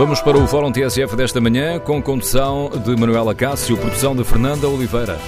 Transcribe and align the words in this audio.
Vamos 0.00 0.22
para 0.22 0.38
o 0.38 0.46
Fórum 0.46 0.72
TSF 0.72 1.14
desta 1.14 1.42
manhã, 1.42 1.78
com 1.78 2.00
condução 2.00 2.70
de 2.70 2.96
Manuela 2.96 3.34
Cássio, 3.34 3.76
produção 3.76 4.16
de 4.16 4.24
Fernanda 4.24 4.66
Oliveira. 4.66 5.18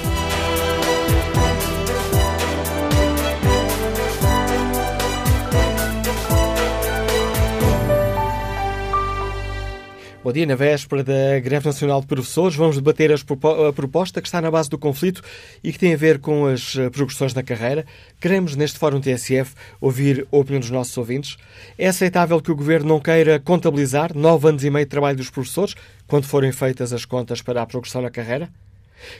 Bom 10.24 10.30
dia. 10.30 10.46
Na 10.46 10.54
véspera 10.54 11.02
da 11.02 11.40
Greve 11.40 11.66
Nacional 11.66 12.00
de 12.00 12.06
Professores, 12.06 12.54
vamos 12.54 12.76
debater 12.76 13.10
a 13.12 13.72
proposta 13.72 14.22
que 14.22 14.28
está 14.28 14.40
na 14.40 14.52
base 14.52 14.70
do 14.70 14.78
conflito 14.78 15.20
e 15.64 15.72
que 15.72 15.78
tem 15.80 15.94
a 15.94 15.96
ver 15.96 16.20
com 16.20 16.46
as 16.46 16.76
eh, 16.76 16.88
progressões 16.90 17.34
na 17.34 17.42
carreira. 17.42 17.84
Queremos, 18.20 18.54
neste 18.54 18.78
Fórum 18.78 19.00
TSF, 19.00 19.52
ouvir 19.80 20.24
a 20.30 20.36
opinião 20.36 20.60
dos 20.60 20.70
nossos 20.70 20.96
ouvintes. 20.96 21.36
É 21.76 21.88
aceitável 21.88 22.40
que 22.40 22.52
o 22.52 22.54
Governo 22.54 22.86
não 22.86 23.00
queira 23.00 23.40
contabilizar 23.40 24.16
nove 24.16 24.48
anos 24.48 24.62
e 24.62 24.70
meio 24.70 24.86
de 24.86 24.90
trabalho 24.90 25.16
dos 25.16 25.28
professores 25.28 25.74
quando 26.06 26.24
forem 26.24 26.52
feitas 26.52 26.92
as 26.92 27.04
contas 27.04 27.42
para 27.42 27.60
a 27.60 27.66
progressão 27.66 28.00
na 28.00 28.08
carreira? 28.08 28.48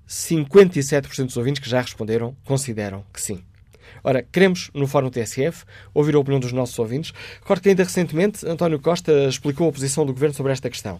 57% 0.07 1.25
dos 1.25 1.37
ouvintes 1.37 1.61
que 1.61 1.69
já 1.69 1.81
responderam 1.81 2.35
consideram 2.43 3.05
que 3.11 3.21
sim. 3.21 3.43
Ora, 4.03 4.23
queremos, 4.23 4.69
no 4.73 4.87
Fórum 4.87 5.09
TSF, 5.09 5.63
ouvir 5.93 6.15
a 6.15 6.19
opinião 6.19 6.39
dos 6.39 6.51
nossos 6.51 6.77
ouvintes. 6.77 7.13
Recordo 7.41 7.61
que 7.61 7.69
ainda 7.69 7.83
recentemente 7.83 8.45
António 8.47 8.79
Costa 8.79 9.11
explicou 9.27 9.69
a 9.69 9.71
posição 9.71 10.05
do 10.05 10.13
Governo 10.13 10.35
sobre 10.35 10.51
esta 10.51 10.69
questão. 10.69 10.99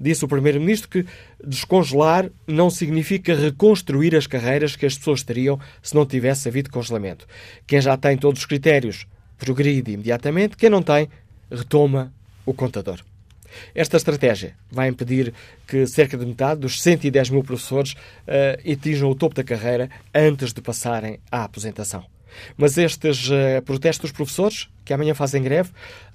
Disse 0.00 0.24
o 0.24 0.28
Primeiro-Ministro 0.28 0.88
que 0.88 1.06
descongelar 1.44 2.30
não 2.46 2.70
significa 2.70 3.34
reconstruir 3.34 4.14
as 4.16 4.26
carreiras 4.26 4.76
que 4.76 4.86
as 4.86 4.96
pessoas 4.98 5.22
teriam 5.22 5.58
se 5.82 5.94
não 5.94 6.04
tivesse 6.04 6.48
havido 6.48 6.70
congelamento. 6.70 7.26
Quem 7.66 7.80
já 7.80 7.96
tem 7.96 8.16
todos 8.16 8.40
os 8.40 8.46
critérios 8.46 9.06
progride 9.38 9.92
imediatamente, 9.92 10.56
quem 10.56 10.70
não 10.70 10.82
tem, 10.82 11.08
retoma 11.50 12.12
o 12.46 12.52
contador. 12.52 13.00
Esta 13.74 13.96
estratégia 13.96 14.54
vai 14.70 14.88
impedir 14.88 15.32
que 15.66 15.86
cerca 15.86 16.16
de 16.16 16.26
metade 16.26 16.60
dos 16.60 16.82
110 16.82 17.30
mil 17.30 17.44
professores 17.44 17.92
uh, 17.92 18.72
atinjam 18.72 19.10
o 19.10 19.14
topo 19.14 19.34
da 19.34 19.44
carreira 19.44 19.88
antes 20.14 20.52
de 20.52 20.60
passarem 20.60 21.20
à 21.30 21.44
aposentação. 21.44 22.04
Mas 22.56 22.78
estes 22.78 23.28
uh, 23.28 23.62
protestos 23.64 24.10
dos 24.10 24.12
professores, 24.12 24.68
que 24.84 24.92
amanhã 24.92 25.14
fazem 25.14 25.42
greve, 25.42 25.70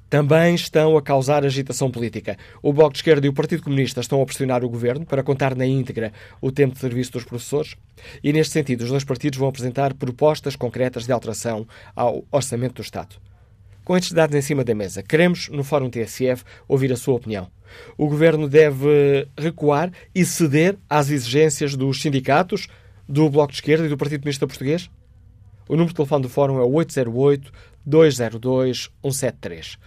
também 0.10 0.56
estão 0.56 0.98
a 0.98 1.02
causar 1.02 1.46
agitação 1.46 1.92
política. 1.92 2.36
O 2.64 2.74
Bloco 2.74 2.94
de 2.94 3.00
Esquerda 3.00 3.28
e 3.28 3.30
o 3.30 3.34
Partido 3.34 3.62
Comunista 3.62 4.02
estão 4.02 4.22
a 4.22 4.26
pressionar 4.26 4.64
o 4.64 4.70
governo 4.70 5.06
para 5.06 5.22
contar 5.22 5.56
na 5.56 5.66
íntegra 5.66 6.12
o 6.42 6.52
tempo 6.52 6.74
de 6.74 6.80
serviço 6.80 7.12
dos 7.12 7.24
professores 7.24 7.76
e, 8.24 8.34
neste 8.34 8.54
sentido, 8.54 8.82
os 8.82 8.90
dois 8.90 9.04
partidos 9.04 9.38
vão 9.38 9.48
apresentar 9.48 9.94
propostas 9.94 10.56
concretas 10.56 11.06
de 11.06 11.12
alteração 11.12 11.68
ao 11.96 12.26
orçamento 12.32 12.76
do 12.76 12.82
Estado. 12.82 13.18
Com 13.86 13.96
estes 13.96 14.12
dados 14.12 14.36
em 14.36 14.42
cima 14.42 14.64
da 14.64 14.74
mesa, 14.74 15.04
queremos, 15.04 15.50
no 15.50 15.64
Fórum 15.64 15.90
TSF, 15.90 16.44
ouvir 16.68 16.92
a 16.92 16.96
sua 16.98 17.16
opinião. 17.16 17.48
O 17.98 18.08
governo 18.08 18.48
deve 18.50 19.28
recuar 19.38 19.92
e 20.14 20.26
ceder 20.26 20.76
às 20.90 21.10
exigências 21.10 21.76
dos 21.76 22.02
sindicatos, 22.02 22.68
do 23.08 23.30
Bloco 23.30 23.52
de 23.52 23.58
Esquerda 23.58 23.86
e 23.86 23.90
do 23.90 23.98
Partido 23.98 24.22
Comunista 24.22 24.48
Português? 24.48 24.90
O 25.70 25.74
número 25.74 25.90
de 25.90 25.96
telefone 25.96 26.24
do 26.24 26.30
Fórum 26.30 26.60
é 26.60 26.64
808-202-173. 27.88 29.78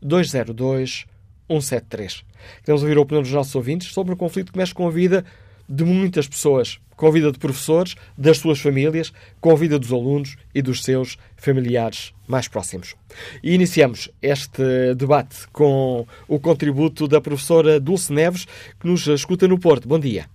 808-202-173. 0.00 2.22
Queremos 2.64 2.82
ouvir 2.82 2.96
a 2.96 3.00
opinião 3.00 3.22
dos 3.22 3.32
nossos 3.32 3.56
ouvintes 3.56 3.92
sobre 3.92 4.14
um 4.14 4.16
conflito 4.16 4.52
que 4.52 4.58
mexe 4.58 4.72
com 4.72 4.86
a 4.86 4.90
vida 4.92 5.24
de 5.68 5.84
muitas 5.84 6.28
pessoas, 6.28 6.78
com 6.96 7.08
a 7.08 7.10
vida 7.10 7.32
de 7.32 7.40
professores, 7.40 7.96
das 8.16 8.38
suas 8.38 8.60
famílias, 8.60 9.12
com 9.40 9.50
a 9.50 9.56
vida 9.56 9.76
dos 9.76 9.92
alunos 9.92 10.36
e 10.54 10.62
dos 10.62 10.84
seus 10.84 11.18
familiares 11.36 12.14
mais 12.28 12.46
próximos. 12.46 12.94
E 13.42 13.54
iniciamos 13.54 14.08
este 14.22 14.94
debate 14.94 15.48
com 15.52 16.06
o 16.28 16.38
contributo 16.38 17.08
da 17.08 17.20
professora 17.20 17.80
Dulce 17.80 18.12
Neves, 18.12 18.46
que 18.78 18.86
nos 18.86 19.04
escuta 19.08 19.48
no 19.48 19.58
Porto. 19.58 19.88
Bom 19.88 19.98
dia. 19.98 20.28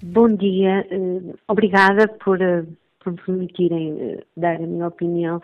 Bom 0.00 0.28
dia, 0.36 0.86
eh, 0.90 1.34
obrigada 1.48 2.06
por, 2.06 2.40
eh, 2.40 2.64
por 3.00 3.14
permitirem 3.14 4.00
eh, 4.00 4.24
dar 4.36 4.54
a 4.54 4.60
minha 4.60 4.86
opinião. 4.86 5.42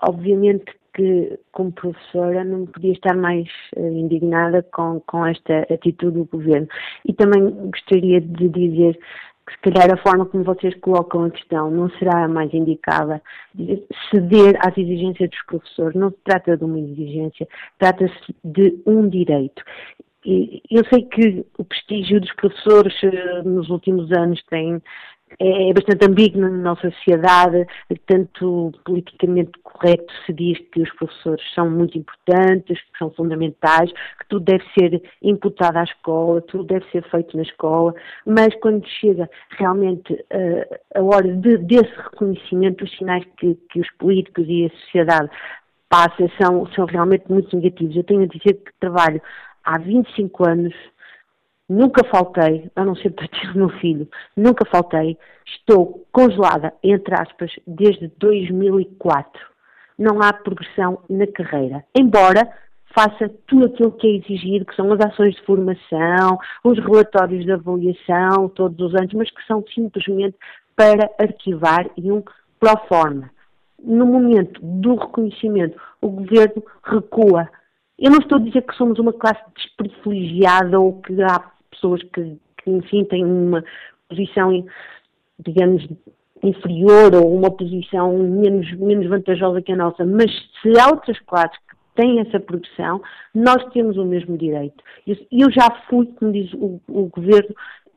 Obviamente 0.00 0.64
que, 0.94 1.38
como 1.52 1.70
professora, 1.70 2.42
não 2.44 2.64
podia 2.64 2.92
estar 2.92 3.14
mais 3.14 3.46
indignada 3.76 4.62
com, 4.62 5.00
com 5.00 5.26
esta 5.26 5.66
atitude 5.70 6.16
do 6.16 6.24
governo. 6.24 6.66
E 7.04 7.12
também 7.12 7.50
gostaria 7.70 8.22
de 8.22 8.48
dizer 8.48 8.98
que, 9.46 9.52
se 9.52 9.58
calhar, 9.60 9.92
a 9.92 10.02
forma 10.02 10.24
como 10.26 10.44
vocês 10.44 10.74
colocam 10.80 11.24
a 11.24 11.30
questão 11.30 11.70
não 11.70 11.90
será 11.98 12.24
a 12.24 12.28
mais 12.28 12.54
indicada. 12.54 13.20
Ceder 14.10 14.56
às 14.60 14.76
exigências 14.78 15.28
dos 15.28 15.42
professores 15.46 15.94
não 15.94 16.10
se 16.10 16.18
trata 16.24 16.56
de 16.56 16.64
uma 16.64 16.78
exigência, 16.78 17.46
trata-se 17.78 18.34
de 18.42 18.80
um 18.86 19.08
direito 19.08 19.62
eu 20.24 20.84
sei 20.92 21.02
que 21.02 21.44
o 21.58 21.64
prestígio 21.64 22.20
dos 22.20 22.32
professores 22.34 22.94
eh, 23.02 23.42
nos 23.42 23.68
últimos 23.68 24.10
anos 24.12 24.42
tem 24.48 24.80
é, 25.38 25.72
bastante 25.72 26.06
ambíguo 26.06 26.40
na 26.40 26.50
nossa 26.50 26.90
sociedade, 26.90 27.66
tanto 28.06 28.72
politicamente 28.84 29.52
correto 29.62 30.12
se 30.24 30.32
diz 30.32 30.58
que 30.72 30.82
os 30.82 30.92
professores 30.94 31.42
são 31.54 31.68
muito 31.70 31.98
importantes, 31.98 32.80
que 32.80 32.98
são 32.98 33.10
fundamentais, 33.10 33.90
que 33.92 34.28
tudo 34.28 34.44
deve 34.44 34.64
ser 34.78 35.02
imputado 35.22 35.78
à 35.78 35.84
escola, 35.84 36.40
tudo 36.42 36.64
deve 36.64 36.84
ser 36.90 37.02
feito 37.10 37.36
na 37.36 37.42
escola, 37.42 37.94
mas 38.24 38.54
quando 38.60 38.86
chega 38.86 39.28
realmente 39.58 40.12
uh, 40.12 40.78
a 40.94 41.02
hora 41.02 41.36
de, 41.36 41.58
desse 41.58 41.94
reconhecimento, 41.96 42.84
os 42.84 42.96
sinais 42.96 43.24
que, 43.36 43.54
que 43.70 43.80
os 43.80 43.90
políticos 43.98 44.44
e 44.48 44.66
a 44.66 44.70
sociedade 44.84 45.30
passam 45.88 46.28
são, 46.40 46.66
são 46.72 46.86
realmente 46.86 47.24
muito 47.28 47.54
negativos. 47.56 47.96
Eu 47.96 48.04
tenho 48.04 48.22
a 48.22 48.26
dizer 48.26 48.54
que 48.54 48.72
trabalho 48.80 49.20
há 49.64 49.78
25 49.78 50.48
anos, 50.48 50.74
nunca 51.68 52.04
faltei, 52.08 52.70
a 52.76 52.84
não 52.84 52.94
ser 52.96 53.10
para 53.10 53.28
ter 53.28 53.50
o 53.50 53.58
meu 53.58 53.68
filho, 53.80 54.08
nunca 54.36 54.64
faltei, 54.66 55.16
estou 55.46 56.06
congelada, 56.12 56.72
entre 56.82 57.14
aspas, 57.14 57.52
desde 57.66 58.08
2004. 58.18 59.40
Não 59.98 60.20
há 60.20 60.32
progressão 60.32 61.00
na 61.08 61.26
carreira. 61.26 61.84
Embora 61.94 62.50
faça 62.94 63.28
tudo 63.46 63.66
aquilo 63.66 63.92
que 63.92 64.06
é 64.06 64.16
exigido, 64.16 64.64
que 64.64 64.76
são 64.76 64.92
as 64.92 65.00
ações 65.00 65.34
de 65.34 65.42
formação, 65.42 66.38
os 66.62 66.78
relatórios 66.78 67.44
de 67.44 67.52
avaliação 67.52 68.48
todos 68.48 68.78
os 68.80 68.94
anos, 68.94 69.12
mas 69.14 69.30
que 69.30 69.44
são 69.46 69.64
simplesmente 69.74 70.36
para 70.76 71.10
arquivar 71.18 71.88
e 71.96 72.10
um 72.10 72.22
pro 72.60 72.76
forma. 72.88 73.30
No 73.82 74.06
momento 74.06 74.60
do 74.62 74.94
reconhecimento, 74.94 75.78
o 76.00 76.08
governo 76.08 76.62
recua 76.82 77.48
eu 77.98 78.10
não 78.10 78.18
estou 78.18 78.38
a 78.38 78.40
dizer 78.40 78.62
que 78.62 78.74
somos 78.74 78.98
uma 78.98 79.12
classe 79.12 79.42
desprivilegiada 79.56 80.78
ou 80.78 81.00
que 81.00 81.22
há 81.22 81.50
pessoas 81.70 82.02
que, 82.02 82.36
que 82.62 82.70
enfim, 82.70 83.04
têm 83.04 83.24
uma 83.24 83.64
posição, 84.08 84.64
digamos, 85.38 85.86
inferior 86.42 87.14
ou 87.14 87.34
uma 87.36 87.50
posição 87.50 88.16
menos, 88.18 88.70
menos 88.72 89.08
vantajosa 89.08 89.62
que 89.62 89.72
a 89.72 89.76
nossa, 89.76 90.04
mas 90.04 90.30
se 90.60 90.78
há 90.78 90.88
outras 90.88 91.18
classes 91.20 91.56
que 91.68 91.76
têm 91.94 92.20
essa 92.20 92.38
progressão, 92.40 93.00
nós 93.34 93.64
temos 93.72 93.96
o 93.96 94.04
mesmo 94.04 94.36
direito. 94.36 94.82
Eu, 95.06 95.16
eu 95.30 95.50
já 95.50 95.70
fui, 95.88 96.06
como 96.18 96.32
diz 96.32 96.52
o, 96.54 96.80
o 96.88 97.06
governo, 97.06 97.54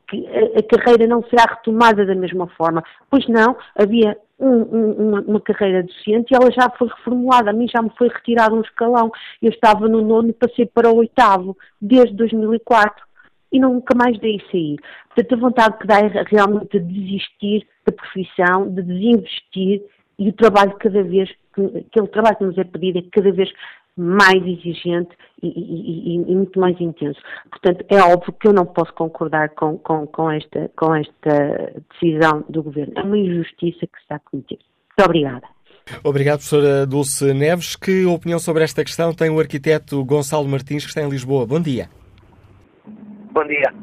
que 0.07 0.25
a, 0.27 0.59
a, 0.59 0.63
carreira 0.63 1.07
não 1.07 1.21
será 1.23 1.43
retomada 1.55 2.05
da 2.05 2.15
mesma 2.15 2.47
forma. 2.47 2.83
Pois 3.09 3.27
não, 3.27 3.57
havia 3.75 4.17
um, 4.39 4.47
um, 4.47 4.91
uma, 5.09 5.21
uma, 5.21 5.41
carreira 5.41 5.83
docente 5.83 6.31
e 6.31 6.35
ela 6.35 6.51
já 6.51 6.69
foi 6.77 6.87
reformulada. 6.87 7.49
A 7.49 7.53
mim 7.53 7.67
já 7.67 7.81
me 7.81 7.91
foi 7.97 8.07
retirado 8.07 8.55
um 8.55 8.61
escalão. 8.61 9.11
Eu 9.41 9.49
estava 9.49 9.87
no 9.87 10.01
nono 10.01 10.33
passei 10.33 10.65
para 10.65 10.89
o 10.89 10.97
oitavo, 10.97 11.57
desde 11.81 12.15
2004. 12.15 13.05
E 13.49 13.59
nunca 13.59 13.95
mais 13.95 14.19
dei 14.19 14.41
sair. 14.51 14.75
Portanto, 15.07 15.33
a 15.33 15.37
vontade 15.37 15.77
que 15.77 15.87
dá 15.87 15.99
é 15.99 16.23
realmente 16.27 16.79
de 16.79 16.93
desistir 16.93 17.65
da 17.85 17.93
profissão, 17.93 18.69
de 18.69 18.81
desinvestir 18.81 19.81
e 20.19 20.29
o 20.29 20.33
trabalho 20.33 20.75
cada 20.79 21.03
vez, 21.03 21.29
aquele 21.53 22.07
trabalho 22.07 22.35
que 22.37 22.43
nos 22.43 22.57
é 22.57 22.63
pedido 22.63 22.99
é 22.99 23.03
cada 23.11 23.31
vez 23.31 23.49
mais 23.97 24.41
exigente 24.45 25.09
e, 25.41 25.47
e, 25.47 26.15
e, 26.15 26.35
muito 26.35 26.59
mais 26.59 26.79
intenso. 26.79 27.19
Portanto, 27.49 27.85
é 27.89 27.99
óbvio 28.01 28.33
que 28.33 28.47
eu 28.47 28.53
não 28.53 28.65
posso 28.65 28.93
concordar 28.93 29.49
com, 29.49 29.77
com, 29.77 30.05
com, 30.07 30.31
esta, 30.31 30.71
com 30.75 30.95
esta 30.95 31.73
decisão 31.91 32.43
do 32.47 32.63
Governo. 32.63 32.93
É 32.95 33.01
uma 33.01 33.17
injustiça 33.17 33.87
que 33.87 33.97
se 33.97 34.03
está 34.03 34.15
a 34.15 34.19
cometer. 34.19 34.59
Muito 34.97 35.09
obrigada. 35.09 35.47
Obrigado, 36.03 36.37
professora 36.37 36.85
Dulce 36.85 37.33
Neves. 37.33 37.75
Que 37.75 38.05
opinião 38.05 38.39
sobre 38.39 38.63
esta 38.63 38.83
questão 38.83 39.13
tem 39.13 39.29
o 39.29 39.39
arquiteto 39.39 40.03
Gonçalo 40.03 40.47
Martins, 40.47 40.83
que 40.83 40.89
está 40.89 41.01
em 41.01 41.09
Lisboa? 41.09 41.45
Bom 41.45 41.61
dia. 41.61 41.89
Bom 43.31 43.45
dia. 43.45 43.73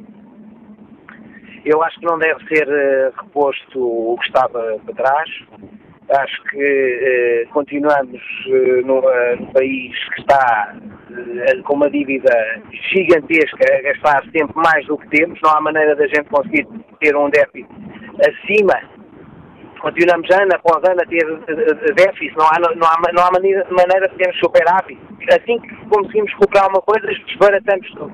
Eu 1.65 1.83
acho 1.83 1.99
que 1.99 2.05
não 2.05 2.19
deve 2.19 2.47
ser 2.47 2.69
uh, 2.69 3.23
reposto 3.23 3.81
o 3.81 4.19
que 4.19 4.27
estava 4.27 4.79
para 4.85 4.95
trás. 4.95 5.31
Acho 6.11 6.43
que 6.45 7.47
uh, 7.47 7.53
continuamos 7.53 8.21
no, 8.85 9.01
no, 9.37 9.53
país 9.53 9.97
que 10.15 10.21
está 10.21 10.77
com 11.65 11.75
uma 11.75 11.91
dívida 11.91 12.31
gigantesca 12.93 13.65
a 13.73 13.83
gastar 13.83 14.23
sempre 14.25 14.55
mais 14.55 14.87
do 14.87 14.99
que 14.99 15.09
temos. 15.09 15.41
Não 15.43 15.51
há 15.51 15.61
maneira 15.61 15.97
da 15.97 16.07
gente 16.07 16.25
conseguir 16.25 16.67
ter 17.01 17.17
um 17.17 17.31
déficit 17.31 17.67
acima 18.21 18.81
continuamos 19.85 20.29
ano 20.31 20.51
após 20.55 20.83
ano 20.89 21.03
a 21.03 21.07
ter 21.07 21.25
déficit, 21.95 22.35
não 22.39 22.47
há, 22.47 22.59
não 22.59 22.87
há, 22.89 23.13
não 23.13 23.23
há 23.23 23.31
maneira, 23.31 23.67
maneira 23.71 24.09
de 24.09 24.17
termos 24.17 24.39
superávit. 24.39 24.99
Assim 25.29 25.61
que 25.61 25.77
conseguimos 25.91 26.33
recuperar 26.33 26.69
uma 26.71 26.81
coisa, 26.81 27.07
desbaratamos 27.27 27.91
tudo. 27.91 28.13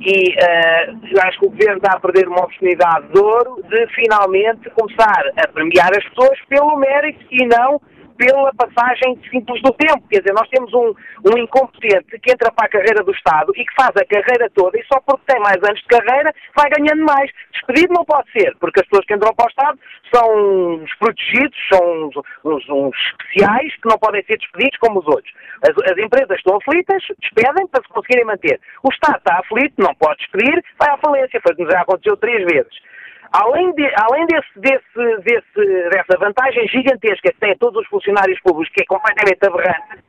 E 0.00 0.30
uh, 0.32 1.26
acho 1.26 1.38
que 1.40 1.46
o 1.46 1.50
Governo 1.50 1.76
está 1.76 1.96
a 1.96 2.00
perder 2.00 2.26
uma 2.26 2.40
oportunidade 2.40 3.08
de 3.12 3.20
ouro 3.20 3.62
de 3.68 3.86
finalmente 3.94 4.70
começar 4.70 5.22
a 5.36 5.48
premiar 5.48 5.90
as 5.90 6.04
pessoas 6.08 6.38
pelo 6.48 6.76
mérito 6.76 7.24
e 7.30 7.46
não 7.46 7.80
pela 8.20 8.52
passagem 8.52 9.18
simples 9.30 9.62
do 9.62 9.72
tempo. 9.72 10.06
Quer 10.10 10.20
dizer, 10.20 10.34
nós 10.34 10.48
temos 10.50 10.72
um, 10.74 10.92
um 11.24 11.38
incompetente 11.38 12.18
que 12.20 12.30
entra 12.30 12.52
para 12.52 12.66
a 12.66 12.68
carreira 12.68 13.02
do 13.02 13.12
Estado 13.12 13.50
e 13.56 13.64
que 13.64 13.74
faz 13.74 13.90
a 13.96 14.04
carreira 14.04 14.50
toda 14.54 14.78
e 14.78 14.84
só 14.84 15.00
porque 15.00 15.32
tem 15.32 15.40
mais 15.40 15.56
anos 15.56 15.80
de 15.80 15.86
carreira 15.86 16.30
vai 16.54 16.68
ganhando 16.68 17.02
mais. 17.02 17.30
Despedido 17.52 17.94
não 17.94 18.04
pode 18.04 18.30
ser, 18.32 18.54
porque 18.60 18.80
as 18.80 18.86
pessoas 18.86 19.06
que 19.06 19.14
entram 19.14 19.34
para 19.34 19.46
o 19.46 19.48
Estado 19.48 19.78
são 20.12 20.82
uns 20.82 20.94
protegidos, 20.96 21.58
são 21.72 22.08
uns, 22.08 22.16
uns, 22.44 22.68
uns 22.68 22.96
especiais 23.06 23.74
que 23.76 23.88
não 23.88 23.98
podem 23.98 24.22
ser 24.24 24.36
despedidos 24.36 24.78
como 24.78 25.00
os 25.00 25.06
outros. 25.06 25.32
As, 25.62 25.90
as, 25.90 25.98
empresas 25.98 26.36
estão 26.36 26.56
aflitas, 26.56 27.02
despedem 27.20 27.66
para 27.68 27.82
se 27.82 27.88
conseguirem 27.88 28.26
manter. 28.26 28.60
O 28.82 28.90
Estado 28.90 29.16
está 29.16 29.38
aflito, 29.38 29.74
não 29.78 29.94
pode 29.94 30.18
despedir, 30.18 30.62
vai 30.78 30.90
à 30.90 30.98
falência. 30.98 31.40
Foi 31.42 31.54
como 31.54 31.70
já 31.70 31.80
aconteceu 31.80 32.16
três 32.18 32.44
vezes. 32.44 32.89
Além, 33.32 33.72
de, 33.74 33.88
além 33.94 34.26
desse, 34.26 34.58
desse, 34.58 35.22
desse, 35.22 35.90
dessa 35.90 36.18
vantagem 36.18 36.66
gigantesca 36.66 37.30
que 37.30 37.38
têm 37.38 37.56
todos 37.56 37.82
os 37.82 37.88
funcionários 37.88 38.40
públicos, 38.40 38.72
que 38.74 38.82
é 38.82 38.86
completamente 38.86 39.46
aberrante, 39.46 40.02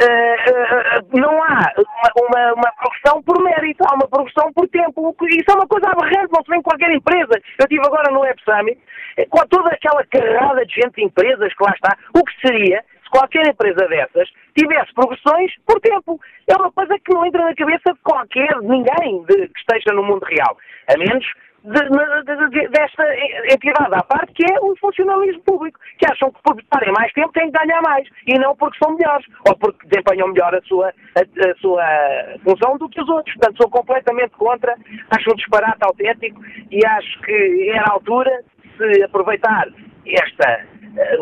uh, 0.00 1.00
uh, 1.00 1.18
não 1.18 1.42
há 1.42 1.72
uma, 2.14 2.28
uma, 2.28 2.52
uma, 2.52 2.72
progressão 2.72 3.22
por 3.22 3.42
mérito, 3.42 3.84
há 3.88 3.94
uma 3.94 4.06
progressão 4.06 4.52
por 4.52 4.68
tempo. 4.68 5.16
Isso 5.30 5.50
é 5.50 5.54
uma 5.54 5.66
coisa 5.66 5.88
aberrante, 5.88 6.32
não 6.32 6.44
se 6.44 6.50
vê 6.50 6.56
em 6.56 6.62
qualquer 6.62 6.90
empresa. 6.90 7.40
Eu 7.58 7.64
estive 7.64 7.86
agora 7.86 8.12
no 8.12 8.20
Web 8.20 8.38
Summit, 8.44 8.78
com 9.30 9.46
toda 9.46 9.70
aquela 9.70 10.04
carrada 10.04 10.66
de 10.66 10.74
gente 10.74 10.96
de 10.96 11.04
empresas 11.04 11.54
que 11.54 11.64
lá 11.64 11.72
está, 11.74 11.96
o 12.14 12.22
que 12.22 12.46
seria 12.46 12.84
se 13.02 13.10
qualquer 13.10 13.46
empresa 13.46 13.88
dessas 13.88 14.28
tivesse 14.54 14.92
progressões 14.94 15.52
por 15.66 15.80
tempo. 15.80 16.20
É 16.46 16.54
uma 16.54 16.70
coisa 16.70 16.98
que 16.98 17.14
não 17.14 17.24
entra 17.24 17.44
na 17.44 17.54
cabeça 17.54 17.94
de 17.94 17.98
qualquer, 18.02 18.60
ninguém 18.60 19.24
de, 19.24 19.48
que 19.48 19.60
esteja 19.60 19.94
no 19.94 20.02
mundo 20.02 20.24
real. 20.24 20.56
A 20.86 20.98
menos 20.98 21.24
de, 21.64 22.48
de, 22.50 22.68
desta 22.68 23.04
entidade 23.52 23.94
à 23.94 24.02
parte, 24.02 24.32
que 24.32 24.44
é 24.50 24.60
o 24.60 24.74
funcionalismo 24.76 25.42
público, 25.42 25.78
que 25.98 26.06
acham 26.10 26.30
que 26.30 26.42
por 26.42 26.58
estarem 26.58 26.92
mais 26.92 27.12
tempo 27.12 27.32
têm 27.32 27.50
que 27.50 27.58
ganhar 27.58 27.82
mais, 27.82 28.08
e 28.26 28.38
não 28.38 28.56
porque 28.56 28.78
são 28.82 28.96
melhores, 28.96 29.26
ou 29.46 29.56
porque 29.56 29.86
desempenham 29.86 30.28
melhor 30.28 30.54
a 30.54 30.62
sua, 30.62 30.88
a, 30.88 31.50
a 31.50 31.54
sua 31.56 31.84
função 32.42 32.78
do 32.78 32.88
que 32.88 33.00
os 33.00 33.08
outros. 33.08 33.34
Portanto, 33.36 33.56
sou 33.62 33.70
completamente 33.70 34.30
contra, 34.32 34.74
acho 35.10 35.30
um 35.30 35.34
disparate 35.34 35.82
autêntico, 35.82 36.40
e 36.70 36.84
acho 36.86 37.20
que 37.22 37.70
era 37.70 37.84
a 37.88 37.92
altura 37.92 38.42
de 38.78 38.96
se 38.96 39.02
aproveitar 39.04 39.68
esta 40.06 40.64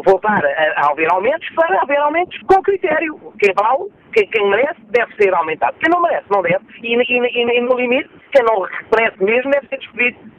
voltar 0.05 0.45
a, 0.45 0.91
haver 0.91 1.11
aumentos 1.11 1.49
para 1.55 1.81
haver 1.83 1.99
aumentos 1.99 2.39
com 2.43 2.63
critério. 2.63 3.19
Quem 3.39 3.53
vale, 3.55 3.91
quem, 4.13 4.27
quem, 4.29 4.49
merece, 4.49 4.81
deve 4.91 5.15
ser 5.17 5.35
aumentado. 5.35 5.77
Quem 5.79 5.91
não 5.91 6.03
merece, 6.03 6.27
não 6.31 6.43
deve. 6.43 6.65
E, 6.83 6.95
e, 6.95 7.59
e 7.59 7.61
no 7.61 7.77
limite, 7.77 8.11
quem 8.33 8.45
não 8.45 8.67
merece 8.95 9.23
mesmo, 9.23 9.51
deve 9.51 9.69
ser 9.69 9.79
despedido. 9.79 10.38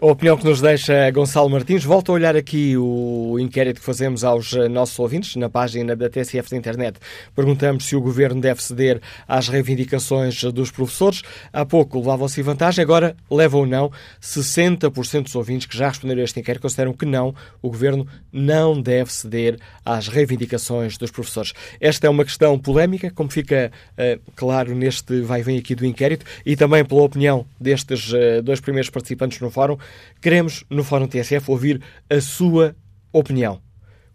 A 0.00 0.06
opinião 0.06 0.36
que 0.36 0.44
nos 0.44 0.60
deixa 0.60 1.10
Gonçalo 1.10 1.48
Martins. 1.48 1.84
Volto 1.84 2.12
a 2.12 2.14
olhar 2.14 2.36
aqui 2.36 2.76
o 2.76 3.38
inquérito 3.38 3.80
que 3.80 3.86
fazemos 3.86 4.24
aos 4.24 4.52
eh, 4.52 4.68
nossos 4.68 4.98
ouvintes 4.98 5.36
na 5.36 5.48
página 5.48 5.96
da 5.96 6.10
TSF 6.10 6.50
da 6.50 6.56
internet. 6.56 6.98
Perguntamos 7.34 7.84
se 7.84 7.96
o 7.96 8.00
governo 8.00 8.40
deve 8.40 8.62
ceder 8.62 9.00
às 9.26 9.48
reivindicações 9.48 10.42
dos 10.44 10.70
professores. 10.70 11.22
Há 11.52 11.64
pouco 11.64 11.98
levavam-se 11.98 12.42
vantagem, 12.42 12.82
agora 12.82 13.16
leva 13.30 13.56
ou 13.56 13.66
não. 13.66 13.90
60% 14.20 15.22
dos 15.22 15.34
ouvintes 15.34 15.66
que 15.66 15.76
já 15.76 15.88
responderam 15.88 16.20
a 16.20 16.24
este 16.24 16.38
inquérito 16.40 16.62
consideram 16.62 16.92
que 16.92 17.06
não, 17.06 17.34
o 17.62 17.68
governo 17.68 18.06
não 18.32 18.80
deve 18.80 19.12
ceder 19.12 19.58
às 19.84 20.08
reivindicações 20.08 20.98
dos 20.98 21.10
professores. 21.10 21.52
Esta 21.80 22.06
é 22.06 22.10
uma 22.10 22.24
questão 22.24 22.58
polémica, 22.58 23.10
como 23.10 23.30
fica 23.30 23.72
uh, 23.92 24.20
claro 24.36 24.74
neste 24.74 25.20
vai-vem 25.22 25.58
aqui 25.58 25.74
do 25.74 25.86
inquérito, 25.86 26.24
e 26.44 26.56
também 26.56 26.84
pela 26.84 27.02
opinião 27.02 27.46
destes 27.58 28.12
uh, 28.12 28.42
dois 28.42 28.60
primeiros 28.60 28.90
participantes 28.90 29.40
no 29.40 29.50
fórum. 29.50 29.73
Queremos, 30.20 30.64
no 30.70 30.84
Fórum 30.84 31.06
TSF, 31.06 31.50
ouvir 31.50 31.82
a 32.08 32.20
sua 32.20 32.74
opinião. 33.12 33.60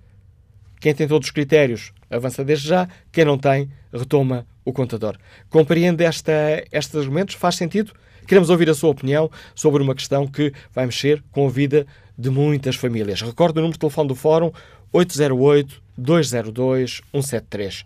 Quem 0.80 0.94
tem 0.94 1.08
todos 1.08 1.28
os 1.28 1.32
critérios 1.32 1.92
avança 2.10 2.44
desde 2.44 2.68
já, 2.68 2.88
quem 3.12 3.26
não 3.26 3.38
tem, 3.38 3.70
retoma 3.92 4.46
o 4.64 4.72
contador. 4.72 5.18
Compreende 5.50 6.04
esta, 6.04 6.32
estes 6.72 6.96
argumentos? 6.96 7.36
Faz 7.36 7.56
sentido? 7.56 7.92
Queremos 8.28 8.50
ouvir 8.50 8.70
a 8.70 8.74
sua 8.74 8.90
opinião 8.90 9.30
sobre 9.54 9.84
uma 9.84 9.94
questão 9.94 10.26
que 10.28 10.52
vai 10.74 10.86
mexer 10.86 11.22
com 11.32 11.46
a 11.46 11.50
vida 11.50 11.86
de 12.18 12.30
muitas 12.30 12.76
famílias. 12.76 13.22
Recorde 13.22 13.60
o 13.60 13.62
número 13.62 13.74
de 13.74 13.80
telefone 13.80 14.08
do 14.08 14.16
Fórum 14.16 14.52
808-202-173. 14.94 17.86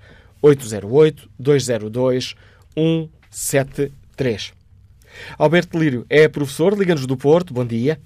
808-202-173. 3.31 4.53
Alberto 5.37 5.77
Lírio 5.77 6.05
é 6.09 6.27
professor, 6.27 6.77
liga-nos 6.77 7.05
do 7.05 7.17
Porto. 7.17 7.53
Bom 7.53 7.65
dia. 7.65 7.97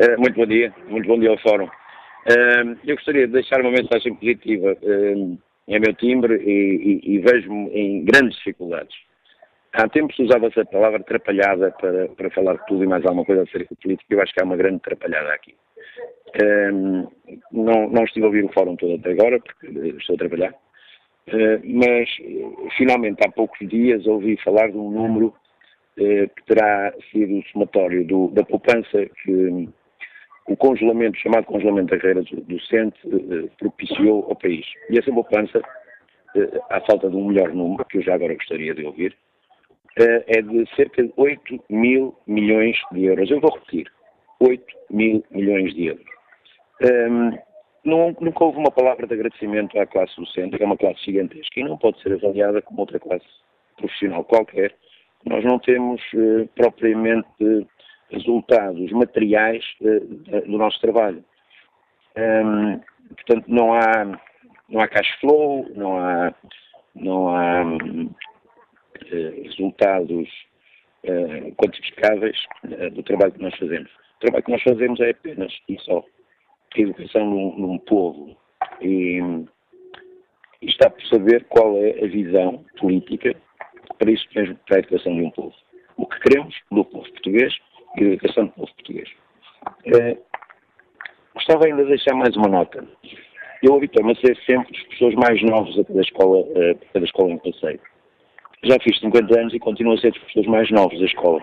Uh, 0.00 0.18
muito 0.18 0.34
bom 0.36 0.46
dia. 0.46 0.74
Muito 0.88 1.06
bom 1.06 1.18
dia 1.18 1.30
ao 1.30 1.38
Fórum. 1.38 1.66
Uh, 1.66 2.76
eu 2.84 2.96
gostaria 2.96 3.26
de 3.26 3.32
deixar 3.32 3.60
uma 3.60 3.70
mensagem 3.70 4.14
positiva. 4.14 4.76
É 5.66 5.78
meu 5.78 5.94
timbre 5.94 6.36
e, 6.36 7.00
e, 7.02 7.14
e 7.14 7.18
vejo-me 7.20 7.70
em 7.70 8.04
grandes 8.04 8.36
dificuldades. 8.38 8.94
Há 9.72 9.88
tempos 9.88 10.16
usava-se 10.18 10.60
a 10.60 10.64
palavra 10.64 11.00
atrapalhada 11.00 11.72
para, 11.72 12.08
para 12.08 12.30
falar 12.30 12.54
de 12.54 12.66
tudo 12.66 12.84
e 12.84 12.86
mais 12.86 13.04
alguma 13.04 13.24
coisa 13.24 13.42
acerca 13.42 13.74
de 13.74 13.80
política. 13.80 14.14
Eu 14.14 14.22
acho 14.22 14.32
que 14.32 14.40
há 14.40 14.44
uma 14.44 14.56
grande 14.56 14.76
atrapalhada 14.76 15.32
aqui. 15.32 15.54
Um, 16.42 17.08
não, 17.50 17.88
não 17.88 18.04
estive 18.04 18.24
a 18.24 18.28
ouvir 18.28 18.44
o 18.44 18.52
fórum 18.52 18.76
todo 18.76 18.94
até 18.94 19.10
agora, 19.10 19.40
porque 19.40 19.66
estou 19.98 20.14
a 20.14 20.18
trabalhar, 20.18 20.54
mas 21.64 22.08
finalmente 22.76 23.26
há 23.26 23.30
poucos 23.30 23.66
dias 23.68 24.06
ouvi 24.06 24.36
falar 24.42 24.70
de 24.70 24.76
um 24.76 24.90
número 24.90 25.34
eh, 25.96 26.26
que 26.26 26.44
terá 26.46 26.92
sido 27.12 27.38
o 27.38 27.42
somatório 27.44 28.04
do, 28.04 28.28
da 28.30 28.42
poupança 28.44 29.06
que 29.22 29.68
o 30.48 30.56
congelamento, 30.56 31.16
chamado 31.18 31.46
congelamento 31.46 31.94
da 31.94 32.00
carreira 32.00 32.24
docente, 32.48 32.98
eh, 33.06 33.48
propiciou 33.58 34.26
ao 34.28 34.34
país. 34.34 34.66
E 34.90 34.98
essa 34.98 35.12
poupança, 35.12 35.62
eh, 36.36 36.60
à 36.70 36.80
falta 36.80 37.08
de 37.08 37.14
um 37.14 37.28
melhor 37.28 37.54
número, 37.54 37.84
que 37.84 37.98
eu 37.98 38.02
já 38.02 38.14
agora 38.14 38.34
gostaria 38.34 38.74
de 38.74 38.84
ouvir, 38.84 39.16
é 39.96 40.42
de 40.42 40.68
cerca 40.74 41.04
de 41.04 41.12
8 41.16 41.62
mil 41.70 42.16
milhões 42.26 42.76
de 42.90 43.04
euros. 43.04 43.30
Eu 43.30 43.40
vou 43.40 43.52
repetir, 43.54 43.88
8 44.40 44.64
mil 44.90 45.24
milhões 45.30 45.72
de 45.72 45.86
euros. 45.86 46.04
Não, 47.84 48.16
nunca 48.18 48.44
houve 48.44 48.58
uma 48.58 48.70
palavra 48.70 49.06
de 49.06 49.12
agradecimento 49.12 49.78
à 49.78 49.86
classe 49.86 50.16
docente, 50.16 50.56
que 50.56 50.62
é 50.62 50.66
uma 50.66 50.76
classe 50.76 51.04
gigantesca, 51.04 51.60
e 51.60 51.64
não 51.64 51.76
pode 51.76 52.00
ser 52.00 52.14
avaliada 52.14 52.62
como 52.62 52.80
outra 52.80 52.98
classe 52.98 53.26
profissional 53.76 54.24
qualquer, 54.24 54.74
nós 55.26 55.44
não 55.44 55.58
temos 55.58 56.00
eh, 56.14 56.48
propriamente 56.54 57.66
resultados 58.10 58.90
materiais 58.92 59.64
eh, 59.82 60.40
do 60.42 60.58
nosso 60.58 60.80
trabalho. 60.80 61.24
Portanto, 63.08 63.44
não 63.48 63.74
há, 63.74 64.20
não 64.68 64.80
há 64.80 64.88
cash 64.88 65.10
flow, 65.20 65.66
não 65.74 65.98
há, 65.98 66.34
não 66.94 67.28
há 67.28 67.62
eh, 69.12 69.42
resultados 69.42 70.28
quantificáveis 71.58 72.38
do 72.92 73.02
trabalho 73.02 73.32
que 73.32 73.42
nós 73.42 73.54
fazemos. 73.58 73.90
O 74.16 74.20
trabalho 74.20 74.42
que 74.42 74.52
nós 74.52 74.62
fazemos 74.62 75.00
é 75.00 75.10
apenas 75.10 75.52
e 75.68 75.78
só 75.80 76.02
a 76.76 76.80
educação 76.80 77.26
num, 77.26 77.58
num 77.58 77.78
povo 77.78 78.36
E, 78.80 79.20
e 80.62 80.66
está 80.66 80.90
por 80.90 81.02
saber 81.06 81.44
qual 81.44 81.76
é 81.78 82.04
a 82.04 82.06
visão 82.06 82.64
política 82.78 83.34
para 83.98 84.10
isso 84.10 84.26
mesmo, 84.34 84.58
para 84.66 84.76
a 84.76 84.80
educação 84.80 85.14
de 85.14 85.22
um 85.22 85.30
povo. 85.30 85.54
O 85.96 86.06
que 86.06 86.20
queremos 86.20 86.54
do 86.70 86.84
povo 86.84 87.08
português 87.10 87.54
e 87.96 88.00
da 88.00 88.10
educação 88.10 88.46
do 88.46 88.52
povo 88.52 88.74
português. 88.74 89.08
É, 89.86 90.16
gostava 91.34 91.66
ainda 91.66 91.82
de 91.82 91.88
deixar 91.90 92.14
mais 92.14 92.36
uma 92.36 92.48
nota. 92.48 92.86
Eu 93.62 93.76
habituei-me 93.76 94.12
a 94.12 94.16
ser 94.16 94.36
sempre 94.44 94.76
as 94.76 94.82
pessoas 94.88 95.14
mais 95.14 95.40
novas 95.42 95.78
a 95.78 95.84
cada 95.84 96.00
escola, 96.00 96.40
a 96.40 96.92
cada 96.92 97.04
escola 97.04 97.32
em 97.32 97.38
passeio. 97.38 97.80
Já 98.64 98.78
fiz 98.80 98.98
50 98.98 99.38
anos 99.38 99.54
e 99.54 99.58
continuo 99.58 99.94
a 99.94 99.98
ser 99.98 100.08
as 100.08 100.18
pessoas 100.18 100.46
mais 100.46 100.70
novas 100.70 100.98
da 100.98 101.04
escola. 101.06 101.42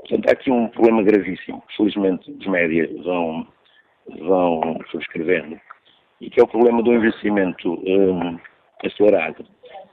Portanto, 0.00 0.28
há 0.28 0.32
aqui 0.32 0.50
um 0.50 0.68
problema 0.68 1.02
gravíssimo. 1.02 1.62
Felizmente, 1.76 2.30
os 2.30 2.46
médias 2.46 2.90
vão, 3.04 3.46
vão 4.08 4.80
subscrevendo. 4.90 5.60
E 6.20 6.30
que 6.30 6.40
é 6.40 6.42
o 6.42 6.48
problema 6.48 6.82
do 6.82 6.92
investimento 6.92 7.72
um, 7.86 8.38
acelerado. 8.84 9.44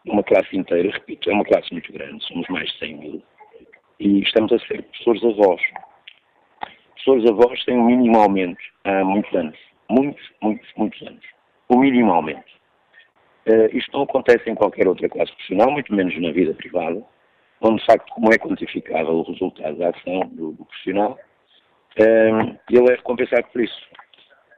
Uma 0.05 0.23
classe 0.23 0.55
inteira, 0.55 0.91
repito, 0.91 1.29
é 1.29 1.33
uma 1.33 1.45
classe 1.45 1.71
muito 1.71 1.91
grande, 1.91 2.23
somos 2.25 2.47
mais 2.49 2.69
de 2.71 2.79
100 2.79 2.97
mil. 2.97 3.23
E 3.99 4.21
estamos 4.21 4.51
a 4.51 4.59
ser 4.59 4.83
professores 4.83 5.23
avós. 5.23 5.61
Professores 6.93 7.29
avós 7.29 7.65
têm 7.65 7.77
um 7.77 7.85
mínimo 7.85 8.17
aumento 8.19 8.63
há 8.83 9.03
muitos 9.03 9.33
anos. 9.35 9.57
Muitos, 9.89 10.31
muitos, 10.41 10.69
muitos 10.75 11.01
anos. 11.07 11.25
O 11.69 11.77
mínimo 11.77 12.11
aumento. 12.11 12.51
Uh, 13.47 13.75
isto 13.75 13.91
não 13.91 14.03
acontece 14.03 14.49
em 14.49 14.55
qualquer 14.55 14.87
outra 14.87 15.09
classe 15.09 15.31
profissional, 15.31 15.71
muito 15.71 15.93
menos 15.93 16.19
na 16.21 16.31
vida 16.31 16.53
privada 16.53 17.03
onde 17.61 17.79
de 17.79 17.85
facto 17.85 18.11
como 18.13 18.33
é 18.33 18.37
quantificável 18.37 19.13
o 19.13 19.31
resultado 19.31 19.77
da 19.77 19.89
ação 19.89 20.19
do, 20.31 20.51
do 20.53 20.65
profissional, 20.65 21.17
ehm, 21.97 22.57
ele 22.69 22.91
é 22.91 22.95
recompensado 22.95 23.47
por 23.53 23.61
isso. 23.61 23.89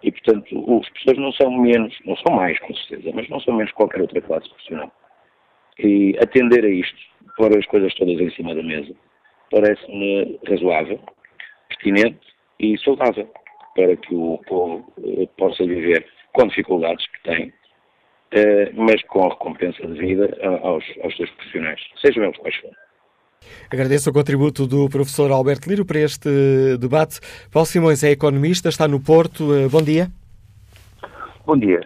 E, 0.03 0.11
portanto, 0.11 0.53
os 0.53 0.87
professores 0.89 1.19
não 1.19 1.31
são 1.31 1.51
menos, 1.51 1.97
não 2.05 2.15
são 2.17 2.35
mais, 2.35 2.59
com 2.59 2.75
certeza, 2.75 3.11
mas 3.13 3.29
não 3.29 3.39
são 3.39 3.55
menos 3.55 3.71
qualquer 3.71 4.01
outra 4.01 4.21
classe 4.21 4.49
profissional. 4.49 4.91
E 5.79 6.15
atender 6.21 6.65
a 6.65 6.69
isto, 6.69 6.99
pôr 7.37 7.57
as 7.57 7.65
coisas 7.67 7.93
todas 7.95 8.19
em 8.19 8.29
cima 8.31 8.53
da 8.53 8.61
mesa, 8.61 8.93
parece-me 9.49 10.39
razoável, 10.47 10.99
pertinente 11.69 12.19
e 12.59 12.77
saudável 12.79 13.31
para 13.75 13.95
que 13.95 14.13
o 14.13 14.39
povo 14.45 14.85
eh, 15.03 15.27
possa 15.37 15.65
viver 15.65 16.05
com 16.33 16.47
dificuldades 16.47 17.07
que 17.07 17.23
tem, 17.23 17.53
eh, 18.31 18.71
mas 18.73 19.01
com 19.03 19.25
a 19.25 19.29
recompensa 19.29 19.87
devida 19.87 20.37
aos, 20.63 20.83
aos 21.01 21.15
seus 21.15 21.29
profissionais, 21.31 21.81
sejam 22.01 22.25
eles 22.25 22.37
quais 22.37 22.55
forem. 22.57 22.75
Agradeço 23.71 24.09
o 24.09 24.13
contributo 24.13 24.67
do 24.67 24.89
professor 24.89 25.31
Alberto 25.31 25.69
Liro 25.69 25.85
para 25.85 25.99
este 25.99 26.77
debate. 26.77 27.19
Paulo 27.51 27.65
Simões 27.65 28.03
é 28.03 28.11
economista, 28.11 28.69
está 28.69 28.87
no 28.87 28.99
Porto. 28.99 29.53
Eh, 29.53 29.67
bom 29.67 29.81
dia. 29.81 30.09
Bom 31.45 31.57
dia. 31.57 31.81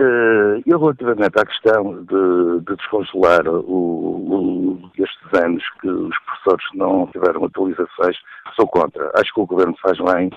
Eh, 0.00 0.62
eu, 0.66 0.78
relativamente 0.78 1.38
à 1.38 1.44
questão 1.44 2.04
de, 2.04 2.60
de 2.66 2.76
descongelar 2.76 3.46
o, 3.46 3.60
o, 3.60 4.90
estes 4.98 5.40
anos 5.44 5.62
que 5.80 5.88
os 5.88 6.18
professores 6.20 6.64
não 6.74 7.06
tiveram 7.08 7.44
atualizações, 7.44 8.16
sou 8.56 8.66
contra. 8.66 9.10
Acho 9.14 9.32
que 9.32 9.40
o 9.40 9.46
Governo 9.46 9.74
faz 9.80 9.98
bem 9.98 10.30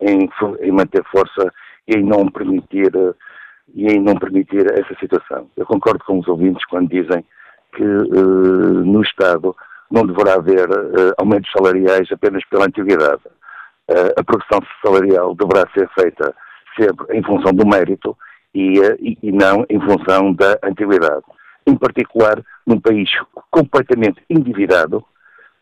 em, 0.00 0.28
em 0.60 0.72
manter 0.72 1.04
força 1.04 1.52
e 1.86 1.96
em 1.96 2.02
não 2.02 2.28
permitir 2.28 2.92
e 3.74 3.86
em 3.86 4.00
não 4.00 4.14
permitir 4.14 4.66
essa 4.72 4.94
situação. 4.98 5.48
Eu 5.56 5.66
concordo 5.66 6.04
com 6.04 6.18
os 6.18 6.28
ouvintes 6.28 6.64
quando 6.66 6.88
dizem 6.88 7.24
que 7.74 7.84
uh, 7.84 8.84
no 8.84 9.02
Estado 9.02 9.54
não 9.90 10.06
deverá 10.06 10.34
haver 10.34 10.68
uh, 10.68 11.14
aumentos 11.18 11.50
salariais 11.50 12.08
apenas 12.12 12.44
pela 12.46 12.66
antiguidade. 12.66 13.22
Uh, 13.88 14.12
a 14.18 14.24
progressão 14.24 14.60
salarial 14.84 15.34
deverá 15.34 15.68
ser 15.72 15.88
feita 15.98 16.34
sempre 16.78 17.16
em 17.16 17.22
função 17.22 17.52
do 17.52 17.66
mérito 17.66 18.16
e, 18.54 18.78
uh, 18.80 18.96
e, 19.00 19.32
não 19.32 19.64
em 19.68 19.80
função 19.80 20.32
da 20.32 20.58
antiguidade. 20.62 21.24
Em 21.66 21.76
particular, 21.76 22.42
num 22.66 22.80
país 22.80 23.10
completamente 23.50 24.22
endividado, 24.28 25.04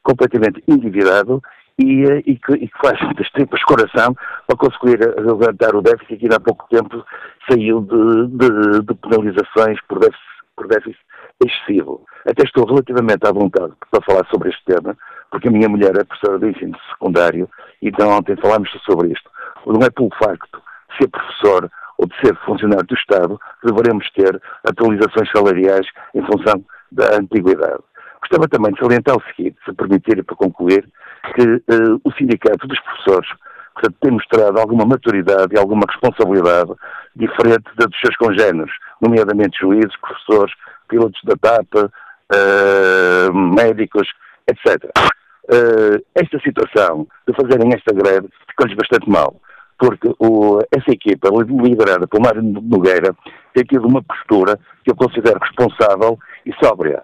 completamente 0.03 0.63
endividado 0.69 1.43
e, 1.79 2.05
e, 2.27 2.37
que, 2.37 2.53
e 2.53 2.69
que 2.69 2.79
faz 2.81 2.99
das 3.17 3.31
tripas 3.31 3.63
coração 3.65 4.15
para 4.47 4.57
conseguir 4.57 4.99
levantar 5.19 5.75
o 5.75 5.83
déficit 5.83 6.17
que 6.17 6.35
há 6.35 6.41
pouco 6.41 6.67
tempo 6.71 7.05
saiu 7.51 7.81
de, 7.81 8.27
de, 8.29 8.81
de 8.83 8.95
penalizações 8.95 9.79
por 9.89 9.99
déficit, 9.99 10.36
por 10.57 10.67
déficit 10.69 10.99
excessivo. 11.45 12.05
Até 12.27 12.45
estou 12.45 12.67
relativamente 12.67 13.27
à 13.27 13.33
vontade 13.33 13.73
para 13.91 14.03
falar 14.03 14.27
sobre 14.29 14.49
este 14.49 14.65
tema, 14.65 14.97
porque 15.31 15.49
a 15.49 15.51
minha 15.51 15.69
mulher 15.69 15.95
é 15.97 16.05
professora 16.05 16.39
de 16.39 16.49
ensino 16.49 16.77
secundário 16.91 17.49
então 17.83 18.11
ontem 18.11 18.37
falámos 18.37 18.71
sobre 18.85 19.13
isto. 19.13 19.31
Não 19.67 19.81
é 19.85 19.91
pelo 19.91 20.11
facto 20.19 20.61
de 20.91 20.97
ser 20.97 21.09
professor 21.09 21.71
ou 21.99 22.07
de 22.07 22.15
ser 22.21 22.37
funcionário 22.45 22.87
do 22.87 22.95
Estado 22.95 23.41
que 23.61 23.73
devemos 23.73 24.11
ter 24.11 24.41
atualizações 24.65 25.31
salariais 25.31 25.87
em 26.15 26.23
função 26.23 26.65
da 26.91 27.17
antiguidade. 27.17 27.83
Gostava 28.21 28.49
também 28.49 28.73
de 28.73 28.81
salientar 28.81 29.17
o 29.17 29.23
seguinte, 29.23 29.57
se 29.65 29.73
permitirem 29.73 30.25
para 30.25 30.37
concluir, 30.37 30.89
que 31.35 31.43
uh, 31.43 32.01
o 32.03 32.13
sindicato 32.13 32.67
dos 32.67 32.81
professores 32.81 33.29
portanto, 33.75 33.97
tem 34.01 34.11
mostrado 34.11 34.59
alguma 34.59 34.85
maturidade 34.85 35.55
e 35.55 35.59
alguma 35.59 35.85
responsabilidade 35.89 36.73
diferente 37.15 37.65
da 37.77 37.87
dos 37.87 38.01
seus 38.01 38.17
congêneres, 38.17 38.73
nomeadamente 39.01 39.59
juízes, 39.61 39.97
professores, 40.01 40.55
pilotos 40.89 41.21
da 41.25 41.37
TAP, 41.37 41.75
uh, 41.75 43.33
médicos, 43.35 44.09
etc. 44.49 44.85
Uh, 45.49 46.03
esta 46.15 46.41
situação 46.41 47.07
de 47.27 47.35
fazerem 47.35 47.71
esta 47.75 47.95
greve 47.95 48.29
ficou-lhes 48.49 48.77
bastante 48.77 49.09
mal, 49.09 49.41
porque 49.79 50.09
o, 50.19 50.61
essa 50.73 50.91
equipa, 50.91 51.29
liderada 51.31 52.07
por 52.07 52.21
Mário 52.21 52.43
Nogueira, 52.43 53.15
tem 53.55 53.65
tido 53.65 53.87
uma 53.87 54.03
postura 54.03 54.59
que 54.85 54.91
eu 54.91 54.97
considero 54.97 55.39
responsável 55.41 56.19
e 56.45 56.53
sóbria. 56.65 57.03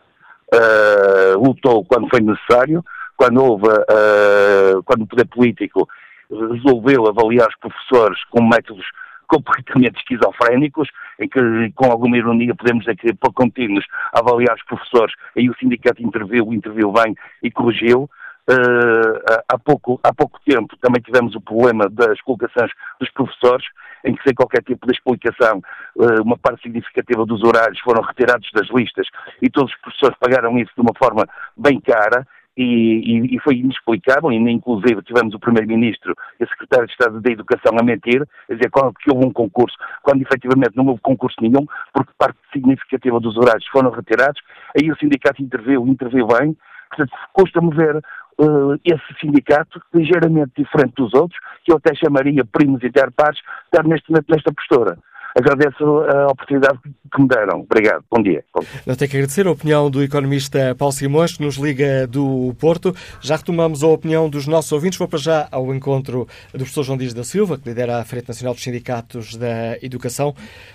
Uh, 0.53 1.39
lutou 1.39 1.85
quando 1.85 2.09
foi 2.11 2.21
necessário, 2.21 2.85
quando 3.17 3.43
houve, 3.43 3.69
uh, 3.69 4.83
quando 4.85 5.03
o 5.03 5.07
poder 5.07 5.27
político 5.27 5.89
resolveu 6.31 7.07
avaliar 7.07 7.49
os 7.49 7.57
professores 7.57 8.19
com 8.31 8.43
métodos 8.43 8.85
completamente 9.33 9.99
esquizofrénicos, 9.99 10.89
em 11.19 11.27
que, 11.27 11.41
com 11.75 11.91
alguma 11.91 12.19
ironia, 12.19 12.55
podemos 12.55 12.85
dizer 12.85 12.97
que, 12.97 13.15
para 13.15 13.33
contínuos, 13.33 13.87
avaliar 14.13 14.55
os 14.55 14.65
professores, 14.65 15.15
aí 15.35 15.49
o 15.49 15.57
sindicato 15.57 16.03
interviu, 16.03 16.53
interviu 16.53 16.93
bem 16.93 17.17
e 17.43 17.51
corrigiu. 17.51 18.11
Uh, 18.51 19.23
há, 19.49 19.57
pouco, 19.57 20.01
há 20.03 20.13
pouco 20.13 20.39
tempo 20.45 20.77
também 20.81 21.01
tivemos 21.01 21.35
o 21.37 21.41
problema 21.41 21.89
das 21.89 22.21
colocações 22.23 22.73
dos 23.01 23.09
professores, 23.13 23.65
em 24.05 24.15
que 24.15 24.23
sem 24.25 24.35
qualquer 24.35 24.63
tipo 24.65 24.85
de 24.85 24.93
explicação, 24.93 25.63
uh, 25.97 26.23
uma 26.23 26.37
parte 26.37 26.61
significativa 26.63 27.25
dos 27.25 27.43
horários 27.45 27.79
foram 27.81 28.03
retirados 28.03 28.51
das 28.53 28.69
listas 28.69 29.07
e 29.41 29.49
todos 29.49 29.73
os 29.73 29.81
professores 29.81 30.19
pagaram 30.19 30.59
isso 30.59 30.73
de 30.75 30.83
uma 30.83 30.93
forma 30.99 31.25
bem 31.57 31.81
cara 31.81 32.27
e, 32.57 32.65
e, 32.65 33.37
e, 33.37 33.41
foi 33.41 33.57
inexplicável, 33.57 34.31
e 34.31 34.37
inclusive 34.37 35.03
tivemos 35.03 35.35
o 35.35 35.39
Primeiro-Ministro 35.39 36.15
e 36.39 36.45
o 36.45 36.49
Secretário 36.49 36.87
de 36.87 36.93
Estado 36.93 37.21
da 37.21 37.31
Educação 37.31 37.79
a 37.79 37.83
mentir, 37.83 38.23
a 38.23 38.55
dizer 38.55 38.71
que 38.71 39.11
houve 39.11 39.27
um 39.27 39.33
concurso, 39.33 39.77
quando 40.03 40.23
efetivamente 40.23 40.77
não 40.77 40.87
houve 40.87 41.01
concurso 41.01 41.37
nenhum, 41.41 41.67
porque 41.93 42.13
parte 42.19 42.39
significativa 42.53 43.19
dos 43.21 43.37
horários 43.37 43.67
foram 43.69 43.91
retirados, 43.91 44.41
aí 44.79 44.91
o 44.91 44.97
sindicato 44.97 45.43
interviu, 45.43 45.87
interviu 45.87 46.27
bem, 46.27 46.57
portanto, 46.91 47.13
custa-me 47.33 47.75
ver 47.75 47.97
uh, 47.97 48.75
esse 48.85 49.21
sindicato, 49.21 49.81
ligeiramente 49.95 50.53
diferente 50.57 50.95
dos 50.97 51.15
outros, 51.15 51.39
que 51.65 51.73
eu 51.73 51.77
até 51.77 51.95
chamaria 51.95 52.45
primos 52.45 52.83
interpares, 52.83 53.41
estar 53.67 53.85
neste, 53.85 54.13
nesta 54.13 54.53
postura 54.53 54.99
agradeço 55.37 55.85
a 55.85 56.27
oportunidade 56.27 56.79
que 57.15 57.23
me 57.23 57.29
deram. 57.29 57.61
Obrigado. 57.61 58.05
Bom 58.11 58.23
dia. 58.23 58.45
Eu 58.87 58.97
tenho 58.97 59.11
que 59.11 59.17
agradecer 59.17 59.47
a 59.47 59.51
opinião 59.51 59.91
do 59.91 60.03
economista 60.03 60.75
Paulo 60.75 60.93
Simões, 60.93 61.37
que 61.37 61.43
nos 61.43 61.57
liga 61.57 62.07
do 62.07 62.55
Porto. 62.59 62.95
Já 63.21 63.37
retomamos 63.37 63.83
a 63.83 63.89
opinião 63.89 64.29
dos 64.29 64.47
nossos 64.47 64.73
ouvintes. 64.73 64.99
Vou 64.99 65.09
para 65.09 65.19
já 65.19 65.49
ao 65.51 65.75
encontro 65.75 66.27
do 66.53 66.59
professor 66.59 66.83
João 66.83 66.99
Dias 66.99 67.13
da 67.13 67.25
Silva, 67.25 67.59
que 67.59 67.69
lidera 67.69 67.99
a 67.99 68.05
Frente 68.05 68.29
Nacional 68.29 68.55
dos 68.55 68.63
Sindicatos 68.63 69.37
da 69.37 69.77
Educação. 69.83 70.35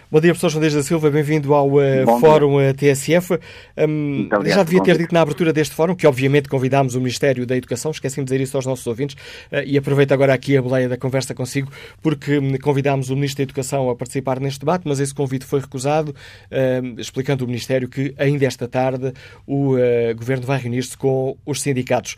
Bom 0.10 0.22
dia, 0.22 0.32
professor 0.32 0.50
João 0.50 0.62
Dias 0.62 0.74
da 0.74 0.84
Silva. 0.84 1.10
Bem-vindo 1.10 1.54
ao 1.54 1.70
uh, 1.70 2.20
Fórum 2.22 2.58
uh, 2.58 2.74
TSF. 2.74 3.38
Um, 3.78 4.30
já 4.46 4.64
devia 4.64 4.82
ter 4.82 4.98
dito 4.98 5.14
na 5.14 5.22
abertura 5.22 5.52
deste 5.52 5.76
fórum 5.76 5.96
que, 5.96 6.08
obviamente, 6.08 6.48
convidámos 6.48 6.96
o 6.96 7.00
Ministério 7.00 7.46
da 7.46 7.58
Educação. 7.58 7.92
Esqueci 7.92 8.16
de 8.16 8.24
dizer 8.24 8.40
isso 8.40 8.56
aos 8.56 8.66
nossos 8.66 8.88
ouvintes 8.88 9.18
uh, 9.52 9.58
e 9.66 9.78
aproveito 9.78 10.14
agora 10.14 10.34
aqui 10.34 10.56
a 10.56 10.62
boleia 10.62 10.88
da 10.88 10.96
conversa 10.96 11.34
consigo, 11.36 11.70
porque 12.02 12.38
um, 12.38 12.58
convidámos 12.58 13.10
o 13.10 13.16
Ministro 13.16 13.40
da 13.40 13.44
Educação 13.44 13.90
a 13.90 13.96
participar 13.98 14.40
neste 14.48 14.60
debate, 14.60 14.88
mas 14.88 15.00
esse 15.00 15.14
convite 15.14 15.46
foi 15.46 15.60
recusado, 15.60 16.12
uh, 16.12 17.00
explicando 17.00 17.44
o 17.44 17.48
Ministério 17.48 17.90
que 17.90 18.16
ainda 18.18 18.46
esta 18.46 18.68
tarde 18.68 19.14
o 19.46 19.76
uh, 19.76 20.16
Governo 20.16 20.46
vai 20.46 20.58
reunir-se 20.58 20.98
com 20.98 21.38
os 21.46 21.62
sindicatos. 21.62 22.16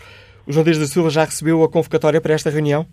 O 0.48 0.52
João 0.54 0.64
Dias 0.64 0.80
da 0.80 0.88
Silva 0.88 1.10
já 1.10 1.26
recebeu 1.26 1.64
a 1.64 1.70
convocatória 1.70 2.22
para 2.22 2.34
esta 2.34 2.50
reunião? 2.50 2.86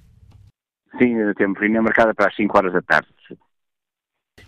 Sim, 0.99 1.17
temos 1.37 1.59
reunião 1.59 1.83
marcada 1.83 2.15
para 2.15 2.29
as 2.29 2.37
5 2.37 2.57
horas 2.57 2.73
da 2.73 2.83
tarde. 2.83 3.09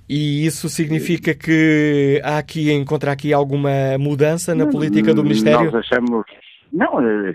E 0.08 0.46
isso 0.46 0.68
significa 0.70 1.34
que 1.34 2.20
há 2.24 2.38
aqui, 2.38 2.72
encontra 2.72 3.12
aqui 3.12 3.32
alguma 3.32 3.98
mudança 3.98 4.54
na 4.54 4.66
política 4.66 5.12
do 5.12 5.22
Ministério? 5.22 5.70
Nós 5.70 5.74
achamos, 5.74 6.24
não, 6.72 7.00
eh, 7.00 7.34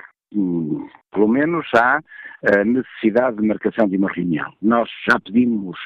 pelo 1.12 1.27
menos 1.27 1.67
há 1.75 2.00
a 2.43 2.65
necessidade 2.65 3.38
de 3.38 3.48
marcação 3.48 3.88
de 3.88 3.95
uma 3.95 4.12
reunião. 4.12 4.51
Nós 4.60 4.89
já 5.07 5.19
pedimos 5.19 5.77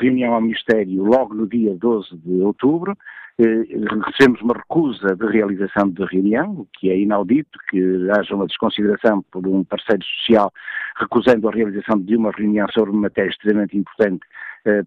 reunião 0.00 0.34
ao 0.34 0.40
Ministério 0.40 1.02
logo 1.04 1.34
no 1.34 1.46
dia 1.46 1.74
12 1.74 2.16
de 2.16 2.42
outubro. 2.42 2.96
Recebemos 3.38 4.42
uma 4.42 4.54
recusa 4.54 5.14
de 5.14 5.26
realização 5.26 5.88
da 5.90 6.06
reunião, 6.06 6.50
o 6.52 6.68
que 6.72 6.90
é 6.90 6.98
inaudito 6.98 7.56
que 7.70 8.10
haja 8.10 8.34
uma 8.34 8.46
desconsideração 8.46 9.22
por 9.30 9.46
um 9.46 9.62
parceiro 9.62 10.04
social 10.04 10.52
recusando 10.96 11.48
a 11.48 11.52
realização 11.52 12.00
de 12.00 12.16
uma 12.16 12.32
reunião 12.32 12.66
sobre 12.72 12.90
uma 12.90 13.02
matéria 13.02 13.30
extremamente 13.30 13.76
importante 13.76 14.26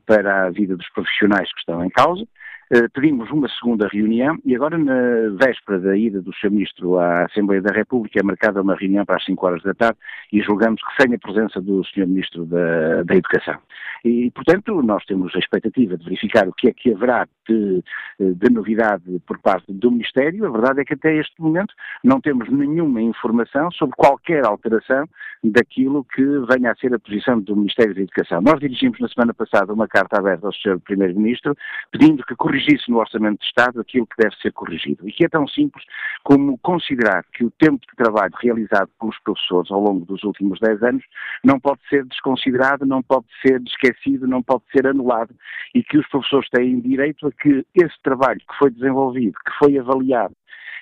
para 0.05 0.47
a 0.47 0.49
vida 0.49 0.75
dos 0.75 0.89
profissionais 0.89 1.51
que 1.53 1.59
estão 1.59 1.83
em 1.85 1.89
causa. 1.89 2.25
Eh, 2.73 2.87
pedimos 2.93 3.29
uma 3.31 3.49
segunda 3.49 3.85
reunião 3.89 4.37
e 4.45 4.55
agora, 4.55 4.77
na 4.77 5.35
véspera 5.43 5.77
da 5.77 5.97
ida 5.97 6.21
do 6.21 6.33
Sr. 6.33 6.51
Ministro 6.51 6.97
à 6.97 7.25
Assembleia 7.25 7.61
da 7.61 7.73
República, 7.73 8.21
é 8.21 8.23
marcada 8.23 8.61
uma 8.61 8.75
reunião 8.75 9.03
para 9.03 9.17
as 9.17 9.25
5 9.25 9.45
horas 9.45 9.61
da 9.61 9.73
tarde 9.73 9.97
e 10.31 10.41
julgamos 10.41 10.81
que 10.81 11.03
sem 11.03 11.13
a 11.13 11.19
presença 11.19 11.59
do 11.59 11.83
Sr. 11.83 12.07
Ministro 12.07 12.45
da, 12.45 13.03
da 13.03 13.13
Educação. 13.13 13.59
E, 14.05 14.31
portanto, 14.31 14.81
nós 14.83 15.03
temos 15.03 15.35
a 15.35 15.39
expectativa 15.39 15.97
de 15.97 16.05
verificar 16.05 16.47
o 16.47 16.53
que 16.53 16.69
é 16.69 16.71
que 16.71 16.93
haverá 16.93 17.27
de, 17.51 17.83
de 18.19 18.49
novidade 18.49 19.03
por 19.25 19.39
parte 19.39 19.71
do 19.71 19.91
Ministério. 19.91 20.45
A 20.45 20.49
verdade 20.49 20.81
é 20.81 20.85
que 20.85 20.93
até 20.93 21.15
este 21.15 21.39
momento 21.41 21.73
não 22.03 22.21
temos 22.21 22.49
nenhuma 22.49 23.01
informação 23.01 23.71
sobre 23.71 23.95
qualquer 23.95 24.45
alteração 24.45 25.07
daquilo 25.43 26.05
que 26.05 26.23
venha 26.51 26.71
a 26.71 26.75
ser 26.75 26.93
a 26.93 26.99
posição 26.99 27.39
do 27.39 27.55
Ministério 27.55 27.95
da 27.95 28.01
Educação. 28.01 28.41
Nós 28.41 28.59
dirigimos 28.59 28.99
na 28.99 29.07
semana 29.07 29.33
passada 29.33 29.73
uma 29.73 29.87
carta 29.87 30.19
aberta 30.19 30.45
ao 30.45 30.53
Sr. 30.53 30.79
Primeiro-Ministro 30.79 31.55
pedindo 31.91 32.23
que 32.23 32.35
corrigisse 32.35 32.89
no 32.89 32.99
Orçamento 32.99 33.39
de 33.39 33.45
Estado 33.45 33.81
aquilo 33.81 34.05
que 34.05 34.21
deve 34.21 34.35
ser 34.35 34.51
corrigido. 34.51 35.07
E 35.07 35.11
que 35.11 35.25
é 35.25 35.29
tão 35.29 35.47
simples 35.47 35.83
como 36.23 36.57
considerar 36.59 37.23
que 37.33 37.43
o 37.43 37.51
tempo 37.51 37.79
de 37.79 37.95
trabalho 37.95 38.33
realizado 38.41 38.89
pelos 38.99 39.17
professores 39.19 39.71
ao 39.71 39.81
longo 39.81 40.05
dos 40.05 40.23
últimos 40.23 40.59
10 40.59 40.83
anos 40.83 41.03
não 41.43 41.59
pode 41.59 41.79
ser 41.89 42.05
desconsiderado, 42.05 42.85
não 42.85 43.01
pode 43.01 43.25
ser 43.41 43.61
esquecido, 43.61 44.27
não 44.27 44.43
pode 44.43 44.63
ser 44.71 44.85
anulado 44.87 45.33
e 45.73 45.83
que 45.83 45.97
os 45.97 46.07
professores 46.07 46.49
têm 46.49 46.79
direito 46.79 47.27
a 47.27 47.31
que 47.41 47.65
esse 47.75 47.95
trabalho 48.03 48.39
que 48.39 48.57
foi 48.57 48.71
desenvolvido, 48.71 49.33
que 49.45 49.51
foi 49.57 49.77
avaliado, 49.77 50.35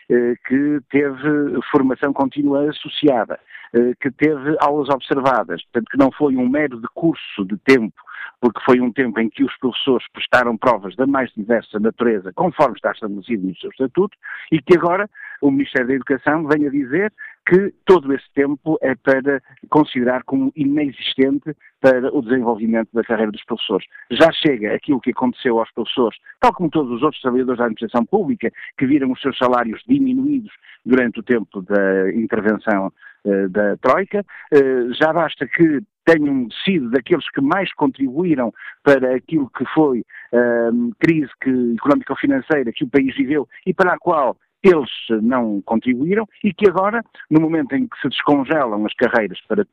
eh, 0.10 0.34
que 0.48 0.80
teve 0.90 1.62
formação 1.72 2.12
contínua 2.12 2.70
associada, 2.70 3.40
eh, 3.74 3.94
que 4.02 4.12
teve 4.12 4.56
aulas 4.60 4.90
observadas, 4.90 5.64
portanto 5.64 5.90
que 5.92 5.98
não 5.98 6.12
foi 6.12 6.36
um 6.36 6.50
mero 6.50 6.80
decurso 6.80 7.46
de 7.46 7.58
tempo 7.58 7.94
porque 8.42 8.62
foi 8.64 8.80
um 8.80 8.92
tempo 8.92 9.20
em 9.20 9.30
que 9.30 9.44
os 9.44 9.56
professores 9.58 10.06
prestaram 10.14 10.58
provas 10.58 10.96
da 10.96 11.06
mais 11.06 11.32
diversa 11.34 11.80
natureza, 11.80 12.32
conforme 12.34 12.76
está 12.76 12.92
estabelecido 12.92 13.48
no 13.48 13.56
seu 13.58 13.70
estatuto, 13.70 14.18
e 14.52 14.62
que 14.62 14.78
agora 14.78 15.10
o 15.42 15.52
Ministério 15.52 15.88
da 15.88 15.94
Educação 15.96 16.48
venha 16.48 16.70
dizer 16.70 17.12
que 17.50 17.74
todo 17.84 18.14
esse 18.14 18.32
tempo 18.36 18.78
é 18.80 18.94
para 18.94 19.42
considerar 19.72 20.24
como 20.24 20.54
inexistente 20.56 21.56
para 21.82 22.16
o 22.16 22.22
desenvolvimento 22.22 22.90
da 22.94 23.04
carreira 23.04 23.32
dos 23.32 23.44
professores. 23.44 23.88
Já 24.12 24.32
chega 24.32 24.76
aquilo 24.76 25.02
que 25.02 25.10
aconteceu 25.10 25.58
aos 25.58 25.72
professores, 25.72 26.20
tal 26.40 26.54
como 26.54 26.70
todos 26.70 26.92
os 26.92 27.02
outros 27.02 27.20
trabalhadores 27.24 27.58
da 27.58 27.66
administração 27.66 28.06
pública, 28.06 28.52
que 28.78 28.86
viram 28.86 29.12
os 29.12 29.20
seus 29.20 29.36
salários 29.36 29.82
diminuídos 29.88 30.52
durante 30.86 31.22
o 31.22 31.24
tempo 31.24 31.64
da 31.64 32.14
intervenção 32.14 32.94
uh, 33.26 33.50
da 33.50 33.76
Troika. 33.78 34.24
Uh, 34.54 34.94
já 34.94 35.12
basta 35.12 35.48
que 35.48 35.82
tenham 36.06 36.48
sido 36.64 36.92
daqueles 36.92 37.28
que 37.32 37.42
mais 37.42 37.74
contribuíram 37.74 38.54
para 38.84 39.16
aquilo 39.16 39.50
que 39.58 39.66
foi 39.74 40.04
a 40.32 40.70
uh, 40.72 40.92
crise 41.00 41.32
económico-financeira 41.76 42.72
que 42.72 42.84
o 42.84 42.90
país 42.90 43.16
viveu 43.16 43.48
e 43.66 43.74
para 43.74 43.94
a 43.94 43.98
qual 43.98 44.38
eles 44.64 44.90
não 45.22 45.62
contribuíram 45.62 46.28
e 46.44 46.54
que 46.54 46.68
agora, 46.68 47.04
no 47.30 47.40
momento 47.40 47.74
em 47.74 47.88
que 47.88 48.00
se 48.02 48.10
descongelam 48.10 48.86
as 48.86 48.94
carreiras 48.94 49.40
para 49.48 49.66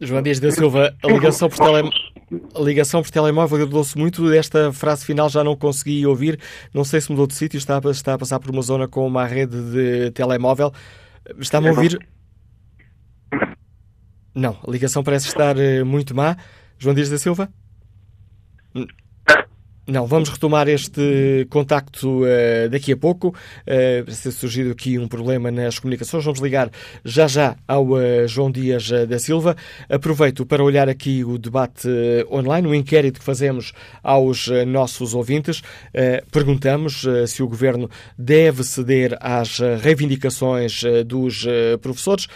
João 0.00 0.22
Dias 0.22 0.40
da 0.40 0.50
Silva, 0.50 0.94
a 1.02 1.06
ligação 1.08 1.48
por, 1.48 1.58
tele... 1.58 1.90
a 2.54 2.60
ligação 2.60 3.02
por 3.02 3.10
telemóvel 3.10 3.56
agradou-se 3.56 3.96
muito. 3.98 4.32
Esta 4.32 4.72
frase 4.72 5.04
final 5.04 5.28
já 5.28 5.42
não 5.42 5.56
consegui 5.56 6.06
ouvir. 6.06 6.40
Não 6.72 6.84
sei 6.84 7.00
se 7.00 7.10
mudou 7.10 7.26
de 7.26 7.34
sítio, 7.34 7.58
está, 7.58 7.80
está 7.90 8.14
a 8.14 8.18
passar 8.18 8.38
por 8.38 8.50
uma 8.50 8.62
zona 8.62 8.86
com 8.86 9.06
uma 9.06 9.24
rede 9.24 9.56
de 9.72 10.10
telemóvel. 10.12 10.72
Está-me 11.38 11.68
a 11.68 11.70
ouvir? 11.70 11.98
Não, 14.34 14.56
a 14.66 14.70
ligação 14.70 15.02
parece 15.02 15.26
estar 15.26 15.58
eh, 15.58 15.82
muito 15.82 16.14
má. 16.14 16.36
João 16.78 16.94
Dias 16.94 17.10
da 17.10 17.18
Silva? 17.18 17.52
Não, 19.90 20.06
vamos 20.06 20.28
retomar 20.28 20.68
este 20.68 21.46
contacto 21.48 22.22
uh, 22.22 22.68
daqui 22.68 22.92
a 22.92 22.96
pouco. 22.96 23.28
Uh, 23.28 24.04
ter 24.04 24.32
surgido 24.32 24.70
aqui 24.70 24.98
um 24.98 25.08
problema 25.08 25.50
nas 25.50 25.78
comunicações. 25.78 26.22
Vamos 26.22 26.40
ligar 26.40 26.70
já 27.02 27.26
já 27.26 27.56
ao 27.66 27.92
uh, 27.92 28.28
João 28.28 28.50
Dias 28.50 28.90
da 29.08 29.18
Silva. 29.18 29.56
Aproveito 29.88 30.44
para 30.44 30.62
olhar 30.62 30.90
aqui 30.90 31.24
o 31.24 31.38
debate 31.38 31.88
online, 32.30 32.68
o 32.68 32.74
inquérito 32.74 33.18
que 33.18 33.24
fazemos 33.24 33.72
aos 34.02 34.48
nossos 34.66 35.14
ouvintes. 35.14 35.62
perguntamos 36.30 37.06
se 37.26 37.42
o 37.42 37.48
Governo 37.48 37.88
deve 38.18 38.64
ceder 38.64 39.16
às 39.20 39.58
reivindicações 39.80 40.82
dos 41.06 41.46
professores. 41.80 42.26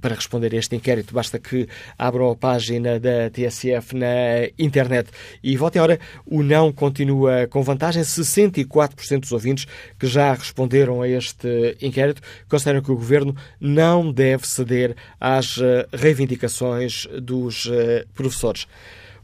para 0.00 0.14
responder 0.14 0.54
a 0.54 0.58
este 0.58 0.76
inquérito, 0.76 1.14
basta 1.14 1.38
que 1.38 1.66
abram 1.98 2.30
a 2.30 2.36
página 2.36 3.00
da 3.00 3.30
TSF 3.30 3.96
na 3.96 4.50
internet 4.58 5.10
e 5.42 5.56
votem. 5.56 5.80
Ora, 5.80 5.98
o 6.26 6.42
não 6.42 6.72
continua 6.90 7.46
com 7.46 7.62
vantagem. 7.62 8.02
64% 8.02 9.20
dos 9.20 9.32
ouvintes 9.32 9.64
que 9.98 10.06
já 10.06 10.32
responderam 10.32 11.00
a 11.00 11.08
este 11.08 11.76
inquérito 11.80 12.20
consideram 12.48 12.82
que 12.82 12.90
o 12.90 12.96
governo 12.96 13.34
não 13.60 14.12
deve 14.12 14.46
ceder 14.46 14.96
às 15.20 15.60
eh, 15.60 15.86
reivindicações 15.92 17.06
dos 17.22 17.70
eh, 17.72 18.04
professores. 18.14 18.66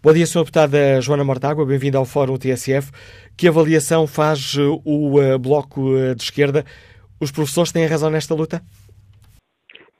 Bom 0.00 0.12
dia, 0.12 0.22
Sra. 0.22 0.42
Deputada 0.42 1.00
Joana 1.00 1.24
Mortágua, 1.24 1.66
bem-vinda 1.66 1.98
ao 1.98 2.04
Fórum 2.04 2.36
TSF. 2.36 2.92
Que 3.36 3.48
avaliação 3.48 4.06
faz 4.06 4.56
eh, 4.56 4.62
o 4.84 5.38
Bloco 5.38 5.92
de 6.14 6.22
Esquerda? 6.22 6.64
Os 7.20 7.32
professores 7.32 7.72
têm 7.72 7.86
razão 7.86 8.10
nesta 8.10 8.34
luta? 8.34 8.62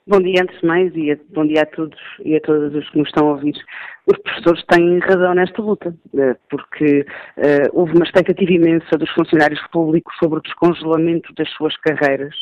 Bom 0.07 0.21
dia, 0.21 0.41
antes 0.41 0.57
de 0.61 0.65
mais, 0.65 0.95
e 0.95 1.13
bom 1.33 1.45
dia 1.45 1.63
a 1.63 1.65
todos 1.65 1.99
e 2.23 2.37
a 2.37 2.39
todas 2.39 2.73
os 2.73 2.89
que 2.89 2.97
nos 2.97 3.09
estão 3.09 3.27
a 3.27 3.31
ouvir. 3.31 3.55
Os 4.07 4.17
professores 4.19 4.63
têm 4.67 4.99
razão 4.99 5.33
nesta 5.33 5.61
luta, 5.61 5.93
eh, 6.17 6.35
porque 6.49 7.01
uh, 7.01 7.69
houve 7.73 7.93
uma 7.93 8.05
expectativa 8.05 8.53
imensa 8.53 8.97
dos 8.97 9.09
funcionários 9.11 9.59
públicos 9.67 10.15
sobre 10.17 10.39
o 10.39 10.41
descongelamento 10.41 11.33
das 11.33 11.49
suas 11.51 11.75
carreiras. 11.75 12.33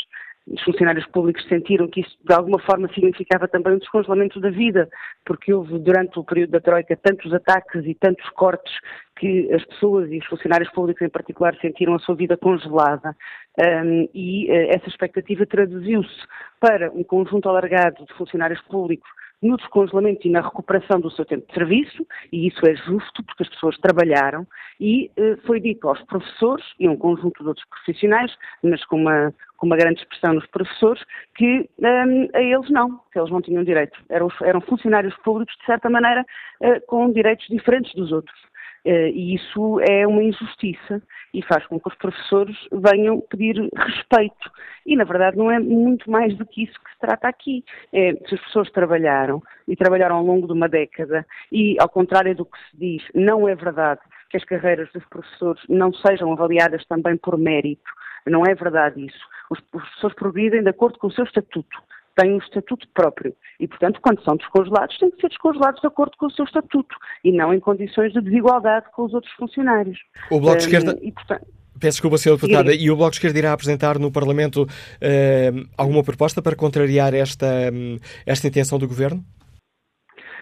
Os 0.48 0.62
funcionários 0.62 1.08
públicos 1.08 1.44
sentiram 1.48 1.88
que 1.88 2.02
isso 2.02 2.16
de 2.24 2.36
alguma 2.36 2.60
forma 2.60 2.88
significava 2.94 3.48
também 3.48 3.74
um 3.74 3.80
descongelamento 3.80 4.40
da 4.40 4.52
vida, 4.52 4.88
porque 5.26 5.52
houve 5.52 5.80
durante 5.80 6.20
o 6.20 6.24
período 6.24 6.52
da 6.52 6.62
Troika 6.62 6.96
tantos 7.02 7.34
ataques 7.34 7.84
e 7.84 7.96
tantos 7.96 8.30
cortes 8.36 8.72
que 9.18 9.52
as 9.52 9.66
pessoas 9.66 10.12
e 10.12 10.20
os 10.20 10.26
funcionários 10.28 10.70
públicos 10.72 11.02
em 11.02 11.10
particular 11.10 11.56
sentiram 11.60 11.96
a 11.96 12.00
sua 12.00 12.14
vida 12.14 12.38
congelada. 12.38 13.16
Um, 13.60 14.08
e 14.14 14.52
uh, 14.52 14.76
essa 14.76 14.88
expectativa 14.88 15.48
traduziu-se 15.48 16.28
para 16.60 16.92
um 16.92 17.04
conjunto 17.04 17.50
alargado 17.50 18.06
de 18.06 18.14
funcionários 18.14 18.62
públicos 18.70 19.10
no 19.46 19.58
descongelamento 19.58 20.28
e 20.28 20.32
na 20.32 20.42
recuperação 20.42 21.00
do 21.00 21.12
seu 21.12 21.24
tempo 21.24 21.48
de 21.48 21.54
serviço, 21.54 22.06
e 22.32 22.48
isso 22.48 22.66
é 22.66 22.76
justo 22.76 23.24
porque 23.24 23.44
as 23.44 23.50
pessoas 23.50 23.78
trabalharam, 23.78 24.48
e 24.80 25.12
eh, 25.16 25.38
foi 25.46 25.60
dito 25.60 25.88
aos 25.88 26.02
professores 26.04 26.66
e 26.80 26.88
a 26.88 26.92
um 26.92 26.98
conjunto 26.98 27.44
de 27.44 27.48
outros 27.48 27.66
profissionais, 27.68 28.36
mas 28.64 28.84
com 28.86 28.98
uma, 28.98 29.34
com 29.58 29.68
uma 29.68 29.78
grande 29.78 30.02
expressão 30.02 30.34
nos 30.34 30.46
professores, 30.48 31.04
que 31.36 31.70
um, 31.80 32.30
a 32.34 32.42
eles 32.42 32.70
não, 32.72 33.00
que 33.12 33.20
eles 33.20 33.32
não 33.32 33.42
tinham 33.42 33.64
direito. 33.64 33.98
Eram, 34.10 34.30
eram 34.42 34.62
funcionários 34.62 35.16
públicos, 35.18 35.56
de 35.60 35.66
certa 35.66 35.90
maneira, 35.90 36.26
uh, 36.62 36.86
com 36.88 37.12
direitos 37.12 37.46
diferentes 37.48 37.94
dos 37.94 38.12
outros. 38.12 38.38
Uh, 38.86 39.10
e 39.14 39.36
isso 39.36 39.80
é 39.82 40.08
uma 40.08 40.24
injustiça 40.24 41.02
e 41.36 41.42
faz 41.42 41.66
com 41.68 41.80
que 41.80 41.88
os 41.88 41.96
professores 41.96 42.56
venham 42.72 43.20
pedir 43.20 43.56
respeito. 43.76 44.52
E, 44.86 44.96
na 44.96 45.04
verdade, 45.04 45.38
não 45.38 45.52
é 45.52 45.60
muito 45.60 46.10
mais 46.10 46.36
do 46.38 46.46
que 46.46 46.64
isso 46.64 46.80
que 46.82 46.92
se 46.92 47.00
trata 47.00 47.28
aqui. 47.28 47.64
É, 47.92 48.14
se 48.28 48.36
as 48.36 48.42
pessoas 48.42 48.72
trabalharam 48.72 49.44
e 49.68 49.76
trabalharam 49.76 50.16
ao 50.16 50.24
longo 50.24 50.48
de 50.48 50.54
uma 50.54 50.70
década 50.70 51.26
e, 51.52 51.76
ao 51.80 51.90
contrário 51.90 52.36
do 52.36 52.46
que 52.46 52.58
se 52.70 52.78
diz, 52.78 53.04
não 53.14 53.48
é 53.48 53.56
verdade 53.56 54.02
que 54.30 54.38
as 54.38 54.46
carreiras 54.46 54.90
dos 54.94 55.06
professores 55.06 55.62
não 55.68 55.94
sejam 55.94 56.32
avaliadas 56.32 56.86
também 56.86 57.18
por 57.18 57.38
mérito. 57.38 57.92
Não 58.26 58.44
é 58.46 58.56
verdade 58.56 59.06
isso. 59.06 59.28
Os 59.52 59.60
professores 59.60 60.16
progridem 60.16 60.64
de 60.64 60.70
acordo 60.70 60.98
com 60.98 61.08
o 61.08 61.12
seu 61.12 61.26
estatuto 61.26 61.85
têm 62.16 62.34
um 62.34 62.38
estatuto 62.38 62.88
próprio 62.94 63.36
e, 63.60 63.68
portanto, 63.68 64.00
quando 64.02 64.24
são 64.24 64.36
descongelados, 64.36 64.98
têm 64.98 65.12
que 65.12 65.22
ser 65.22 65.30
descongelados 65.30 65.82
de 65.82 65.88
acordo 65.88 66.18
com 66.18 66.28
o 66.28 66.32
seu 66.32 66.46
estatuto 66.46 66.96
e 67.24 67.32
não 67.32 67.54
em 67.54 67.60
condições 67.60 68.14
de 68.14 68.22
desigualdade 68.22 68.86
com 68.94 69.04
os 69.06 69.14
outros 69.14 69.34
funcionários. 69.34 70.00
O 70.32 70.40
Bloco 70.40 70.58
de 70.58 70.64
Esquerda... 70.64 70.98
E, 71.02 71.12
portanto, 71.12 71.46
Peço 71.80 71.98
desculpa, 71.98 72.18
Sra. 72.18 72.36
Deputada. 72.36 72.74
E 72.74 72.90
o 72.90 72.96
Bloco 72.96 73.12
de 73.12 73.18
Esquerda 73.18 73.38
irá 73.38 73.52
apresentar 73.52 74.00
no 74.00 74.12
Parlamento 74.12 74.64
uh, 74.64 75.70
alguma 75.78 76.04
proposta 76.04 76.42
para 76.42 76.56
contrariar 76.56 77.14
esta, 77.14 77.70
um, 77.74 77.98
esta 78.26 78.48
intenção 78.48 78.80
do 78.80 78.88
Governo? 78.88 79.22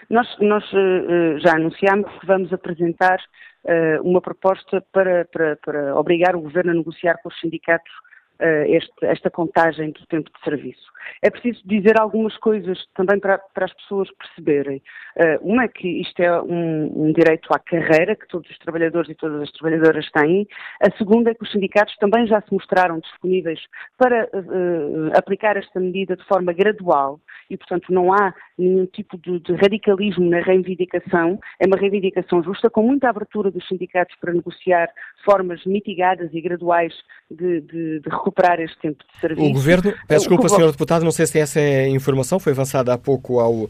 Nós, 0.09 0.27
nós 0.39 0.63
uh, 0.73 1.39
já 1.39 1.55
anunciámos 1.55 2.11
que 2.19 2.27
vamos 2.27 2.53
apresentar 2.53 3.17
uh, 3.65 4.07
uma 4.07 4.21
proposta 4.21 4.83
para, 4.91 5.25
para, 5.25 5.57
para, 5.57 5.95
obrigar 5.95 6.35
o 6.35 6.41
Governo 6.41 6.71
a 6.71 6.75
negociar 6.75 7.17
com 7.23 7.29
os 7.29 7.39
sindicatos 7.39 7.91
este, 8.39 8.91
esta 9.03 9.29
contagem 9.29 9.91
do 9.91 10.05
tempo 10.07 10.29
de 10.29 10.43
serviço. 10.43 10.93
É 11.21 11.29
preciso 11.29 11.61
dizer 11.65 11.99
algumas 11.99 12.35
coisas 12.37 12.77
também 12.95 13.19
para, 13.19 13.37
para 13.37 13.65
as 13.65 13.73
pessoas 13.73 14.09
perceberem. 14.11 14.81
Uh, 15.15 15.47
uma 15.53 15.63
é 15.63 15.67
que 15.67 15.87
isto 15.87 16.19
é 16.21 16.41
um, 16.41 17.07
um, 17.07 17.13
direito 17.13 17.47
à 17.53 17.59
carreira 17.59 18.15
que 18.15 18.27
todos 18.27 18.49
os 18.49 18.57
trabalhadores 18.59 19.09
e 19.09 19.15
todas 19.15 19.41
as 19.41 19.51
trabalhadoras 19.51 20.09
têm. 20.11 20.47
A 20.81 20.91
segunda 20.97 21.31
é 21.31 21.33
que 21.33 21.43
os 21.43 21.51
sindicatos 21.51 21.95
também 21.97 22.25
já 22.27 22.41
se 22.41 22.53
mostraram 22.53 22.99
disponíveis 22.99 23.59
para 23.97 24.25
uh, 24.33 25.17
aplicar 25.17 25.57
esta 25.57 25.79
medida 25.79 26.15
de 26.15 26.23
forma 26.25 26.51
gradual 26.53 27.19
e, 27.49 27.57
portanto, 27.57 27.93
não 27.93 28.13
há 28.13 28.33
nenhum 28.57 28.85
tipo 28.85 29.17
de, 29.17 29.39
de, 29.39 29.53
radicalismo 29.53 30.29
na 30.29 30.39
reivindicação. 30.39 31.39
É 31.59 31.67
uma 31.67 31.77
reivindicação 31.77 32.43
justa, 32.43 32.69
com 32.69 32.83
muita 32.83 33.09
abertura 33.09 33.51
dos 33.51 33.67
sindicatos 33.67 34.15
para 34.19 34.33
negociar 34.33 34.89
formas 35.23 35.63
mitigadas 35.65 36.33
e 36.33 36.41
graduais 36.41 36.93
de, 37.29 37.61
de, 37.61 37.99
de 37.99 38.09
recuperar 38.23 38.59
este 38.61 38.79
tempo 38.79 39.03
de 39.03 39.19
serviço. 39.19 39.45
O 39.45 39.51
Governo, 39.51 39.93
peço 40.07 40.29
desculpa, 40.29 40.47
Sr. 40.47 40.71
Deputado, 40.71 41.03
não 41.03 41.11
sei 41.11 41.27
se 41.27 41.39
essa 41.39 41.59
é 41.59 41.89
informação, 41.89 42.39
foi 42.39 42.53
avançada 42.53 42.93
há 42.93 42.97
pouco 42.97 43.39
ao 43.39 43.53
um, 43.53 43.67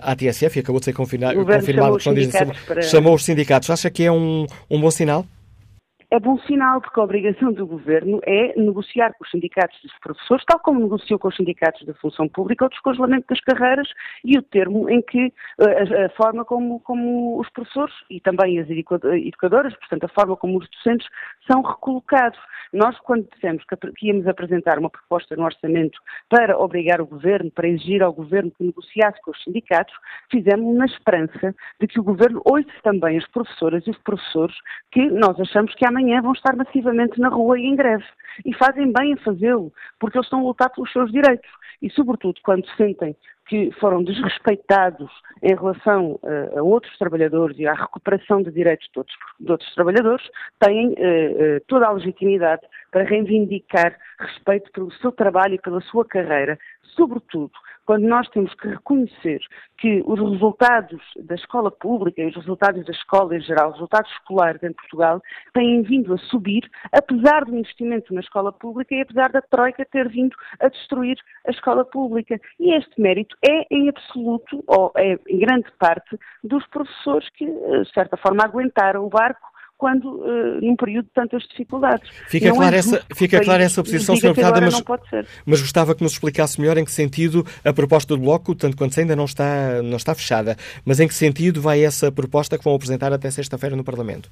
à 0.00 0.14
TSF 0.14 0.58
e 0.58 0.60
acabou 0.60 0.78
de 0.78 0.84
ser 0.84 0.92
confirmado. 0.92 1.34
Chamou 1.34 1.96
os, 1.96 2.60
para... 2.66 2.82
chamou 2.82 3.14
os 3.14 3.24
sindicatos. 3.24 3.68
Acha 3.70 3.90
que 3.90 4.04
é 4.04 4.12
um, 4.12 4.46
um 4.70 4.80
bom 4.80 4.90
sinal? 4.90 5.26
É 6.10 6.18
bom 6.18 6.36
sinal, 6.40 6.80
porque 6.80 6.98
a 6.98 7.04
obrigação 7.04 7.52
do 7.52 7.64
governo 7.64 8.20
é 8.24 8.52
negociar 8.60 9.12
com 9.14 9.22
os 9.22 9.30
sindicatos 9.30 9.80
dos 9.80 9.96
professores, 10.00 10.44
tal 10.44 10.58
como 10.58 10.80
negociou 10.80 11.20
com 11.20 11.28
os 11.28 11.36
sindicatos 11.36 11.86
da 11.86 11.94
função 11.94 12.28
pública, 12.28 12.64
o 12.64 12.68
descongelamento 12.68 13.26
das 13.28 13.40
carreiras 13.40 13.88
e 14.24 14.36
o 14.36 14.42
termo 14.42 14.90
em 14.90 15.00
que 15.02 15.32
eh, 15.60 16.02
a, 16.02 16.06
a 16.06 16.08
forma 16.10 16.44
como, 16.44 16.80
como, 16.80 17.38
os 17.38 17.48
professores 17.50 17.94
e 18.10 18.20
também 18.20 18.58
as 18.58 18.68
educadoras, 18.68 19.72
portanto, 19.76 20.04
a 20.04 20.08
forma 20.08 20.36
como 20.36 20.58
os 20.58 20.68
docentes 20.70 21.06
são 21.48 21.62
recolocados. 21.62 22.38
Nós, 22.72 22.98
quando 23.00 23.28
dissemos 23.32 23.62
que, 23.64 23.76
que 23.76 24.08
íamos 24.08 24.26
apresentar 24.26 24.80
uma 24.80 24.90
proposta 24.90 25.36
no 25.36 25.44
orçamento 25.44 26.00
para 26.28 26.58
obrigar 26.58 27.00
o 27.00 27.06
governo, 27.06 27.52
para 27.52 27.68
exigir 27.68 28.02
ao 28.02 28.12
governo 28.12 28.50
que 28.50 28.64
negociasse 28.64 29.20
com 29.22 29.30
os 29.30 29.42
sindicatos, 29.44 29.94
fizemos 30.28 30.76
na 30.76 30.86
esperança 30.86 31.54
de 31.80 31.86
que 31.86 32.00
o 32.00 32.04
governo 32.04 32.42
ouça 32.44 32.70
também 32.82 33.16
as 33.16 33.26
professoras 33.28 33.86
e 33.86 33.90
os 33.90 33.98
professores 33.98 34.56
que 34.90 35.08
nós 35.08 35.38
achamos 35.38 35.72
que 35.74 35.86
amanhã 35.86 35.99
amanhã 36.00 36.22
vão 36.22 36.32
estar 36.32 36.56
massivamente 36.56 37.20
na 37.20 37.28
rua 37.28 37.58
e 37.58 37.66
em 37.66 37.76
greve. 37.76 38.04
E 38.44 38.54
fazem 38.54 38.92
bem 38.92 39.12
em 39.12 39.16
fazê-lo, 39.16 39.72
porque 39.98 40.16
eles 40.16 40.26
estão 40.26 40.40
a 40.40 40.44
lutar 40.44 40.70
pelos 40.70 40.90
seus 40.92 41.12
direitos. 41.12 41.48
E, 41.82 41.90
sobretudo, 41.90 42.40
quando 42.42 42.66
sentem 42.76 43.16
que 43.46 43.70
foram 43.80 44.04
desrespeitados 44.04 45.10
em 45.42 45.54
relação 45.54 46.20
uh, 46.22 46.58
a 46.58 46.62
outros 46.62 46.96
trabalhadores 46.98 47.58
e 47.58 47.66
à 47.66 47.74
recuperação 47.74 48.42
de 48.42 48.50
direitos 48.52 48.88
de 48.92 48.98
outros, 48.98 49.16
de 49.40 49.50
outros 49.50 49.74
trabalhadores, 49.74 50.24
têm 50.60 50.90
uh, 50.90 50.92
uh, 50.92 51.60
toda 51.66 51.86
a 51.86 51.92
legitimidade 51.92 52.62
para 52.92 53.02
reivindicar 53.02 53.96
respeito 54.20 54.70
pelo 54.70 54.92
seu 54.92 55.10
trabalho 55.10 55.54
e 55.54 55.60
pela 55.60 55.80
sua 55.80 56.04
carreira, 56.04 56.58
sobretudo 56.94 57.52
quando 57.90 58.04
nós 58.04 58.28
temos 58.28 58.54
que 58.54 58.68
reconhecer 58.68 59.40
que 59.76 60.00
os 60.06 60.20
resultados 60.20 61.02
da 61.24 61.34
escola 61.34 61.72
pública 61.72 62.22
e 62.22 62.26
os 62.26 62.36
resultados 62.36 62.84
da 62.84 62.92
escola 62.92 63.36
em 63.36 63.40
geral, 63.40 63.70
os 63.70 63.74
resultados 63.74 64.12
escolares 64.12 64.62
em 64.62 64.72
Portugal, 64.72 65.20
têm 65.52 65.82
vindo 65.82 66.14
a 66.14 66.18
subir, 66.18 66.70
apesar 66.92 67.44
do 67.44 67.56
investimento 67.56 68.14
na 68.14 68.20
escola 68.20 68.52
pública 68.52 68.94
e 68.94 69.00
apesar 69.00 69.32
da 69.32 69.42
Troika 69.42 69.84
ter 69.84 70.08
vindo 70.08 70.36
a 70.60 70.68
destruir 70.68 71.18
a 71.44 71.50
escola 71.50 71.84
pública. 71.84 72.40
E 72.60 72.74
este 72.74 73.00
mérito 73.00 73.36
é 73.42 73.66
em 73.74 73.88
absoluto, 73.88 74.62
ou 74.68 74.92
é 74.96 75.18
em 75.28 75.38
grande 75.40 75.70
parte, 75.78 76.16
dos 76.44 76.64
professores 76.68 77.28
que, 77.30 77.46
de 77.46 77.92
certa 77.92 78.16
forma, 78.16 78.44
aguentaram 78.44 79.04
o 79.04 79.08
barco 79.08 79.50
quando, 79.80 80.04
uh, 80.04 80.60
num 80.60 80.76
período 80.76 81.06
de 81.06 81.12
tantas 81.12 81.42
dificuldades. 81.44 82.06
Fica 82.28 82.52
clara 82.52 82.76
é 82.76 82.78
essa, 82.78 83.02
fica 83.16 83.40
clara 83.42 83.62
essa 83.62 83.82
posição, 83.82 84.14
Sr. 84.14 84.28
Deputada, 84.28 84.60
mas, 84.60 84.82
mas 85.46 85.60
gostava 85.62 85.94
que 85.94 86.02
nos 86.02 86.12
explicasse 86.12 86.60
melhor 86.60 86.76
em 86.76 86.84
que 86.84 86.92
sentido 86.92 87.46
a 87.64 87.72
proposta 87.72 88.14
do 88.14 88.20
Bloco, 88.20 88.54
tanto 88.54 88.76
quanto 88.76 89.00
ainda 89.00 89.16
não 89.16 89.24
está, 89.24 89.80
não 89.82 89.96
está 89.96 90.14
fechada, 90.14 90.54
mas 90.84 91.00
em 91.00 91.08
que 91.08 91.14
sentido 91.14 91.62
vai 91.62 91.82
essa 91.82 92.12
proposta 92.12 92.58
que 92.58 92.64
vão 92.64 92.74
apresentar 92.74 93.10
até 93.10 93.30
sexta-feira 93.30 93.74
no 93.74 93.82
Parlamento? 93.82 94.30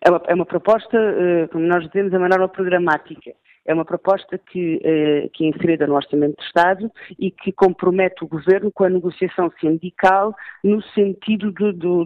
É 0.00 0.08
uma, 0.08 0.22
é 0.28 0.34
uma 0.34 0.46
proposta, 0.46 0.96
uh, 0.96 1.48
como 1.50 1.66
nós 1.66 1.84
dizemos, 1.88 2.12
é 2.12 2.18
uma 2.18 2.28
norma 2.28 2.48
programática. 2.48 3.32
É 3.68 3.74
uma 3.74 3.84
proposta 3.84 4.38
que, 4.38 4.80
eh, 4.82 5.28
que 5.34 5.44
é 5.44 5.48
inserida 5.48 5.86
no 5.86 5.94
Orçamento 5.94 6.38
de 6.38 6.42
Estado 6.42 6.90
e 7.18 7.30
que 7.30 7.52
compromete 7.52 8.24
o 8.24 8.26
Governo 8.26 8.72
com 8.72 8.84
a 8.84 8.88
negociação 8.88 9.52
sindical 9.60 10.34
no 10.64 10.80
sentido 10.94 11.52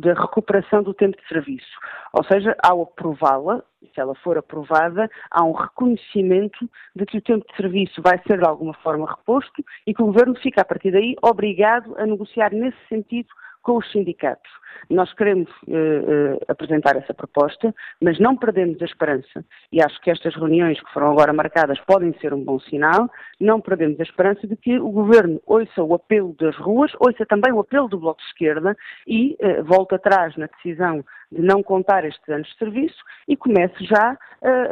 da 0.01 0.13
recuperação 0.13 0.83
do 0.83 0.93
tempo 0.93 1.17
de 1.17 1.29
serviço. 1.29 1.71
Ou 2.15 2.25
seja, 2.25 2.57
ao 2.61 2.83
aprová-la, 2.83 3.63
se 3.95 4.01
ela 4.01 4.17
for 4.17 4.37
aprovada, 4.37 5.09
há 5.31 5.45
um 5.45 5.53
reconhecimento 5.53 6.69
de 6.97 7.07
que 7.07 7.19
o 7.19 7.23
tempo 7.23 7.47
de 7.49 7.57
serviço 7.57 8.03
vai 8.03 8.21
ser 8.27 8.39
de 8.39 8.45
alguma 8.45 8.75
forma 8.75 9.09
reposto 9.09 9.65
e 9.87 9.95
que 9.95 10.03
o 10.03 10.07
Governo 10.07 10.35
fica, 10.35 10.63
a 10.63 10.65
partir 10.65 10.91
daí, 10.91 11.15
obrigado 11.23 11.97
a 11.97 12.05
negociar 12.05 12.53
nesse 12.53 12.79
sentido 12.89 13.29
com 13.63 13.77
os 13.77 13.89
sindicatos. 13.93 14.51
Nós 14.91 15.13
queremos 15.15 15.49
uh, 15.67 15.73
uh, 15.73 16.39
apresentar 16.49 16.97
essa 16.97 17.15
proposta, 17.15 17.75
mas 18.01 18.19
não 18.19 18.37
perdemos 18.37 18.81
a 18.83 18.85
esperança. 18.85 19.45
E 19.71 19.83
acho 19.83 20.01
que 20.01 20.11
estas 20.11 20.35
reuniões 20.35 20.81
que 20.81 20.93
foram 20.93 21.11
agora 21.13 21.33
marcadas 21.33 21.79
podem 21.81 22.13
ser 22.21 22.33
um 22.35 22.45
bom 22.45 22.59
sinal. 22.61 23.11
Não 23.41 23.61
perdemos 23.61 23.99
a 24.01 24.03
esperança 24.03 24.47
de 24.47 24.57
que 24.57 24.79
o 24.79 24.91
Governo 24.91 25.41
ouça 25.47 25.83
o 25.83 25.95
apelo 25.95 26.35
das 26.39 26.57
ruas, 26.57 26.93
ouça 27.01 27.25
também 27.27 27.53
o 27.53 27.61
apelo 27.61 27.89
do 27.89 27.99
Bloco 27.99 28.21
de 28.21 28.27
Esquerda 28.29 28.77
e 29.07 29.37
uh, 29.41 29.65
volte 29.65 29.95
atrás 29.95 30.37
na 30.37 30.47
decisão 30.47 31.05
de 31.31 31.41
não 31.41 31.63
contar 31.63 32.05
estes 32.05 32.29
anos 32.29 32.47
de 32.49 32.59
serviço 32.59 33.03
e 33.27 33.37
comece 33.37 33.83
já 33.87 34.19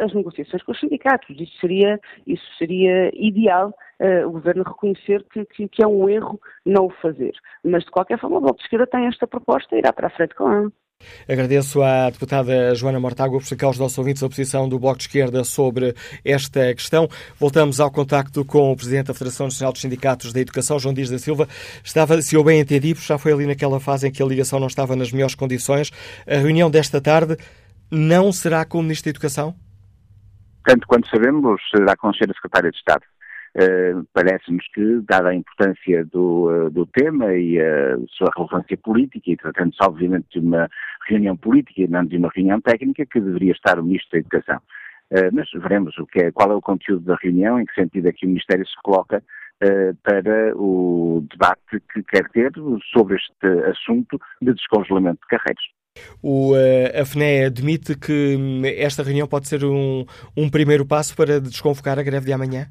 as 0.05 0.13
negociações 0.13 0.63
com 0.63 0.73
os 0.73 0.81
sindicatos. 0.81 1.31
Isso 1.41 1.59
seria, 1.59 1.99
isso 2.27 2.45
seria 2.59 3.11
ideal 3.15 3.73
uh, 4.01 4.27
o 4.27 4.33
Governo 4.33 4.65
reconhecer 4.65 5.25
que, 5.31 5.45
que, 5.45 5.69
que, 5.69 5.83
é 5.83 5.87
um 5.87 6.09
erro 6.09 6.41
não 6.65 6.87
o 6.87 6.91
fazer. 6.91 7.33
Mas, 7.63 7.85
de 7.85 7.91
qualquer 7.91 8.19
forma, 8.19 8.39
o 8.39 8.41
Bloco 8.41 8.57
de 8.57 8.65
Esquerda 8.65 8.87
tem 8.87 9.07
esta 9.07 9.27
proposta 9.27 9.77
e 9.77 9.83
para 9.92 10.09
a 10.09 10.11
frente 10.11 10.35
com 10.35 10.50
ela. 10.50 10.72
Agradeço 11.29 11.83
à 11.83 12.11
deputada 12.11 12.74
Joana 12.74 13.00
Mortágua 13.00 13.38
por 13.38 13.44
explicar 13.44 13.68
aos 13.68 13.79
nossos 13.79 13.96
ouvintes 13.96 14.22
a 14.22 14.29
posição 14.29 14.68
do 14.68 14.79
Bloco 14.79 14.98
de 14.98 15.05
Esquerda 15.05 15.44
sobre 15.44 15.94
esta 16.24 16.74
questão. 16.74 17.09
Voltamos 17.38 17.81
ao 17.81 17.90
contacto 17.90 18.44
com 18.44 18.70
o 18.70 18.76
Presidente 18.76 19.07
da 19.07 19.14
Federação 19.14 19.46
Nacional 19.46 19.72
dos 19.72 19.81
Sindicatos 19.81 20.33
da 20.33 20.40
Educação, 20.40 20.79
João 20.79 20.94
Dias 20.94 21.09
da 21.09 21.18
Silva. 21.18 21.48
Estava, 21.83 22.20
se 22.20 22.35
eu 22.35 22.44
bem 22.44 22.61
entendi, 22.61 22.94
já 22.94 23.16
foi 23.16 23.33
ali 23.33 23.46
naquela 23.46 23.81
fase 23.81 24.09
em 24.09 24.12
que 24.12 24.22
a 24.22 24.26
ligação 24.26 24.61
não 24.61 24.66
estava 24.66 24.94
nas 24.94 25.11
melhores 25.11 25.35
condições. 25.35 25.90
A 26.26 26.37
reunião 26.37 26.70
desta 26.70 27.00
tarde 27.00 27.37
não 27.90 28.31
será 28.31 28.64
com 28.64 28.79
o 28.79 28.83
Ministro 28.83 29.05
da 29.05 29.11
Educação? 29.11 29.55
Tanto 30.64 30.87
quanto 30.87 31.09
sabemos, 31.09 31.61
será 31.74 31.96
com 31.96 32.09
o 32.09 32.14
Sr. 32.14 32.35
Secretário 32.35 32.70
de 32.70 32.76
Estado. 32.76 33.03
Uh, 33.57 34.07
Parece-nos 34.13 34.65
que, 34.73 35.01
dada 35.09 35.31
a 35.31 35.35
importância 35.35 36.05
do, 36.05 36.67
uh, 36.67 36.71
do 36.71 36.87
tema 36.87 37.35
e 37.35 37.61
a 37.61 37.97
sua 38.09 38.31
relevância 38.37 38.77
política, 38.77 39.31
e 39.31 39.37
tratando-se 39.37 39.79
obviamente 39.83 40.27
de 40.33 40.39
uma 40.39 40.69
reunião 41.09 41.37
política 41.37 41.83
e 41.83 41.89
não 41.89 42.05
de 42.05 42.17
uma 42.17 42.31
reunião 42.35 42.61
técnica, 42.61 43.05
que 43.07 43.21
deveria 43.21 43.53
estar 43.53 43.79
o 43.79 43.83
Ministro 43.83 44.13
da 44.13 44.19
Educação. 44.19 44.61
Uh, 45.11 45.31
mas 45.33 45.49
veremos 45.53 45.99
o 45.99 46.07
que 46.07 46.21
é, 46.21 46.31
qual 46.31 46.53
é 46.53 46.55
o 46.55 46.63
conteúdo 46.63 47.05
da 47.05 47.17
reunião, 47.21 47.61
em 47.61 47.67
que 47.67 47.75
sentido 47.75 48.09
é 48.09 48.13
que 48.13 48.25
o 48.25 48.29
Ministério 48.29 48.67
se 48.67 48.75
coloca 48.83 49.23
para 50.03 50.57
o 50.57 51.23
debate 51.31 51.83
que 51.93 52.03
quer 52.05 52.27
ter 52.31 52.51
sobre 52.95 53.17
este 53.17 53.69
assunto 53.69 54.19
de 54.41 54.55
descongelamento 54.55 55.21
de 55.21 55.27
carreiras. 55.27 55.63
O, 56.23 56.55
a 56.55 57.05
FNE 57.05 57.45
admite 57.45 57.95
que 57.95 58.37
hum, 58.39 58.63
esta 58.65 59.03
reunião 59.03 59.29
pode 59.29 59.49
ser 59.49 59.63
um, 59.63 60.07
um 60.35 60.49
primeiro 60.49 60.87
passo 60.87 61.15
para 61.15 61.39
desconvocar 61.39 61.99
a 61.99 62.03
greve 62.03 62.25
de 62.25 62.33
amanhã? 62.33 62.69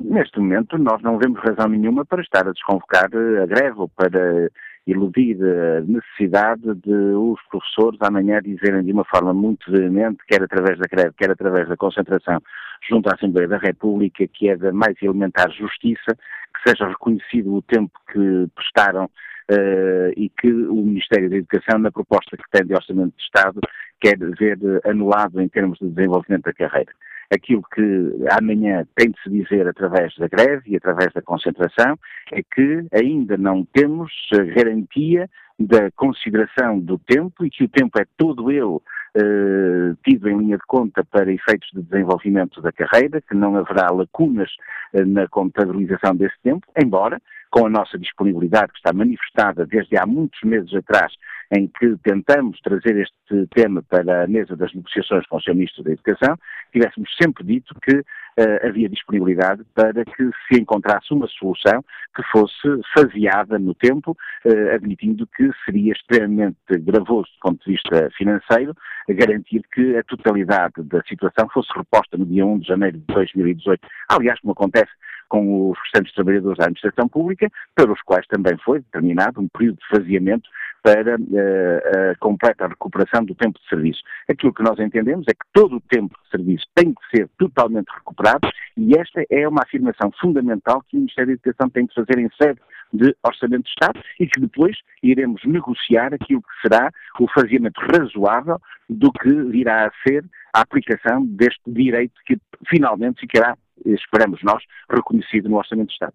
Neste 0.00 0.38
momento, 0.38 0.78
nós 0.78 1.02
não 1.02 1.18
vemos 1.18 1.40
razão 1.40 1.68
nenhuma 1.68 2.04
para 2.04 2.22
estar 2.22 2.46
a 2.46 2.52
desconvocar 2.52 3.06
a 3.06 3.46
greve 3.46 3.80
ou 3.80 3.88
para 3.88 4.48
iludir 4.86 5.36
a 5.42 5.80
necessidade 5.80 6.62
de 6.76 6.92
os 6.92 7.40
professores 7.50 8.00
amanhã 8.00 8.40
dizerem 8.40 8.84
de 8.84 8.92
uma 8.92 9.04
forma 9.04 9.34
muito 9.34 9.70
veemente, 9.72 10.24
quer 10.28 10.40
através 10.40 10.78
da 10.78 10.86
greve, 10.88 11.14
quer 11.18 11.32
através 11.32 11.68
da 11.68 11.76
concentração 11.76 12.40
junto 12.88 13.08
à 13.10 13.14
Assembleia 13.14 13.48
da 13.48 13.58
República, 13.58 14.24
que 14.28 14.48
é 14.48 14.56
da 14.56 14.72
mais 14.72 14.96
elementar 15.02 15.50
justiça, 15.50 16.14
que 16.14 16.70
seja 16.70 16.86
reconhecido 16.86 17.52
o 17.52 17.62
tempo 17.62 17.90
que 18.12 18.46
prestaram 18.54 19.06
uh, 19.06 20.12
e 20.16 20.30
que 20.40 20.50
o 20.50 20.76
Ministério 20.76 21.28
da 21.28 21.36
Educação, 21.36 21.80
na 21.80 21.90
proposta 21.90 22.36
que 22.36 22.50
tem 22.52 22.64
de 22.64 22.72
Orçamento 22.72 23.16
de 23.16 23.22
Estado, 23.24 23.60
quer 24.00 24.16
ver 24.16 24.58
anulado 24.84 25.40
em 25.40 25.48
termos 25.48 25.76
de 25.80 25.88
desenvolvimento 25.88 26.44
da 26.44 26.52
carreira 26.52 26.92
aquilo 27.30 27.62
que 27.74 28.14
amanhã 28.30 28.86
tem 28.94 29.10
de 29.10 29.22
se 29.22 29.30
dizer 29.30 29.66
através 29.68 30.14
da 30.16 30.28
greve 30.28 30.70
e 30.70 30.76
através 30.76 31.12
da 31.12 31.22
concentração 31.22 31.98
é 32.32 32.42
que 32.42 32.86
ainda 32.92 33.36
não 33.36 33.64
temos 33.64 34.12
a 34.32 34.42
garantia 34.42 35.28
da 35.58 35.90
consideração 35.90 36.78
do 36.78 36.98
tempo 36.98 37.44
e 37.44 37.50
que 37.50 37.64
o 37.64 37.68
tempo 37.68 38.00
é 38.00 38.06
todo 38.16 38.50
ele 38.50 38.78
eh, 39.16 39.94
tido 40.04 40.28
em 40.28 40.38
linha 40.38 40.56
de 40.56 40.62
conta 40.66 41.04
para 41.04 41.32
efeitos 41.32 41.68
de 41.72 41.82
desenvolvimento 41.82 42.62
da 42.62 42.70
carreira, 42.70 43.20
que 43.20 43.34
não 43.34 43.56
haverá 43.56 43.90
lacunas 43.90 44.50
eh, 44.92 45.04
na 45.04 45.26
contabilização 45.26 46.14
desse 46.14 46.36
tempo, 46.42 46.66
embora 46.80 47.20
com 47.50 47.66
a 47.66 47.70
nossa 47.70 47.98
disponibilidade 47.98 48.72
que 48.72 48.78
está 48.78 48.92
manifestada 48.92 49.66
desde 49.66 49.98
há 49.98 50.06
muitos 50.06 50.40
meses 50.42 50.72
atrás 50.74 51.12
em 51.50 51.66
que 51.66 51.96
tentamos 52.02 52.60
trazer 52.60 52.96
este 52.96 53.46
tema 53.54 53.82
para 53.82 54.24
a 54.24 54.26
mesa 54.26 54.54
das 54.54 54.72
negociações 54.74 55.26
com 55.26 55.36
o 55.36 55.40
Sr. 55.40 55.54
Ministro 55.54 55.82
da 55.82 55.92
Educação, 55.92 56.36
tivéssemos 56.72 57.08
sempre 57.20 57.44
dito 57.44 57.74
que 57.80 57.96
uh, 57.96 58.66
havia 58.66 58.88
disponibilidade 58.88 59.62
para 59.74 60.04
que 60.04 60.30
se 60.46 60.60
encontrasse 60.60 61.12
uma 61.12 61.26
solução 61.28 61.82
que 62.14 62.22
fosse 62.30 62.68
faseada 62.94 63.58
no 63.58 63.74
tempo, 63.74 64.16
uh, 64.44 64.74
admitindo 64.74 65.26
que 65.26 65.50
seria 65.64 65.92
extremamente 65.92 66.56
gravoso 66.80 67.28
do 67.32 67.40
ponto 67.40 67.64
de 67.64 67.72
vista 67.72 68.10
financeiro 68.16 68.74
garantir 69.08 69.62
que 69.72 69.96
a 69.96 70.02
totalidade 70.04 70.82
da 70.82 71.02
situação 71.04 71.48
fosse 71.48 71.68
reposta 71.74 72.18
no 72.18 72.26
dia 72.26 72.44
1 72.44 72.58
de 72.58 72.68
janeiro 72.68 72.98
de 72.98 73.04
2018. 73.06 73.80
Aliás, 74.10 74.38
como 74.40 74.52
acontece 74.52 74.90
com 75.28 75.70
os 75.70 75.78
restantes 75.84 76.14
trabalhadores 76.14 76.58
da 76.58 76.64
administração 76.64 77.08
pública, 77.08 77.50
para 77.74 77.92
os 77.92 78.00
quais 78.02 78.26
também 78.26 78.56
foi 78.64 78.80
determinado 78.80 79.40
um 79.40 79.48
período 79.48 79.78
de 79.78 79.88
faseamento 79.88 80.48
para 80.82 81.16
uh, 81.16 82.10
a 82.10 82.16
completa 82.18 82.66
recuperação 82.66 83.24
do 83.24 83.34
tempo 83.34 83.58
de 83.58 83.68
serviço. 83.68 84.00
Aquilo 84.28 84.54
que 84.54 84.62
nós 84.62 84.78
entendemos 84.78 85.26
é 85.28 85.32
que 85.32 85.46
todo 85.52 85.76
o 85.76 85.80
tempo 85.80 86.14
de 86.22 86.30
serviço 86.30 86.64
tem 86.74 86.94
que 86.94 87.16
ser 87.16 87.28
totalmente 87.38 87.88
recuperado 87.92 88.48
e 88.76 88.96
esta 88.96 89.22
é 89.30 89.48
uma 89.48 89.62
afirmação 89.62 90.10
fundamental 90.20 90.82
que 90.88 90.96
o 90.96 91.00
Ministério 91.00 91.28
da 91.28 91.32
Educação 91.34 91.70
tem 91.70 91.86
que 91.86 91.94
fazer 91.94 92.18
em 92.18 92.28
sede 92.40 92.60
de 92.92 93.14
Orçamento 93.22 93.64
de 93.64 93.70
Estado 93.70 94.00
e 94.18 94.26
que 94.26 94.40
depois 94.40 94.76
iremos 95.02 95.42
negociar 95.44 96.14
aquilo 96.14 96.42
que 96.42 96.60
será 96.62 96.90
o 97.20 97.28
faziamento 97.28 97.80
razoável 97.80 98.58
do 98.88 99.12
que 99.12 99.30
virá 99.50 99.86
a 99.86 99.90
ser 100.06 100.24
a 100.54 100.60
aplicação 100.60 101.24
deste 101.26 101.60
direito 101.66 102.14
que 102.24 102.38
finalmente 102.68 103.20
ficará, 103.20 103.56
esperamos 103.84 104.42
nós, 104.42 104.62
reconhecido 104.90 105.48
no 105.48 105.56
Orçamento 105.56 105.88
de 105.88 105.94
Estado. 105.94 106.14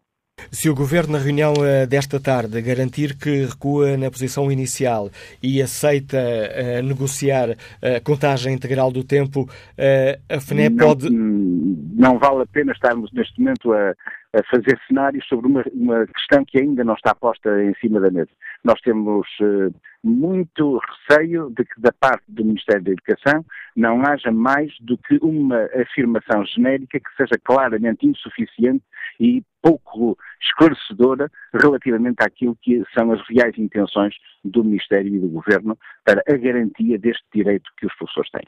Se 0.52 0.70
o 0.70 0.76
Governo, 0.76 1.14
na 1.14 1.20
reunião 1.20 1.54
eh, 1.66 1.86
desta 1.86 2.20
tarde, 2.20 2.62
garantir 2.62 3.16
que 3.18 3.46
recua 3.46 3.98
na 3.98 4.10
posição 4.10 4.52
inicial 4.52 5.10
e 5.42 5.62
aceita 5.62 6.18
uh, 6.18 6.84
negociar 6.84 7.56
a 7.82 8.00
contagem 8.00 8.54
integral 8.54 8.92
do 8.92 9.04
tempo, 9.04 9.42
uh, 9.42 10.22
a 10.30 10.40
FNE 10.40 10.70
não, 10.70 10.88
pode. 10.88 11.10
Não 11.10 12.20
vale 12.20 12.44
a 12.44 12.46
pena 12.46 12.72
estarmos 12.72 13.12
neste 13.14 13.40
momento 13.40 13.74
a, 13.74 13.96
a 14.34 14.44
fazer 14.50 14.80
cenários 14.88 15.26
sobre 15.28 15.48
uma, 15.48 15.64
uma, 15.74 16.08
questão 16.08 16.44
que 16.44 16.60
ainda 16.60 16.84
não 16.84 16.96
está 16.96 17.14
posta 17.14 17.64
em 17.64 17.74
cima 17.76 18.00
da 18.00 18.10
mesa. 18.10 18.32
Nós 18.64 18.82
temos 18.82 19.28
uh, 19.40 19.74
muito 20.04 20.80
receio 20.80 21.52
de 21.52 21.64
que, 21.64 21.80
da 21.80 21.92
parte 21.92 22.24
do 22.28 22.44
Ministério 22.44 22.84
da 22.84 22.92
Educação, 22.92 23.46
não 23.76 24.02
haja 24.04 24.32
mais 24.32 24.74
do 24.80 24.98
que 24.98 25.20
uma 25.22 25.70
afirmação 25.82 26.44
genérica 26.46 27.00
que 27.00 27.16
seja 27.16 27.40
claramente 27.44 28.08
insuficiente 28.08 28.84
e 29.20 29.44
pouco 29.62 30.18
esclarecedora 30.42 31.32
relativamente 31.54 32.22
àquilo 32.22 32.58
que 32.62 32.84
são 32.98 33.12
as 33.12 33.22
reais 33.30 33.58
intenções 33.58 34.16
do 34.44 34.64
Ministério 34.64 35.16
e 35.16 35.20
do 35.20 35.30
Governo 35.30 35.78
para 36.04 36.24
a 36.28 36.38
garantia 36.38 36.98
deste 36.98 37.24
direito 37.34 37.70
que 37.78 37.86
os 37.86 37.96
professores 37.96 38.32
têm. 38.32 38.48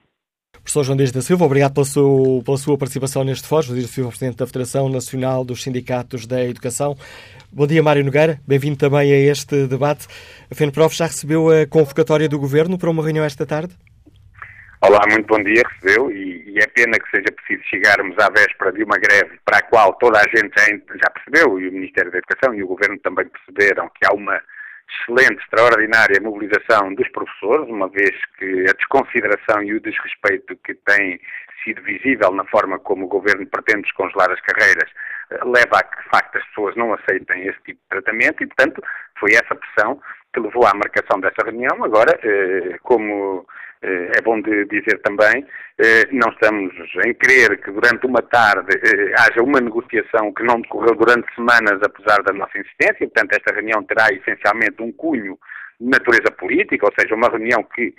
Professor 0.66 0.84
João 0.84 0.98
Dias 0.98 1.12
da 1.12 1.22
Silva, 1.22 1.46
obrigado 1.46 1.76
pela 1.76 1.86
sua, 1.86 2.44
pela 2.44 2.58
sua 2.58 2.76
participação 2.76 3.24
neste 3.24 3.48
fórum. 3.48 3.62
João 3.62 3.78
Dias 3.78 3.88
da 3.88 3.94
Silva, 3.94 4.10
Presidente 4.10 4.38
da 4.38 4.48
Federação 4.48 4.90
Nacional 4.90 5.46
dos 5.46 5.62
Sindicatos 5.62 6.26
da 6.26 6.44
Educação. 6.44 6.98
Bom 7.54 7.68
dia, 7.68 7.84
Mário 7.84 8.04
Nogueira. 8.04 8.40
Bem-vindo 8.48 8.76
também 8.76 9.14
a 9.14 9.32
este 9.32 9.68
debate. 9.68 10.08
A 10.50 10.56
FENPROF 10.56 10.96
já 10.96 11.06
recebeu 11.06 11.52
a 11.52 11.68
convocatória 11.68 12.28
do 12.28 12.40
Governo 12.40 12.80
para 12.80 12.90
uma 12.90 13.04
reunião 13.04 13.24
esta 13.24 13.46
tarde? 13.46 13.76
Olá, 14.82 15.02
muito 15.08 15.28
bom 15.28 15.42
dia, 15.44 15.62
recebeu, 15.70 16.12
e, 16.12 16.50
e, 16.50 16.58
é 16.58 16.66
pena 16.66 16.98
que 16.98 17.12
seja 17.12 17.32
preciso 17.32 17.64
chegarmos 17.70 18.18
à 18.18 18.30
véspera 18.30 18.72
de 18.72 18.84
uma 18.84 18.98
greve 18.98 19.40
para 19.46 19.60
a 19.60 19.62
qual 19.62 19.94
toda 19.94 20.18
a 20.18 20.24
gente 20.36 20.52
já, 20.58 20.66
já 20.66 21.10
percebeu, 21.12 21.60
e 21.60 21.70
o 21.70 21.74
Ministério 21.74 22.12
da 22.12 22.18
Educação 22.18 22.56
e 22.56 22.64
o 22.64 22.68
Governo 22.68 22.98
também 23.00 23.28
perceberam 23.28 23.88
que 23.90 24.06
há 24.06 24.14
uma 24.14 24.42
excelente, 24.90 25.42
extraordinária 25.42 26.22
mobilização 26.22 26.94
dos 26.94 27.08
professores, 27.10 27.68
uma 27.70 27.90
vez 27.90 28.14
que 28.38 28.66
a 28.70 28.74
desconsideração 28.74 29.64
e 29.64 29.74
o 29.74 29.82
desrespeito 29.82 30.56
que 30.64 30.74
tem 30.74 31.20
sido 31.64 31.82
visível 31.82 32.32
na 32.32 32.46
forma 32.46 32.78
como 32.80 33.06
o 33.06 33.10
governo 33.10 33.46
pretende 33.48 33.84
descongelar 33.84 34.32
as 34.32 34.40
carreiras 34.42 34.90
eh, 35.32 35.40
leva 35.44 35.80
a 35.80 35.84
que, 35.84 36.04
de 36.04 36.10
facto, 36.10 36.38
as 36.38 36.46
pessoas 36.48 36.76
não 36.76 36.94
aceitem 36.94 37.48
esse 37.48 37.60
tipo 37.64 37.80
de 37.82 37.90
tratamento 37.90 38.44
e, 38.44 38.48
portanto, 38.48 38.82
foi 39.20 39.32
essa 39.34 39.56
pressão 39.56 40.00
que 40.36 40.42
levou 40.42 40.68
à 40.68 40.74
marcação 40.74 41.20
dessa 41.22 41.46
reunião. 41.46 41.82
Agora, 41.82 42.20
eh, 42.22 42.78
como 42.84 43.48
eh, 43.82 44.12
é 44.18 44.22
bom 44.22 44.42
de 44.42 44.66
dizer 44.66 45.00
também, 45.02 45.46
eh, 45.80 46.08
não 46.12 46.30
estamos 46.30 46.74
em 47.06 47.14
crer 47.14 47.58
que 47.62 47.72
durante 47.72 48.06
uma 48.06 48.22
tarde 48.22 48.76
haja 49.18 49.42
uma 49.42 49.62
negociação 49.62 50.34
que 50.34 50.44
não 50.44 50.60
decorreu 50.60 50.94
durante 50.96 51.34
semanas, 51.34 51.80
apesar 51.82 52.22
da 52.24 52.34
nossa 52.34 52.58
insistência. 52.58 53.08
Portanto, 53.08 53.32
esta 53.32 53.56
reunião 53.56 53.82
terá 53.84 54.08
essencialmente 54.12 54.82
um 54.82 54.92
cunho 54.92 55.40
de 55.80 55.88
natureza 55.90 56.30
política, 56.38 56.86
ou 56.86 56.94
seja, 57.00 57.16
uma 57.16 57.30
reunião 57.30 57.64
que 57.64 57.94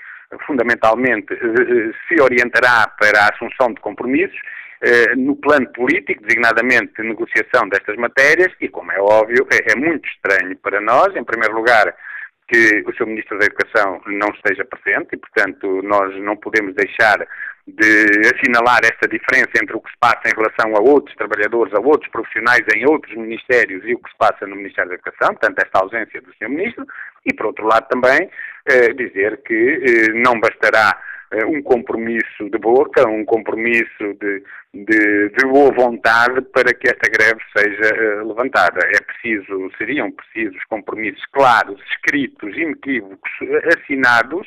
fundamentalmente 0.47 1.29
se 2.09 2.21
orientará 2.21 2.89
para 2.99 3.21
a 3.21 3.31
assunção 3.33 3.73
de 3.73 3.81
compromissos 3.81 4.39
no 5.17 5.37
plano 5.37 5.69
político, 5.73 6.23
designadamente 6.23 7.01
negociação 7.01 7.69
destas 7.69 7.97
matérias, 7.97 8.53
e 8.61 8.69
como 8.69 8.93
é 8.93 9.01
óbvio, 9.01 9.47
é, 9.53 9.73
é 9.73 9.77
muito 9.77 10.07
estranho 10.09 10.57
para 10.59 10.81
nós, 10.81 11.15
em 11.15 11.25
primeiro 11.25 11.55
lugar, 11.55 11.95
que 12.49 12.85
o 12.87 12.93
Sr. 12.95 13.07
Ministro 13.07 13.39
da 13.39 13.47
Educação 13.47 14.01
não 14.07 14.29
esteja 14.29 14.65
presente 14.65 15.09
e, 15.13 15.17
portanto, 15.17 15.83
nós 15.83 16.15
não 16.23 16.37
podemos 16.37 16.75
deixar 16.75 17.27
de 17.67 18.31
assinalar 18.33 18.81
esta 18.85 19.09
diferença 19.09 19.51
entre 19.61 19.77
o 19.77 19.81
que 19.81 19.91
se 19.91 19.97
passa 19.99 20.23
em 20.27 20.37
relação 20.37 20.77
a 20.77 20.81
outros 20.81 21.17
trabalhadores, 21.17 21.75
a 21.75 21.81
outros 21.81 22.09
profissionais 22.13 22.63
em 22.75 22.87
outros 22.89 23.17
ministérios 23.17 23.83
e 23.85 23.95
o 23.95 23.99
que 23.99 24.11
se 24.11 24.17
passa 24.17 24.47
no 24.47 24.55
Ministério 24.55 24.91
da 24.91 24.95
Educação, 24.95 25.35
portanto, 25.35 25.59
esta 25.59 25.81
ausência 25.81 26.23
do 26.23 26.33
Sr. 26.35 26.49
Ministro, 26.49 26.87
e, 27.25 27.35
por 27.35 27.47
outro 27.47 27.67
lado, 27.67 27.89
também 27.89 28.31
eh, 28.67 28.93
dizer 28.93 29.43
que 29.43 29.55
eh, 29.55 30.13
não 30.13 30.39
bastará 30.39 30.97
um 31.47 31.63
compromisso 31.63 32.51
de 32.51 32.59
boca, 32.59 33.07
um 33.09 33.25
compromisso 33.25 34.15
de, 34.21 34.43
de, 34.73 35.29
de, 35.31 35.47
boa 35.47 35.73
vontade 35.73 36.41
para 36.53 36.73
que 36.73 36.89
esta 36.89 37.11
greve 37.11 37.41
seja 37.57 38.23
uh, 38.23 38.29
levantada. 38.29 38.81
É 38.87 39.01
preciso, 39.03 39.71
seriam 39.77 40.11
precisos 40.13 40.63
compromissos 40.65 41.25
claros, 41.33 41.81
escritos, 41.91 42.57
inequívocos, 42.57 43.31
assinados, 43.77 44.47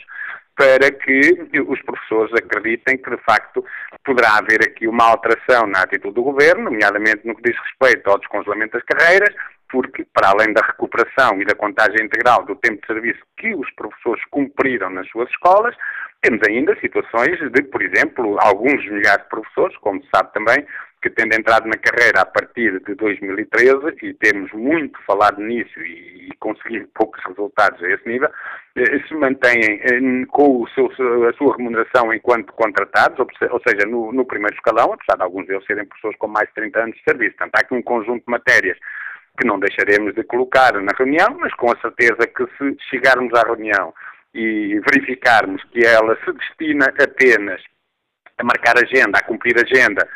para 0.55 0.91
que 0.91 1.61
os 1.67 1.81
professores 1.83 2.33
acreditem 2.33 2.97
que, 2.97 3.09
de 3.09 3.23
facto, 3.23 3.63
poderá 4.03 4.37
haver 4.37 4.61
aqui 4.61 4.87
uma 4.87 5.05
alteração 5.05 5.65
na 5.67 5.83
atitude 5.83 6.15
do 6.15 6.23
governo, 6.23 6.65
nomeadamente 6.65 7.25
no 7.25 7.35
que 7.35 7.43
diz 7.43 7.57
respeito 7.61 8.09
ao 8.09 8.19
descongelamento 8.19 8.73
das 8.73 8.83
carreiras, 8.83 9.33
porque, 9.69 10.05
para 10.13 10.29
além 10.29 10.53
da 10.53 10.61
recuperação 10.65 11.41
e 11.41 11.45
da 11.45 11.55
contagem 11.55 12.05
integral 12.05 12.43
do 12.45 12.55
tempo 12.55 12.81
de 12.81 12.87
serviço 12.87 13.19
que 13.37 13.53
os 13.53 13.69
professores 13.71 14.23
cumpriram 14.31 14.89
nas 14.89 15.07
suas 15.09 15.29
escolas, 15.29 15.75
temos 16.21 16.41
ainda 16.47 16.77
situações 16.81 17.39
de, 17.51 17.63
por 17.63 17.81
exemplo, 17.81 18.37
alguns 18.41 18.83
milhares 18.89 19.23
de 19.23 19.29
professores, 19.29 19.77
como 19.77 20.01
se 20.03 20.09
sabe 20.13 20.33
também, 20.33 20.65
que 21.01 21.09
tendo 21.09 21.33
entrado 21.33 21.65
na 21.65 21.77
carreira 21.77 22.21
a 22.21 22.25
partir 22.25 22.77
de 22.83 22.93
2013, 22.95 23.95
e 24.03 24.13
temos 24.15 24.51
muito 24.51 24.99
falado 25.07 25.39
nisso 25.41 25.79
e, 25.79 26.27
e 26.27 26.35
conseguido 26.39 26.89
poucos 26.93 27.23
resultados 27.25 27.81
a 27.81 27.89
esse 27.89 28.05
nível, 28.05 28.29
eh, 28.75 28.99
se 29.07 29.13
mantêm 29.13 29.79
eh, 29.81 30.25
com 30.27 30.67
seu, 30.75 30.87
a 31.29 31.33
sua 31.33 31.55
remuneração 31.55 32.13
enquanto 32.13 32.51
contratados, 32.51 33.17
ou 33.17 33.61
seja, 33.65 33.87
no, 33.87 34.11
no 34.11 34.25
primeiro 34.25 34.55
escalão, 34.55 34.91
apesar 34.91 35.15
de 35.15 35.23
alguns 35.23 35.47
deles 35.47 35.65
serem 35.65 35.85
pessoas 35.85 36.17
com 36.17 36.27
mais 36.27 36.49
de 36.49 36.55
30 36.55 36.79
anos 36.79 36.95
de 36.97 37.03
serviço. 37.03 37.37
Portanto, 37.37 37.55
há 37.55 37.59
aqui 37.61 37.73
um 37.75 37.81
conjunto 37.81 38.25
de 38.25 38.31
matérias 38.31 38.77
que 39.39 39.47
não 39.47 39.59
deixaremos 39.59 40.13
de 40.13 40.23
colocar 40.23 40.73
na 40.73 40.91
reunião, 40.97 41.37
mas 41.39 41.53
com 41.55 41.71
a 41.71 41.79
certeza 41.79 42.27
que 42.27 42.43
se 42.57 42.77
chegarmos 42.89 43.33
à 43.33 43.43
reunião 43.43 43.93
e 44.33 44.79
verificarmos 44.91 45.63
que 45.71 45.85
ela 45.85 46.17
se 46.25 46.31
destina 46.33 46.93
apenas 47.01 47.61
a 48.37 48.43
marcar 48.43 48.75
agenda, 48.77 49.17
a 49.17 49.23
cumprir 49.23 49.55
agenda, 49.57 50.07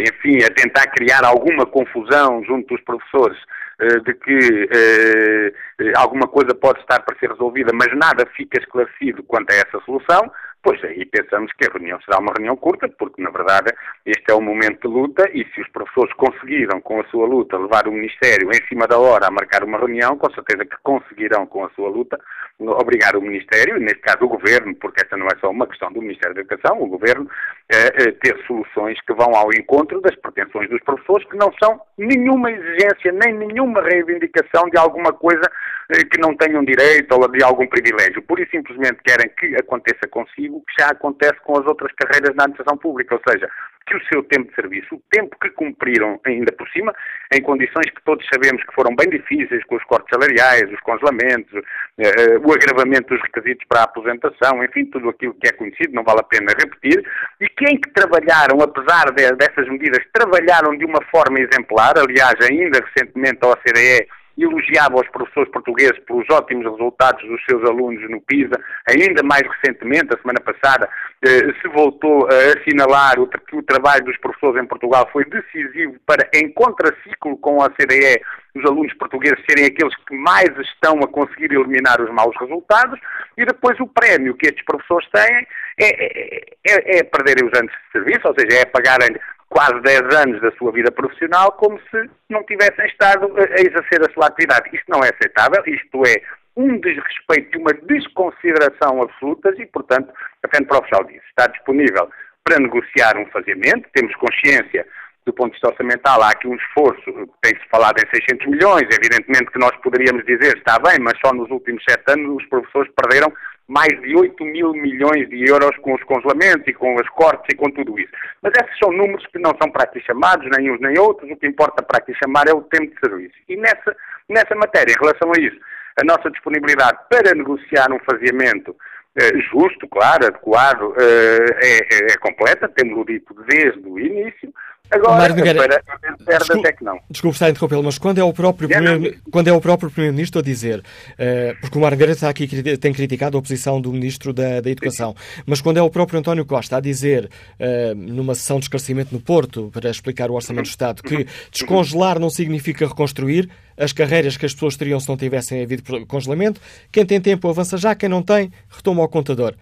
enfim, 0.00 0.42
a 0.44 0.50
tentar 0.50 0.86
criar 0.90 1.24
alguma 1.24 1.66
confusão 1.66 2.42
junto 2.44 2.74
dos 2.74 2.82
professores 2.84 3.38
uh, 3.80 4.00
de 4.00 4.14
que 4.14 4.64
uh, 4.64 5.92
alguma 5.96 6.26
coisa 6.26 6.54
pode 6.54 6.80
estar 6.80 7.00
para 7.00 7.18
ser 7.18 7.30
resolvida, 7.30 7.72
mas 7.72 7.88
nada 7.96 8.26
fica 8.36 8.58
esclarecido 8.58 9.22
quanto 9.22 9.52
a 9.52 9.54
essa 9.54 9.80
solução, 9.84 10.30
Pois 10.66 10.82
aí 10.82 11.06
pensamos 11.06 11.52
que 11.52 11.64
a 11.64 11.72
reunião 11.72 11.96
será 12.00 12.18
uma 12.18 12.32
reunião 12.36 12.56
curta, 12.56 12.88
porque 12.88 13.22
na 13.22 13.30
verdade 13.30 13.72
este 14.04 14.32
é 14.32 14.34
um 14.34 14.40
momento 14.40 14.88
de 14.88 14.92
luta 14.92 15.30
e 15.32 15.46
se 15.54 15.60
os 15.60 15.68
professores 15.68 16.12
conseguiram 16.14 16.80
com 16.80 17.00
a 17.00 17.04
sua 17.04 17.24
luta 17.24 17.56
levar 17.56 17.86
o 17.86 17.92
Ministério 17.92 18.50
em 18.50 18.66
cima 18.66 18.84
da 18.88 18.98
hora 18.98 19.28
a 19.28 19.30
marcar 19.30 19.62
uma 19.62 19.78
reunião, 19.78 20.18
com 20.18 20.28
certeza 20.34 20.64
que 20.64 20.74
conseguirão 20.82 21.46
com 21.46 21.64
a 21.64 21.70
sua 21.70 21.88
luta 21.88 22.18
obrigar 22.58 23.14
o 23.14 23.22
Ministério, 23.22 23.78
neste 23.78 24.00
caso 24.00 24.24
o 24.24 24.28
Governo, 24.28 24.74
porque 24.74 25.02
esta 25.02 25.16
não 25.16 25.28
é 25.28 25.38
só 25.40 25.50
uma 25.50 25.68
questão 25.68 25.92
do 25.92 26.02
Ministério 26.02 26.34
da 26.34 26.40
Educação, 26.40 26.82
o 26.82 26.88
Governo 26.88 27.30
a 27.70 28.12
ter 28.20 28.36
soluções 28.48 29.00
que 29.02 29.14
vão 29.14 29.35
ao 29.36 29.52
encontro 29.52 30.00
das 30.00 30.14
pretensões 30.16 30.68
dos 30.70 30.82
professores, 30.82 31.28
que 31.28 31.36
não 31.36 31.52
são 31.62 31.80
nenhuma 31.98 32.50
exigência, 32.50 33.12
nem 33.12 33.34
nenhuma 33.34 33.82
reivindicação 33.82 34.68
de 34.70 34.78
alguma 34.78 35.12
coisa 35.12 35.42
eh, 35.90 36.04
que 36.04 36.20
não 36.20 36.34
tenham 36.36 36.64
direito 36.64 37.12
ou 37.12 37.28
de 37.30 37.42
algum 37.44 37.66
privilégio. 37.66 38.22
Por 38.22 38.40
isso 38.40 38.50
simplesmente 38.50 39.02
querem 39.04 39.30
que 39.38 39.54
aconteça 39.56 40.08
consigo 40.10 40.56
o 40.56 40.60
que 40.62 40.82
já 40.82 40.90
acontece 40.90 41.38
com 41.44 41.58
as 41.58 41.66
outras 41.66 41.92
carreiras 41.92 42.34
na 42.34 42.44
administração 42.44 42.76
pública, 42.78 43.14
ou 43.14 43.20
seja, 43.30 43.48
que 43.86 43.96
o 43.96 44.04
seu 44.08 44.22
tempo 44.24 44.48
de 44.48 44.54
serviço, 44.54 44.96
o 44.96 45.02
tempo 45.10 45.36
que 45.40 45.50
cumpriram 45.50 46.20
ainda 46.24 46.52
por 46.52 46.68
cima, 46.70 46.92
em 47.32 47.40
condições 47.40 47.86
que 47.94 48.02
todos 48.04 48.26
sabemos 48.32 48.62
que 48.64 48.74
foram 48.74 48.94
bem 48.94 49.08
difíceis, 49.08 49.64
com 49.64 49.76
os 49.76 49.84
cortes 49.84 50.10
salariais, 50.10 50.70
os 50.70 50.80
congelamentos, 50.80 51.52
uh, 51.54 52.40
o 52.44 52.52
agravamento 52.52 53.14
dos 53.14 53.22
requisitos 53.22 53.64
para 53.68 53.80
a 53.80 53.84
aposentação, 53.84 54.62
enfim, 54.64 54.84
tudo 54.86 55.08
aquilo 55.08 55.34
que 55.34 55.48
é 55.48 55.52
conhecido, 55.52 55.94
não 55.94 56.02
vale 56.02 56.20
a 56.20 56.24
pena 56.24 56.52
repetir, 56.58 57.02
e 57.40 57.48
quem 57.48 57.78
que 57.80 57.90
trabalharam, 57.90 58.60
apesar 58.60 59.12
de, 59.12 59.30
dessas 59.36 59.68
medidas, 59.68 60.04
trabalharam 60.12 60.76
de 60.76 60.84
uma 60.84 61.02
forma 61.10 61.38
exemplar, 61.38 61.94
aliás, 61.96 62.34
ainda 62.42 62.80
recentemente 62.84 63.38
a 63.42 63.48
OCDE 63.48 64.08
elogiava 64.38 64.96
os 64.96 65.08
professores 65.08 65.50
portugueses 65.50 65.98
pelos 66.00 66.28
ótimos 66.30 66.64
resultados 66.64 67.26
dos 67.26 67.42
seus 67.48 67.64
alunos 67.64 68.08
no 68.10 68.20
PISA. 68.20 68.60
Ainda 68.88 69.22
mais 69.22 69.42
recentemente, 69.42 70.14
a 70.14 70.20
semana 70.20 70.40
passada, 70.40 70.88
eh, 71.22 71.54
se 71.60 71.68
voltou 71.68 72.26
a 72.26 72.58
assinalar 72.58 73.18
o, 73.18 73.26
que 73.26 73.56
o 73.56 73.62
trabalho 73.62 74.04
dos 74.04 74.16
professores 74.18 74.62
em 74.62 74.66
Portugal 74.66 75.08
foi 75.12 75.24
decisivo 75.24 75.96
para, 76.06 76.28
em 76.34 76.52
contraciclo 76.52 77.36
com 77.38 77.62
a 77.62 77.70
CDE, 77.70 78.20
os 78.54 78.64
alunos 78.64 78.92
portugueses 78.94 79.42
serem 79.48 79.66
aqueles 79.66 79.94
que 80.06 80.14
mais 80.14 80.50
estão 80.58 80.98
a 81.00 81.08
conseguir 81.08 81.52
eliminar 81.52 82.00
os 82.00 82.10
maus 82.10 82.34
resultados, 82.40 82.98
e 83.36 83.44
depois 83.44 83.78
o 83.80 83.86
prémio 83.86 84.34
que 84.34 84.46
estes 84.46 84.64
professores 84.64 85.08
têm 85.10 85.46
é, 85.78 85.86
é, 85.86 86.40
é, 86.66 86.98
é 86.98 87.02
perderem 87.02 87.46
os 87.46 87.58
anos 87.58 87.72
de 87.72 87.92
serviço, 87.92 88.26
ou 88.26 88.34
seja, 88.38 88.62
é 88.62 88.64
pagarem 88.64 89.14
quase 89.56 89.80
10 89.80 90.14
anos 90.14 90.42
da 90.42 90.52
sua 90.58 90.70
vida 90.70 90.92
profissional 90.92 91.50
como 91.52 91.80
se 91.90 92.10
não 92.28 92.44
tivessem 92.44 92.84
estado 92.88 93.32
a 93.38 93.58
exercer 93.58 94.02
a 94.02 94.12
sua 94.12 94.26
atividade. 94.26 94.68
Isto 94.70 94.84
não 94.90 95.00
é 95.02 95.08
aceitável, 95.08 95.62
isto 95.66 96.02
é 96.06 96.20
um 96.54 96.78
desrespeito 96.78 97.56
e 97.56 97.60
uma 97.62 97.72
desconsideração 97.72 99.00
absolutas 99.00 99.58
e, 99.58 99.64
portanto, 99.64 100.12
a 100.44 100.48
FEN 100.54 100.66
Profissional 100.66 101.06
diz, 101.06 101.22
está 101.24 101.46
disponível 101.46 102.06
para 102.44 102.60
negociar 102.60 103.16
um 103.16 103.24
faziamento, 103.30 103.88
temos 103.94 104.14
consciência 104.16 104.86
do 105.26 105.32
ponto 105.32 105.48
de 105.48 105.52
vista 105.54 105.68
orçamental, 105.68 106.22
há 106.22 106.30
aqui 106.30 106.46
um 106.46 106.54
esforço, 106.54 107.02
tem-se 107.42 107.68
falado 107.68 107.98
em 107.98 108.08
600 108.14 108.46
milhões, 108.46 108.84
evidentemente 108.84 109.50
que 109.50 109.58
nós 109.58 109.74
poderíamos 109.82 110.24
dizer, 110.24 110.56
está 110.56 110.78
bem, 110.78 110.98
mas 111.00 111.18
só 111.18 111.34
nos 111.34 111.50
últimos 111.50 111.82
sete 111.88 112.04
anos 112.12 112.36
os 112.36 112.48
professores 112.48 112.90
perderam 112.94 113.32
mais 113.66 114.00
de 114.00 114.16
8 114.16 114.44
mil 114.44 114.72
milhões 114.72 115.28
de 115.28 115.50
euros 115.50 115.76
com 115.78 115.94
os 115.94 116.02
congelamentos 116.04 116.62
e 116.68 116.72
com 116.72 116.94
as 117.00 117.08
cortes 117.08 117.46
e 117.52 117.56
com 117.56 117.68
tudo 117.70 117.98
isso. 117.98 118.12
Mas 118.40 118.52
esses 118.54 118.78
são 118.78 118.92
números 118.92 119.26
que 119.26 119.40
não 119.40 119.50
são 119.60 119.68
para 119.68 119.82
aqui 119.82 120.00
chamados, 120.00 120.48
nem 120.56 120.70
uns 120.70 120.80
nem 120.80 120.96
outros, 120.96 121.28
o 121.28 121.36
que 121.36 121.48
importa 121.48 121.82
para 121.82 121.98
aqui 121.98 122.14
chamar 122.14 122.46
é 122.48 122.52
o 122.52 122.62
tempo 122.62 122.94
de 122.94 123.00
serviço. 123.00 123.34
E 123.48 123.56
nessa, 123.56 123.96
nessa 124.28 124.54
matéria, 124.54 124.92
em 124.92 125.02
relação 125.02 125.32
a 125.36 125.40
isso, 125.40 125.58
a 126.00 126.04
nossa 126.04 126.30
disponibilidade 126.30 126.98
para 127.10 127.34
negociar 127.34 127.90
um 127.90 127.98
faziamento 128.08 128.76
eh, 129.18 129.40
justo, 129.50 129.88
claro, 129.88 130.26
adequado, 130.26 130.94
eh, 130.98 131.46
é, 131.62 131.76
é, 131.78 132.12
é 132.12 132.16
completa, 132.18 132.68
temos-o 132.68 133.04
dito 133.04 133.34
desde 133.48 133.80
o 133.88 133.98
início, 133.98 134.52
Agora, 134.90 135.34
Nogueira, 135.34 135.82
para 135.84 135.98
perdas 135.98 136.46
desculpe, 136.46 136.68
é 136.68 136.72
que 136.72 136.84
não. 136.84 137.00
Desculpe 137.10 137.34
estar 137.34 137.46
a 137.46 137.50
interrompê-lo, 137.50 137.82
mas 137.82 137.98
quando 137.98 138.18
é 138.18 138.24
o 138.24 138.32
próprio 138.32 138.68
primeiro, 138.68 139.16
quando 139.30 139.48
é 139.48 139.52
o 139.52 139.60
próprio 139.60 139.90
Primeiro-Ministro 139.90 140.40
a 140.40 140.42
dizer, 140.42 140.78
uh, 140.80 141.60
porque 141.60 141.76
o 141.76 141.80
Mário 141.80 141.96
Nogueira 141.96 142.12
está 142.12 142.28
aqui, 142.28 142.46
tem 142.78 142.92
criticado 142.92 143.36
a 143.36 143.40
oposição 143.40 143.80
do 143.80 143.92
Ministro 143.92 144.32
da, 144.32 144.60
da 144.60 144.70
Educação, 144.70 145.14
Sim. 145.16 145.42
mas 145.46 145.60
quando 145.60 145.78
é 145.78 145.82
o 145.82 145.90
próprio 145.90 146.18
António 146.20 146.44
Costa 146.44 146.76
a 146.76 146.80
dizer, 146.80 147.28
uh, 147.58 147.94
numa 147.94 148.34
sessão 148.34 148.58
de 148.58 148.66
esclarecimento 148.66 149.12
no 149.12 149.20
Porto, 149.20 149.70
para 149.72 149.90
explicar 149.90 150.30
o 150.30 150.34
Orçamento 150.34 150.66
do 150.66 150.70
Estado, 150.70 151.02
que 151.02 151.26
descongelar 151.50 152.18
não 152.20 152.30
significa 152.30 152.86
reconstruir 152.86 153.48
as 153.76 153.92
carreiras 153.92 154.36
que 154.36 154.46
as 154.46 154.54
pessoas 154.54 154.76
teriam 154.76 155.00
se 155.00 155.08
não 155.08 155.16
tivessem 155.16 155.62
havido 155.62 156.06
congelamento, 156.06 156.60
quem 156.92 157.04
tem 157.04 157.20
tempo 157.20 157.48
avança 157.48 157.76
já, 157.76 157.94
quem 157.94 158.08
não 158.08 158.22
tem, 158.22 158.52
retoma 158.70 159.02
ao 159.02 159.08
contador. 159.08 159.54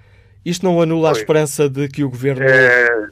Isto 0.44 0.66
não 0.66 0.80
anula 0.80 1.08
a 1.08 1.12
esperança 1.12 1.68
de 1.68 1.88
que 1.88 2.04
o 2.04 2.10
Governo... 2.10 2.42
É 2.44 3.08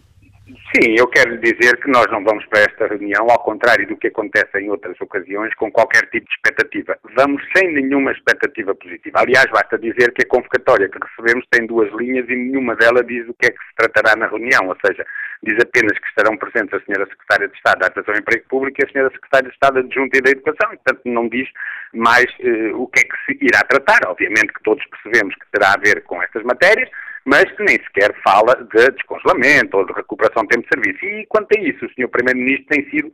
Sim, 0.74 0.94
eu 0.98 1.06
quero 1.06 1.38
dizer 1.38 1.80
que 1.80 1.90
nós 1.90 2.06
não 2.10 2.22
vamos 2.24 2.44
para 2.46 2.60
esta 2.60 2.86
reunião, 2.86 3.26
ao 3.30 3.38
contrário 3.38 3.86
do 3.86 3.96
que 3.96 4.08
acontece 4.08 4.58
em 4.58 4.68
outras 4.68 5.00
ocasiões, 5.00 5.54
com 5.54 5.70
qualquer 5.70 6.02
tipo 6.10 6.26
de 6.26 6.34
expectativa. 6.34 6.98
Vamos 7.16 7.42
sem 7.56 7.72
nenhuma 7.72 8.12
expectativa 8.12 8.74
positiva. 8.74 9.20
Aliás, 9.20 9.46
basta 9.50 9.78
dizer 9.78 10.12
que 10.12 10.22
a 10.22 10.28
convocatória 10.28 10.88
que 10.88 10.98
recebemos 10.98 11.46
tem 11.50 11.66
duas 11.66 11.90
linhas 11.94 12.28
e 12.28 12.36
nenhuma 12.36 12.76
delas 12.76 13.06
diz 13.06 13.26
o 13.28 13.34
que 13.34 13.46
é 13.46 13.50
que 13.50 13.58
se 13.58 13.74
tratará 13.76 14.16
na 14.16 14.26
reunião, 14.26 14.68
ou 14.68 14.76
seja, 14.84 15.06
diz 15.42 15.56
apenas 15.62 15.98
que 15.98 16.08
estarão 16.08 16.36
presentes 16.36 16.74
a 16.74 16.78
Sra. 16.78 17.06
Secretária 17.06 17.48
de 17.48 17.56
Estado 17.56 17.78
da 17.78 17.86
Administração 17.86 18.14
e 18.14 18.20
Emprego 18.20 18.48
Público 18.48 18.80
e 18.80 18.84
a 18.84 18.88
Sra. 18.88 19.10
Secretária 19.10 19.48
de 19.48 19.54
Estado 19.54 19.78
Adjunta 19.78 20.18
e 20.18 20.22
da 20.22 20.30
Educação, 20.30 20.72
e, 20.72 20.76
portanto, 20.76 21.02
não 21.06 21.28
diz 21.28 21.48
mais 21.94 22.26
eh, 22.40 22.72
o 22.74 22.86
que 22.88 23.00
é 23.00 23.04
que 23.04 23.16
se 23.24 23.44
irá 23.44 23.60
tratar. 23.64 24.08
Obviamente 24.08 24.52
que 24.52 24.62
todos 24.62 24.84
percebemos 24.86 25.34
que 25.34 25.46
terá 25.52 25.74
a 25.74 25.80
ver 25.80 26.02
com 26.04 26.22
estas 26.22 26.42
matérias, 26.42 26.88
mas 27.24 27.44
que 27.52 27.62
nem 27.62 27.76
sequer 27.84 28.14
fala 28.22 28.54
de 28.56 28.90
descongelamento 28.92 29.76
ou 29.76 29.86
de 29.86 29.92
recuperação 29.92 30.42
de 30.42 30.48
tempo 30.48 30.68
de 30.68 30.74
serviço. 30.74 31.04
E 31.04 31.26
quanto 31.26 31.56
a 31.56 31.60
isso, 31.60 31.86
o 31.86 31.90
Sr. 31.90 32.08
Primeiro-Ministro 32.08 32.66
tem 32.66 32.90
sido 32.90 33.12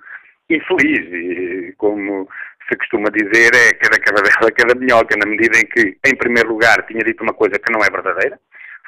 infeliz, 0.50 1.06
e, 1.12 1.74
como 1.76 2.28
se 2.68 2.76
costuma 2.76 3.08
dizer, 3.10 3.50
é 3.54 3.72
cada 3.74 3.98
cadela, 3.98 4.52
cada 4.52 4.74
minhoca, 4.74 5.16
na 5.16 5.26
medida 5.26 5.58
em 5.58 5.66
que, 5.66 5.96
em 6.06 6.16
primeiro 6.16 6.50
lugar, 6.50 6.86
tinha 6.86 7.04
dito 7.04 7.22
uma 7.22 7.32
coisa 7.32 7.58
que 7.58 7.72
não 7.72 7.80
é 7.80 7.90
verdadeira, 7.90 8.38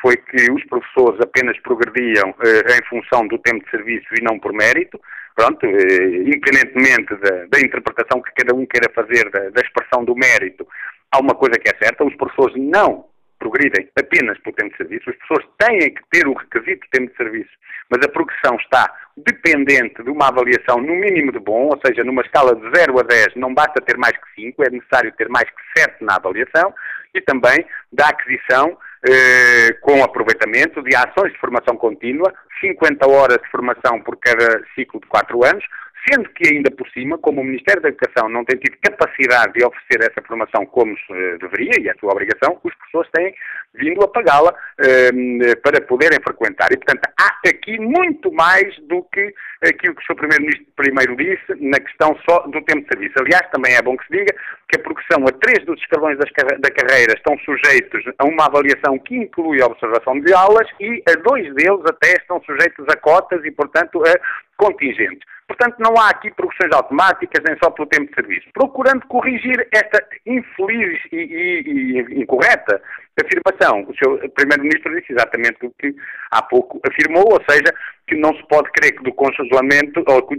foi 0.00 0.16
que 0.16 0.50
os 0.50 0.64
professores 0.64 1.20
apenas 1.20 1.58
progrediam 1.60 2.34
eh, 2.42 2.76
em 2.78 2.88
função 2.88 3.26
do 3.26 3.38
tempo 3.38 3.64
de 3.64 3.70
serviço 3.70 4.06
e 4.18 4.22
não 4.22 4.38
por 4.38 4.52
mérito, 4.52 4.98
pronto, 5.34 5.64
eh, 5.66 6.22
independentemente 6.24 7.14
da, 7.16 7.46
da, 7.46 7.60
interpretação 7.60 8.22
que 8.22 8.32
cada 8.34 8.54
um 8.54 8.66
queira 8.66 8.90
fazer 8.94 9.30
da, 9.30 9.50
da 9.50 9.60
expressão 9.60 10.04
do 10.04 10.14
mérito, 10.14 10.66
há 11.10 11.18
uma 11.18 11.34
coisa 11.34 11.58
que 11.58 11.68
é 11.68 11.76
certa, 11.78 12.04
os 12.04 12.14
professores 12.16 12.54
não 12.56 13.09
progridem 13.40 13.88
apenas 13.98 14.38
pelo 14.38 14.54
tempo 14.54 14.70
de 14.70 14.76
serviço, 14.76 15.10
as 15.10 15.16
pessoas 15.16 15.44
têm 15.58 15.92
que 15.92 16.02
ter 16.12 16.28
o 16.28 16.34
requisito 16.34 16.84
de 16.84 16.90
tempo 16.90 17.10
de 17.10 17.16
serviço, 17.16 17.50
mas 17.90 18.00
a 18.04 18.08
progressão 18.08 18.54
está 18.56 18.94
dependente 19.16 20.02
de 20.04 20.10
uma 20.10 20.28
avaliação 20.28 20.78
no 20.78 20.94
mínimo 20.94 21.32
de 21.32 21.40
bom, 21.40 21.70
ou 21.72 21.80
seja, 21.84 22.04
numa 22.04 22.22
escala 22.22 22.54
de 22.54 22.70
0 22.78 23.00
a 23.00 23.02
10 23.02 23.34
não 23.36 23.52
basta 23.52 23.80
ter 23.80 23.96
mais 23.96 24.12
que 24.12 24.42
5, 24.42 24.62
é 24.62 24.70
necessário 24.70 25.12
ter 25.16 25.28
mais 25.28 25.48
que 25.50 25.80
7 25.80 26.04
na 26.04 26.16
avaliação, 26.16 26.72
e 27.12 27.20
também 27.22 27.66
da 27.92 28.08
aquisição 28.08 28.78
eh, 29.08 29.72
com 29.80 30.04
aproveitamento 30.04 30.82
de 30.82 30.94
ações 30.94 31.32
de 31.32 31.38
formação 31.38 31.76
contínua, 31.76 32.32
50 32.60 33.08
horas 33.08 33.38
de 33.42 33.50
formação 33.50 34.00
por 34.02 34.16
cada 34.18 34.62
ciclo 34.74 35.00
de 35.00 35.06
4 35.08 35.44
anos, 35.44 35.64
sendo 36.08 36.28
que 36.30 36.48
ainda 36.48 36.70
por 36.70 36.88
cima, 36.90 37.18
como 37.18 37.40
o 37.40 37.44
Ministério 37.44 37.82
da 37.82 37.88
Educação 37.88 38.28
não 38.28 38.44
tem 38.44 38.58
tido 38.58 38.76
capacidade 38.82 39.52
de 39.54 39.64
oferecer 39.64 40.00
essa 40.10 40.26
formação 40.26 40.64
como 40.66 40.96
se 40.98 41.38
deveria, 41.38 41.80
e 41.80 41.88
é 41.88 41.92
a 41.92 41.98
sua 41.98 42.12
obrigação, 42.12 42.58
os 42.62 42.74
professores 42.74 43.10
têm 43.12 43.34
vindo 43.74 44.02
a 44.02 44.08
pagá-la 44.08 44.54
eh, 44.80 45.54
para 45.62 45.80
poderem 45.80 46.18
frequentar. 46.22 46.72
E, 46.72 46.76
portanto, 46.76 47.08
há 47.18 47.48
aqui 47.48 47.78
muito 47.78 48.32
mais 48.32 48.76
do 48.88 49.02
que 49.12 49.32
aquilo 49.62 49.94
que 49.94 50.02
o 50.02 50.06
Sr. 50.06 50.16
Primeiro-Ministro 50.16 50.66
primeiro 50.74 51.16
disse 51.16 51.54
na 51.60 51.78
questão 51.78 52.16
só 52.28 52.40
do 52.46 52.62
tempo 52.62 52.82
de 52.82 52.88
serviço. 52.88 53.14
Aliás, 53.18 53.48
também 53.52 53.74
é 53.74 53.82
bom 53.82 53.96
que 53.96 54.06
se 54.06 54.12
diga 54.12 54.34
que 54.68 54.80
a 54.80 54.82
progressão 54.82 55.24
a 55.26 55.32
três 55.32 55.64
dos 55.66 55.78
escalões 55.80 56.18
da 56.18 56.70
carreira 56.70 57.12
estão 57.14 57.36
sujeitos 57.38 58.02
a 58.18 58.24
uma 58.24 58.46
avaliação 58.46 58.98
que 58.98 59.16
inclui 59.16 59.60
a 59.60 59.66
observação 59.66 60.18
de 60.20 60.32
aulas 60.32 60.66
e 60.80 61.02
a 61.08 61.14
dois 61.20 61.52
deles 61.54 61.84
até 61.86 62.14
estão 62.14 62.42
sujeitos 62.42 62.86
a 62.88 62.96
cotas 62.96 63.44
e, 63.44 63.50
portanto, 63.50 64.02
a 64.04 64.14
contingentes. 64.60 65.24
Portanto, 65.48 65.76
não 65.80 65.98
há 65.98 66.10
aqui 66.10 66.30
progressões 66.30 66.72
automáticas 66.72 67.42
nem 67.44 67.56
só 67.62 67.70
pelo 67.70 67.88
tempo 67.88 68.06
de 68.06 68.14
serviço. 68.14 68.48
Procurando 68.52 69.06
corrigir 69.06 69.66
esta 69.72 69.98
infeliz 70.26 71.00
e, 71.10 71.16
e, 71.16 71.98
e 71.98 72.22
incorreta 72.22 72.80
afirmação, 73.18 73.86
o 73.88 73.94
seu 73.96 74.30
Primeiro-Ministro 74.30 74.94
disse 74.98 75.12
exatamente 75.12 75.66
o 75.66 75.72
que 75.78 75.94
há 76.30 76.42
pouco 76.42 76.80
afirmou, 76.88 77.24
ou 77.24 77.40
seja, 77.48 77.72
que 78.06 78.16
não 78.16 78.34
se 78.34 78.42
pode 78.48 78.70
crer 78.72 78.92
que 78.92 79.02
do 79.02 79.12
congelamento 79.12 80.02
ou 80.06 80.22
do 80.22 80.36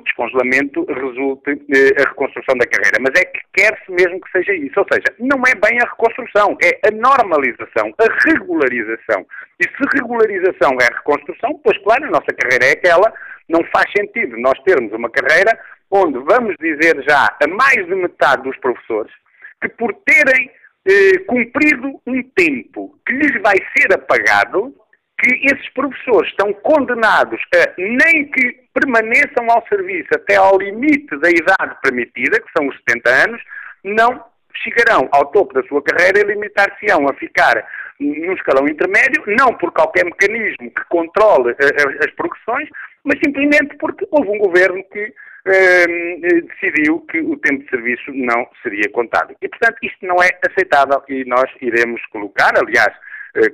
descongelamento 0.00 0.84
resulte 0.84 1.50
eh, 1.50 2.02
a 2.02 2.08
reconstrução 2.08 2.56
da 2.56 2.66
carreira, 2.66 2.98
mas 3.00 3.20
é 3.20 3.24
que 3.24 3.40
quer-se 3.54 3.90
mesmo 3.90 4.20
que 4.20 4.30
seja 4.30 4.54
isso, 4.54 4.78
ou 4.78 4.86
seja, 4.90 5.06
não 5.18 5.42
é 5.46 5.54
bem 5.54 5.78
a 5.80 5.88
reconstrução, 5.88 6.56
é 6.62 6.88
a 6.88 6.90
normalização, 6.90 7.94
a 7.98 8.28
regularização. 8.28 9.26
E 9.60 9.64
se 9.64 9.96
regularização 9.96 10.76
é 10.80 10.86
reconstrução, 10.92 11.60
pois 11.62 11.78
claro, 11.78 12.04
a 12.04 12.10
nossa 12.10 12.32
carreira 12.36 12.66
é 12.66 12.72
aquela, 12.72 13.12
não 13.48 13.62
faz 13.72 13.90
sentido 13.96 14.36
nós 14.38 14.58
termos 14.64 14.92
uma 14.92 15.10
carreira 15.10 15.58
onde 15.90 16.18
vamos 16.18 16.56
dizer 16.58 17.02
já 17.06 17.36
a 17.42 17.48
mais 17.48 17.86
de 17.86 17.94
metade 17.94 18.42
dos 18.42 18.56
professores 18.58 19.12
que 19.60 19.68
por 19.70 19.94
terem 20.04 20.50
eh, 20.86 21.18
cumprido 21.26 22.00
um 22.06 22.22
tempo 22.34 22.98
que 23.06 23.14
lhes 23.14 23.42
vai 23.42 23.56
ser 23.76 23.94
apagado, 23.94 24.74
que 25.18 25.46
esses 25.46 25.68
professores 25.72 26.30
estão 26.30 26.52
condenados 26.52 27.40
a 27.54 27.74
nem 27.78 28.30
que 28.30 28.64
permaneçam 28.74 29.48
ao 29.50 29.66
serviço 29.68 30.08
até 30.14 30.36
ao 30.36 30.58
limite 30.58 31.16
da 31.18 31.30
idade 31.30 31.76
permitida, 31.82 32.40
que 32.40 32.52
são 32.56 32.68
os 32.68 32.76
70 32.88 33.10
anos, 33.10 33.42
não 33.84 34.24
chegarão 34.62 35.08
ao 35.12 35.26
topo 35.26 35.54
da 35.54 35.62
sua 35.64 35.82
carreira 35.82 36.20
e 36.20 36.24
limitar-se-ão 36.24 37.08
a 37.08 37.14
ficar 37.14 37.64
num 38.00 38.32
escalão 38.32 38.68
intermédio, 38.68 39.22
não 39.26 39.54
por 39.54 39.72
qualquer 39.72 40.04
mecanismo 40.04 40.70
que 40.70 40.84
controle 40.88 41.52
uh, 41.52 42.04
as 42.04 42.10
progressões, 42.14 42.68
mas 43.04 43.18
simplesmente 43.24 43.76
porque 43.78 44.06
houve 44.10 44.30
um 44.30 44.38
governo 44.38 44.82
que 44.92 45.12
uh, 45.46 46.46
decidiu 46.48 47.00
que 47.10 47.20
o 47.20 47.36
tempo 47.38 47.64
de 47.64 47.70
serviço 47.70 48.12
não 48.12 48.46
seria 48.62 48.90
contado. 48.92 49.34
E, 49.40 49.48
portanto, 49.48 49.78
isto 49.82 50.06
não 50.06 50.22
é 50.22 50.30
aceitável 50.48 51.02
e 51.08 51.24
nós 51.24 51.50
iremos 51.60 52.04
colocar, 52.06 52.52
aliás, 52.56 52.94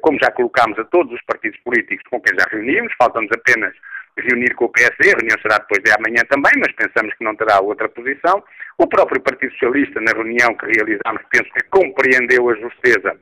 como 0.03 0.18
já 0.22 0.30
colocámos 0.30 0.78
a 0.78 0.84
todos 0.84 1.12
os 1.12 1.22
partidos 1.22 1.59
políticos 1.61 2.05
com 2.11 2.20
quem 2.20 2.38
já 2.38 2.47
reunimos, 2.51 2.93
falta-nos 2.99 3.30
apenas 3.32 3.72
reunir 4.18 4.55
com 4.55 4.66
o 4.66 4.68
PSD, 4.68 5.12
a 5.12 5.16
reunião 5.18 5.38
será 5.41 5.59
depois 5.59 5.82
de 5.82 5.91
amanhã 5.93 6.22
também, 6.28 6.53
mas 6.59 6.72
pensamos 6.74 7.14
que 7.14 7.24
não 7.24 7.34
terá 7.34 7.61
outra 7.61 7.88
posição. 7.88 8.43
O 8.78 8.86
próprio 8.86 9.20
Partido 9.20 9.53
Socialista, 9.53 10.01
na 10.01 10.12
reunião 10.12 10.55
que 10.55 10.66
realizámos, 10.66 11.22
penso 11.30 11.51
que 11.53 11.64
compreendeu 11.70 12.51
a 12.51 12.55
justeza 12.57 13.16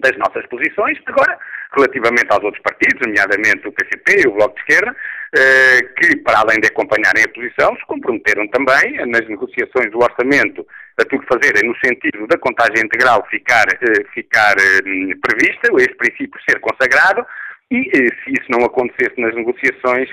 das 0.00 0.16
nossas 0.18 0.46
posições. 0.46 0.98
Agora, 1.06 1.38
relativamente 1.74 2.26
aos 2.30 2.42
outros 2.42 2.62
partidos, 2.62 3.06
nomeadamente 3.06 3.68
o 3.68 3.72
PCP 3.72 4.22
e 4.24 4.28
o 4.28 4.32
Bloco 4.32 4.54
de 4.54 4.60
Esquerda, 4.60 4.96
eh, 5.36 5.82
que, 5.96 6.16
para 6.18 6.40
além 6.40 6.60
de 6.60 6.68
acompanharem 6.68 7.24
a 7.24 7.32
posição, 7.32 7.76
se 7.76 7.86
comprometeram 7.86 8.48
também 8.48 8.96
nas 9.06 9.28
negociações 9.28 9.90
do 9.90 9.98
orçamento 9.98 10.66
a 10.98 11.04
tudo 11.04 11.24
fazerem 11.26 11.68
no 11.68 11.76
sentido 11.84 12.26
da 12.26 12.38
contagem 12.38 12.84
integral 12.84 13.26
ficar, 13.30 13.66
eh, 13.68 14.04
ficar 14.14 14.54
eh, 14.58 15.14
prevista, 15.20 15.68
este 15.78 15.96
princípio 15.96 16.40
ser 16.48 16.58
consagrado, 16.60 17.26
e 17.70 17.84
se 17.92 18.30
isso 18.32 18.48
não 18.48 18.64
acontecesse 18.64 19.20
nas 19.20 19.34
negociações 19.34 20.08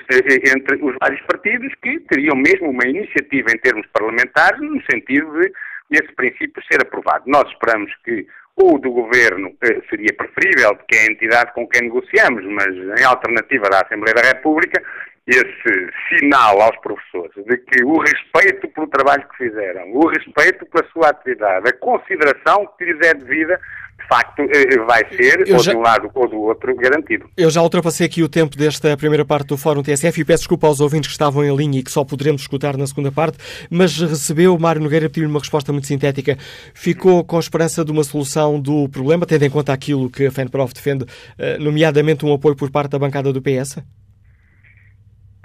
entre 0.54 0.76
os 0.76 0.94
vários 1.00 1.22
partidos, 1.22 1.72
que 1.82 1.98
teriam 2.00 2.36
mesmo 2.36 2.68
uma 2.68 2.86
iniciativa 2.86 3.48
em 3.50 3.58
termos 3.58 3.86
parlamentares 3.94 4.60
no 4.60 4.78
sentido 4.90 5.40
de 5.40 5.50
esse 5.90 6.12
princípio 6.14 6.62
ser 6.70 6.82
aprovado. 6.82 7.24
Nós 7.26 7.48
esperamos 7.50 7.90
que 8.04 8.26
o 8.56 8.78
do 8.78 8.90
Governo 8.90 9.54
seria 9.90 10.14
preferível, 10.16 10.76
que 10.88 10.96
é 10.96 11.02
a 11.02 11.12
entidade 11.12 11.52
com 11.52 11.68
quem 11.68 11.82
negociamos, 11.82 12.44
mas 12.46 12.68
em 12.98 13.04
alternativa 13.04 13.68
da 13.68 13.82
Assembleia 13.82 14.14
da 14.14 14.22
República, 14.22 14.82
esse 15.26 15.90
sinal 16.08 16.60
aos 16.60 16.76
professores 16.78 17.32
de 17.34 17.56
que 17.58 17.84
o 17.84 17.98
respeito 17.98 18.68
pelo 18.68 18.86
trabalho 18.86 19.26
que 19.28 19.36
fizeram, 19.44 19.92
o 19.92 20.06
respeito 20.08 20.64
pela 20.66 20.86
sua 20.92 21.08
atividade, 21.08 21.68
a 21.68 21.72
consideração 21.72 22.68
que 22.78 22.84
lhes 22.84 23.04
é 23.04 23.12
devida, 23.12 23.60
de 23.98 24.06
facto, 24.06 24.42
eh, 24.42 24.78
vai 24.86 25.04
ser, 25.16 25.48
eu 25.48 25.56
ou 25.56 25.62
já... 25.62 25.72
de 25.72 25.78
um 25.78 25.80
lado 25.80 26.08
ou 26.14 26.28
do 26.28 26.40
outro, 26.42 26.76
garantido. 26.76 27.28
Eu 27.36 27.50
já 27.50 27.60
ultrapassei 27.60 28.06
aqui 28.06 28.22
o 28.22 28.28
tempo 28.28 28.56
desta 28.56 28.96
primeira 28.96 29.24
parte 29.24 29.48
do 29.48 29.56
Fórum 29.56 29.82
TSF 29.82 30.20
e 30.20 30.24
peço 30.24 30.42
desculpa 30.42 30.68
aos 30.68 30.80
ouvintes 30.80 31.08
que 31.08 31.14
estavam 31.14 31.44
em 31.44 31.54
linha 31.56 31.80
e 31.80 31.82
que 31.82 31.90
só 31.90 32.04
poderemos 32.04 32.42
escutar 32.42 32.76
na 32.76 32.86
segunda 32.86 33.10
parte, 33.10 33.38
mas 33.68 33.98
recebeu 33.98 34.56
Mário 34.58 34.80
Nogueira 34.80 35.10
pedir 35.10 35.26
uma 35.26 35.40
resposta 35.40 35.72
muito 35.72 35.88
sintética. 35.88 36.36
Ficou 36.72 37.24
com 37.24 37.36
a 37.36 37.40
esperança 37.40 37.84
de 37.84 37.90
uma 37.90 38.04
solução 38.04 38.60
do 38.60 38.88
problema, 38.88 39.26
tendo 39.26 39.44
em 39.44 39.50
conta 39.50 39.72
aquilo 39.72 40.08
que 40.08 40.26
a 40.26 40.30
FENPROF 40.30 40.72
defende, 40.72 41.04
eh, 41.36 41.58
nomeadamente 41.58 42.24
um 42.24 42.32
apoio 42.32 42.54
por 42.54 42.70
parte 42.70 42.92
da 42.92 42.98
bancada 42.98 43.32
do 43.32 43.42
PS? 43.42 43.78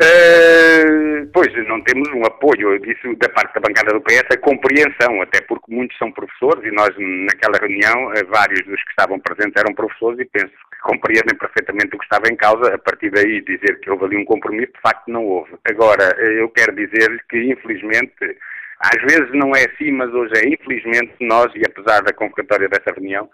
Uh, 0.02 1.30
pois, 1.32 1.54
não 1.68 1.80
temos 1.84 2.10
um 2.10 2.26
apoio 2.26 2.80
disso 2.80 3.16
da 3.18 3.30
parte 3.30 3.54
da 3.54 3.62
bancada 3.62 3.94
do 3.94 4.02
PS, 4.02 4.26
a 4.32 4.38
compreensão, 4.38 5.22
até 5.22 5.42
porque 5.42 5.72
muitos 5.72 5.96
são 6.00 6.12
professores 6.12 6.66
e 6.66 6.74
nós, 6.74 6.90
naquela 6.98 7.60
reunião, 7.60 8.12
eh, 8.14 8.24
vários 8.24 8.66
dos 8.66 8.84
que 8.84 8.90
estavam 8.90 9.20
presentes 9.20 9.62
eram 9.62 9.76
professores 9.76 10.20
e 10.20 10.26
penso 10.26 10.48
que 10.48 10.80
compreendem 10.82 11.38
perfeitamente 11.38 11.96
o 11.96 12.00
que 12.00 12.06
estava 12.06 12.28
em 12.32 12.36
causa. 12.36 12.74
A 12.74 12.80
partir 12.80 13.12
daí, 13.12 13.42
dizer 13.42 13.80
que 13.80 13.92
houve 13.92 14.06
ali 14.06 14.18
um 14.18 14.26
compromisso, 14.26 14.74
de 14.74 14.82
facto, 14.82 15.08
não 15.08 15.24
houve. 15.24 15.52
Agora, 15.66 16.16
eh, 16.18 16.42
eu 16.42 16.50
quero 16.50 16.76
dizer 16.76 17.24
que, 17.30 17.38
infelizmente, 17.38 18.36
às 18.80 19.00
vezes 19.04 19.30
não 19.34 19.56
é 19.56 19.66
assim, 19.66 19.92
mas 19.92 20.12
hoje 20.12 20.34
é, 20.38 20.48
infelizmente, 20.50 21.14
nós, 21.20 21.54
e 21.54 21.62
apesar 21.64 22.02
da 22.02 22.12
convocatória 22.12 22.68
dessa 22.68 22.92
reunião, 22.92 23.30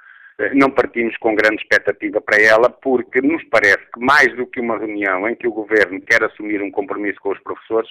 não 0.53 0.69
partimos 0.69 1.17
com 1.17 1.35
grande 1.35 1.61
expectativa 1.61 2.21
para 2.21 2.41
ela, 2.41 2.69
porque 2.69 3.21
nos 3.21 3.43
parece 3.45 3.83
que 3.93 3.99
mais 3.99 4.35
do 4.35 4.45
que 4.45 4.59
uma 4.59 4.77
reunião 4.77 5.27
em 5.27 5.35
que 5.35 5.47
o 5.47 5.51
Governo 5.51 5.99
quer 6.01 6.23
assumir 6.23 6.61
um 6.61 6.69
compromisso 6.69 7.19
com 7.19 7.31
os 7.31 7.39
professores, 7.39 7.89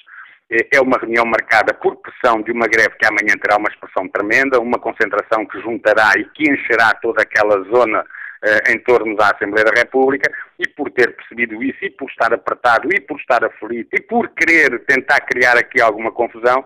eh, 0.51 0.69
é 0.73 0.81
uma 0.81 0.97
reunião 0.99 1.25
marcada 1.25 1.75
por 1.75 1.97
pressão 1.97 2.41
de 2.43 2.53
uma 2.53 2.69
greve 2.69 2.97
que 2.99 3.07
amanhã 3.07 3.35
terá 3.41 3.57
uma 3.57 3.69
expressão 3.69 4.09
tremenda, 4.09 4.61
uma 4.61 4.79
concentração 4.79 5.45
que 5.45 5.61
juntará 5.61 6.13
e 6.17 6.25
que 6.25 6.49
encherá 6.49 6.95
toda 6.95 7.23
aquela 7.23 7.63
zona 7.65 8.05
eh, 8.45 8.73
em 8.73 8.79
torno 8.79 9.17
da 9.17 9.31
Assembleia 9.31 9.65
da 9.65 9.81
República, 9.81 10.31
e 10.59 10.69
por 10.69 10.91
ter 10.91 11.17
percebido 11.17 11.61
isso, 11.63 11.85
e 11.85 11.91
por 11.91 12.09
estar 12.09 12.33
apertado, 12.33 12.89
e 12.95 13.01
por 13.01 13.19
estar 13.19 13.45
aflito, 13.45 13.89
e 13.93 14.01
por 14.03 14.29
querer 14.29 14.85
tentar 14.87 15.21
criar 15.23 15.57
aqui 15.57 15.81
alguma 15.81 16.13
confusão, 16.13 16.65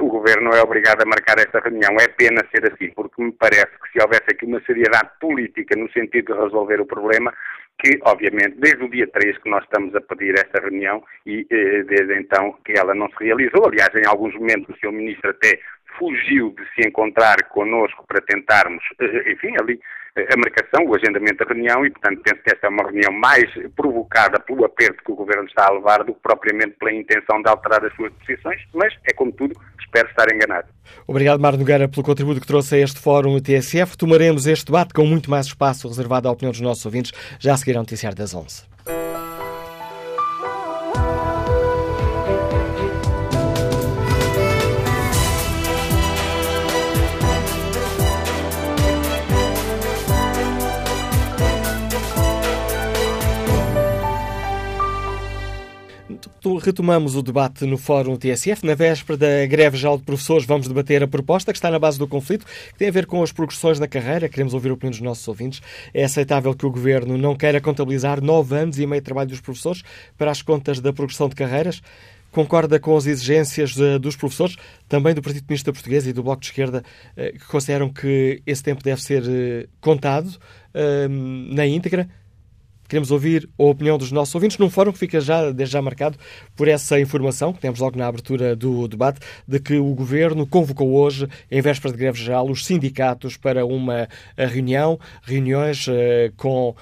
o 0.00 0.08
Governo 0.08 0.50
é 0.54 0.62
obrigado 0.62 1.02
a 1.02 1.06
marcar 1.06 1.38
esta 1.38 1.60
reunião. 1.60 1.96
É 2.00 2.08
pena 2.08 2.44
ser 2.50 2.70
assim, 2.72 2.90
porque 2.90 3.22
me 3.22 3.32
parece 3.32 3.72
que 3.82 3.92
se 3.92 4.02
houvesse 4.02 4.24
aqui 4.30 4.44
uma 4.44 4.60
seriedade 4.62 5.10
política 5.20 5.74
no 5.76 5.90
sentido 5.92 6.34
de 6.34 6.40
resolver 6.40 6.80
o 6.80 6.86
problema, 6.86 7.32
que, 7.78 7.98
obviamente, 8.02 8.56
desde 8.58 8.84
o 8.84 8.90
dia 8.90 9.06
3 9.06 9.38
que 9.38 9.48
nós 9.48 9.62
estamos 9.64 9.94
a 9.94 10.00
pedir 10.00 10.34
esta 10.34 10.60
reunião 10.60 11.02
e 11.24 11.46
eh, 11.50 11.84
desde 11.84 12.18
então 12.18 12.56
que 12.64 12.72
ela 12.76 12.94
não 12.94 13.08
se 13.10 13.24
realizou. 13.24 13.66
Aliás, 13.66 13.90
em 13.94 14.06
alguns 14.06 14.34
momentos 14.34 14.74
o 14.74 14.78
Sr. 14.78 14.92
Ministro 14.92 15.30
até 15.30 15.60
fugiu 15.96 16.50
de 16.50 16.64
se 16.74 16.88
encontrar 16.88 17.36
connosco 17.50 18.04
para 18.06 18.20
tentarmos, 18.20 18.82
eh, 19.00 19.32
enfim, 19.32 19.54
ali 19.60 19.80
a 20.20 20.36
marcação, 20.36 20.86
o 20.86 20.94
agendamento 20.94 21.44
da 21.44 21.52
reunião 21.52 21.84
e, 21.84 21.90
portanto, 21.90 22.20
penso 22.22 22.42
que 22.42 22.50
esta 22.50 22.66
é 22.66 22.70
uma 22.70 22.84
reunião 22.84 23.12
mais 23.12 23.44
provocada 23.76 24.40
pelo 24.40 24.64
aperto 24.64 25.02
que 25.04 25.12
o 25.12 25.16
Governo 25.16 25.44
está 25.44 25.66
a 25.66 25.72
levar 25.72 26.04
do 26.04 26.14
que 26.14 26.20
propriamente 26.20 26.76
pela 26.78 26.92
intenção 26.92 27.42
de 27.42 27.48
alterar 27.48 27.84
as 27.84 27.94
suas 27.94 28.12
posições, 28.14 28.60
mas 28.74 28.94
é 29.04 29.12
como 29.14 29.32
tudo, 29.32 29.54
espero 29.80 30.08
estar 30.08 30.32
enganado. 30.34 30.68
Obrigado, 31.06 31.40
Mário 31.40 31.58
Nogueira, 31.58 31.88
pelo 31.88 32.04
contributo 32.04 32.40
que 32.40 32.46
trouxe 32.46 32.76
a 32.76 32.78
este 32.78 33.00
fórum 33.00 33.38
TSF. 33.40 33.96
Tomaremos 33.96 34.46
este 34.46 34.66
debate 34.66 34.92
com 34.92 35.04
muito 35.04 35.30
mais 35.30 35.46
espaço 35.46 35.88
reservado 35.88 36.28
à 36.28 36.32
opinião 36.32 36.50
dos 36.50 36.60
nossos 36.60 36.84
ouvintes, 36.84 37.12
já 37.38 37.54
a 37.54 37.56
seguir 37.56 37.76
ao 37.76 37.82
noticiário 37.82 38.16
das 38.16 38.34
11. 38.34 38.77
Retomamos 56.60 57.16
o 57.16 57.22
debate 57.22 57.64
no 57.64 57.76
Fórum 57.76 58.16
TSF. 58.16 58.64
Na 58.64 58.74
véspera 58.74 59.16
da 59.16 59.46
greve 59.46 59.76
geral 59.76 59.98
de 59.98 60.04
professores, 60.04 60.46
vamos 60.46 60.68
debater 60.68 61.02
a 61.02 61.08
proposta 61.08 61.52
que 61.52 61.58
está 61.58 61.70
na 61.70 61.78
base 61.78 61.98
do 61.98 62.06
conflito, 62.06 62.44
que 62.44 62.78
tem 62.78 62.88
a 62.88 62.92
ver 62.92 63.06
com 63.06 63.22
as 63.22 63.32
progressões 63.32 63.80
na 63.80 63.88
carreira. 63.88 64.28
Queremos 64.28 64.54
ouvir 64.54 64.70
a 64.70 64.74
opinião 64.74 64.90
dos 64.90 65.00
nossos 65.00 65.26
ouvintes. 65.26 65.60
É 65.92 66.04
aceitável 66.04 66.54
que 66.54 66.64
o 66.64 66.70
Governo 66.70 67.18
não 67.18 67.34
queira 67.34 67.60
contabilizar 67.60 68.22
nove 68.22 68.56
anos 68.56 68.78
e 68.78 68.86
meio 68.86 69.00
de 69.00 69.04
trabalho 69.04 69.28
dos 69.28 69.40
professores 69.40 69.82
para 70.16 70.30
as 70.30 70.40
contas 70.40 70.80
da 70.80 70.92
progressão 70.92 71.28
de 71.28 71.34
carreiras? 71.34 71.82
Concorda 72.30 72.78
com 72.78 72.96
as 72.96 73.06
exigências 73.06 73.74
dos 74.00 74.14
professores, 74.14 74.56
também 74.86 75.14
do 75.14 75.22
Partido 75.22 75.44
Comunista 75.44 75.72
Português 75.72 76.06
e 76.06 76.12
do 76.12 76.22
Bloco 76.22 76.40
de 76.42 76.48
Esquerda, 76.48 76.84
eh, 77.16 77.32
que 77.32 77.46
consideram 77.46 77.88
que 77.88 78.42
esse 78.46 78.62
tempo 78.62 78.84
deve 78.84 79.02
ser 79.02 79.24
eh, 79.26 79.66
contado 79.80 80.30
eh, 80.74 81.08
na 81.08 81.66
íntegra? 81.66 82.08
Queremos 82.88 83.10
ouvir 83.10 83.48
a 83.58 83.62
opinião 83.64 83.98
dos 83.98 84.10
nossos 84.10 84.34
ouvintes 84.34 84.56
num 84.56 84.70
fórum 84.70 84.92
que 84.92 84.98
fica 84.98 85.20
já, 85.20 85.50
desde 85.50 85.74
já 85.74 85.82
marcado 85.82 86.18
por 86.56 86.68
essa 86.68 86.98
informação 86.98 87.52
que 87.52 87.60
temos 87.60 87.80
logo 87.80 87.98
na 87.98 88.06
abertura 88.06 88.56
do 88.56 88.88
debate, 88.88 89.20
de 89.46 89.60
que 89.60 89.76
o 89.76 89.94
Governo 89.94 90.46
convocou 90.46 90.94
hoje, 90.94 91.28
em 91.50 91.60
véspera 91.60 91.92
de 91.92 91.98
greve 91.98 92.18
geral, 92.18 92.48
os 92.48 92.64
sindicatos 92.64 93.36
para 93.36 93.66
uma 93.66 94.08
eh, 94.36 94.46
reunião, 94.46 94.98
reuniões 95.22 95.86
uh, 95.86 95.92
com 96.36 96.74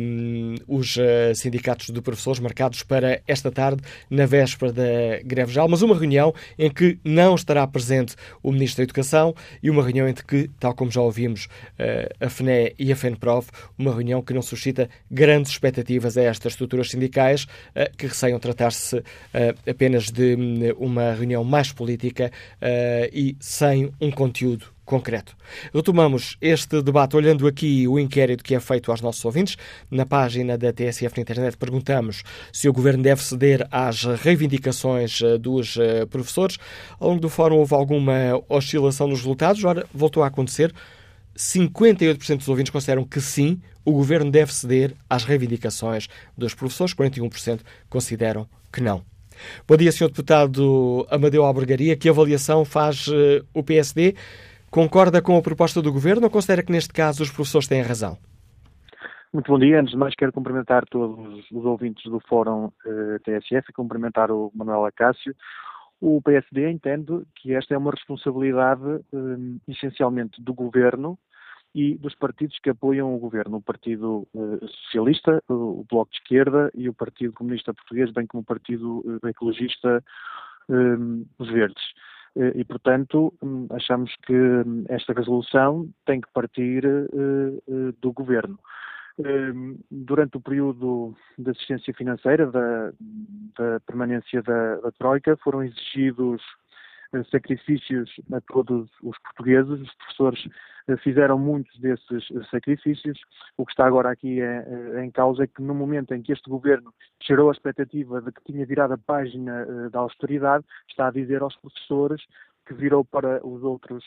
um, 0.00 0.54
os 0.66 0.96
uh, 0.96 1.34
sindicatos 1.34 1.90
de 1.90 2.00
professores 2.00 2.40
marcados 2.40 2.82
para 2.82 3.20
esta 3.26 3.50
tarde, 3.50 3.82
na 4.10 4.26
véspera 4.26 4.72
da 4.72 4.82
greve 5.24 5.52
geral, 5.52 5.68
mas 5.68 5.82
uma 5.82 5.96
reunião 5.96 6.34
em 6.58 6.70
que 6.70 6.98
não 7.04 7.34
estará 7.34 7.66
presente 7.66 8.16
o 8.42 8.52
Ministro 8.52 8.78
da 8.78 8.84
Educação 8.84 9.34
e 9.62 9.70
uma 9.70 9.82
reunião 9.82 10.08
entre 10.08 10.24
que, 10.24 10.50
tal 10.58 10.74
como 10.74 10.90
já 10.90 11.00
ouvimos, 11.00 11.46
uh, 11.78 12.24
a 12.24 12.28
FNE 12.28 12.74
e 12.78 12.92
a 12.92 12.96
FENPROF, 12.96 13.50
uma 13.78 13.92
reunião 13.92 14.22
que 14.22 14.32
não 14.32 14.42
suscita 14.42 14.88
grandes 15.10 15.52
expectativas 15.52 16.16
a 16.16 16.22
estas 16.22 16.52
estruturas 16.52 16.90
sindicais, 16.90 17.44
uh, 17.44 17.96
que 17.96 18.06
receiam 18.06 18.38
tratar-se 18.38 19.02
apenas 19.68 20.10
de 20.10 20.36
um, 20.36 20.86
uma 20.86 21.12
reunião 21.12 21.44
mais 21.44 21.72
política 21.72 22.30
e 23.12 23.36
sem 23.40 23.90
um 24.00 24.10
conteúdo 24.10 24.73
concreto. 24.84 25.36
Retomamos 25.72 26.36
este 26.40 26.82
debate 26.82 27.16
olhando 27.16 27.46
aqui 27.46 27.88
o 27.88 27.98
inquérito 27.98 28.44
que 28.44 28.54
é 28.54 28.60
feito 28.60 28.90
aos 28.90 29.00
nossos 29.00 29.24
ouvintes. 29.24 29.56
Na 29.90 30.04
página 30.04 30.58
da 30.58 30.72
TSF 30.72 31.16
na 31.16 31.22
internet 31.22 31.56
perguntamos 31.56 32.22
se 32.52 32.68
o 32.68 32.72
Governo 32.72 33.02
deve 33.02 33.22
ceder 33.22 33.66
às 33.70 34.04
reivindicações 34.04 35.20
eh, 35.22 35.38
dos 35.38 35.76
eh, 35.76 36.06
professores. 36.06 36.58
Ao 36.98 37.08
longo 37.08 37.20
do 37.20 37.28
fórum 37.28 37.56
houve 37.56 37.74
alguma 37.74 38.42
oscilação 38.48 39.08
nos 39.08 39.20
resultados. 39.20 39.64
Ora, 39.64 39.86
voltou 39.92 40.22
a 40.22 40.26
acontecer. 40.26 40.72
58% 41.36 42.38
dos 42.38 42.48
ouvintes 42.48 42.70
consideram 42.70 43.04
que 43.04 43.20
sim, 43.20 43.60
o 43.84 43.92
Governo 43.92 44.30
deve 44.30 44.52
ceder 44.54 44.94
às 45.08 45.24
reivindicações 45.24 46.08
dos 46.36 46.54
professores. 46.54 46.94
41% 46.94 47.60
consideram 47.88 48.46
que 48.72 48.80
não. 48.80 49.02
Bom 49.66 49.76
dia, 49.76 49.90
Sr. 49.90 50.08
Deputado 50.08 51.06
Amadeu 51.10 51.44
Albergaria. 51.44 51.96
Que 51.96 52.08
avaliação 52.08 52.64
faz 52.64 53.08
uh, 53.08 53.44
o 53.52 53.62
PSD? 53.62 54.14
Concorda 54.74 55.22
com 55.22 55.38
a 55.38 55.40
proposta 55.40 55.80
do 55.80 55.92
Governo 55.92 56.24
ou 56.24 56.30
considera 56.30 56.60
que 56.60 56.72
neste 56.72 56.92
caso 56.92 57.22
os 57.22 57.30
professores 57.30 57.68
têm 57.68 57.80
razão? 57.80 58.18
Muito 59.32 59.46
bom 59.46 59.56
dia. 59.56 59.78
Antes 59.78 59.92
de 59.92 59.96
mais, 59.96 60.16
quero 60.16 60.32
cumprimentar 60.32 60.84
todos 60.86 61.48
os 61.48 61.64
ouvintes 61.64 62.02
do 62.10 62.18
Fórum 62.18 62.72
eh, 62.84 63.20
TSF 63.22 63.70
e 63.70 63.72
cumprimentar 63.72 64.32
o 64.32 64.50
Manuel 64.52 64.84
Acácio. 64.84 65.32
O 66.00 66.20
PSD 66.20 66.68
entende 66.68 67.22
que 67.36 67.54
esta 67.54 67.72
é 67.72 67.78
uma 67.78 67.92
responsabilidade 67.92 68.82
eh, 69.12 69.70
essencialmente 69.70 70.42
do 70.42 70.52
Governo 70.52 71.16
e 71.72 71.94
dos 71.94 72.16
partidos 72.16 72.58
que 72.58 72.70
apoiam 72.70 73.14
o 73.14 73.18
governo, 73.20 73.58
o 73.58 73.62
Partido 73.62 74.26
uh, 74.34 74.68
Socialista, 74.86 75.40
o 75.48 75.84
Bloco 75.88 76.10
de 76.10 76.16
Esquerda 76.18 76.68
e 76.74 76.88
o 76.88 76.94
Partido 76.94 77.32
Comunista 77.32 77.72
Português, 77.72 78.12
bem 78.12 78.26
como 78.26 78.42
o 78.42 78.44
Partido 78.44 79.04
uh, 79.06 79.28
Ecologista, 79.28 80.02
os 81.38 81.48
Verdes. 81.48 81.82
E, 82.36 82.64
portanto, 82.64 83.32
hum, 83.42 83.66
achamos 83.70 84.14
que 84.26 84.34
hum, 84.34 84.84
esta 84.88 85.12
resolução 85.12 85.88
tem 86.04 86.20
que 86.20 86.28
partir 86.32 86.82
do 88.00 88.12
governo. 88.12 88.58
Hum, 89.16 89.78
durante 89.88 90.36
o 90.36 90.40
período 90.40 91.14
de 91.38 91.50
assistência 91.50 91.94
financeira, 91.94 92.50
da, 92.50 92.92
da 93.56 93.80
permanência 93.86 94.42
da, 94.42 94.76
da 94.80 94.90
Troika, 94.90 95.36
foram 95.36 95.62
exigidos 95.62 96.42
sacrifícios 97.30 98.10
a 98.32 98.40
todos 98.40 98.90
os 99.02 99.18
portugueses. 99.18 99.80
Os 99.80 99.94
professores 99.94 100.48
eh, 100.88 100.96
fizeram 100.98 101.38
muitos 101.38 101.78
desses 101.78 102.30
eh, 102.30 102.44
sacrifícios. 102.50 103.18
O 103.56 103.64
que 103.64 103.72
está 103.72 103.86
agora 103.86 104.10
aqui 104.10 104.40
é, 104.40 105.04
em 105.04 105.10
causa 105.10 105.44
é 105.44 105.46
que 105.46 105.62
no 105.62 105.74
momento 105.74 106.14
em 106.14 106.22
que 106.22 106.32
este 106.32 106.48
governo 106.48 106.92
gerou 107.22 107.48
a 107.48 107.52
expectativa 107.52 108.20
de 108.20 108.32
que 108.32 108.44
tinha 108.44 108.66
virado 108.66 108.94
a 108.94 108.98
página 108.98 109.88
da 109.90 110.00
austeridade, 110.00 110.64
está 110.88 111.08
a 111.08 111.12
dizer 111.12 111.42
aos 111.42 111.56
professores 111.56 112.22
que 112.66 112.74
virou 112.74 113.04
para 113.04 113.46
os 113.46 113.62
outros 113.62 114.02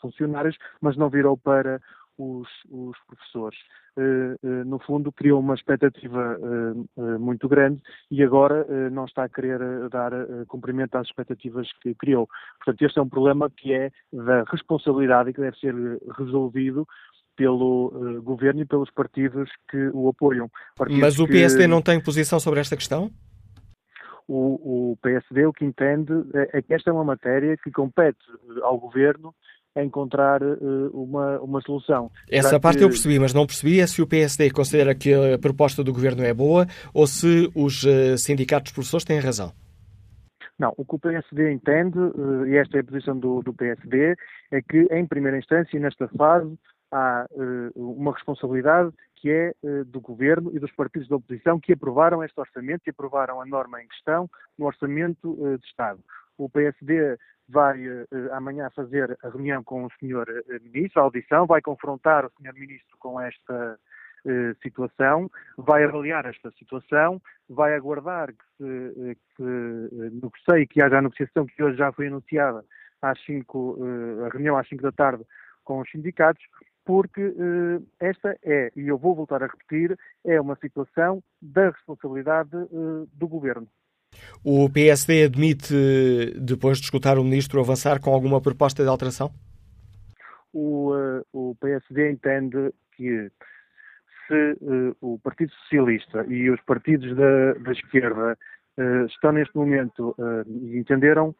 funcionários, 0.00 0.56
mas 0.80 0.96
não 0.96 1.10
virou 1.10 1.36
para 1.36 1.80
os, 2.20 2.48
os 2.70 2.96
professores. 3.06 3.58
Uh, 3.96 4.36
uh, 4.46 4.64
no 4.64 4.78
fundo, 4.78 5.10
criou 5.10 5.40
uma 5.40 5.54
expectativa 5.54 6.38
uh, 6.38 7.18
muito 7.18 7.48
grande 7.48 7.80
e 8.10 8.22
agora 8.22 8.66
não 8.90 9.04
está 9.04 9.24
a 9.24 9.28
querer 9.28 9.58
dar 9.88 10.12
cumprimento 10.46 10.96
às 10.96 11.06
expectativas 11.06 11.68
que 11.82 11.94
criou. 11.94 12.28
Portanto, 12.58 12.82
este 12.82 12.98
é 12.98 13.02
um 13.02 13.08
problema 13.08 13.50
que 13.50 13.72
é 13.72 13.90
da 14.12 14.44
responsabilidade 14.44 15.30
e 15.30 15.32
que 15.32 15.40
deve 15.40 15.56
ser 15.58 15.74
resolvido 16.16 16.86
pelo 17.36 18.20
governo 18.22 18.60
e 18.60 18.66
pelos 18.66 18.90
partidos 18.90 19.50
que 19.70 19.90
o 19.94 20.08
apoiam. 20.08 20.50
Partidos 20.76 21.00
Mas 21.00 21.18
o 21.18 21.26
PSD 21.26 21.62
que... 21.62 21.66
não 21.66 21.80
tem 21.80 22.02
posição 22.02 22.38
sobre 22.38 22.60
esta 22.60 22.76
questão? 22.76 23.10
O, 24.28 24.92
o, 24.92 24.96
PSD 24.98 25.46
o 25.46 25.52
que 25.52 25.64
entende 25.64 26.12
é, 26.34 26.58
é 26.58 26.62
que 26.62 26.74
esta 26.74 26.90
é 26.90 26.92
uma 26.92 27.04
matéria 27.04 27.56
que 27.56 27.70
compete 27.70 28.20
ao 28.62 28.78
governo 28.78 29.34
a 29.74 29.82
encontrar 29.82 30.42
uh, 30.42 30.90
uma, 30.92 31.38
uma 31.40 31.60
solução. 31.60 32.10
Essa 32.30 32.58
parte 32.58 32.78
que... 32.78 32.84
eu 32.84 32.88
percebi, 32.88 33.18
mas 33.18 33.32
não 33.32 33.46
percebi 33.46 33.80
é 33.80 33.86
se 33.86 34.02
o 34.02 34.06
PSD 34.06 34.50
considera 34.50 34.94
que 34.94 35.12
a 35.12 35.38
proposta 35.38 35.84
do 35.84 35.92
governo 35.92 36.24
é 36.24 36.34
boa 36.34 36.66
ou 36.92 37.06
se 37.06 37.50
os 37.54 37.84
uh, 37.84 38.18
sindicatos 38.18 38.72
professores 38.72 39.04
têm 39.04 39.20
razão. 39.20 39.52
Não, 40.58 40.74
o 40.76 40.84
que 40.84 40.96
o 40.96 40.98
PSD 40.98 41.52
entende, 41.52 41.98
uh, 41.98 42.46
e 42.46 42.56
esta 42.56 42.76
é 42.76 42.80
a 42.80 42.84
posição 42.84 43.18
do, 43.18 43.42
do, 43.42 43.54
PSD, 43.54 44.16
é 44.50 44.60
que 44.60 44.88
em 44.90 45.06
primeira 45.06 45.38
instância, 45.38 45.78
nesta 45.78 46.08
fase, 46.08 46.52
há 46.92 47.24
uma 47.76 48.12
responsabilidade 48.12 48.90
que 49.14 49.30
é 49.30 49.52
do 49.86 50.00
governo 50.00 50.50
e 50.52 50.58
dos 50.58 50.72
partidos 50.72 51.08
da 51.08 51.14
oposição 51.14 51.60
que 51.60 51.74
aprovaram 51.74 52.24
este 52.24 52.40
orçamento 52.40 52.82
e 52.86 52.90
aprovaram 52.90 53.40
a 53.40 53.46
norma 53.46 53.80
em 53.80 53.86
questão 53.86 54.28
no 54.58 54.66
orçamento 54.66 55.36
de 55.60 55.66
Estado. 55.66 56.00
O 56.36 56.48
PSD 56.48 57.16
vai 57.50 57.86
uh, 57.86 58.06
amanhã 58.32 58.70
fazer 58.70 59.18
a 59.22 59.28
reunião 59.28 59.62
com 59.62 59.84
o 59.84 59.90
Sr. 59.98 60.28
Eh, 60.48 60.58
Ministro, 60.60 61.00
a 61.00 61.04
audição, 61.04 61.46
vai 61.46 61.60
confrontar 61.60 62.24
o 62.24 62.30
Sr. 62.30 62.54
Ministro 62.54 62.96
com 62.98 63.20
esta 63.20 63.78
uh, 64.24 64.62
situação, 64.62 65.30
vai 65.58 65.84
avaliar 65.84 66.26
esta 66.26 66.50
situação, 66.52 67.20
vai 67.48 67.74
aguardar 67.74 68.28
que 68.28 68.44
se, 68.56 69.18
que 69.36 69.42
negocie, 69.42 70.66
que 70.68 70.82
haja 70.82 70.98
a 70.98 71.02
negociação 71.02 71.46
que 71.46 71.62
hoje 71.62 71.76
já 71.76 71.92
foi 71.92 72.06
anunciada 72.06 72.64
às 73.02 73.20
5, 73.24 73.78
a 74.26 74.28
reunião 74.28 74.56
às 74.56 74.68
5 74.68 74.82
da 74.82 74.92
tarde 74.92 75.24
com 75.64 75.80
os 75.80 75.90
sindicatos, 75.90 76.42
porque 76.84 77.34
esta 77.98 78.36
é, 78.42 78.70
e 78.76 78.88
eu 78.88 78.98
vou 78.98 79.14
voltar 79.14 79.42
a 79.42 79.46
repetir, 79.46 79.98
é 80.24 80.40
uma 80.40 80.56
situação 80.56 81.22
da 81.40 81.70
responsabilidade 81.70 82.50
do 82.50 83.26
Governo. 83.26 83.66
O 84.42 84.70
PSD 84.70 85.24
admite, 85.24 85.74
depois 86.40 86.78
de 86.78 86.84
escutar 86.84 87.18
o 87.18 87.24
Ministro, 87.24 87.60
avançar 87.60 88.00
com 88.00 88.12
alguma 88.12 88.40
proposta 88.40 88.82
de 88.82 88.88
alteração? 88.88 89.30
O, 90.52 90.92
uh, 90.94 91.24
o 91.32 91.54
PSD 91.60 92.10
entende 92.10 92.72
que 92.96 93.30
se 94.26 94.52
uh, 94.62 94.96
o 95.00 95.18
Partido 95.18 95.52
Socialista 95.52 96.24
e 96.26 96.50
os 96.50 96.60
partidos 96.62 97.14
da, 97.14 97.52
da 97.54 97.72
esquerda 97.72 98.36
uh, 98.78 99.06
estão 99.06 99.32
neste 99.32 99.54
momento 99.54 100.14
e 100.46 100.78
entenderam 100.78 101.34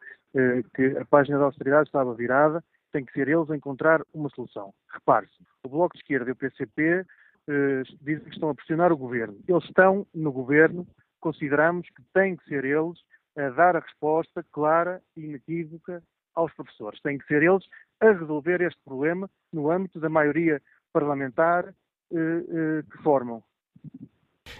que 0.73 0.97
a 0.97 1.03
página 1.03 1.37
da 1.37 1.43
austeridade 1.43 1.89
estava 1.89 2.13
virada, 2.13 2.63
tem 2.93 3.03
que 3.03 3.11
ser 3.11 3.27
eles 3.27 3.51
a 3.51 3.55
encontrar 3.55 4.01
uma 4.13 4.29
solução. 4.29 4.73
Repare-se, 4.93 5.35
o 5.65 5.67
Bloco 5.67 5.93
de 5.93 6.01
Esquerda 6.01 6.29
e 6.29 6.31
o 6.31 6.35
PCP 6.37 7.05
dizem 8.01 8.23
que 8.23 8.29
estão 8.29 8.49
a 8.49 8.55
pressionar 8.55 8.93
o 8.93 8.97
governo. 8.97 9.37
Eles 9.45 9.65
estão 9.65 10.07
no 10.15 10.31
governo 10.31 10.87
consideramos 11.21 11.87
que 11.89 12.01
têm 12.13 12.35
que 12.35 12.43
ser 12.45 12.65
eles 12.65 12.99
a 13.37 13.49
dar 13.49 13.75
a 13.75 13.79
resposta 13.79 14.43
clara 14.51 15.01
e 15.15 15.21
inequívoca 15.21 16.03
aos 16.35 16.53
professores. 16.53 17.01
Têm 17.01 17.17
que 17.17 17.25
ser 17.27 17.43
eles 17.43 17.63
a 18.01 18.11
resolver 18.11 18.61
este 18.61 18.79
problema 18.83 19.29
no 19.53 19.71
âmbito 19.71 19.99
da 19.99 20.09
maioria 20.09 20.61
parlamentar 20.91 21.73
eh, 22.11 22.15
eh, 22.15 22.83
que 22.91 22.97
formam. 23.03 23.43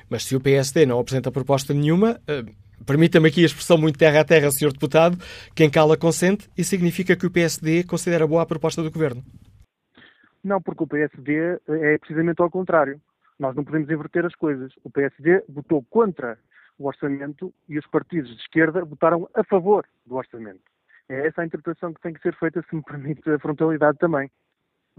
Mas 0.09 0.23
se 0.23 0.35
o 0.35 0.41
PSD 0.41 0.85
não 0.85 0.99
apresenta 0.99 1.31
proposta 1.31 1.73
nenhuma, 1.73 2.19
eh, 2.27 2.45
permita-me 2.85 3.27
aqui 3.27 3.41
a 3.43 3.45
expressão 3.45 3.77
muito 3.77 3.97
terra 3.99 4.21
a 4.21 4.25
terra, 4.25 4.51
Sr. 4.51 4.71
Deputado, 4.71 5.17
quem 5.55 5.69
cala 5.69 5.97
consente, 5.97 6.49
e 6.57 6.63
significa 6.63 7.15
que 7.15 7.25
o 7.25 7.31
PSD 7.31 7.83
considera 7.83 8.27
boa 8.27 8.43
a 8.43 8.45
proposta 8.45 8.81
do 8.81 8.91
Governo. 8.91 9.23
Não, 10.43 10.61
porque 10.61 10.83
o 10.83 10.87
PSD 10.87 11.59
é 11.67 11.97
precisamente 11.97 12.41
ao 12.41 12.49
contrário. 12.49 12.99
Nós 13.37 13.55
não 13.55 13.63
podemos 13.63 13.89
inverter 13.89 14.25
as 14.25 14.35
coisas. 14.35 14.71
O 14.83 14.89
PSD 14.89 15.43
votou 15.49 15.83
contra 15.89 16.37
o 16.81 16.87
orçamento 16.87 17.53
e 17.69 17.77
os 17.77 17.85
partidos 17.87 18.35
de 18.35 18.41
esquerda 18.41 18.83
votaram 18.83 19.29
a 19.33 19.43
favor 19.43 19.85
do 20.05 20.15
orçamento. 20.15 20.61
É 21.07 21.27
essa 21.27 21.41
a 21.41 21.45
interpretação 21.45 21.93
que 21.93 22.01
tem 22.01 22.13
que 22.13 22.21
ser 22.21 22.35
feita, 22.35 22.63
se 22.67 22.75
me 22.75 22.81
permite 22.83 23.29
a 23.29 23.39
frontalidade 23.39 23.97
também. 23.97 24.29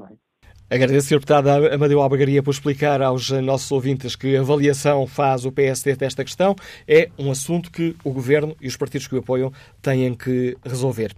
É? 0.00 0.74
Agradeço, 0.74 1.08
Sr. 1.08 1.16
Deputado 1.16 1.48
Amadeu 1.48 2.00
Albagaria, 2.00 2.42
por 2.42 2.50
explicar 2.50 3.02
aos 3.02 3.30
nossos 3.30 3.70
ouvintes 3.70 4.16
que 4.16 4.36
avaliação 4.36 5.06
faz 5.06 5.44
o 5.44 5.52
PSD 5.52 5.96
desta 5.96 6.24
questão. 6.24 6.56
É 6.88 7.10
um 7.18 7.30
assunto 7.30 7.70
que 7.70 7.94
o 8.02 8.10
Governo 8.10 8.56
e 8.58 8.68
os 8.68 8.76
partidos 8.76 9.06
que 9.06 9.14
o 9.14 9.18
apoiam 9.18 9.52
têm 9.82 10.14
que 10.14 10.56
resolver. 10.64 11.12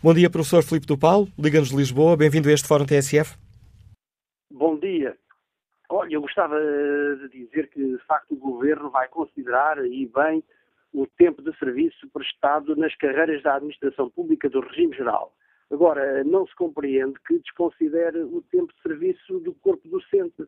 Bom 0.00 0.14
dia, 0.14 0.30
professor 0.30 0.62
Filipe 0.62 0.86
do 0.86 0.96
Paulo, 0.96 1.28
Liga-nos 1.36 1.70
de 1.70 1.76
Lisboa. 1.76 2.16
Bem-vindo 2.16 2.48
a 2.48 2.52
este 2.52 2.68
Fórum 2.68 2.86
TSF. 2.86 3.36
Bom 4.52 4.78
dia. 4.78 5.16
Olha, 5.92 6.14
eu 6.14 6.20
gostava 6.20 6.56
de 6.56 7.28
dizer 7.30 7.68
que, 7.68 7.84
de 7.84 7.98
facto, 8.06 8.32
o 8.32 8.38
Governo 8.38 8.90
vai 8.90 9.08
considerar, 9.08 9.84
e 9.84 10.06
bem, 10.06 10.42
o 10.92 11.04
tempo 11.04 11.42
de 11.42 11.56
serviço 11.58 12.08
prestado 12.10 12.76
nas 12.76 12.94
carreiras 12.94 13.42
da 13.42 13.56
administração 13.56 14.08
pública 14.08 14.48
do 14.48 14.60
regime 14.60 14.94
geral. 14.96 15.34
Agora, 15.68 16.22
não 16.22 16.46
se 16.46 16.54
compreende 16.54 17.18
que 17.26 17.40
desconsidere 17.40 18.20
o 18.20 18.40
tempo 18.52 18.72
de 18.72 18.82
serviço 18.82 19.40
do 19.40 19.52
corpo 19.54 19.88
docente. 19.88 20.46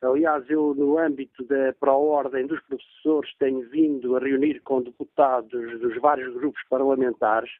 Aliás, 0.00 0.48
eu, 0.48 0.72
no 0.76 0.96
âmbito 0.96 1.44
da 1.44 1.72
pró-ordem 1.80 2.46
dos 2.46 2.60
professores, 2.62 3.34
tenho 3.36 3.68
vindo 3.70 4.14
a 4.14 4.20
reunir 4.20 4.60
com 4.60 4.80
deputados 4.80 5.80
dos 5.80 5.96
vários 6.00 6.32
grupos 6.34 6.62
parlamentares 6.70 7.50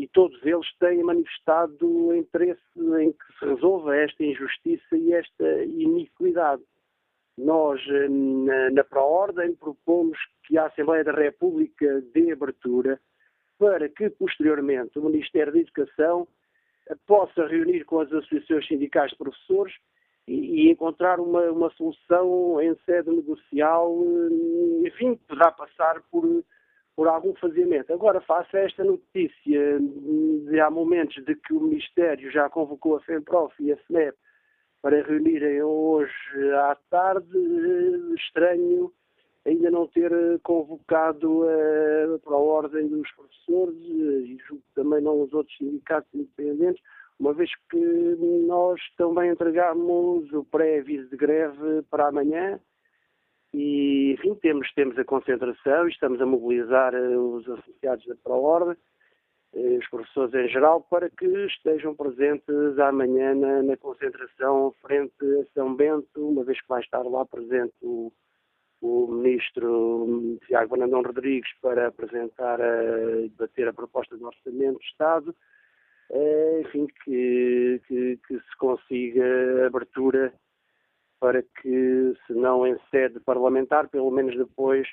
e 0.00 0.08
todos 0.08 0.42
eles 0.46 0.66
têm 0.78 1.02
manifestado 1.02 2.14
interesse 2.14 2.62
em 3.02 3.12
que 3.12 3.38
se 3.38 3.44
resolva 3.44 3.94
esta 3.94 4.24
injustiça 4.24 4.96
e 4.96 5.12
esta 5.12 5.64
iniquidade. 5.64 6.62
Nós, 7.36 7.78
na, 8.08 8.70
na 8.70 8.82
Pró-Ordem, 8.82 9.54
propomos 9.56 10.18
que 10.46 10.56
a 10.56 10.66
Assembleia 10.66 11.04
da 11.04 11.12
República 11.12 12.02
dê 12.14 12.32
abertura 12.32 12.98
para 13.58 13.90
que, 13.90 14.08
posteriormente, 14.08 14.98
o 14.98 15.04
Ministério 15.04 15.52
da 15.52 15.58
Educação 15.58 16.26
possa 17.06 17.46
reunir 17.46 17.84
com 17.84 18.00
as 18.00 18.10
associações 18.10 18.66
sindicais 18.66 19.10
de 19.10 19.18
professores 19.18 19.74
e, 20.26 20.62
e 20.62 20.70
encontrar 20.70 21.20
uma, 21.20 21.42
uma, 21.50 21.70
solução 21.72 22.58
em 22.62 22.74
sede 22.86 23.10
negocial, 23.10 23.94
enfim, 24.86 25.14
poderá 25.28 25.52
passar 25.52 26.02
por 26.10 26.24
por 26.96 27.08
algum 27.08 27.34
fazimento. 27.34 27.92
Agora, 27.92 28.20
face 28.20 28.56
a 28.56 28.60
esta 28.60 28.84
notícia 28.84 29.78
de 29.80 30.60
há 30.60 30.70
momentos 30.70 31.24
de 31.24 31.34
que 31.34 31.54
o 31.54 31.60
Ministério 31.60 32.30
já 32.30 32.48
convocou 32.50 32.96
a 32.96 33.00
FEMPROF 33.00 33.54
e 33.60 33.72
a 33.72 33.76
SNEP 33.86 34.16
para 34.82 35.02
reunirem 35.02 35.62
hoje 35.62 36.50
à 36.54 36.76
tarde, 36.90 37.36
estranho 38.16 38.92
ainda 39.46 39.70
não 39.70 39.86
ter 39.86 40.12
convocado 40.42 41.44
a, 41.44 42.18
para 42.18 42.34
a 42.34 42.38
ordem 42.38 42.88
dos 42.88 43.10
professores 43.12 43.78
e 43.78 44.38
julgo 44.46 44.62
também 44.74 45.00
não 45.00 45.22
os 45.22 45.32
outros 45.32 45.56
sindicatos 45.56 46.12
independentes, 46.14 46.82
uma 47.18 47.32
vez 47.32 47.50
que 47.70 48.16
nós 48.46 48.80
também 48.96 49.30
entregamos 49.30 50.32
o 50.32 50.44
pré-aviso 50.44 51.08
de 51.10 51.16
greve 51.16 51.82
para 51.90 52.08
amanhã 52.08 52.58
e, 53.52 54.12
enfim, 54.12 54.34
temos, 54.36 54.72
temos 54.74 54.98
a 54.98 55.04
concentração 55.04 55.88
e 55.88 55.90
estamos 55.90 56.20
a 56.20 56.26
mobilizar 56.26 56.94
eh, 56.94 57.16
os 57.16 57.48
associados 57.48 58.06
da 58.06 58.14
ProOrbe 58.16 58.76
eh, 59.52 59.78
os 59.78 59.88
professores 59.88 60.32
em 60.34 60.48
geral, 60.48 60.82
para 60.82 61.10
que 61.10 61.26
estejam 61.46 61.94
presentes 61.94 62.78
amanhã 62.78 63.34
na, 63.34 63.62
na, 63.62 63.76
concentração 63.76 64.72
frente 64.80 65.12
a 65.40 65.52
São 65.54 65.74
Bento, 65.74 66.28
uma 66.28 66.44
vez 66.44 66.60
que 66.60 66.68
vai 66.68 66.80
estar 66.80 67.02
lá 67.02 67.26
presente 67.26 67.74
o, 67.82 68.12
o 68.80 69.08
ministro 69.08 70.38
Tiago 70.46 70.76
Banandão 70.76 71.02
Rodrigues 71.02 71.50
para 71.60 71.88
apresentar 71.88 72.60
e 72.60 73.28
debater 73.28 73.68
a 73.68 73.72
proposta 73.72 74.16
do 74.16 74.26
Orçamento 74.26 74.78
de 74.78 74.86
Estado, 74.86 75.34
é, 76.12 76.60
enfim, 76.62 76.86
que, 77.04 77.80
que, 77.86 78.18
que, 78.26 78.34
se 78.34 78.56
consiga 78.58 79.66
abertura 79.66 80.32
para 81.20 81.42
que, 81.42 82.14
se 82.26 82.32
não 82.32 82.66
em 82.66 82.76
sede 82.90 83.20
parlamentar, 83.20 83.88
pelo 83.88 84.10
menos 84.10 84.36
depois 84.36 84.88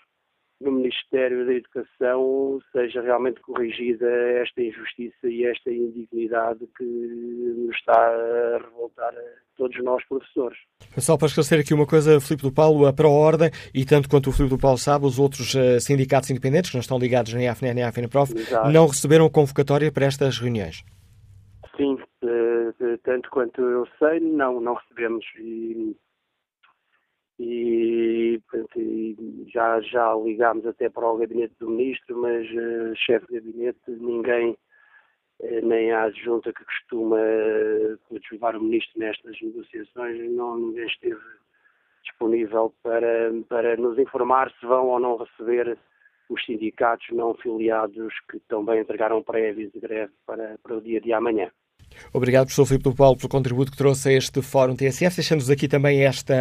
no 0.60 0.72
Ministério 0.72 1.46
da 1.46 1.54
Educação 1.54 2.60
seja 2.72 3.02
realmente 3.02 3.40
corrigida 3.42 4.08
esta 4.42 4.62
injustiça 4.62 5.28
e 5.28 5.46
esta 5.46 5.72
indignidade 5.72 6.68
que 6.76 6.84
nos 6.84 7.76
está 7.76 7.94
a 7.94 8.58
revoltar 8.58 9.14
a 9.14 9.22
todos 9.56 9.84
nós, 9.84 10.04
professores. 10.08 10.58
Só 10.98 11.18
para 11.18 11.28
esclarecer 11.28 11.60
aqui 11.60 11.74
uma 11.74 11.86
coisa, 11.86 12.20
Filipe 12.20 12.44
do 12.44 12.52
Paulo, 12.52 12.88
a 12.88 12.94
Pró-Ordem, 12.94 13.52
e 13.74 13.86
tanto 13.86 14.10
quanto 14.10 14.30
o 14.30 14.34
Filipe 14.34 14.56
do 14.56 14.62
Paulo 14.62 14.78
sabe, 14.78 15.06
os 15.06 15.20
outros 15.20 15.54
uh, 15.54 15.80
sindicatos 15.80 16.30
independentes, 16.32 16.72
que 16.72 16.76
não 16.76 16.82
estão 16.82 16.98
ligados 16.98 17.34
nem 17.34 17.48
à 17.48 17.56
FNE 17.56 17.74
nem 17.74 17.84
à 17.84 17.92
FNPROF, 17.92 18.34
Exato. 18.36 18.70
não 18.70 18.88
receberam 18.88 19.30
convocatória 19.30 19.92
para 19.92 20.06
estas 20.06 20.40
reuniões? 20.40 20.84
Sim, 21.76 21.94
uh, 22.24 22.98
tanto 23.04 23.30
quanto 23.30 23.62
eu 23.62 23.88
sei, 24.00 24.20
não, 24.20 24.60
não 24.60 24.74
recebemos. 24.74 25.26
E 25.40 25.96
e, 27.40 28.42
portanto, 28.50 28.80
já, 29.48 29.80
já 29.82 30.14
ligámos 30.16 30.66
até 30.66 30.90
para 30.90 31.08
o 31.08 31.18
gabinete 31.18 31.54
do 31.60 31.70
ministro, 31.70 32.18
mas 32.18 32.48
uh, 32.50 32.96
chefe 32.96 33.28
de 33.28 33.40
gabinete, 33.40 33.80
ninguém, 33.88 34.58
uh, 35.40 35.66
nem 35.66 35.92
a 35.92 36.04
adjunta 36.04 36.52
que 36.52 36.66
costuma 36.66 37.18
uh, 37.18 38.20
levar 38.32 38.56
o 38.56 38.64
ministro 38.64 39.00
nestas 39.00 39.40
negociações, 39.42 40.32
não, 40.32 40.58
ninguém 40.58 40.88
esteve 40.88 41.22
disponível 42.04 42.74
para, 42.82 43.32
para 43.48 43.78
nos 43.78 44.00
informar 44.00 44.52
se 44.60 44.66
vão 44.66 44.88
ou 44.88 45.00
não 45.00 45.18
receber 45.18 45.78
os 46.30 46.44
sindicatos 46.46 47.08
não 47.12 47.36
filiados 47.36 48.14
que 48.30 48.40
também 48.48 48.82
entregaram 48.82 49.24
prévios 49.24 49.72
de 49.72 49.80
greve 49.80 50.14
para, 50.26 50.58
para 50.62 50.78
o 50.78 50.82
dia 50.82 51.00
de 51.00 51.14
amanhã. 51.14 51.52
Obrigado, 52.14 52.46
professor 52.46 52.66
Filipe 52.66 52.84
do 52.84 52.96
Paulo, 52.96 53.18
pelo 53.18 53.30
contributo 53.30 53.72
que 53.72 53.78
trouxe 53.78 54.10
a 54.10 54.14
este 54.14 54.42
Fórum 54.42 54.76
TSF. 54.76 55.18
Deixando-nos 55.18 55.50
aqui 55.50 55.68
também 55.68 56.04
esta 56.04 56.34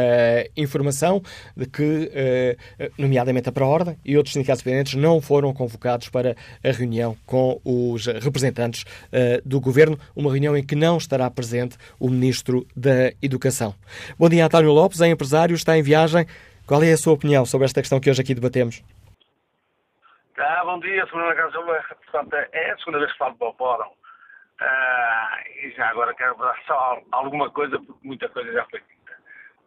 informação 0.57 1.23
de 1.57 1.67
que, 1.67 2.11
eh, 2.15 2.57
nomeadamente 2.99 3.49
a 3.49 3.53
Pró-Ordem 3.53 3.97
e 4.05 4.17
outros 4.17 4.33
sindicatos 4.33 4.63
dependentes, 4.63 4.95
não 4.95 5.21
foram 5.21 5.53
convocados 5.53 6.09
para 6.09 6.37
a 6.65 6.71
reunião 6.71 7.17
com 7.27 7.61
os 7.65 8.07
representantes 8.07 8.85
eh, 9.13 9.41
do 9.45 9.61
Governo, 9.61 9.99
uma 10.15 10.31
reunião 10.31 10.57
em 10.57 10.65
que 10.65 10.75
não 10.75 10.97
estará 10.97 11.31
presente 11.31 11.77
o 11.99 12.09
Ministro 12.09 12.67
da 12.75 13.13
Educação. 13.21 13.75
Bom 14.19 14.29
dia, 14.29 14.47
António 14.47 14.73
Lopes, 14.73 15.01
é 15.01 15.09
empresário, 15.09 15.55
está 15.55 15.77
em 15.77 15.83
viagem. 15.83 16.27
Qual 16.67 16.83
é 16.83 16.93
a 16.93 16.97
sua 16.97 17.13
opinião 17.13 17.45
sobre 17.45 17.65
esta 17.65 17.81
questão 17.81 18.01
que 18.01 18.11
hoje 18.11 18.21
aqui 18.21 18.35
debatemos? 18.35 18.83
Ah, 20.39 20.63
bom 20.65 20.79
dia, 20.81 21.05
Sra. 21.05 21.35
Casa. 21.35 21.59
Portanto, 22.11 22.35
é 22.35 22.71
a 22.71 22.79
segunda 22.79 22.99
vez 22.99 23.13
que 23.13 23.19
falo 23.19 23.35
para 23.37 23.49
o 23.49 23.55
Fórum. 23.55 23.91
Ah, 24.61 25.43
e 25.63 25.71
já 25.73 25.89
agora 25.89 26.15
quero 26.15 26.35
dar 26.37 26.59
só 26.67 27.03
alguma 27.13 27.51
coisa, 27.51 27.79
porque 27.79 28.07
muita 28.07 28.29
coisa 28.29 28.53
já 28.53 28.65
foi 28.67 28.81
dita. 28.81 29.19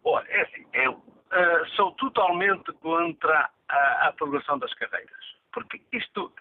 Olha, 0.04 0.26
é 0.28 0.40
assim, 0.42 0.66
eu 0.72 0.92
uh, 0.92 1.66
sou 1.76 1.92
totalmente 1.92 2.72
contra 2.74 3.50
a, 3.68 4.08
a 4.08 4.12
progressão 4.12 4.58
das 4.58 4.72
carreiras. 4.74 5.39
Porque 5.52 5.80
isto, 5.92 6.32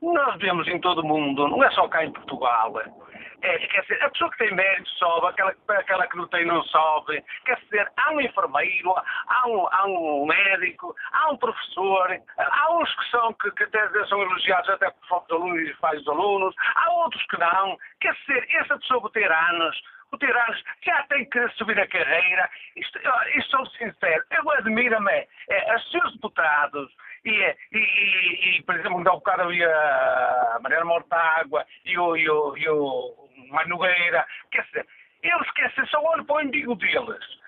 nós 0.00 0.38
vemos 0.38 0.66
em 0.68 0.80
todo 0.80 1.00
o 1.00 1.06
mundo, 1.06 1.48
não 1.48 1.62
é 1.62 1.70
só 1.70 1.88
cá 1.88 2.04
em 2.04 2.12
Portugal. 2.12 2.74
É, 3.42 3.58
quer 3.58 3.82
dizer, 3.82 4.02
a 4.02 4.08
pessoa 4.08 4.30
que 4.30 4.38
tem 4.38 4.54
mérito 4.54 4.88
sobe, 4.90 5.26
aquela, 5.26 5.54
aquela 5.68 6.06
que 6.06 6.16
não 6.16 6.26
tem 6.28 6.46
não 6.46 6.62
sobe. 6.64 7.22
Quer 7.44 7.58
dizer, 7.60 7.92
há 7.98 8.12
um 8.12 8.20
enfermeiro, 8.20 8.94
há 9.28 9.48
um, 9.48 9.68
há 9.70 9.86
um 9.86 10.26
médico, 10.26 10.96
há 11.12 11.30
um 11.30 11.36
professor, 11.36 12.18
há 12.38 12.72
uns 12.72 12.94
que 12.94 13.10
são, 13.10 13.34
que, 13.34 13.50
que 13.50 13.64
até 13.64 14.06
são 14.06 14.22
elogiados 14.22 14.70
até 14.70 14.90
por 14.90 15.08
falta 15.08 15.34
alunos 15.34 15.68
e 15.68 15.74
faz 15.74 16.00
os 16.00 16.08
alunos, 16.08 16.54
há 16.74 16.90
outros 16.92 17.22
que 17.26 17.38
não. 17.38 17.76
Quer 18.00 18.14
dizer, 18.14 18.48
essa 18.56 18.78
pessoa 18.78 19.02
por 19.02 19.10
ter 19.10 19.30
anos, 19.30 19.78
por 20.10 20.18
ter 20.18 20.34
anos, 20.34 20.62
já 20.82 21.02
tem 21.08 21.28
que 21.28 21.48
subir 21.50 21.78
a 21.78 21.86
carreira. 21.86 22.48
Isto, 22.76 22.98
isto 23.34 23.50
sou 23.50 23.66
sincero, 23.66 24.24
eu 24.30 24.50
admiro-me 24.52 25.26
é, 25.50 25.76
os 25.76 25.90
seus 25.90 26.14
deputados, 26.14 26.90
e, 27.24 27.56
e, 27.72 28.58
e, 28.58 28.62
por 28.62 28.74
exemplo, 28.74 28.98
há 28.98 29.12
um 29.12 29.18
bocado 29.18 29.42
havia 29.42 29.68
a 29.68 30.58
Mariana 30.62 30.84
Mortágua 30.84 31.64
e 31.84 31.98
o, 31.98 32.16
e 32.16 32.28
o, 32.28 32.56
e 32.56 32.68
o 32.68 33.28
Nogueira, 33.66 34.26
quer 34.50 34.64
dizer, 34.64 34.86
eles 35.22 35.46
esquecem, 35.46 35.86
só 35.86 36.02
olham 36.02 36.24
para 36.24 36.36
o 36.36 36.40
umbigo 36.40 36.74
deles. 36.76 37.44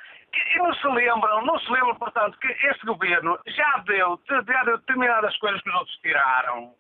E 0.55 0.59
não 0.59 0.75
se 0.75 0.87
lembram, 0.89 1.45
não 1.45 1.59
se 1.61 1.71
lembram, 1.71 1.95
portanto, 1.97 2.39
que 2.39 2.49
este 2.49 2.87
governo 2.87 3.39
já 3.47 3.79
deu, 3.87 4.21
já 4.29 4.65
deu 4.65 4.79
determinadas 4.79 5.37
coisas 5.39 5.61
que 5.63 5.69
os 5.69 5.75
outros 5.75 5.97
tiraram. 5.99 6.75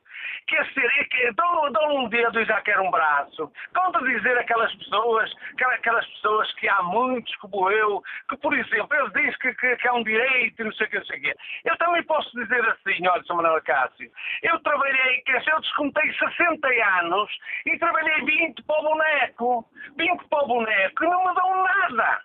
Dizer, 0.76 0.90
é 0.98 1.04
que 1.04 1.32
dão, 1.32 1.96
um 1.96 2.08
dedo 2.08 2.40
e 2.40 2.44
já 2.44 2.60
quer 2.60 2.78
um 2.80 2.90
braço. 2.90 3.50
Contra 3.74 4.02
dizer 4.04 4.36
aquelas 4.38 4.74
pessoas, 4.74 5.32
aquelas 5.72 6.06
pessoas 6.06 6.52
que 6.54 6.68
há 6.68 6.82
muitos, 6.82 7.34
como 7.36 7.70
eu, 7.70 8.02
que, 8.28 8.36
por 8.36 8.56
exemplo, 8.56 8.94
eles 8.94 9.12
dizem 9.12 9.38
que, 9.38 9.54
que, 9.54 9.76
que 9.76 9.88
é 9.88 9.92
um 9.92 10.02
direito 10.02 10.60
e 10.60 10.64
não 10.64 10.72
sei 10.72 10.86
o 10.86 10.90
que, 10.90 10.98
não 10.98 11.06
sei 11.06 11.18
o 11.18 11.22
quê. 11.22 11.34
Eu 11.64 11.76
também 11.78 12.02
posso 12.04 12.30
dizer 12.32 12.64
assim, 12.68 13.06
olha, 13.06 13.22
Sr. 13.24 13.34
Manuel 13.34 13.62
Cássio, 13.62 14.10
eu 14.42 14.58
trabalhei, 14.60 15.20
quer 15.22 15.38
dizer, 15.38 15.52
eu 15.52 15.60
descontei 15.60 16.12
60 16.12 16.68
anos 17.00 17.30
e 17.66 17.78
trabalhei 17.78 18.24
20 18.24 18.62
para 18.62 18.80
o 18.80 18.82
boneco. 18.82 19.70
20 19.96 20.24
para 20.28 20.44
o 20.44 20.48
boneco 20.48 21.04
e 21.04 21.08
não 21.08 21.24
me 21.26 21.34
dão 21.34 21.64
nada. 21.64 22.20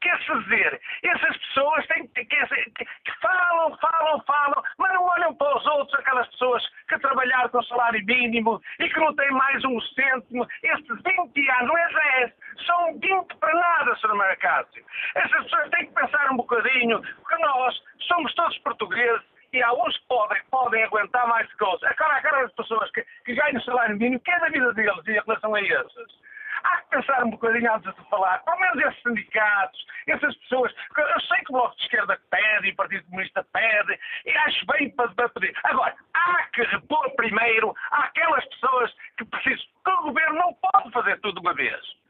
Quer 0.00 0.16
dizer, 0.18 0.80
essas 1.02 1.36
pessoas 1.36 1.86
têm, 1.86 2.06
dizer, 2.06 2.72
que 2.74 3.12
falam, 3.20 3.76
falam, 3.76 4.22
falam, 4.22 4.62
mas 4.78 4.94
não 4.94 5.04
olham 5.04 5.34
para 5.34 5.56
os 5.58 5.66
outros, 5.66 5.98
aquelas 6.00 6.26
pessoas 6.28 6.66
que 6.88 6.98
trabalharam 6.98 7.50
com 7.50 7.62
salário 7.64 8.04
mínimo 8.06 8.62
e 8.78 8.88
que 8.88 8.98
não 8.98 9.14
têm 9.14 9.30
mais 9.30 9.62
um 9.64 9.78
cêntimo. 9.80 10.46
Estes 10.62 11.02
20 11.02 11.50
anos, 11.50 11.68
não 11.68 11.78
é 11.78 11.88
10, 12.20 12.32
são 12.66 12.98
20 12.98 13.36
para 13.36 13.54
nada, 13.54 13.96
Sr. 13.96 14.14
Maracácio. 14.14 14.84
Essas 15.14 15.44
pessoas 15.44 15.70
têm 15.70 15.86
que 15.86 15.92
pensar 15.92 16.30
um 16.32 16.36
bocadinho, 16.36 17.02
porque 17.02 17.36
nós 17.42 17.82
somos 18.08 18.34
todos 18.34 18.58
portugueses 18.58 19.22
e 19.52 19.62
há 19.62 19.72
uns 19.72 19.96
que 19.98 20.06
podem, 20.06 20.42
podem 20.50 20.82
aguentar 20.84 21.26
mais 21.26 21.52
coisas. 21.54 21.82
Agora, 21.82 22.16
aquelas 22.16 22.52
pessoas 22.52 22.90
que, 22.92 23.04
que 23.24 23.34
ganham 23.34 23.60
salário 23.62 23.96
mínimo, 23.96 24.20
que 24.20 24.30
é 24.30 24.38
da 24.38 24.48
vida 24.48 24.72
deles 24.72 25.06
em 25.06 25.12
relação 25.12 25.54
a 25.54 25.60
esses? 25.60 26.29
Há 26.62 26.82
que 26.82 26.90
pensar 26.90 27.24
um 27.24 27.30
bocadinho 27.30 27.74
antes 27.74 27.94
de 27.94 28.08
falar. 28.08 28.38
Pelo 28.44 28.60
menos 28.60 28.84
esses 28.84 29.02
sindicatos, 29.02 29.86
essas 30.06 30.36
pessoas. 30.36 30.74
Eu 30.96 31.20
sei 31.20 31.38
que 31.38 31.50
o 31.50 31.54
Bloco 31.54 31.76
de 31.76 31.82
Esquerda 31.82 32.18
pede 32.30 32.68
e 32.68 32.72
o 32.72 32.76
Partido 32.76 33.04
Comunista 33.04 33.44
pede, 33.52 33.98
e 34.26 34.30
acho 34.30 34.66
bem 34.66 34.90
para, 34.90 35.28
pedir. 35.30 35.54
Agora, 35.64 35.94
há 36.14 36.42
que 36.52 36.62
repor 36.62 37.10
primeiro 37.16 37.74
aquelas 37.90 38.44
pessoas 38.46 38.92
que 39.16 39.24
precisam. 39.24 39.66
Porque 39.82 40.00
o 40.00 40.02
governo 40.04 40.34
não 40.36 40.54
pode 40.54 40.90
fazer 40.92 41.20
tudo 41.20 41.40
de 41.40 41.46
uma 41.46 41.54
vez. 41.54 42.00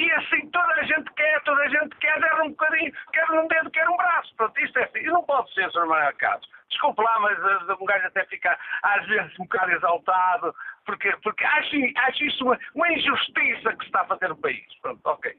E 0.00 0.10
assim 0.12 0.48
toda 0.48 0.72
a 0.72 0.82
gente 0.82 1.12
quer, 1.12 1.42
toda 1.42 1.60
a 1.60 1.68
gente 1.68 1.94
quer 1.96 2.18
dar 2.20 2.40
um 2.40 2.48
bocadinho, 2.48 2.90
quer 3.12 3.30
um 3.32 3.46
dedo, 3.46 3.70
quer 3.70 3.86
um 3.86 3.98
braço. 3.98 4.34
Pronto, 4.34 4.58
isto 4.58 4.78
é 4.78 4.84
assim. 4.84 5.00
E 5.00 5.06
não 5.08 5.22
pode 5.24 5.52
ser, 5.52 5.70
Sr. 5.70 5.84
Manuel 5.84 6.16
Carlos. 6.16 6.48
Desculpe 6.70 7.02
lá, 7.02 7.20
mas 7.20 7.38
uh, 7.68 7.76
um 7.78 7.84
gajo 7.84 8.06
até 8.06 8.24
fica 8.24 8.58
às 8.82 9.06
vezes 9.06 9.38
um 9.38 9.44
bocado 9.44 9.72
exaltado, 9.72 10.54
porque, 10.86 11.14
porque 11.22 11.44
acho, 11.44 11.76
acho 12.08 12.24
isso 12.24 12.44
uma, 12.44 12.58
uma 12.74 12.90
injustiça 12.90 13.72
que 13.74 13.80
se 13.80 13.86
está 13.86 14.00
a 14.00 14.06
fazer 14.06 14.28
no 14.28 14.38
país. 14.38 14.64
Pronto, 14.80 15.00
ok. 15.04 15.36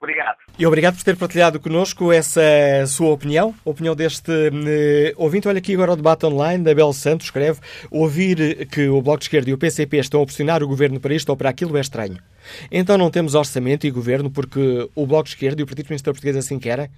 Obrigado. 0.00 0.38
E 0.56 0.64
obrigado 0.64 0.96
por 0.96 1.02
ter 1.02 1.16
partilhado 1.16 1.58
connosco 1.58 2.12
essa 2.12 2.40
sua 2.86 3.10
opinião, 3.10 3.52
a 3.66 3.70
opinião 3.70 3.96
deste 3.96 4.30
uh, 4.30 5.12
ouvinte. 5.16 5.48
Olha 5.48 5.58
aqui 5.58 5.74
agora 5.74 5.92
o 5.92 5.96
debate 5.96 6.24
online 6.24 6.62
da 6.62 6.72
Bel 6.72 6.92
Santos, 6.92 7.26
escreve 7.26 7.58
ouvir 7.90 8.66
que 8.68 8.88
o 8.88 9.02
Bloco 9.02 9.18
de 9.18 9.24
Esquerda 9.24 9.50
e 9.50 9.52
o 9.52 9.58
PCP 9.58 9.98
estão 9.98 10.22
a 10.22 10.24
pressionar 10.26 10.62
o 10.62 10.68
Governo 10.68 11.00
para 11.00 11.14
isto 11.14 11.30
ou 11.30 11.36
para 11.36 11.48
aquilo 11.50 11.76
é 11.76 11.80
estranho. 11.80 12.18
Então 12.70 12.96
não 12.96 13.10
temos 13.10 13.34
orçamento 13.34 13.86
e 13.88 13.90
Governo 13.90 14.30
porque 14.30 14.88
o 14.94 15.04
Bloco 15.04 15.24
de 15.24 15.30
Esquerda 15.30 15.60
e 15.60 15.64
o 15.64 15.66
Partido 15.66 15.86
Comunista 15.86 16.12
Português 16.12 16.36
assim 16.36 16.60
querem? 16.60 16.88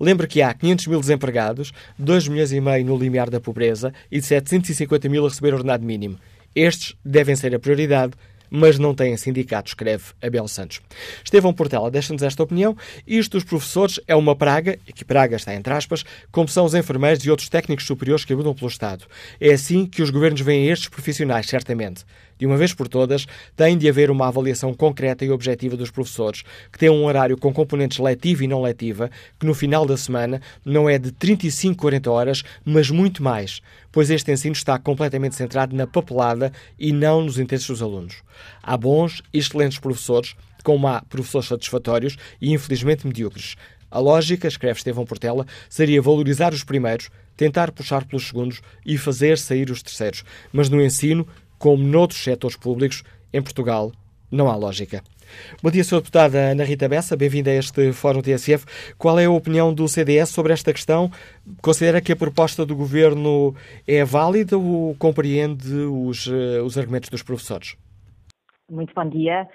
Lembra 0.00 0.26
que 0.26 0.42
há 0.42 0.52
500 0.52 0.88
mil 0.88 1.00
desempregados, 1.00 1.72
2 1.96 2.26
milhões 2.26 2.52
e 2.52 2.60
meio 2.60 2.84
no 2.84 2.96
limiar 2.96 3.30
da 3.30 3.40
pobreza 3.40 3.94
e 4.10 4.20
750 4.20 5.08
mil 5.08 5.24
a 5.24 5.28
receber 5.28 5.54
ordenado 5.54 5.84
mínimo. 5.84 6.18
Estes 6.54 6.96
devem 7.04 7.36
ser 7.36 7.54
a 7.54 7.60
prioridade, 7.60 8.14
mas 8.50 8.78
não 8.78 8.94
têm 8.94 9.16
sindicato, 9.16 9.68
escreve 9.68 10.04
Abel 10.20 10.48
Santos. 10.48 10.80
Estevão 11.24 11.52
Portela 11.52 11.90
deixa-nos 11.90 12.22
esta 12.22 12.42
opinião. 12.42 12.76
Isto 13.06 13.32
dos 13.32 13.44
professores 13.44 14.00
é 14.06 14.14
uma 14.14 14.34
praga, 14.34 14.78
e 14.86 14.92
que 14.92 15.04
praga 15.04 15.36
está 15.36 15.54
entre 15.54 15.72
aspas, 15.72 16.04
como 16.32 16.48
são 16.48 16.64
os 16.64 16.74
enfermeiros 16.74 17.24
e 17.24 17.30
outros 17.30 17.48
técnicos 17.48 17.86
superiores 17.86 18.24
que 18.24 18.32
abundam 18.32 18.54
pelo 18.54 18.68
Estado. 18.68 19.04
É 19.40 19.52
assim 19.52 19.86
que 19.86 20.02
os 20.02 20.10
governos 20.10 20.40
veem 20.40 20.68
estes 20.68 20.88
profissionais, 20.88 21.46
certamente. 21.46 22.04
De 22.40 22.46
uma 22.46 22.56
vez 22.56 22.72
por 22.72 22.88
todas, 22.88 23.26
tem 23.54 23.76
de 23.76 23.86
haver 23.86 24.10
uma 24.10 24.26
avaliação 24.26 24.72
concreta 24.72 25.26
e 25.26 25.30
objetiva 25.30 25.76
dos 25.76 25.90
professores, 25.90 26.42
que 26.72 26.78
têm 26.78 26.88
um 26.88 27.04
horário 27.04 27.36
com 27.36 27.52
componentes 27.52 27.98
letiva 27.98 28.42
e 28.42 28.48
não 28.48 28.62
letiva, 28.62 29.10
que 29.38 29.44
no 29.44 29.52
final 29.52 29.84
da 29.84 29.94
semana 29.94 30.40
não 30.64 30.88
é 30.88 30.98
de 30.98 31.12
35, 31.12 31.76
40 31.76 32.10
horas, 32.10 32.42
mas 32.64 32.90
muito 32.90 33.22
mais, 33.22 33.60
pois 33.92 34.08
este 34.08 34.32
ensino 34.32 34.54
está 34.54 34.78
completamente 34.78 35.36
centrado 35.36 35.76
na 35.76 35.86
papelada 35.86 36.50
e 36.78 36.92
não 36.92 37.20
nos 37.20 37.38
interesses 37.38 37.68
dos 37.68 37.82
alunos. 37.82 38.22
Há 38.62 38.74
bons 38.74 39.20
e 39.34 39.38
excelentes 39.38 39.78
professores, 39.78 40.34
como 40.64 40.88
há 40.88 41.02
professores 41.02 41.46
satisfatórios 41.46 42.16
e 42.40 42.54
infelizmente 42.54 43.06
medíocres. 43.06 43.54
A 43.90 43.98
lógica, 43.98 44.48
escreve 44.48 44.78
Estevão 44.78 45.04
Portela, 45.04 45.44
seria 45.68 46.00
valorizar 46.00 46.54
os 46.54 46.64
primeiros, 46.64 47.10
tentar 47.36 47.72
puxar 47.72 48.04
pelos 48.04 48.28
segundos 48.28 48.60
e 48.86 48.96
fazer 48.96 49.36
sair 49.36 49.70
os 49.70 49.82
terceiros. 49.82 50.22
Mas 50.52 50.68
no 50.68 50.80
ensino, 50.80 51.26
como 51.60 51.84
noutros 51.84 52.24
setores 52.24 52.56
públicos, 52.56 53.04
em 53.32 53.42
Portugal, 53.42 53.92
não 54.32 54.48
há 54.48 54.56
lógica. 54.56 55.02
Bom 55.62 55.70
dia, 55.70 55.82
Sra. 55.82 55.98
Deputada 55.98 56.38
Ana 56.38 56.64
Rita 56.64 56.88
Bessa, 56.88 57.16
bem-vinda 57.16 57.50
a 57.50 57.54
este 57.54 57.92
Fórum 57.92 58.22
TSF. 58.22 58.94
Qual 58.96 59.18
é 59.18 59.26
a 59.26 59.30
opinião 59.30 59.72
do 59.72 59.86
CDS 59.86 60.30
sobre 60.30 60.54
esta 60.54 60.72
questão? 60.72 61.10
Considera 61.62 62.00
que 62.00 62.12
a 62.12 62.16
proposta 62.16 62.64
do 62.64 62.74
Governo 62.74 63.54
é 63.86 64.02
válida 64.04 64.56
ou 64.56 64.96
compreende 64.96 65.70
os, 65.72 66.26
eh, 66.26 66.62
os 66.62 66.78
argumentos 66.78 67.10
dos 67.10 67.22
professores? 67.22 67.76
Muito 68.68 68.94
bom 68.94 69.08
dia. 69.08 69.46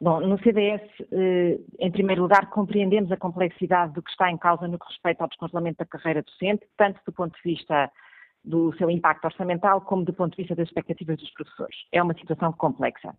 Bom, 0.00 0.20
no 0.20 0.38
CDS, 0.42 0.82
eh, 1.10 1.58
em 1.80 1.90
primeiro 1.90 2.22
lugar, 2.22 2.50
compreendemos 2.50 3.10
a 3.10 3.16
complexidade 3.16 3.94
do 3.94 4.02
que 4.02 4.10
está 4.10 4.30
em 4.30 4.36
causa 4.36 4.68
no 4.68 4.78
que 4.78 4.86
respeita 4.86 5.24
ao 5.24 5.28
descongelamento 5.28 5.78
da 5.78 5.86
carreira 5.86 6.22
docente, 6.22 6.64
tanto 6.76 7.00
do 7.06 7.12
ponto 7.12 7.34
de 7.34 7.54
vista 7.54 7.90
do 8.48 8.74
seu 8.78 8.90
impacto 8.90 9.26
orçamental, 9.26 9.82
como 9.82 10.04
do 10.04 10.12
ponto 10.12 10.32
de 10.32 10.38
vista 10.38 10.54
das 10.54 10.68
expectativas 10.68 11.18
dos 11.18 11.30
professores. 11.32 11.76
É 11.92 12.02
uma 12.02 12.14
situação 12.14 12.52
complexa. 12.52 13.14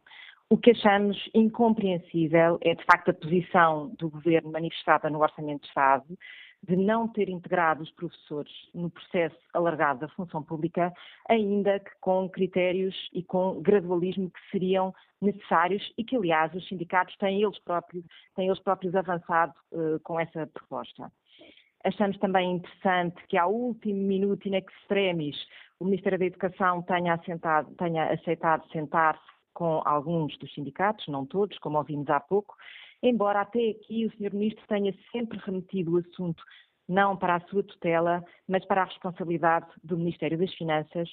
O 0.49 0.57
que 0.57 0.71
achamos 0.71 1.30
incompreensível 1.36 2.57
é, 2.61 2.73
de 2.73 2.84
facto, 2.84 3.11
a 3.11 3.13
posição 3.13 3.93
do 3.99 4.09
Governo 4.09 4.51
manifestada 4.51 5.07
no 5.07 5.21
Orçamento 5.21 5.61
de 5.61 5.67
Estado 5.67 6.17
de 6.67 6.75
não 6.75 7.07
ter 7.07 7.30
integrado 7.30 7.84
os 7.84 7.91
professores 7.91 8.51
no 8.73 8.89
processo 8.89 9.38
alargado 9.53 10.01
da 10.01 10.09
função 10.09 10.43
pública, 10.43 10.91
ainda 11.30 11.80
que 11.80 11.91
com 12.01 12.27
critérios 12.27 12.95
e 13.13 13.23
com 13.23 13.61
gradualismo 13.61 14.30
que 14.30 14.39
seriam 14.51 14.93
necessários 15.21 15.93
e 15.97 16.03
que, 16.03 16.15
aliás, 16.15 16.53
os 16.53 16.67
sindicatos 16.67 17.15
têm 17.17 17.41
eles 17.41 17.59
próprios, 17.59 18.03
têm 18.36 18.47
eles 18.47 18.59
próprios 18.59 18.95
avançado 18.95 19.53
uh, 19.71 19.99
com 20.01 20.19
essa 20.19 20.47
proposta. 20.47 21.11
Achamos 21.84 22.17
também 22.17 22.55
interessante 22.55 23.15
que, 23.27 23.38
ao 23.38 23.53
último 23.53 24.01
minuto 24.01 24.47
in 24.47 24.55
extremis, 24.55 25.38
o 25.80 25.86
Ministério 25.86 26.19
da 26.19 26.25
Educação 26.25 26.82
tenha, 26.82 27.13
assentado, 27.13 27.73
tenha 27.75 28.11
aceitado 28.11 28.67
sentar-se 28.71 29.23
com 29.53 29.82
alguns 29.86 30.38
dos 30.38 30.53
sindicatos, 30.53 31.07
não 31.07 31.25
todos, 31.25 31.57
como 31.59 31.77
ouvimos 31.77 32.09
há 32.09 32.19
pouco, 32.19 32.55
embora 33.01 33.41
até 33.41 33.69
aqui 33.69 34.05
o 34.05 34.11
Sr. 34.11 34.34
Ministro 34.34 34.65
tenha 34.67 34.93
sempre 35.11 35.39
remetido 35.39 35.93
o 35.93 35.97
assunto 35.97 36.43
não 36.88 37.15
para 37.15 37.36
a 37.36 37.41
sua 37.41 37.63
tutela, 37.63 38.23
mas 38.47 38.65
para 38.65 38.82
a 38.82 38.86
responsabilidade 38.86 39.67
do 39.84 39.95
Ministério 39.95 40.38
das 40.38 40.53
Finanças, 40.55 41.07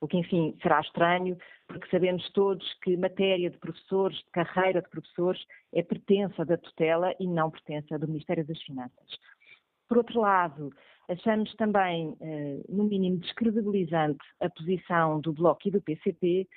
o 0.00 0.06
que, 0.06 0.18
enfim, 0.18 0.56
será 0.62 0.80
estranho, 0.80 1.36
porque 1.66 1.88
sabemos 1.90 2.30
todos 2.32 2.64
que 2.82 2.96
matéria 2.96 3.50
de 3.50 3.58
professores, 3.58 4.18
de 4.18 4.30
carreira 4.30 4.80
de 4.80 4.88
professores, 4.88 5.44
é 5.74 5.82
pertença 5.82 6.44
da 6.44 6.56
tutela 6.56 7.14
e 7.18 7.26
não 7.26 7.50
pertença 7.50 7.98
do 7.98 8.06
Ministério 8.06 8.46
das 8.46 8.62
Finanças. 8.62 9.18
Por 9.88 9.98
outro 9.98 10.20
lado, 10.20 10.70
achamos 11.08 11.54
também, 11.54 12.16
eh, 12.20 12.60
no 12.68 12.84
mínimo, 12.84 13.18
descredibilizante 13.18 14.24
a 14.40 14.50
posição 14.50 15.20
do 15.20 15.32
Bloco 15.32 15.66
e 15.66 15.70
do 15.70 15.80
PCP, 15.80 16.48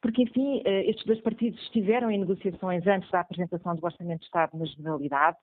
porque, 0.00 0.22
enfim, 0.22 0.62
eh, 0.64 0.88
estes 0.88 1.04
dois 1.04 1.20
partidos 1.20 1.60
estiveram 1.62 2.10
em 2.10 2.18
negociações 2.18 2.86
antes 2.86 3.10
da 3.10 3.20
apresentação 3.20 3.74
do 3.74 3.84
Orçamento 3.84 4.20
de 4.20 4.26
Estado 4.26 4.56
na 4.56 4.64
Generalidade. 4.64 5.36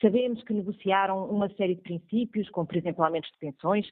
Sabemos 0.00 0.42
que 0.44 0.54
negociaram 0.54 1.26
uma 1.26 1.50
série 1.50 1.74
de 1.74 1.82
princípios, 1.82 2.48
como, 2.48 2.66
por 2.66 2.76
exemplo, 2.76 3.04
aumentos 3.04 3.30
de 3.32 3.38
pensões, 3.38 3.86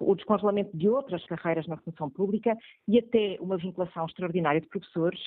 o 0.00 0.14
descongelamento 0.16 0.76
de 0.76 0.88
outras 0.88 1.24
carreiras 1.26 1.66
na 1.68 1.76
função 1.76 2.10
pública 2.10 2.56
e 2.88 2.98
até 2.98 3.36
uma 3.40 3.56
vinculação 3.56 4.06
extraordinária 4.06 4.60
de 4.60 4.66
professores. 4.66 5.20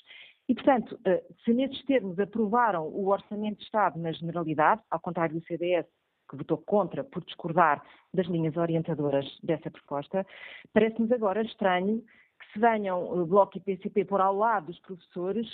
E, 0.50 0.54
portanto, 0.54 1.00
eh, 1.06 1.24
se 1.46 1.54
nesses 1.54 1.82
termos 1.86 2.20
aprovaram 2.20 2.88
o 2.88 3.08
Orçamento 3.08 3.60
de 3.60 3.64
Estado 3.64 3.98
na 4.00 4.12
Generalidade, 4.12 4.82
ao 4.92 5.00
contrário 5.00 5.40
do 5.40 5.46
CDS, 5.46 5.86
que 6.30 6.36
votou 6.36 6.58
contra 6.58 7.04
por 7.04 7.24
discordar 7.24 7.82
das 8.14 8.28
linhas 8.28 8.58
orientadoras 8.58 9.26
dessa 9.44 9.72
proposta, 9.72 10.26
parece-nos 10.74 11.12
agora 11.12 11.42
estranho 11.42 12.04
que 12.40 12.54
se 12.54 12.60
venham 12.60 13.04
o 13.04 13.26
Bloco 13.26 13.58
e 13.58 13.62
PCP 13.62 14.06
por 14.06 14.22
ao 14.22 14.36
lado 14.36 14.68
dos 14.68 14.80
professores, 14.80 15.48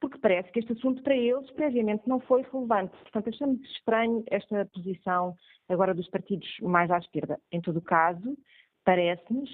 porque 0.00 0.18
parece 0.18 0.50
que 0.50 0.60
este 0.60 0.72
assunto 0.72 1.02
para 1.02 1.16
eles 1.16 1.50
previamente 1.52 2.08
não 2.08 2.20
foi 2.20 2.42
relevante. 2.42 2.96
Portanto, 3.02 3.28
achamos 3.28 3.60
estranho 3.70 4.24
esta 4.30 4.64
posição 4.66 5.36
agora 5.68 5.94
dos 5.94 6.08
partidos 6.08 6.48
mais 6.60 6.90
à 6.90 6.98
esquerda. 6.98 7.38
Em 7.50 7.60
todo 7.60 7.80
caso, 7.80 8.36
parece-nos 8.84 9.50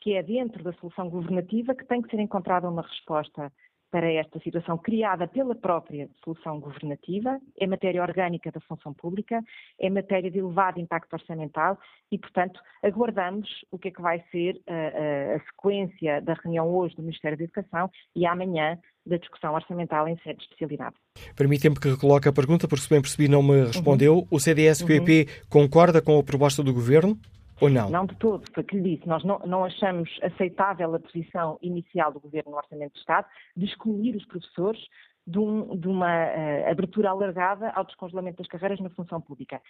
que 0.00 0.14
é 0.14 0.22
dentro 0.22 0.62
da 0.62 0.72
solução 0.74 1.10
governativa 1.10 1.74
que 1.74 1.84
tem 1.84 2.00
que 2.00 2.10
ser 2.10 2.20
encontrada 2.20 2.68
uma 2.68 2.82
resposta 2.82 3.52
para 3.90 4.10
esta 4.12 4.38
situação 4.40 4.76
criada 4.76 5.26
pela 5.26 5.54
própria 5.54 6.08
solução 6.22 6.60
governativa, 6.60 7.40
é 7.58 7.66
matéria 7.66 8.02
orgânica 8.02 8.50
da 8.50 8.60
função 8.60 8.92
pública, 8.92 9.42
é 9.80 9.88
matéria 9.88 10.30
de 10.30 10.38
elevado 10.38 10.80
impacto 10.80 11.12
orçamental 11.14 11.78
e, 12.12 12.18
portanto, 12.18 12.60
aguardamos 12.82 13.48
o 13.70 13.78
que 13.78 13.88
é 13.88 13.90
que 13.90 14.02
vai 14.02 14.22
ser 14.30 14.60
a, 14.66 14.72
a, 14.72 15.36
a 15.36 15.40
sequência 15.40 16.20
da 16.20 16.34
reunião 16.34 16.68
hoje 16.68 16.94
do 16.96 17.02
Ministério 17.02 17.38
da 17.38 17.44
Educação 17.44 17.90
e 18.14 18.26
amanhã 18.26 18.78
da 19.06 19.16
discussão 19.16 19.54
orçamental 19.54 20.06
em 20.06 20.16
sede 20.18 20.38
de 20.38 20.44
especialidade. 20.44 20.94
Permitem-me 21.34 21.76
que 21.76 21.96
coloque 21.96 22.28
a 22.28 22.32
pergunta, 22.32 22.68
porque 22.68 22.82
se 22.82 22.90
bem 22.90 23.00
percebi 23.00 23.26
não 23.26 23.42
me 23.42 23.64
respondeu. 23.64 24.18
Uhum. 24.18 24.26
O 24.30 24.38
CDS-PP 24.38 25.20
uhum. 25.20 25.46
concorda 25.48 26.02
com 26.02 26.18
a 26.18 26.22
proposta 26.22 26.62
do 26.62 26.74
Governo? 26.74 27.18
Ou 27.60 27.68
não? 27.68 27.90
Não 27.90 28.06
de 28.06 28.14
todo, 28.16 28.44
foi 28.52 28.62
o 28.62 28.66
que 28.66 28.76
lhe 28.76 28.96
disse. 28.96 29.08
Nós 29.08 29.24
não, 29.24 29.38
não, 29.40 29.64
achamos 29.64 30.08
aceitável 30.22 30.94
a 30.94 31.00
posição 31.00 31.58
inicial 31.60 32.12
do 32.12 32.20
Governo 32.20 32.52
no 32.52 32.56
Orçamento 32.56 32.92
de 32.92 33.00
Estado 33.00 33.26
de 33.56 33.64
excluir 33.64 34.16
os 34.16 34.24
professores 34.26 34.80
de, 35.28 35.38
um, 35.38 35.76
de 35.76 35.86
uma 35.86 36.06
uh, 36.06 36.70
abertura 36.70 37.10
alargada 37.10 37.70
ao 37.70 37.84
descongelamento 37.84 38.38
das 38.38 38.46
carreiras 38.46 38.80
na 38.80 38.88
função 38.88 39.20
pública. 39.20 39.60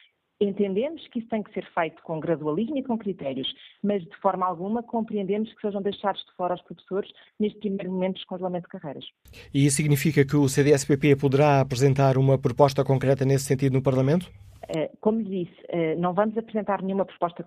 Entendemos 0.41 1.07
que 1.09 1.19
isso 1.19 1.29
tem 1.29 1.43
que 1.43 1.53
ser 1.53 1.67
feito 1.75 2.01
com 2.03 2.21
gradualismo 2.21 2.79
e 2.79 2.85
com 2.85 2.97
critérios, 2.97 3.53
mas 3.83 4.03
de 4.05 4.17
forma 4.19 4.47
alguma 4.47 4.85
compreendemos 4.85 5.53
que 5.53 5.61
sejam 5.61 5.83
deixados 5.83 6.25
de 6.25 6.33
fora 6.37 6.55
os 6.55 6.63
professores 6.63 7.11
neste 7.41 7.59
primeiro 7.59 7.91
momento 7.91 8.15
de 8.15 8.21
descongelamento 8.21 8.69
de 8.69 8.79
carreiras. 8.79 9.05
E 9.53 9.67
isso 9.67 9.77
significa 9.77 10.25
que 10.25 10.37
o 10.37 10.49
CDS-PP 10.49 11.17
poderá 11.17 11.61
apresentar 11.61 12.17
uma 12.17 12.39
proposta 12.39 12.85
concreta 12.85 13.25
nesse 13.25 13.47
sentido 13.47 13.73
no 13.73 13.83
Parlamento? 13.83 14.31
Eh, 14.69 14.91
como 15.01 15.21
lhe 15.21 15.45
disse, 15.45 15.61
eh, 15.69 15.95
não 15.97 16.13
vamos 16.13 16.37
apresentar 16.37 16.83
nenhuma 16.83 17.05
proposta 17.05 17.45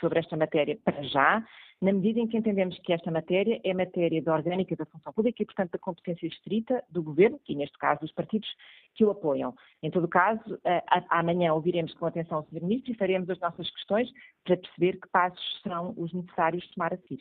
sobre 0.00 0.18
esta 0.18 0.36
matéria 0.36 0.78
para 0.84 1.02
já, 1.02 1.44
na 1.80 1.92
medida 1.92 2.20
em 2.20 2.26
que 2.26 2.36
entendemos 2.36 2.78
que 2.78 2.92
esta 2.92 3.10
matéria 3.10 3.60
é 3.62 3.74
matéria 3.74 4.22
da 4.22 4.32
orgânica 4.32 4.74
da 4.74 4.86
função 4.86 5.12
pública 5.12 5.42
e, 5.42 5.46
portanto, 5.46 5.72
da 5.72 5.78
competência 5.78 6.26
estrita 6.26 6.82
do 6.88 7.02
Governo 7.02 7.38
e, 7.46 7.54
neste 7.54 7.76
caso, 7.76 8.00
dos 8.00 8.12
partidos 8.12 8.48
que 8.94 9.04
o 9.04 9.10
apoiam. 9.10 9.54
Em 9.82 9.90
todo 9.90 10.08
caso, 10.08 10.58
eh, 10.64 10.82
amanhã 11.10 11.52
ouviremos 11.52 11.92
com 11.94 12.06
atenção 12.06 12.40
o 12.40 12.42
Sr. 12.44 12.62
Ministro 12.62 12.92
e 12.92 12.96
faremos 12.96 13.28
as 13.28 13.38
nossas 13.40 13.70
questões 13.70 14.10
para 14.44 14.56
perceber 14.56 14.98
que 14.98 15.08
passos 15.08 15.60
são 15.62 15.92
os 15.98 16.12
necessários 16.14 16.66
tomar 16.70 16.94
a 16.94 16.98
seguir. 16.98 17.20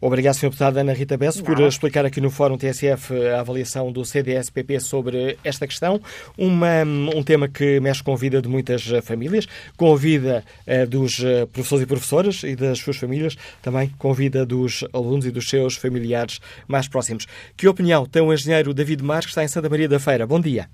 Obrigado, 0.00 0.34
Sr. 0.34 0.48
Deputada 0.48 0.80
Ana 0.80 0.92
Rita 0.92 1.16
Bessa, 1.16 1.42
por 1.42 1.58
explicar 1.60 2.04
aqui 2.06 2.20
no 2.20 2.30
Fórum 2.30 2.56
TSF 2.56 3.14
a 3.28 3.40
avaliação 3.40 3.90
do 3.90 4.04
CDS-PP 4.04 4.80
sobre 4.80 5.38
esta 5.42 5.66
questão. 5.66 6.00
Uma, 6.36 6.82
um 6.84 7.22
tema 7.22 7.48
que 7.48 7.80
mexe 7.80 8.02
com 8.02 8.12
a 8.12 8.16
vida 8.16 8.40
de 8.40 8.48
muitas 8.48 8.86
famílias, 9.02 9.46
com 9.76 9.92
a 9.92 9.96
vida 9.96 10.44
eh, 10.66 10.86
dos 10.86 11.22
eh, 11.24 11.46
professores 11.46 11.84
e 11.84 11.86
professoras 11.86 12.42
e 12.42 12.54
das 12.54 12.78
suas 12.78 12.96
famílias, 12.96 13.36
também 13.62 13.90
com 13.98 14.10
a 14.10 14.14
vida 14.14 14.46
dos 14.46 14.84
alunos 14.92 15.26
e 15.26 15.30
dos 15.30 15.48
seus 15.48 15.76
familiares 15.76 16.40
mais 16.66 16.88
próximos. 16.88 17.26
Que 17.56 17.68
opinião 17.68 18.06
tem 18.06 18.22
o 18.22 18.32
engenheiro 18.32 18.72
David 18.72 19.02
Marques, 19.02 19.26
que 19.26 19.30
está 19.30 19.44
em 19.44 19.48
Santa 19.48 19.68
Maria 19.68 19.88
da 19.88 19.98
Feira? 19.98 20.26
Bom 20.26 20.40
dia. 20.40 20.68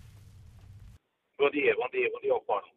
Bom 1.38 1.50
dia, 1.50 1.74
bom 1.76 1.88
dia, 1.92 2.10
bom 2.10 2.20
dia 2.20 2.32
ao 2.32 2.42
Fórum. 2.44 2.68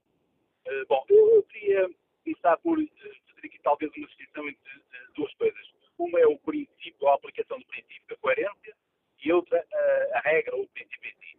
Uh, 0.68 0.86
bom, 0.90 1.04
eu, 1.10 1.36
eu 1.36 1.44
queria 1.44 1.90
começar 2.24 2.58
por 2.58 2.78
fazer 2.78 3.48
aqui 3.48 3.60
talvez 3.64 3.92
uma 3.96 4.08
distinção 4.08 4.48
entre 4.48 4.72
duas 5.16 5.34
coisas 5.36 5.77
uma 5.98 6.20
é 6.20 6.28
o 6.28 6.38
princípio, 6.40 7.08
a 7.08 7.16
aplicação 7.16 7.60
do 7.60 7.66
princípio 7.66 8.08
da 8.10 8.16
coerência 8.18 8.76
e 9.24 9.32
outra 9.32 9.66
a, 9.72 10.18
a 10.18 10.22
regra 10.22 10.56
ou 10.56 10.64
o 10.64 10.68
princípio 10.70 11.10
em 11.10 11.14
si. 11.14 11.38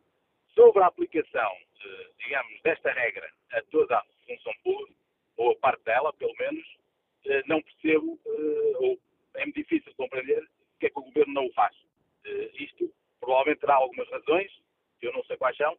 Sobre 0.55 0.83
a 0.83 0.87
aplicação, 0.87 1.57
digamos, 2.19 2.61
desta 2.63 2.93
regra 2.93 3.31
a 3.53 3.63
toda 3.71 3.97
a 3.97 4.05
função 4.27 4.53
pública, 4.63 4.99
ou 5.37 5.53
a 5.53 5.57
parte 5.57 5.85
dela, 5.85 6.13
pelo 6.13 6.35
menos, 6.39 6.67
eh, 7.27 7.43
não 7.47 7.63
percebo, 7.63 8.19
eh, 8.27 8.77
ou 8.79 8.99
é-me 9.35 9.53
difícil 9.53 9.95
compreender, 9.95 10.47
porque 10.73 10.87
é 10.87 10.91
que 10.91 10.99
o 10.99 11.03
Governo 11.03 11.33
não 11.33 11.47
o 11.47 11.53
faz. 11.53 11.75
Eh, 12.25 12.51
isto 12.55 12.93
provavelmente 13.21 13.61
terá 13.61 13.75
algumas 13.75 14.09
razões, 14.11 14.51
eu 15.01 15.13
não 15.13 15.25
sei 15.25 15.37
quais 15.37 15.57
são, 15.57 15.79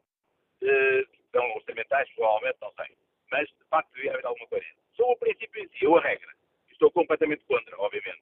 são 1.31 1.51
orçamentais, 1.55 2.09
provavelmente, 2.15 2.57
não 2.61 2.71
sei. 2.73 2.95
Mas, 3.31 3.47
de 3.49 3.65
facto, 3.69 3.91
devia 3.93 4.13
haver 4.13 4.25
alguma 4.25 4.47
coerência. 4.47 4.75
Sobre 4.95 5.13
o 5.13 5.17
princípio 5.17 5.63
em 5.63 5.67
si, 5.69 5.85
ou 5.85 5.97
a 5.97 6.01
regra, 6.01 6.33
estou 6.71 6.91
completamente 6.91 7.43
contra, 7.45 7.77
obviamente. 7.79 8.21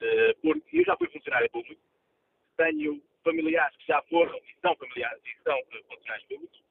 Eh, 0.00 0.34
porque 0.42 0.80
eu 0.80 0.84
já 0.84 0.96
fui 0.96 1.08
funcionário 1.08 1.50
público 1.50 1.80
tenho 2.56 3.02
familiares 3.22 3.76
que 3.76 3.86
já 3.86 4.02
foram 4.02 4.36
e 4.38 4.60
são 4.60 4.74
familiares 4.76 5.22
e 5.24 5.42
são 5.42 5.58
funcionários 5.88 6.26
públicos, 6.28 6.62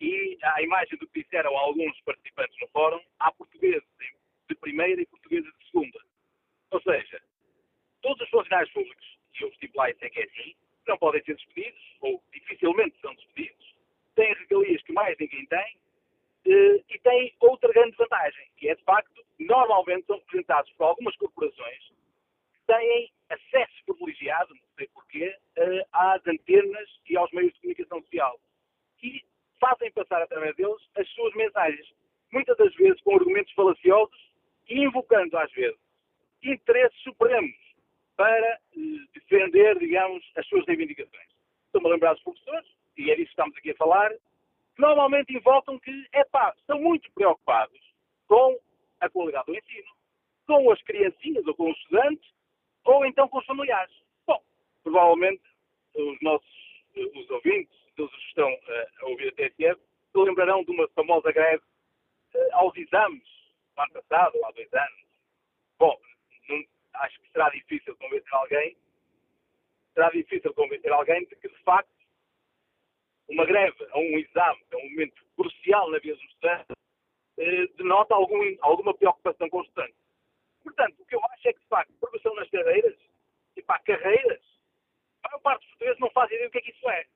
e 0.00 0.38
à 0.42 0.62
imagem 0.62 0.98
do 0.98 1.06
que 1.08 1.22
disseram 1.22 1.56
alguns 1.56 1.98
participantes 2.02 2.56
no 2.60 2.68
fórum, 2.68 3.00
há 3.18 3.32
portugueses 3.32 3.82
de 4.48 4.54
primeira 4.56 5.00
e 5.00 5.06
portugueses 5.06 5.50
de 5.58 5.66
segunda. 5.66 5.98
Ou 6.70 6.80
seja, 6.82 7.22
todos 8.02 8.20
os 8.22 8.28
funcionários 8.30 8.72
públicos, 8.72 9.18
e 9.38 9.42
eu 9.42 9.48
estipular 9.48 9.90
isso 9.90 10.04
é 10.04 10.10
que 10.10 10.20
é 10.20 10.24
assim, 10.24 10.54
não 10.86 10.98
podem 10.98 11.22
ser 11.24 11.36
despedidos, 11.36 11.96
ou 12.00 12.22
dificilmente 12.32 13.00
são 13.00 13.14
despedidos, 13.14 13.74
têm 14.14 14.34
regalias 14.34 14.82
que 14.82 14.92
mais 14.92 15.16
ninguém 15.18 15.46
tem, 15.46 15.78
eh, 16.46 16.84
e 16.90 16.98
têm 16.98 17.34
outra 17.40 17.72
grande 17.72 17.96
vantagem, 17.96 18.48
que 18.56 18.68
é, 18.68 18.74
de 18.74 18.82
facto, 18.84 19.24
normalmente 19.38 20.06
são 20.06 20.18
representados 20.18 20.70
por 20.72 20.84
algumas 20.84 21.16
corporações 21.16 21.93
têm 22.66 23.12
acesso 23.30 23.84
privilegiado, 23.86 24.54
não 24.54 24.68
sei 24.76 24.88
porquê, 24.88 25.36
eh, 25.56 25.86
às 25.92 26.26
antenas 26.26 26.88
e 27.08 27.16
aos 27.16 27.30
meios 27.32 27.52
de 27.54 27.60
comunicação 27.60 28.00
social. 28.02 28.40
E 29.02 29.22
fazem 29.60 29.90
passar 29.92 30.22
através 30.22 30.54
deles 30.56 30.82
as 30.96 31.08
suas 31.10 31.34
mensagens, 31.34 31.86
muitas 32.32 32.56
das 32.56 32.74
vezes 32.74 33.00
com 33.02 33.14
argumentos 33.14 33.52
falaciosos 33.54 34.32
e 34.68 34.80
invocando, 34.82 35.36
às 35.38 35.52
vezes, 35.52 35.78
interesses 36.42 36.98
supremos 37.02 37.56
para 38.16 38.46
eh, 38.46 38.60
defender, 39.14 39.78
digamos, 39.78 40.24
as 40.36 40.46
suas 40.46 40.66
reivindicações. 40.66 41.28
Estou-me 41.66 41.88
a 41.88 41.92
lembrar 41.92 42.14
dos 42.14 42.22
professores, 42.22 42.68
e 42.96 43.10
é 43.10 43.14
disso 43.16 43.26
que 43.26 43.30
estamos 43.30 43.56
aqui 43.56 43.70
a 43.70 43.76
falar, 43.76 44.10
que 44.10 44.80
normalmente 44.80 45.34
invocam 45.34 45.78
que, 45.78 46.06
é 46.12 46.24
pá, 46.24 46.54
estão 46.56 46.80
muito 46.80 47.10
preocupados 47.12 47.80
com 48.26 48.58
a 49.00 49.08
qualidade 49.08 49.46
do 49.46 49.56
ensino, 49.56 49.88
com 50.46 50.70
as 50.70 50.80
criancinhas 50.82 51.46
ou 51.46 51.54
com 51.54 51.70
os 51.70 51.78
estudantes, 51.78 52.33
ou 52.84 53.04
então 53.06 53.28
com 53.28 53.38
os 53.38 53.46
familiares. 53.46 53.94
Bom, 54.26 54.42
provavelmente 54.82 55.42
os 55.94 56.20
nossos 56.22 56.54
os 56.96 57.30
ouvintes, 57.30 57.76
todos 57.96 58.12
os 58.12 58.20
que 58.20 58.28
estão 58.28 58.52
uh, 58.52 58.86
a 59.00 59.06
ouvir 59.06 59.28
a 59.28 59.32
TSF, 59.32 59.80
se 60.12 60.18
lembrarão 60.18 60.62
de 60.64 60.70
uma 60.70 60.88
famosa 60.88 61.32
greve 61.32 61.62
aos 62.52 62.76
exames, 62.76 63.22
no 63.76 63.82
ano 63.82 63.92
passado, 63.92 64.36
ou 64.36 64.46
há 64.46 64.50
dois 64.52 64.72
anos. 64.72 65.04
Bom, 65.78 66.00
não, 66.48 66.64
acho 66.94 67.20
que 67.20 67.30
será 67.30 67.48
difícil 67.50 67.96
convencer 67.96 68.34
alguém, 68.34 68.76
será 69.92 70.10
difícil 70.10 70.54
convencer 70.54 70.92
alguém 70.92 71.24
de 71.26 71.36
que, 71.36 71.48
de 71.48 71.58
facto, 71.62 71.90
uma 73.28 73.44
greve 73.44 73.76
a 73.90 73.98
um 73.98 74.18
exame, 74.18 74.64
a 74.72 74.76
um 74.76 74.90
momento 74.90 75.24
crucial 75.36 75.90
na 75.90 75.98
vida 75.98 76.16
do 76.16 76.22
estudante, 76.24 76.72
eh, 77.38 77.66
denota 77.76 78.14
algum, 78.14 78.56
alguma 78.60 78.94
preocupação 78.94 79.46
estudante. 79.46 79.94
Portanto, 80.64 81.00
o 81.00 81.06
que 81.06 81.14
eu 81.14 81.24
acho 81.26 81.48
é 81.48 81.52
que, 81.52 81.60
de 81.60 81.66
facto, 81.66 81.92
progressão 82.00 82.34
nas 82.34 82.50
carreiras, 82.50 82.98
e 83.56 83.62
para 83.62 83.78
carreiras, 83.80 84.42
a 85.22 85.28
maior 85.28 85.40
parte 85.42 85.60
dos 85.60 85.68
portugueses 85.70 86.00
não 86.00 86.10
fazem 86.10 86.36
ideia 86.36 86.48
do 86.48 86.52
que 86.52 86.58
é 86.58 86.62
que 86.62 86.70
isso 86.70 86.88
é. 86.88 87.06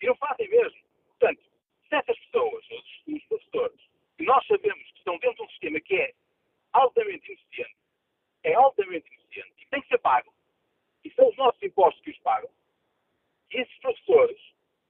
E 0.00 0.06
não 0.06 0.16
fazem 0.16 0.48
mesmo. 0.48 0.80
Portanto, 1.08 1.42
se 1.88 1.94
essas 1.94 2.18
pessoas, 2.18 2.64
os 3.06 3.24
professores, 3.24 3.80
que 4.16 4.24
nós 4.24 4.46
sabemos 4.46 4.90
que 4.92 4.98
estão 4.98 5.18
dentro 5.18 5.36
de 5.36 5.42
um 5.42 5.48
sistema 5.48 5.80
que 5.80 5.96
é 5.96 6.14
altamente 6.72 7.26
ineficiente, 7.26 7.76
é 8.42 8.54
altamente 8.54 9.08
ineficiente 9.08 9.54
e 9.62 9.66
tem 9.66 9.80
que 9.80 9.88
ser 9.88 9.98
pago, 9.98 10.32
e 11.02 11.10
são 11.12 11.28
os 11.28 11.36
nossos 11.36 11.62
impostos 11.62 12.02
que 12.02 12.10
os 12.10 12.18
pagam, 12.18 12.50
e 13.50 13.60
esses 13.60 13.78
professores 13.80 14.40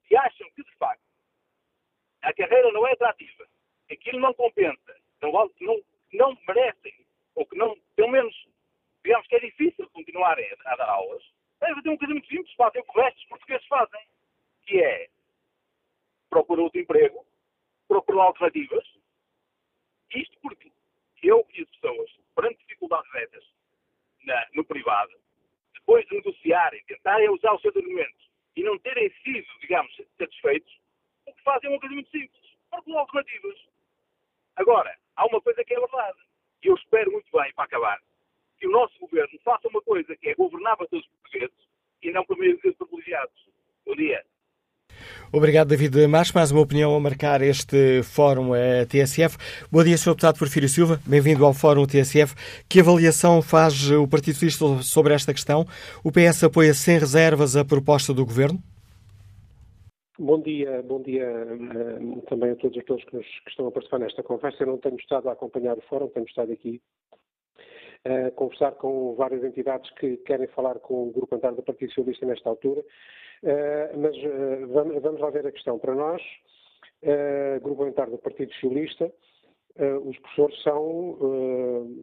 que 0.07 0.17
acham 0.17 0.51
que, 0.51 0.63
de 0.63 0.77
facto, 0.77 1.05
a 2.23 2.33
carreira 2.33 2.73
não 2.73 2.87
é 2.87 2.93
atrativa, 2.93 3.47
aquilo 3.91 4.21
não 4.21 4.35
compensa, 4.35 4.97
não, 5.21 5.33
não, 5.61 5.83
não 6.13 6.39
merecem, 6.47 7.04
ou 7.35 7.47
que 7.47 7.57
não, 7.57 7.77
pelo 7.97 8.11
menos, 8.11 8.35
digamos 9.03 9.27
que 9.27 9.37
é 9.37 9.41
difícil 9.41 9.89
continuarem 9.91 10.51
a, 10.67 10.77
dar 10.77 10.89
aulas, 10.89 11.23
devem 11.61 11.77
fazer 11.77 11.89
um 11.89 11.95
bocadinho 11.95 12.19
muito 12.19 12.29
simples, 12.29 12.55
fazem 12.55 12.81
o 12.81 12.85
que 12.85 12.99
o 12.99 13.03
resto 13.03 13.17
dos 13.17 13.29
portugueses 13.29 13.67
fazem, 13.67 14.07
que 14.67 14.81
é 14.81 15.09
procurar 16.31 16.63
outro 16.63 16.81
emprego, 16.81 17.27
procurar 17.89 18.25
alternativas, 18.25 18.85
isto 20.15 20.39
porque 20.41 20.73
eu 21.23 21.47
e 21.55 21.63
as 21.63 21.69
pessoas, 21.71 22.11
perante 22.35 22.59
dificuldades 22.59 23.11
na, 24.25 24.47
no 24.55 24.65
privado, 24.65 25.13
depois 25.75 26.07
de 26.07 26.17
negociarem, 26.17 26.83
tentarem 26.85 27.29
usar 27.31 27.55
os 27.55 27.63
seus 27.63 27.77
argumentos 27.77 28.31
e 28.57 28.63
não 28.63 28.79
terem 28.79 29.13
sido, 29.23 29.47
digamos, 29.61 29.95
satisfeitos, 30.19 30.73
o 31.27 31.35
que 31.35 31.43
fazem 31.43 31.69
é 31.69 31.73
uma 31.73 31.81
coisa 31.81 31.95
muito 31.95 32.11
simples. 32.11 32.57
Procuram 32.71 32.99
alternativas. 32.99 33.59
Agora, 34.57 34.97
há 35.17 35.27
uma 35.27 35.41
coisa 35.41 35.65
que 35.65 35.75
é 35.75 35.81
verdade. 35.81 36.19
E 36.65 36.69
eu 36.69 36.75
espero 36.75 37.13
muito 37.13 37.27
bem, 37.31 37.53
para 37.55 37.65
acabar, 37.65 37.99
que 38.59 38.67
o 38.67 38.71
nosso 38.71 38.99
governo 38.99 39.39
faça 39.45 39.69
uma 39.69 39.83
coisa 39.83 40.17
que 40.17 40.31
é 40.31 40.35
governar 40.35 40.77
para 40.79 40.87
todos 40.87 41.05
os 41.05 41.13
portugueses 41.13 41.69
e 42.03 42.11
não 42.11 42.25
para 42.25 42.37
meios 42.39 42.59
privilegiados. 42.61 43.35
Bom 43.85 43.95
dia. 43.95 44.25
Obrigado, 45.31 45.69
David 45.69 46.07
Mais. 46.07 46.33
Mais 46.33 46.51
uma 46.51 46.63
opinião 46.63 46.95
a 46.95 47.01
marcar 47.01 47.43
este 47.43 48.03
Fórum 48.03 48.55
eh, 48.55 48.87
TSF. 48.87 49.37
Bom 49.71 49.85
dia, 49.85 49.99
Sr. 49.99 50.11
Deputado 50.11 50.39
Porfírio 50.39 50.69
Silva. 50.69 51.01
Bem-vindo 51.05 51.45
ao 51.45 51.53
Fórum 51.53 51.87
TSF. 51.87 52.35
Que 52.67 52.81
avaliação 52.81 53.43
faz 53.43 53.91
o 53.91 54.09
Partido 54.09 54.35
Socialista 54.35 54.83
sobre 54.83 55.13
esta 55.13 55.35
questão? 55.35 55.67
O 56.03 56.11
PS 56.11 56.45
apoia 56.45 56.73
sem 56.73 56.99
reservas 56.99 57.57
a 57.57 57.65
proposta 57.65 58.15
do 58.15 58.25
Governo? 58.25 58.63
Bom 60.17 60.41
dia, 60.41 60.81
bom 60.81 61.03
dia 61.03 61.29
uh, 61.29 62.23
também 62.29 62.53
a 62.53 62.55
todos 62.55 62.79
aqueles 62.79 63.03
que, 63.05 63.17
nos, 63.17 63.27
que, 63.27 63.51
estão 63.51 63.67
a 63.67 63.73
participar 63.73 63.99
nesta 63.99 64.23
conversa. 64.23 64.63
Eu 64.63 64.69
não 64.69 64.79
tenho 64.79 64.95
estado 64.95 65.29
a 65.29 65.33
acompanhar 65.33 65.77
o 65.77 65.81
fórum, 65.83 66.07
tenho 66.07 66.25
estado 66.27 66.53
aqui 66.53 66.81
a 68.05 68.29
uh, 68.29 68.33
conversar 68.37 68.73
com 68.77 69.17
várias 69.17 69.43
entidades 69.43 69.91
que 69.95 70.19
querem 70.19 70.47
falar 70.47 70.79
com 70.79 71.09
o 71.09 71.13
Grupo 71.13 71.35
Antar 71.35 71.53
do 71.53 71.65
Partido 71.65 71.89
Socialista 71.89 72.27
nesta 72.27 72.49
altura. 72.49 72.81
Uh, 73.43 73.99
mas 73.99 74.17
vamos, 74.71 75.03
vamos, 75.03 75.21
lá 75.21 75.31
ver 75.31 75.49
a 75.49 75.53
questão. 75.53 75.81
Para 75.81 75.97
nós, 75.97 76.23
Grupo 77.61 77.83
Antar 77.83 78.09
do 78.09 78.19
Partido 78.19 78.53
Socialista, 78.53 79.13
os 80.05 80.17
professores 80.21 80.63
são 80.63 81.19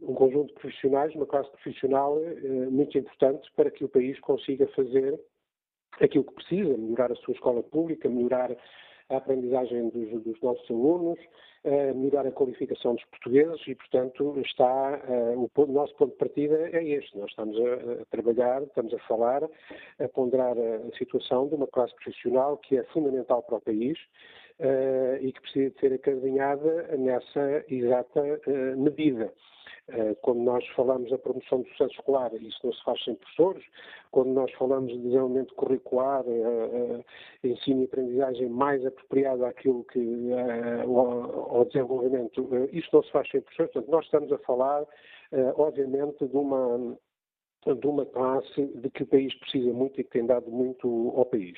um 0.02 0.14
conjunto 0.14 0.48
de 0.48 0.60
profissionais, 0.60 1.14
uma 1.14 1.26
classe 1.26 1.50
profissional 1.50 2.20
muito 2.70 2.96
importante 2.98 3.50
para 3.56 3.70
que 3.70 3.84
o 3.84 3.88
país 3.88 4.20
consiga 4.20 4.66
fazer 4.76 5.18
aquilo 6.00 6.24
que 6.24 6.34
precisa, 6.34 6.76
melhorar 6.76 7.12
a 7.12 7.16
sua 7.16 7.34
escola 7.34 7.62
pública, 7.62 8.08
melhorar 8.08 8.56
a 9.10 9.16
aprendizagem 9.16 9.90
dos, 9.90 10.22
dos 10.22 10.40
nossos 10.40 10.68
alunos, 10.70 11.18
uh, 11.64 11.94
melhorar 11.94 12.26
a 12.26 12.32
qualificação 12.32 12.94
dos 12.94 13.04
portugueses 13.06 13.60
e, 13.66 13.74
portanto, 13.74 14.40
está 14.40 15.00
uh, 15.08 15.50
o, 15.54 15.66
nosso 15.66 15.94
ponto 15.96 16.12
de 16.12 16.18
partida 16.18 16.70
é 16.72 16.84
este. 16.84 17.16
Nós 17.18 17.30
estamos 17.30 17.56
a, 17.58 18.02
a, 18.02 18.04
trabalhar, 18.06 18.62
estamos 18.62 18.94
a 18.94 18.98
falar, 19.00 19.42
a 19.44 20.08
ponderar 20.08 20.56
a, 20.56 20.76
a, 20.88 20.96
situação 20.96 21.48
de 21.48 21.54
uma 21.54 21.66
classe 21.66 21.94
profissional 21.96 22.56
que 22.56 22.78
é 22.78 22.84
fundamental 22.84 23.42
para 23.42 23.56
o 23.56 23.60
país 23.60 23.98
uh, 24.60 25.16
e 25.20 25.32
que 25.32 25.40
precisa 25.40 25.70
de 25.70 25.80
ser 25.80 25.92
acarinhada 25.92 26.96
nessa 26.96 27.64
exata 27.68 28.22
medida. 28.76 29.32
Eh, 29.88 30.14
quando 30.22 30.40
nós 30.40 30.64
falamos 30.68 31.10
da 31.10 31.18
promoção 31.18 31.62
do 31.62 31.68
sucesso 31.70 31.92
escolar, 31.92 32.32
isso 32.34 32.58
não 32.62 32.72
se 32.72 32.84
faz 32.84 33.02
sem 33.02 33.14
professores. 33.16 33.64
Quando 34.12 34.30
nós 34.30 34.50
falamos 34.52 34.92
de 34.92 34.98
desenvolvimento 34.98 35.54
curricular, 35.54 36.24
eh, 36.26 37.04
eh, 37.42 37.48
ensino 37.48 37.82
e 37.82 37.84
aprendizagem 37.84 38.48
mais 38.48 38.84
apropriado 38.86 39.44
àquilo 39.44 39.84
que, 39.84 40.30
ao 40.86 41.64
desenvolvimento, 41.64 42.48
isso 42.72 42.88
não 42.92 43.02
se 43.02 43.10
faz 43.10 43.28
sem 43.30 43.40
professores. 43.40 43.72
Portanto, 43.72 43.90
nós 43.90 44.04
estamos 44.04 44.32
a 44.32 44.38
falar, 44.38 44.86
obviamente, 45.56 46.26
de 46.26 46.36
uma 46.36 46.96
de 47.64 47.86
uma 47.86 48.04
classe 48.04 48.66
de 48.66 48.90
que 48.90 49.04
o 49.04 49.06
país 49.06 49.32
precisa 49.38 49.72
muito 49.72 50.00
e 50.00 50.02
que 50.02 50.10
tem 50.10 50.26
dado 50.26 50.50
muito 50.50 51.12
ao 51.16 51.24
país. 51.24 51.56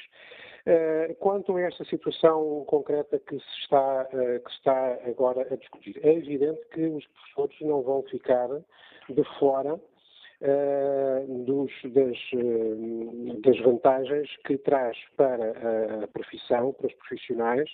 Eh, 0.67 1.15
quanto 1.21 1.57
a 1.57 1.61
esta 1.61 1.85
situação 1.85 2.65
concreta 2.67 3.19
que 3.19 3.39
se, 3.39 3.61
está, 3.61 4.09
eh, 4.13 4.39
que 4.39 4.51
está 4.51 4.99
agora 5.07 5.47
a 5.51 5.57
discutir, 5.57 6.01
é 6.03 6.15
evidente 6.15 6.61
que 6.73 6.87
os 6.87 7.07
professores 7.07 7.61
não 7.61 7.83
vão 7.83 8.03
ficar 8.05 8.49
de 9.09 9.25
fora 9.39 9.79
Uh, 10.41 11.45
dos, 11.45 11.71
das, 11.85 12.19
das, 13.41 13.59
vantagens 13.61 14.29
que 14.45 14.59
traz 14.59 14.99
para 15.17 15.53
a 16.03 16.09
profissão, 16.09 16.73
para 16.73 16.89
os 16.89 16.95
profissionais, 16.95 17.71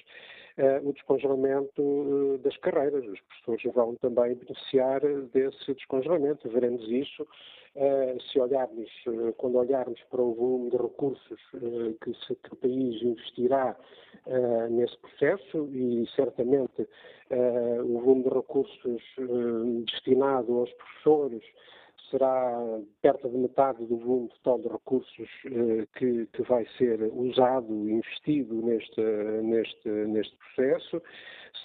o 0.84 0.92
descongelamento 0.92 2.38
das 2.44 2.56
carreiras. 2.58 3.04
Os 3.06 3.18
professores 3.22 3.74
vão 3.74 3.96
também 3.96 4.34
beneficiar 4.34 5.00
desse 5.32 5.74
descongelamento. 5.74 6.48
Veremos 6.50 6.86
isso 6.88 7.22
eh, 7.22 7.26
se 8.30 8.40
olharmos, 8.40 8.88
eh, 9.06 9.32
quando 9.36 9.58
olharmos 9.58 10.00
para 10.10 10.20
o 10.20 10.34
volume 10.34 10.70
de 10.70 10.76
recursos 10.76 11.40
eh, 11.54 11.94
que, 12.02 12.12
se, 12.26 12.34
que, 12.34 12.52
o 12.52 12.56
país 12.56 13.02
investirá 13.02 13.76
nesse 14.70 14.98
processo 14.98 15.66
e 15.72 16.06
certamente 16.14 16.86
o 17.30 17.98
volume 18.00 18.24
de 18.24 18.28
recursos 18.28 19.02
destinado 19.86 20.58
aos 20.58 20.70
professores 20.74 21.42
será 22.10 22.80
perto 23.00 23.30
de 23.30 23.38
metade 23.38 23.86
do 23.86 23.96
volume 23.96 24.28
total 24.42 24.58
de 24.58 24.68
recursos 24.68 25.28
que, 25.96 26.26
que 26.26 26.42
vai 26.42 26.66
ser 26.76 27.00
usado 27.14 27.72
investido 27.72 28.54
neste, 28.56 29.00
neste, 29.42 29.88
neste 29.88 30.36
processo. 30.36 31.02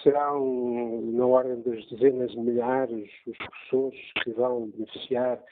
Serão 0.02 1.02
na 1.12 1.26
ordem 1.26 1.60
das 1.60 1.86
dezenas 1.90 2.30
de 2.30 2.38
milhares 2.38 3.10
os 3.26 3.36
professores 3.36 4.12
que 4.22 4.30
vão 4.30 4.68
beneficiar 4.68 5.38
eh, 5.38 5.42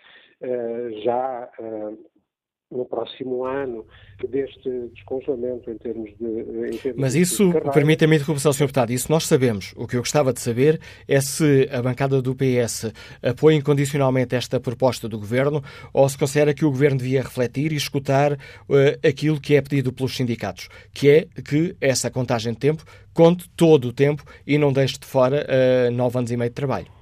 já 1.04 1.50
eh, 1.58 1.92
no 2.74 2.84
próximo 2.84 3.44
ano 3.44 3.86
deste 4.28 4.68
descongelamento 4.94 5.70
em 5.70 5.78
termos 5.78 6.10
de. 6.18 6.74
Em 6.74 6.78
termos 6.78 7.00
Mas 7.00 7.14
isso, 7.14 7.52
permita-me 7.72 8.16
interrupção, 8.16 8.52
Sr. 8.52 8.64
Deputado, 8.64 8.90
isso 8.90 9.10
nós 9.10 9.26
sabemos. 9.26 9.72
O 9.76 9.86
que 9.86 9.96
eu 9.96 10.00
gostava 10.00 10.32
de 10.32 10.40
saber 10.40 10.80
é 11.06 11.20
se 11.20 11.68
a 11.70 11.80
bancada 11.80 12.20
do 12.20 12.34
PS 12.34 12.92
apoia 13.22 13.56
incondicionalmente 13.56 14.34
esta 14.34 14.58
proposta 14.58 15.08
do 15.08 15.18
Governo 15.18 15.62
ou 15.92 16.08
se 16.08 16.18
considera 16.18 16.54
que 16.54 16.64
o 16.64 16.70
Governo 16.70 16.98
devia 16.98 17.22
refletir 17.22 17.72
e 17.72 17.76
escutar 17.76 18.32
uh, 18.32 18.36
aquilo 19.06 19.40
que 19.40 19.54
é 19.54 19.62
pedido 19.62 19.92
pelos 19.92 20.16
sindicatos, 20.16 20.68
que 20.92 21.08
é 21.08 21.26
que 21.42 21.76
essa 21.80 22.10
contagem 22.10 22.52
de 22.52 22.58
tempo 22.58 22.84
conte 23.12 23.48
todo 23.50 23.88
o 23.88 23.92
tempo 23.92 24.24
e 24.46 24.58
não 24.58 24.72
deixe 24.72 24.98
de 24.98 25.06
fora 25.06 25.46
uh, 25.46 25.90
nove 25.92 26.18
anos 26.18 26.30
e 26.30 26.36
meio 26.36 26.50
de 26.50 26.54
trabalho. 26.54 26.93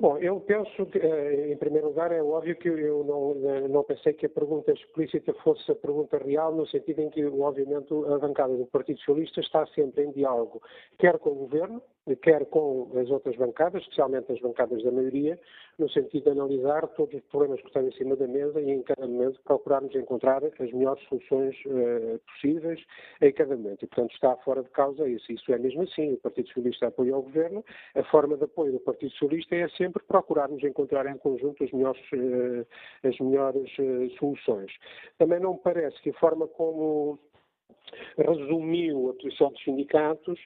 Bom, 0.00 0.16
eu 0.18 0.38
penso 0.40 0.86
que, 0.86 0.98
eh, 0.98 1.50
em 1.52 1.56
primeiro 1.56 1.88
lugar, 1.88 2.12
é 2.12 2.22
óbvio 2.22 2.54
que 2.54 2.68
eu 2.68 3.02
não, 3.02 3.50
eh, 3.50 3.66
não 3.66 3.82
pensei 3.82 4.12
que 4.12 4.26
a 4.26 4.28
pergunta 4.28 4.70
explícita 4.70 5.34
fosse 5.42 5.72
a 5.72 5.74
pergunta 5.74 6.18
real, 6.18 6.54
no 6.54 6.64
sentido 6.68 7.00
em 7.00 7.10
que, 7.10 7.24
obviamente, 7.24 7.92
a 7.92 8.16
bancada 8.18 8.56
do 8.56 8.64
Partido 8.66 9.00
Socialista 9.00 9.40
está 9.40 9.66
sempre 9.66 10.04
em 10.04 10.12
diálogo, 10.12 10.62
quer 10.98 11.18
com 11.18 11.30
o 11.30 11.34
Governo, 11.34 11.82
quer 12.22 12.46
com 12.46 12.92
as 12.96 13.10
outras 13.10 13.34
bancadas, 13.34 13.82
especialmente 13.82 14.30
as 14.30 14.40
bancadas 14.40 14.84
da 14.84 14.92
maioria, 14.92 15.36
no 15.78 15.88
sentido 15.90 16.24
de 16.24 16.30
analisar 16.30 16.86
todos 16.88 17.14
os 17.14 17.24
problemas 17.26 17.60
que 17.60 17.68
estão 17.68 17.86
em 17.86 17.92
cima 17.92 18.16
da 18.16 18.26
mesa 18.26 18.60
e 18.60 18.70
em 18.70 18.82
cada 18.82 19.06
momento 19.06 19.40
procurarmos 19.44 19.94
encontrar 19.94 20.42
as 20.44 20.72
melhores 20.72 21.02
soluções 21.08 21.54
uh, 21.66 22.18
possíveis 22.26 22.80
em 23.20 23.32
cada 23.32 23.56
momento. 23.56 23.84
E, 23.84 23.86
portanto, 23.86 24.12
está 24.12 24.36
fora 24.38 24.62
de 24.62 24.70
causa 24.70 25.08
isso. 25.08 25.30
Isso 25.30 25.52
é 25.52 25.58
mesmo 25.58 25.82
assim. 25.82 26.14
O 26.14 26.18
Partido 26.18 26.48
Socialista 26.48 26.88
apoia 26.88 27.16
o 27.16 27.22
Governo. 27.22 27.64
A 27.94 28.02
forma 28.04 28.36
de 28.36 28.44
apoio 28.44 28.72
do 28.72 28.80
Partido 28.80 29.12
Socialista 29.12 29.54
é 29.54 29.68
sempre 29.70 30.02
procurarmos 30.02 30.62
encontrar 30.64 31.06
em 31.06 31.16
conjunto 31.18 31.62
as 31.62 31.70
melhores, 31.70 32.02
uh, 32.12 32.66
as 33.06 33.18
melhores 33.20 33.70
uh, 33.78 34.10
soluções. 34.18 34.72
Também 35.16 35.38
não 35.38 35.52
me 35.52 35.60
parece 35.60 36.00
que 36.02 36.10
a 36.10 36.14
forma 36.14 36.48
como 36.48 37.18
resumiu 38.16 39.10
a 39.10 39.22
posição 39.22 39.50
dos 39.50 39.62
sindicatos 39.62 40.38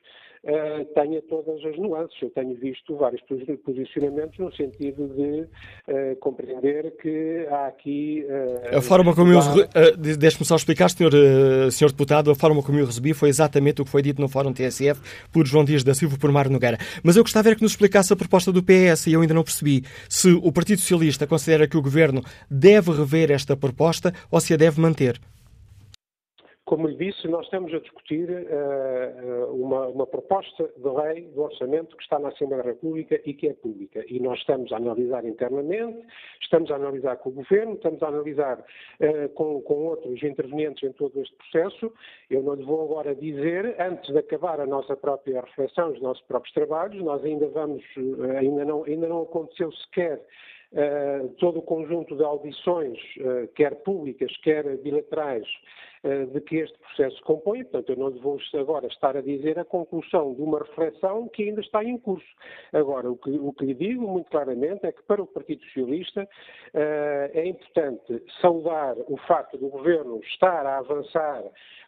uh, 0.45 0.85
tenha 0.95 1.23
todas 1.23 1.65
as 1.65 1.77
nuances. 1.79 2.17
Eu 2.21 2.31
tenho 2.31 2.55
visto 2.55 2.97
vários 2.97 3.23
posicionamentos 3.65 4.39
no 4.39 4.53
sentido 4.55 5.09
de 5.09 5.43
uh, 5.43 6.17
compreender 6.21 6.97
que 6.97 7.47
há 7.51 7.67
aqui. 7.67 8.25
Uh, 8.73 8.79
a 8.79 8.83
forma 8.83 9.15
como 9.15 9.33
eu. 9.33 9.39
Uh, 9.39 10.17
Deixe-me 10.19 10.45
só 10.45 10.57
explicar, 10.57 10.91
senhor, 10.91 11.13
senhor 11.71 11.91
Deputado, 11.91 12.31
a 12.31 12.35
forma 12.35 12.63
como 12.63 12.79
eu 12.79 12.87
recebi 12.87 13.13
foi 13.13 13.29
exatamente 13.29 13.81
o 13.81 13.85
que 13.85 13.91
foi 13.91 14.03
dito 14.03 14.21
no 14.21 14.29
Fórum 14.29 14.53
TSF 14.53 15.01
por 15.33 15.47
João 15.47 15.65
Dias 15.65 15.85
da 15.85 15.95
Silva 15.95 16.17
e 16.17 16.19
por 16.19 16.31
Mário 16.31 16.51
Nogueira. 16.51 16.79
Mas 17.03 17.17
eu 17.17 17.23
gostava 17.23 17.49
era 17.49 17.57
que 17.57 17.63
nos 17.63 17.73
explicasse 17.73 18.13
a 18.13 18.17
proposta 18.17 18.53
do 18.53 18.63
PS 18.63 19.07
e 19.07 19.13
eu 19.13 19.21
ainda 19.21 19.35
não 19.35 19.43
percebi 19.43 19.83
se 20.09 20.33
o 20.33 20.53
Partido 20.53 20.81
Socialista 20.81 21.27
considera 21.27 21.67
que 21.67 21.77
o 21.77 21.83
Governo 21.83 22.23
deve 22.51 22.93
rever 22.93 23.31
esta 23.31 23.57
proposta 23.57 24.13
ou 24.31 24.41
se 24.41 24.55
a 24.55 24.57
deve 24.57 24.81
manter. 24.81 25.21
Como 26.73 26.89
lhe 26.89 26.97
disse, 26.97 27.29
nós 27.29 27.45
estamos 27.45 27.71
a 27.75 27.81
discutir 27.81 28.31
uh, 28.31 29.55
uma, 29.55 29.89
uma, 29.89 30.07
proposta 30.07 30.73
de 30.75 30.89
lei 30.89 31.29
do 31.29 31.43
orçamento 31.43 31.95
que 31.95 32.03
está 32.03 32.19
na 32.19 32.29
Assembleia 32.29 32.63
da 32.63 32.71
República 32.71 33.21
e 33.27 33.35
que 33.35 33.49
é 33.49 33.53
pública. 33.53 34.03
E 34.09 34.19
nós 34.19 34.39
estamos 34.39 34.73
a 34.73 34.79
analisar 34.79 35.23
internamente, 35.27 36.03
estamos 36.41 36.71
a 36.71 36.77
analisar 36.77 37.17
com 37.17 37.29
o 37.29 37.33
Governo, 37.35 37.75
estamos 37.75 38.03
a 38.03 38.09
analisar 38.09 38.59
uh, 38.59 39.29
com, 39.35 39.61
com, 39.61 39.85
outros 39.85 40.23
intervenientes 40.23 40.83
em 40.83 40.95
todo 40.95 41.21
este 41.21 41.37
processo. 41.37 41.93
Eu 42.31 42.43
não 42.43 42.55
lhe 42.55 42.65
vou 42.65 42.83
agora 42.85 43.15
dizer, 43.15 43.77
antes 43.79 44.11
de 44.11 44.19
acabar 44.19 44.59
a 44.59 44.65
nossa 44.65 44.97
própria 44.97 45.43
reflexão, 45.43 45.93
os 45.93 46.01
nossos 46.01 46.25
próprios 46.25 46.55
trabalhos, 46.55 47.05
nós 47.05 47.23
ainda 47.23 47.49
vamos, 47.49 47.85
ainda, 48.39 48.65
não, 48.65 48.85
ainda 48.85 49.09
não 49.09 49.21
aconteceu 49.25 49.71
sequer 49.73 50.25
Uh, 50.73 51.29
todo 51.37 51.59
o 51.59 51.63
conjunto 51.63 52.17
de 52.17 52.25
audições, 52.25 52.99
uh, 53.19 53.47
quer 53.55 53.75
públicas, 53.83 54.35
quer 54.39 54.79
bilaterais, 54.79 55.47
de 56.05 56.41
que 56.41 56.57
este 56.57 56.77
processo 56.79 57.23
compõe. 57.23 57.63
Portanto, 57.63 57.91
eu 57.91 57.97
não 57.97 58.11
vou 58.21 58.39
agora 58.59 58.87
estar 58.87 59.17
a 59.17 59.21
dizer 59.21 59.59
a 59.59 59.65
conclusão 59.65 60.35
de 60.35 60.43
uma 60.43 60.59
reflexão 60.59 61.29
que 61.29 61.45
ainda 61.45 61.61
está 61.61 61.85
em 61.85 61.97
curso. 61.99 62.27
Agora, 62.73 63.11
o 63.11 63.17
que, 63.17 63.31
o 63.31 63.53
que 63.53 63.67
lhe 63.67 63.75
digo 63.75 64.07
muito 64.07 64.31
claramente 64.31 64.85
é 64.85 64.93
que 64.93 65.03
para 65.05 65.23
o 65.23 65.27
Partido 65.27 65.63
Socialista 65.65 66.29
é 66.75 67.47
importante 67.47 68.23
saudar 68.41 68.97
o 69.09 69.17
facto 69.29 69.57
do 69.59 69.69
Governo 69.69 70.21
estar 70.25 70.67
a 70.67 70.79
avançar 70.79 71.45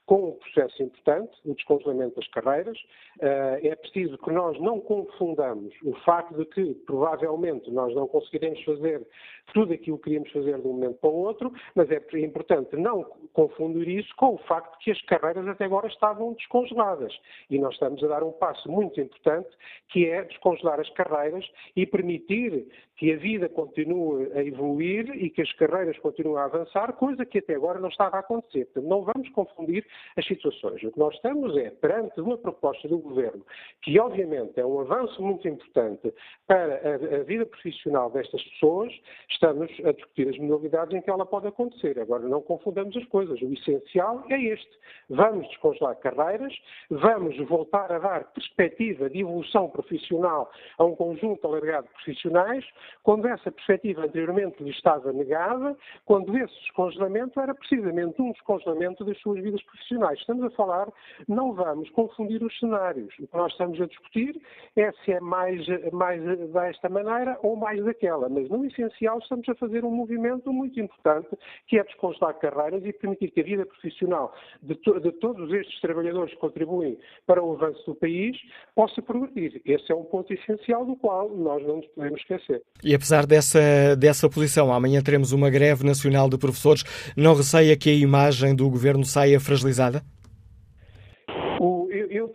com 0.06 0.28
um 0.28 0.32
processo 0.32 0.82
importante, 0.82 1.32
o 1.44 1.54
descongelamento 1.54 2.16
das 2.16 2.28
carreiras. 2.28 2.78
É 3.20 3.74
preciso 3.76 4.18
que 4.18 4.30
nós 4.30 4.60
não 4.60 4.80
confundamos 4.80 5.72
o 5.82 5.94
facto 6.00 6.36
de 6.36 6.44
que, 6.46 6.74
provavelmente, 6.86 7.70
nós 7.70 7.94
não 7.94 8.06
conseguiremos 8.06 8.62
fazer 8.64 9.06
tudo 9.52 9.72
aquilo 9.72 9.96
que 9.98 10.04
queríamos 10.04 10.30
fazer 10.30 10.60
de 10.60 10.66
um 10.66 10.72
momento 10.72 10.98
para 10.98 11.10
o 11.10 11.14
outro, 11.14 11.52
mas 11.74 11.90
é 11.90 12.00
importante 12.18 12.76
não 12.76 13.04
confundir 13.32 13.88
isso 13.88 14.14
com 14.16 14.34
o 14.34 14.38
facto 14.38 14.78
de 14.78 14.84
que 14.84 14.90
as 14.90 15.00
carreiras 15.02 15.46
até 15.48 15.64
agora 15.64 15.86
estavam 15.86 16.34
descongeladas. 16.34 17.12
E 17.48 17.58
nós 17.58 17.74
estamos 17.74 18.02
a 18.04 18.08
dar 18.08 18.22
um 18.22 18.32
passo 18.32 18.70
muito 18.70 19.00
importante, 19.00 19.48
que 19.88 20.06
é 20.06 20.22
descongelar 20.22 20.80
as 20.80 20.90
carreiras 20.90 21.48
e 21.74 21.86
permitir 21.86 22.66
que 22.96 23.12
a 23.12 23.16
vida 23.16 23.48
continue 23.48 24.30
a 24.34 24.42
evoluir 24.44 25.10
e 25.16 25.28
que 25.28 25.42
as 25.42 25.52
carreiras 25.54 25.98
continuem 25.98 26.38
a 26.38 26.44
avançar, 26.44 26.92
coisa 26.92 27.26
que 27.26 27.38
até 27.38 27.54
agora 27.54 27.80
não 27.80 27.88
estava 27.88 28.16
a 28.16 28.20
acontecer. 28.20 28.66
Portanto, 28.66 28.88
não 28.88 29.02
vamos 29.02 29.28
confundir 29.30 29.84
as 30.16 30.26
situações. 30.26 30.82
O 30.82 30.92
que 30.92 30.98
nós 30.98 31.14
estamos 31.14 31.56
é, 31.56 31.70
perante 31.70 32.20
uma 32.20 32.36
proposta 32.36 32.88
do 32.88 32.98
Governo, 32.98 33.44
que 33.82 33.98
obviamente 33.98 34.58
é 34.58 34.66
um 34.66 34.80
avanço 34.80 35.22
muito 35.22 35.46
importante 35.48 36.12
para 36.46 36.74
a, 36.74 37.20
a 37.20 37.22
vida 37.24 37.46
profissional 37.46 38.10
destas 38.10 38.42
pessoas, 38.42 38.92
estamos 39.28 39.70
a 39.84 39.92
discutir 39.92 40.28
as 40.28 40.38
modalidades 40.38 40.94
em 40.94 41.00
que 41.00 41.10
ela 41.10 41.26
pode 41.26 41.46
acontecer. 41.46 41.98
Agora, 41.98 42.26
não 42.28 42.40
confundamos 42.42 42.96
as 42.96 43.04
coisas. 43.06 43.40
O 43.40 43.52
essencial 43.52 44.24
é 44.30 44.40
este. 44.40 44.70
Vamos 45.08 45.48
descongelar 45.48 45.96
carreiras, 45.96 46.54
vamos 46.90 47.36
voltar 47.48 47.90
a 47.92 47.98
dar 47.98 48.32
perspectiva 48.32 49.10
de 49.10 49.20
evolução 49.20 49.68
profissional 49.68 50.50
a 50.78 50.84
um 50.84 50.94
conjunto 50.94 51.46
alargado 51.46 51.86
de 51.86 51.92
profissionais, 51.94 52.64
quando 53.02 53.26
essa 53.26 53.50
perspectiva 53.50 54.04
anteriormente 54.04 54.62
lhe 54.62 54.70
estava 54.70 55.12
negada, 55.12 55.76
quando 56.04 56.36
esse 56.36 56.54
descongelamento 56.60 57.40
era 57.40 57.54
precisamente 57.54 58.20
um 58.20 58.32
descongelamento 58.32 59.04
das 59.04 59.18
suas 59.20 59.42
vidas 59.42 59.62
profissionais. 59.62 59.83
Estamos 60.14 60.44
a 60.44 60.50
falar, 60.50 60.88
não 61.28 61.52
vamos 61.52 61.90
confundir 61.90 62.42
os 62.42 62.58
cenários. 62.58 63.14
O 63.20 63.26
que 63.26 63.36
nós 63.36 63.52
estamos 63.52 63.80
a 63.80 63.86
discutir 63.86 64.40
é 64.76 64.90
se 65.04 65.12
é 65.12 65.20
mais, 65.20 65.60
mais 65.92 66.22
desta 66.52 66.88
maneira 66.88 67.38
ou 67.42 67.56
mais 67.56 67.84
daquela. 67.84 68.28
Mas, 68.28 68.48
no 68.48 68.64
essencial, 68.64 69.18
estamos 69.18 69.48
a 69.48 69.54
fazer 69.54 69.84
um 69.84 69.90
movimento 69.90 70.52
muito 70.52 70.80
importante, 70.80 71.28
que 71.66 71.78
é 71.78 71.84
descongelar 71.84 72.34
carreiras 72.38 72.84
e 72.84 72.92
permitir 72.92 73.30
que 73.30 73.40
a 73.40 73.44
vida 73.44 73.66
profissional 73.66 74.34
de, 74.62 74.74
to 74.76 74.98
de 75.00 75.12
todos 75.12 75.52
estes 75.52 75.80
trabalhadores 75.80 76.32
que 76.32 76.40
contribuem 76.40 76.98
para 77.26 77.42
o 77.42 77.52
avanço 77.52 77.84
do 77.86 77.94
país 77.94 78.36
possa 78.74 79.02
progredir. 79.02 79.60
Esse 79.64 79.92
é 79.92 79.94
um 79.94 80.04
ponto 80.04 80.32
essencial 80.32 80.86
do 80.86 80.96
qual 80.96 81.28
nós 81.28 81.62
não 81.66 81.76
nos 81.76 81.86
podemos 81.88 82.20
esquecer. 82.20 82.62
E 82.82 82.94
apesar 82.94 83.26
dessa, 83.26 83.94
dessa 83.96 84.28
posição, 84.30 84.72
amanhã 84.72 85.02
teremos 85.02 85.32
uma 85.32 85.50
greve 85.50 85.84
nacional 85.84 86.28
de 86.28 86.38
professores, 86.38 86.84
não 87.16 87.34
receia 87.34 87.76
que 87.76 87.90
a 87.90 87.94
imagem 87.94 88.54
do 88.54 88.68
governo 88.70 89.04
saia 89.04 89.38
fragilizada? 89.38 89.73
Eu, 89.74 90.02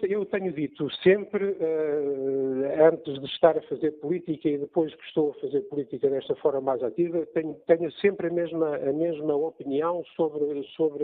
eu, 0.04 0.26
tenho 0.26 0.52
dito 0.54 0.90
sempre, 1.04 1.44
uh, 1.44 2.92
antes 2.92 3.20
de 3.20 3.26
estar 3.26 3.58
a 3.58 3.62
fazer 3.64 3.92
política 4.00 4.50
e 4.50 4.58
depois 4.58 4.94
que 4.94 5.04
estou 5.06 5.32
a 5.32 5.34
fazer 5.42 5.62
política 5.62 6.10
desta 6.10 6.36
forma 6.36 6.62
mais 6.62 6.84
ativa, 6.84 7.26
tenho, 7.28 7.54
tenho 7.68 7.92
sempre 7.94 8.28
a 8.28 8.30
mesma, 8.30 8.76
a 8.78 8.94
mesma 8.94 9.36
opinião 9.36 10.04
sobre, 10.16 10.64
sobre 10.76 11.04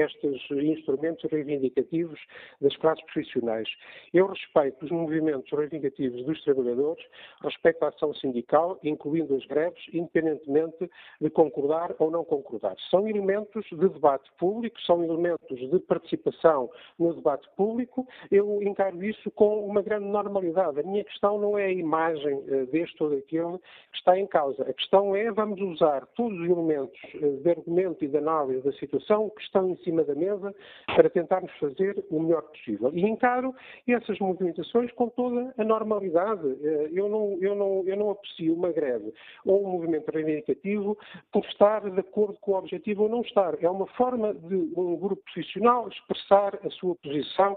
estes 0.00 0.50
instrumentos 0.50 1.30
reivindicativos 1.30 2.18
das 2.60 2.76
classes 2.76 3.04
profissionais. 3.04 3.68
Eu 4.12 4.26
respeito 4.26 4.84
os 4.84 4.90
movimentos 4.90 5.50
reivindicativos 5.50 6.24
dos 6.24 6.42
trabalhadores, 6.44 7.04
respeito 7.42 7.84
a 7.84 7.88
ação 7.88 8.14
sindical, 8.14 8.78
incluindo 8.82 9.34
as 9.34 9.44
greves, 9.46 9.82
independentemente 9.92 10.90
de 11.20 11.30
concordar 11.30 11.94
ou 11.98 12.10
não 12.10 12.24
concordar. 12.24 12.76
São 12.90 13.08
elementos 13.08 13.64
de 13.70 13.88
debate 13.88 14.30
público, 14.38 14.80
são 14.82 15.02
elementos 15.02 15.58
de 15.58 15.78
participação 15.80 16.70
no 16.98 17.14
debate 17.14 17.48
público, 17.56 18.05
eu 18.30 18.62
encaro 18.62 19.02
isso 19.04 19.30
com 19.32 19.66
uma 19.66 19.82
grande 19.82 20.06
normalidade. 20.06 20.80
A 20.80 20.82
minha 20.82 21.04
questão 21.04 21.38
não 21.38 21.58
é 21.58 21.66
a 21.66 21.72
imagem 21.72 22.34
uh, 22.34 22.66
deste 22.66 23.02
ou 23.02 23.10
daquele 23.10 23.58
que 23.58 23.98
está 23.98 24.18
em 24.18 24.26
causa. 24.26 24.62
A 24.62 24.72
questão 24.72 25.14
é 25.14 25.30
vamos 25.30 25.60
usar 25.60 26.06
todos 26.14 26.38
os 26.38 26.48
elementos 26.48 26.98
uh, 27.14 27.36
de 27.42 27.50
argumento 27.50 28.04
e 28.04 28.08
de 28.08 28.16
análise 28.16 28.62
da 28.62 28.72
situação 28.72 29.30
que 29.30 29.42
estão 29.42 29.70
em 29.70 29.76
cima 29.78 30.04
da 30.04 30.14
mesa 30.14 30.54
para 30.86 31.08
tentarmos 31.10 31.52
fazer 31.58 32.04
o 32.10 32.20
melhor 32.20 32.42
possível. 32.42 32.90
E 32.94 33.02
encaro 33.02 33.54
essas 33.88 34.18
movimentações 34.18 34.90
com 34.92 35.08
toda 35.08 35.54
a 35.56 35.64
normalidade. 35.64 36.46
Uh, 36.46 36.88
eu, 36.92 37.08
não, 37.08 37.38
eu, 37.40 37.54
não, 37.54 37.82
eu 37.86 37.96
não 37.96 38.10
aprecio 38.10 38.54
uma 38.54 38.72
greve 38.72 39.12
ou 39.44 39.66
um 39.66 39.72
movimento 39.72 40.10
reivindicativo 40.10 40.96
por 41.32 41.44
estar 41.44 41.88
de 41.88 42.00
acordo 42.00 42.38
com 42.40 42.52
o 42.52 42.58
objetivo 42.58 43.04
ou 43.04 43.08
não 43.08 43.20
estar. 43.22 43.54
É 43.62 43.68
uma 43.68 43.86
forma 43.88 44.34
de 44.34 44.54
um 44.76 44.96
grupo 44.96 45.22
profissional 45.22 45.88
expressar 45.88 46.58
a 46.64 46.70
sua 46.70 46.94
posição 46.96 47.56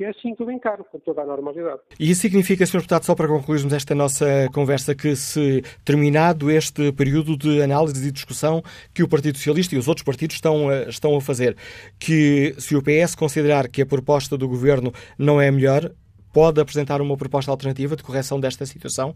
E 0.00 0.04
é 0.04 0.08
assim 0.10 0.34
que 0.34 0.42
eu 0.42 0.50
encaro, 0.50 0.84
com 0.84 0.98
toda 0.98 1.22
a 1.22 1.26
normalidade. 1.26 1.80
E 1.98 2.10
isso 2.10 2.22
significa, 2.22 2.66
Sr. 2.66 2.78
Deputado, 2.78 3.04
só 3.04 3.14
para 3.14 3.28
concluirmos 3.28 3.72
esta 3.72 3.94
nossa 3.94 4.26
conversa, 4.52 4.94
que 4.94 5.14
se 5.14 5.62
terminado 5.84 6.50
este 6.50 6.92
período 6.92 7.36
de 7.36 7.62
análise 7.62 8.08
e 8.08 8.12
discussão 8.12 8.62
que 8.94 9.02
o 9.02 9.08
Partido 9.08 9.36
Socialista 9.36 9.74
e 9.74 9.78
os 9.78 9.88
outros 9.88 10.04
partidos 10.04 10.36
estão 10.36 10.68
a, 10.68 10.82
estão 10.82 11.16
a 11.16 11.20
fazer, 11.20 11.56
que 11.98 12.54
se 12.58 12.74
o 12.76 12.82
PS 12.82 13.14
considerar 13.14 13.68
que 13.68 13.82
a 13.82 13.86
proposta 13.86 14.36
do 14.36 14.48
Governo 14.48 14.92
não 15.18 15.40
é 15.40 15.50
melhor, 15.50 15.90
pode 16.32 16.60
apresentar 16.60 17.00
uma 17.00 17.16
proposta 17.16 17.50
alternativa 17.50 17.94
de 17.94 18.02
correção 18.02 18.40
desta 18.40 18.64
situação? 18.66 19.14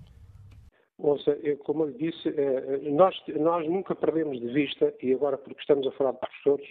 Ouça, 0.99 1.37
eu, 1.43 1.59
como 1.59 1.85
eu 1.85 1.93
disse, 1.93 2.29
eh, 2.29 2.79
nós, 2.91 3.15
nós 3.39 3.67
nunca 3.69 3.95
perdemos 3.95 4.41
de 4.41 4.49
vista, 4.49 4.95
e 5.03 5.13
agora 5.13 5.37
porque 5.37 5.61
estamos 5.61 5.87
a 5.87 5.93
falar 5.93 6.13
de 6.13 6.21
professores, 6.21 6.67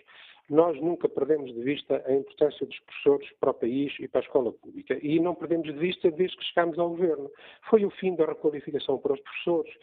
nós 0.50 0.80
nunca 0.80 1.10
perdemos 1.10 1.54
de 1.54 1.62
vista 1.62 2.04
a 2.06 2.14
importância 2.14 2.66
dos 2.66 2.80
professores 2.80 3.30
para 3.40 3.52
o 3.52 3.54
país 3.54 3.94
e 4.00 4.08
para 4.08 4.22
a 4.22 4.24
escola 4.24 4.52
pública. 4.52 4.98
E 5.02 5.20
não 5.20 5.34
perdemos 5.34 5.68
de 5.68 5.80
vista 5.80 6.12
desde 6.12 6.38
que 6.38 6.44
chegámos 6.46 6.78
ao 6.78 6.90
governo. 6.90 7.32
Foi 7.70 7.84
o 7.84 7.90
fim 7.90 8.16
da 8.16 8.26
requalificação 8.26 8.98
para 9.00 9.14
os 9.14 9.20
professores, 9.22 9.74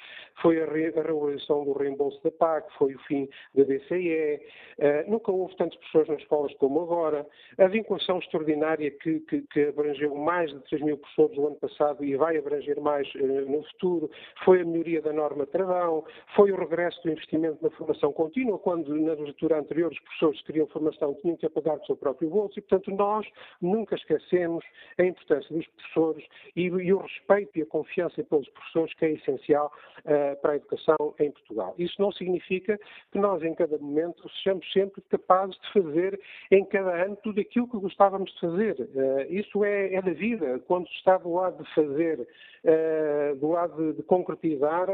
foi 0.40 0.62
a, 0.62 0.66
re 0.66 0.86
a 0.86 1.02
do 1.02 1.72
reembolso 1.72 2.22
da 2.22 2.30
PAC, 2.30 2.72
foi 2.78 2.94
o 2.94 2.98
fim 3.00 3.28
da 3.54 3.64
DCE. 3.64 4.40
Uh, 4.78 5.10
nunca 5.10 5.32
houve 5.32 5.56
tantos 5.56 5.76
professores 5.78 6.08
nas 6.08 6.20
escolas 6.20 6.54
como 6.54 6.82
agora. 6.82 7.26
A 7.58 7.66
vinculação 7.66 8.18
extraordinária 8.18 8.90
que, 8.90 9.20
que, 9.20 9.42
que, 9.42 9.64
abrangeu 9.64 10.14
mais 10.14 10.52
de 10.52 10.60
3 10.64 10.82
mil 10.82 10.98
professores 10.98 11.36
no 11.36 11.46
ano 11.48 11.56
passado 11.56 12.04
e 12.04 12.16
vai 12.16 12.36
abranger 12.36 12.80
mais 12.80 13.08
uh, 13.14 13.50
no 13.50 13.62
futuro, 13.64 14.10
foi 14.44 14.60
a 14.60 14.64
melhoria 14.64 15.02
da 15.02 15.12
norma 15.12 15.46
travão, 15.46 16.04
foi 16.36 16.52
o 16.52 16.56
regresso 16.56 17.02
do 17.02 17.10
investimento 17.10 17.58
na 17.62 17.70
formação 17.70 18.12
contínua, 18.12 18.58
quando 18.58 18.94
na 18.94 19.12
legislatura 19.12 19.58
anterior 19.58 19.90
os 19.90 20.00
professores 20.00 20.42
queriam 20.52 20.66
formação 20.66 21.14
tinham 21.14 21.36
que 21.36 21.48
pagar 21.48 21.78
do 21.78 21.86
seu 21.86 21.96
próprio 21.96 22.28
bolso 22.28 22.58
e, 22.58 22.62
portanto, 22.62 22.90
nós 22.94 23.26
nunca 23.60 23.96
esquecemos 23.96 24.64
a 24.98 25.04
importância 25.04 25.54
dos 25.54 25.66
professores 25.66 26.24
e, 26.54 26.64
e 26.64 26.92
o 26.92 26.98
respeito 26.98 27.58
e 27.58 27.62
a 27.62 27.66
confiança 27.66 28.22
pelos 28.22 28.48
professores 28.50 28.94
que 28.94 29.04
é 29.06 29.12
essencial 29.12 29.72
uh, 30.00 30.40
para 30.40 30.52
a 30.52 30.56
educação 30.56 31.14
em 31.18 31.30
Portugal. 31.30 31.74
Isso 31.78 32.00
não 32.00 32.12
significa 32.12 32.78
que 33.10 33.18
nós, 33.18 33.42
em 33.42 33.54
cada 33.54 33.78
momento, 33.78 34.28
sejamos 34.36 34.70
sempre 34.72 35.00
capazes 35.08 35.56
de 35.60 35.72
fazer 35.72 36.20
em 36.50 36.64
cada 36.66 37.04
ano 37.04 37.16
tudo 37.22 37.40
aquilo 37.40 37.68
que 37.68 37.78
gostávamos 37.78 38.30
de 38.32 38.40
fazer. 38.40 38.80
Uh, 38.80 39.32
isso 39.32 39.64
é, 39.64 39.94
é, 39.94 40.02
da 40.02 40.12
vida. 40.12 40.58
Quando 40.66 40.86
se 40.88 40.94
está 40.94 41.16
do 41.16 41.32
lado 41.32 41.62
de 41.62 41.74
fazer, 41.74 42.20
uh, 42.20 43.36
do 43.36 43.48
lado 43.48 43.76
de, 43.76 43.96
de 43.96 44.02
concretizar, 44.02 44.86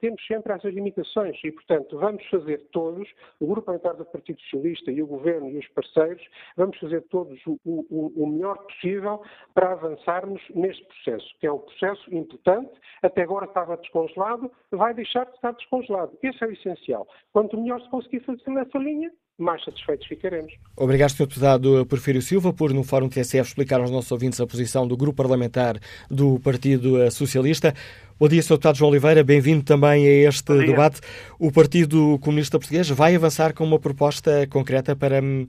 temos 0.00 0.24
sempre 0.26 0.52
essas 0.52 0.74
limitações 0.74 1.38
e, 1.42 1.50
portanto, 1.50 1.98
vamos 1.98 2.24
fazer 2.26 2.58
todos, 2.70 3.08
o 3.40 3.46
Grupo 3.46 3.62
Parlamentar 3.62 3.94
do 3.94 4.04
Partido 4.04 4.40
Socialista 4.42 4.90
e 4.98 5.02
o 5.02 5.06
Governo 5.06 5.50
e 5.50 5.58
os 5.58 5.68
parceiros, 5.68 6.22
vamos 6.56 6.78
fazer 6.78 7.02
todos 7.08 7.38
o, 7.46 7.58
o, 7.64 8.24
o 8.24 8.26
melhor 8.26 8.58
possível 8.58 9.22
para 9.54 9.72
avançarmos 9.72 10.42
neste 10.54 10.84
processo, 10.84 11.34
que 11.40 11.46
é 11.46 11.52
um 11.52 11.58
processo 11.58 12.14
importante, 12.14 12.72
até 13.02 13.22
agora 13.22 13.46
estava 13.46 13.76
descongelado, 13.76 14.50
vai 14.70 14.92
deixar 14.92 15.24
de 15.26 15.34
estar 15.34 15.52
descongelado. 15.52 16.18
Esse 16.22 16.42
é 16.42 16.46
o 16.46 16.52
essencial. 16.52 17.08
Quanto 17.32 17.56
melhor 17.56 17.80
se 17.80 17.88
conseguir 17.90 18.20
fazer 18.20 18.50
nessa 18.50 18.78
linha, 18.78 19.10
mais 19.38 19.64
satisfeitos 19.64 20.06
ficaremos. 20.06 20.52
Obrigado, 20.76 21.10
Sr. 21.10 21.26
Deputado 21.26 21.86
Porfírio 21.86 22.20
Silva, 22.20 22.52
por, 22.52 22.72
no 22.74 22.82
Fórum 22.82 23.08
TSF, 23.08 23.48
explicar 23.48 23.80
aos 23.80 23.90
nossos 23.90 24.10
ouvintes 24.10 24.40
a 24.40 24.46
posição 24.46 24.86
do 24.86 24.96
Grupo 24.96 25.16
Parlamentar 25.16 25.78
do 26.10 26.40
Partido 26.40 27.10
Socialista. 27.10 27.72
Bom 28.18 28.28
dia, 28.28 28.42
Sr. 28.42 28.54
Deputado 28.54 28.76
João 28.76 28.90
Oliveira, 28.90 29.22
bem-vindo 29.22 29.62
também 29.62 30.06
a 30.06 30.28
este 30.28 30.66
debate. 30.66 31.00
O 31.38 31.52
Partido 31.52 32.18
Comunista 32.18 32.58
Português 32.58 32.88
vai 32.90 33.14
avançar 33.14 33.54
com 33.54 33.64
uma 33.64 33.78
proposta 33.78 34.46
concreta 34.48 34.96
para 34.96 35.22
hum, 35.22 35.46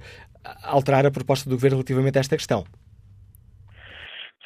alterar 0.63 1.05
a 1.05 1.11
proposta 1.11 1.49
do 1.49 1.55
Governo 1.55 1.77
relativamente 1.77 2.17
a 2.17 2.21
esta 2.21 2.37
questão. 2.37 2.65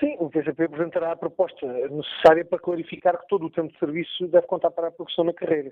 Sim, 0.04 0.18
o 0.20 0.30
PCP 0.30 0.66
apresentará 0.66 1.14
a 1.14 1.16
proposta 1.16 1.66
necessária 1.66 2.44
para 2.44 2.60
clarificar 2.60 3.18
que 3.18 3.28
todo 3.30 3.46
o 3.46 3.50
tempo 3.50 3.72
de 3.72 3.80
serviço 3.80 4.28
deve 4.28 4.46
contar 4.48 4.70
para 4.70 4.90
a 4.90 4.92
progressão 4.92 5.24
na 5.24 5.34
carreira. 5.34 5.72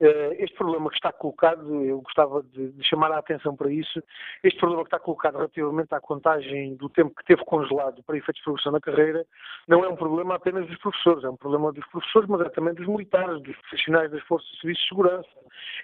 Eh, 0.00 0.36
este 0.38 0.56
problema 0.56 0.88
que 0.88 0.96
está 0.96 1.12
colocado, 1.12 1.84
eu 1.84 2.00
gostava 2.00 2.42
de, 2.42 2.72
chamar 2.82 3.12
a 3.12 3.18
atenção 3.18 3.54
para 3.54 3.70
isso, 3.70 4.02
este 4.42 4.58
problema 4.58 4.82
que 4.82 4.86
está 4.86 4.98
colocado 4.98 5.34
relativamente 5.34 5.94
à 5.94 6.00
contagem 6.00 6.74
do 6.76 6.88
tempo 6.88 7.14
que 7.14 7.24
teve 7.26 7.44
congelado 7.44 8.02
para 8.04 8.16
efeitos 8.16 8.40
de 8.40 8.44
progressão 8.44 8.72
na 8.72 8.80
carreira, 8.80 9.26
não 9.68 9.84
é 9.84 9.88
um 9.88 9.96
problema 9.96 10.36
apenas 10.36 10.66
dos 10.66 10.78
professores, 10.78 11.24
é 11.24 11.28
um 11.28 11.36
problema 11.36 11.70
dos 11.70 11.86
professores, 11.88 12.30
mas 12.30 12.40
é 12.40 12.48
também 12.48 12.72
dos 12.72 12.86
militares, 12.86 13.42
dos 13.42 13.56
profissionais 13.58 14.10
das 14.10 14.22
forças 14.22 14.48
de 14.52 14.60
serviços 14.60 14.84
de 14.84 14.88
segurança, 14.88 15.28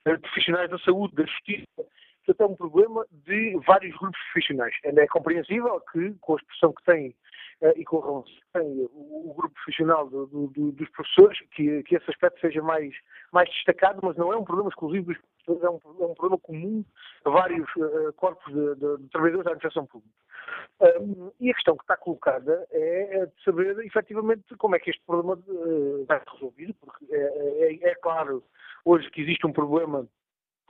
dos 0.07 0.21
profissionais 0.21 0.71
da 0.71 0.79
saúde, 0.79 1.15
da 1.15 1.27
justiça. 1.27 1.85
Portanto, 2.25 2.41
é 2.41 2.53
um 2.53 2.57
problema 2.57 3.07
de 3.11 3.61
vários 3.67 3.95
grupos 3.99 4.21
profissionais. 4.33 4.75
É 4.83 5.07
compreensível 5.09 5.79
que, 5.93 6.15
com 6.21 6.35
a 6.35 6.37
expressão 6.37 6.73
que 6.73 6.85
tem 6.85 7.15
e 7.77 7.85
com 7.85 7.99
a 7.99 8.07
relação 8.07 8.25
que 8.25 8.53
tem 8.53 8.89
o, 8.93 9.35
grupo 9.37 9.55
profissional 9.55 10.09
do, 10.09 10.27
do, 10.27 10.73
dos 10.73 10.89
professores, 10.91 11.39
que, 11.53 11.83
que 11.85 11.97
esse 11.97 12.11
aspecto 12.11 12.41
seja 12.41 12.63
mais, 12.63 12.95
mais 13.33 13.49
destacado, 13.51 14.01
mas 14.03 14.17
não 14.17 14.33
é 14.33 14.37
um 14.37 14.45
problema 14.45 14.69
exclusivo 14.69 15.07
dos 15.07 15.19
professores, 15.19 15.65
é 15.65 15.71
um, 15.71 16.05
é 16.05 16.07
um 16.07 16.15
problema 16.15 16.39
comum 16.39 16.85
a 17.25 17.31
vários 17.31 17.69
uh, 17.77 18.13
corpos 18.15 18.53
de, 18.53 18.75
de, 18.75 18.97
de, 18.99 19.09
trabalhadores 19.11 19.45
da 19.45 19.51
administração 19.53 19.87
pública. 19.87 20.15
Um, 21.01 21.31
e 21.41 21.51
a 21.51 21.55
questão 21.55 21.77
que 21.77 21.85
está 21.85 21.97
colocada 21.97 22.67
é, 22.73 23.19
é 23.19 23.27
de 23.27 23.45
saber 23.45 23.79
efetivamente 23.85 24.55
como 24.57 24.75
é 24.75 24.79
que 24.79 24.91
este 24.91 25.03
problema 25.05 25.35
uh, 25.35 26.05
vai 26.07 26.19
ser 26.19 26.31
resolvido, 26.31 26.75
porque 26.81 27.07
é, 27.11 27.85
é, 27.85 27.91
é 27.91 27.95
claro 27.97 28.43
hoje 28.85 29.11
que 29.11 29.23
existe 29.23 29.47
um 29.47 29.53
problema 29.53 30.01
eh, 30.01 30.22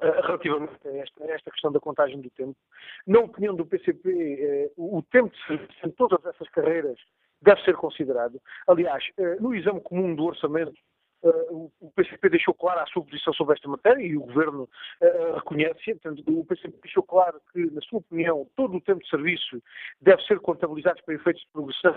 relativamente 0.03 0.73
a 0.87 0.97
esta, 0.97 1.25
a 1.25 1.31
esta, 1.31 1.51
questão 1.51 1.73
da 1.73 1.81
contagem 1.81 2.21
do 2.21 2.31
tempo. 2.31 2.57
Na 3.07 3.21
opinião 3.21 3.55
do 3.55 3.67
PCP, 3.67 4.11
eh, 4.41 4.71
o 4.77 5.03
tempo 5.03 5.35
de 5.35 5.47
serviço 5.47 5.87
em 5.87 5.91
todas 5.91 6.25
essas 6.27 6.49
carreiras 6.51 6.99
deve 7.41 7.63
ser 7.63 7.77
considerado. 7.77 8.41
Aliás, 8.67 9.05
eh, 9.17 9.37
no 9.41 9.55
exame 9.55 9.81
comum 9.81 10.15
do 10.15 10.25
orçamento, 10.25 10.75
o 11.81 11.89
PCP 11.95 12.31
deixou 12.31 12.53
claro 12.53 12.81
a 12.81 12.87
sua 12.87 13.05
posição 13.05 13.33
sobre 13.33 13.55
esta 13.55 13.69
matéria 13.69 14.03
e 14.03 14.17
o 14.17 14.23
Governo 14.23 14.69
reconhece. 15.37 15.95
Portanto, 15.95 16.25
o 16.27 16.45
PCP 16.45 16.77
deixou 16.83 17.05
claro 17.05 17.41
que, 17.53 17.71
na 17.71 17.81
sua 17.83 18.01
opinião, 18.01 18.45
todo 18.57 18.77
o 18.77 18.81
tempo 18.81 19.05
de 19.05 19.09
serviço 19.09 19.63
deve 20.01 20.21
ser 20.25 20.41
contabilizado 20.41 21.01
para 21.05 21.15
efeitos 21.15 21.43
de 21.43 21.49
progressão 21.53 21.97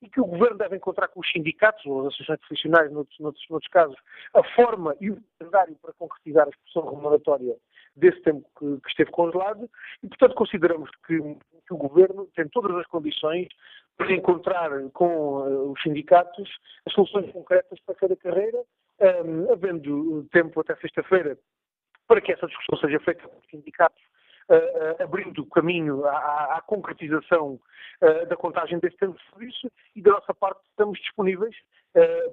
e 0.00 0.08
que 0.08 0.20
o 0.20 0.26
Governo 0.26 0.58
deve 0.58 0.76
encontrar 0.76 1.08
com 1.08 1.20
os 1.20 1.30
sindicatos 1.30 1.84
ou 1.86 2.00
as 2.00 2.06
associações 2.08 2.40
profissionais, 2.40 2.92
noutros, 2.92 3.18
noutros, 3.18 3.44
noutros 3.50 3.70
casos, 3.70 3.96
a 4.34 4.42
forma 4.54 4.96
e 5.00 5.10
o 5.10 5.22
calendário 5.38 5.76
para 5.82 5.92
concretizar 5.94 6.46
a 6.46 6.50
expressão 6.50 6.88
remuneratória 6.88 7.56
desse 7.96 8.20
tempo 8.22 8.48
que, 8.58 8.80
que, 8.80 8.88
esteve 8.88 9.10
congelado. 9.10 9.68
E, 10.02 10.08
portanto, 10.08 10.34
consideramos 10.34 10.90
que, 11.06 11.18
que, 11.18 11.74
o 11.74 11.76
Governo 11.76 12.28
tem 12.34 12.48
todas 12.48 12.76
as 12.76 12.86
condições 12.86 13.48
para 13.96 14.12
encontrar 14.12 14.70
com 14.92 15.08
uh, 15.08 15.72
os 15.72 15.82
sindicatos 15.82 16.48
as 16.86 16.92
soluções 16.92 17.30
concretas 17.32 17.78
para 17.80 17.96
cada 17.96 18.16
carreira, 18.16 18.62
um, 19.24 19.52
havendo 19.52 20.24
tempo 20.30 20.60
até 20.60 20.76
sexta-feira 20.76 21.36
para 22.06 22.20
que 22.22 22.32
essa 22.32 22.46
discussão 22.46 22.78
seja 22.78 22.98
feita 23.00 23.28
com 23.28 23.38
os 23.38 23.46
sindicatos 23.50 24.02
uh, 24.48 25.02
abrindo 25.02 25.44
caminho 25.46 26.04
à, 26.06 26.56
à 26.56 26.62
concretização 26.66 27.60
uh, 28.02 28.26
da 28.26 28.36
contagem 28.36 28.78
desse 28.78 28.96
tempo 28.96 29.16
de 29.16 29.30
serviço 29.30 29.70
e 29.94 30.02
da 30.02 30.12
nossa 30.12 30.34
parte 30.34 30.60
estamos 30.70 30.98
disponíveis 30.98 31.54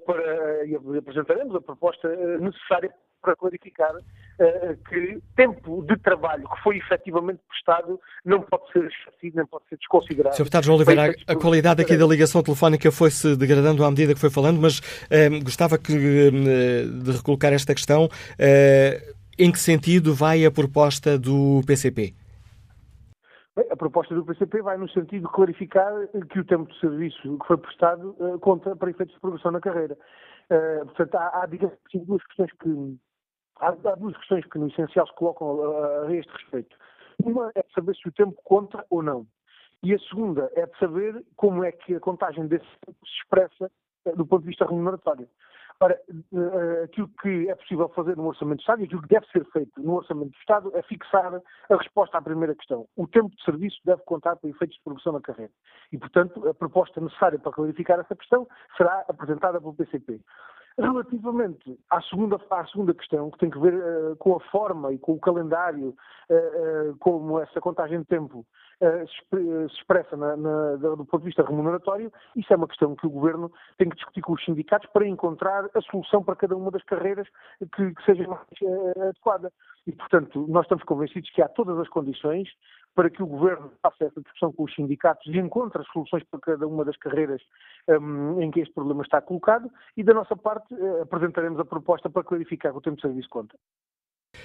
para, 0.06 0.66
e 0.66 0.76
apresentaremos 0.76 1.56
a 1.56 1.62
proposta 1.62 2.14
necessária 2.40 2.94
para 3.26 3.36
clarificar 3.36 3.92
uh, 3.96 4.78
que 4.88 5.20
tempo 5.36 5.84
de 5.88 5.98
trabalho 5.98 6.48
que 6.48 6.62
foi 6.62 6.78
efetivamente 6.78 7.40
prestado 7.50 8.00
não 8.24 8.42
pode 8.42 8.72
ser 8.72 8.86
esquecido, 8.86 9.38
nem 9.38 9.46
pode 9.48 9.66
ser 9.68 9.78
desconsiderado. 9.78 10.36
Sr. 10.36 10.44
Deputado 10.44 10.64
João 10.66 10.78
Oliveira, 10.78 11.16
a, 11.28 11.34
a 11.34 11.36
qualidade 11.36 11.82
aqui 11.82 11.98
da 11.98 12.06
ligação 12.06 12.44
telefónica 12.44 12.92
foi-se 12.92 13.36
degradando 13.36 13.84
à 13.84 13.90
medida 13.90 14.14
que 14.14 14.20
foi 14.20 14.30
falando, 14.30 14.62
mas 14.62 14.80
uh, 14.80 15.44
gostava 15.44 15.78
que, 15.80 15.94
uh, 15.94 17.04
de 17.04 17.12
recolocar 17.12 17.52
esta 17.52 17.74
questão. 17.74 18.08
Em 19.38 19.52
que 19.52 19.60
sentido 19.60 20.16
vai 20.16 20.46
a 20.46 20.52
proposta 20.52 21.20
do 21.20 21.60
PCP? 21.68 22.14
Bem, 23.54 23.68
a 23.70 23.76
proposta 23.76 24.16
do 24.16 24.24
PCP 24.24 24.62
vai 24.62 24.78
no 24.78 24.88
sentido 24.88 25.28
de 25.28 25.34
clarificar 25.34 25.92
que 26.32 26.40
o 26.40 26.46
tempo 26.46 26.72
de 26.72 26.80
serviço 26.80 27.38
que 27.40 27.46
foi 27.46 27.58
prestado 27.58 28.16
uh, 28.18 28.40
conta 28.40 28.74
para 28.78 28.90
efeitos 28.90 29.14
de 29.14 29.20
progressão 29.20 29.52
na 29.52 29.60
carreira. 29.60 29.98
Uh, 30.50 30.86
portanto, 30.86 31.16
há, 31.16 31.42
há 31.42 31.46
digamos 31.48 31.76
assim, 31.86 32.06
duas 32.06 32.24
questões 32.28 32.50
que 32.64 32.98
há, 33.60 33.68
há, 33.68 33.96
duas 33.96 34.16
questões 34.20 34.46
que 34.46 34.58
no 34.58 34.70
essencial 34.70 35.06
se 35.06 35.16
colocam 35.16 35.62
a, 35.66 36.08
a 36.08 36.16
este 36.16 36.32
respeito. 36.32 36.74
Uma 37.22 37.52
é 37.56 37.66
saber 37.76 37.94
se 37.98 38.08
o 38.08 38.14
tempo 38.14 38.40
conta 38.42 38.86
ou 38.90 39.04
não. 39.04 39.28
E 39.84 39.94
a 39.94 40.00
segunda 40.00 40.50
é 40.56 40.66
de 40.66 40.80
saber 40.80 41.22
como 41.36 41.62
é 41.66 41.74
que 41.74 41.94
a 41.94 42.00
contagem 42.00 42.48
desse 42.48 42.66
tempo 42.86 42.98
se 43.06 43.18
expressa 43.22 43.70
do 44.16 44.26
ponto 44.26 44.44
de 44.44 44.48
vista 44.48 44.66
remuneratório. 44.66 45.28
Ora, 45.82 46.00
eh, 46.10 46.84
aquilo 46.86 47.10
que 47.22 47.50
é 47.50 47.56
possível 47.56 47.90
fazer 47.90 48.16
no 48.16 48.28
Orçamento 48.28 48.58
do 48.58 48.62
Estado 48.62 48.82
e 48.82 48.86
aquilo 48.86 49.02
que 49.02 49.10
deve 49.10 49.26
ser 49.28 49.46
feito 49.52 49.82
no 49.82 49.96
Orçamento 49.96 50.30
do 50.30 50.38
Estado 50.38 50.72
é 50.74 50.82
fixar 50.84 51.34
a 51.70 51.76
resposta 51.76 52.18
à 52.18 52.22
primeira 52.22 52.56
questão. 52.56 52.88
O 52.96 53.06
tempo 53.08 53.36
de 53.36 53.44
serviço 53.44 53.78
deve 53.84 54.02
contar 54.04 54.38
para 54.38 54.50
efeitos 54.50 54.78
de 54.78 54.84
progressão 54.84 55.12
na 55.14 55.22
carreira. 55.22 55.52
E, 55.92 55.98
portanto, 55.98 56.48
a 56.48 56.54
proposta 56.54 57.02
necessária 57.02 57.38
para 57.38 57.52
clarificar 57.52 58.00
essa 58.00 58.16
questão 58.16 58.48
será 58.78 59.04
apresentada 59.10 59.60
pelo 59.60 59.74
PCP. 59.74 60.22
Relativamente 60.78 61.80
à 61.90 62.02
segunda, 62.02 62.38
à 62.50 62.66
segunda 62.68 62.94
questão, 62.94 63.32
que 63.32 63.38
tem 63.38 63.50
que 63.50 63.60
ver 63.60 63.74
uh, 63.74 64.16
com 64.18 64.36
a 64.36 64.40
forma 64.52 64.92
e 64.92 65.00
com 65.00 65.14
o 65.14 65.20
calendário, 65.20 65.96
uh, 66.30 66.90
uh, 66.90 66.98
como 67.00 67.40
essa 67.40 67.62
contagem 67.62 68.00
de 68.00 68.06
tempo 68.06 68.46
se 68.78 69.76
expressa 69.78 70.18
na, 70.18 70.36
na, 70.36 70.76
do 70.76 71.06
ponto 71.06 71.20
de 71.20 71.28
vista 71.28 71.46
remuneratório, 71.46 72.12
isso 72.36 72.52
é 72.52 72.58
uma 72.58 72.68
questão 72.68 72.94
que 72.94 73.08
o 73.08 73.10
Governo 73.10 73.50
tem 73.78 73.88
que 73.88 73.96
discutir 73.96 74.20
com 74.20 74.34
os 74.34 74.44
sindicatos 74.44 74.90
para 74.92 75.08
encontrar 75.08 75.70
a 75.74 75.82
solução 75.84 76.22
para 76.22 76.36
cada 76.36 76.58
uma 76.58 76.70
das 76.70 76.84
carreiras 76.84 77.26
que, 77.74 77.94
que 77.94 78.04
seja 78.04 78.28
mais 78.28 78.42
adequada. 78.98 79.50
E, 79.88 79.94
portanto, 79.94 80.46
nós 80.50 80.66
estamos 80.66 80.84
convencidos 80.84 81.30
que 81.30 81.42
há 81.42 81.48
todas 81.48 81.80
as 81.80 81.88
condições 81.88 82.50
para 82.96 83.10
que 83.10 83.22
o 83.22 83.28
Governo 83.28 83.72
faça 83.84 84.06
essa 84.06 84.22
discussão 84.22 84.54
com 84.54 84.64
os 84.64 84.74
sindicatos 84.74 85.28
e 85.28 85.38
encontre 85.38 85.82
as 85.82 85.88
soluções 85.90 86.24
para 86.24 86.40
cada 86.40 86.66
uma 86.66 86.86
das 86.86 86.96
carreiras 86.98 87.42
um, 87.90 88.42
em 88.42 88.50
que 88.50 88.62
este 88.62 88.74
problema 88.74 89.04
está 89.04 89.22
colocado 89.22 89.70
e, 89.98 90.04
da 90.04 90.14
nossa 90.14 90.36
parte, 90.36 90.74
uh, 90.74 91.02
apresentaremos 91.02 91.60
a 91.60 91.66
proposta 91.66 92.10
para 92.10 92.24
clarificar 92.24 92.76
o 92.76 92.82
tempo 92.82 92.96
de 92.96 93.02
serviço 93.02 93.30
conta. 93.30 93.56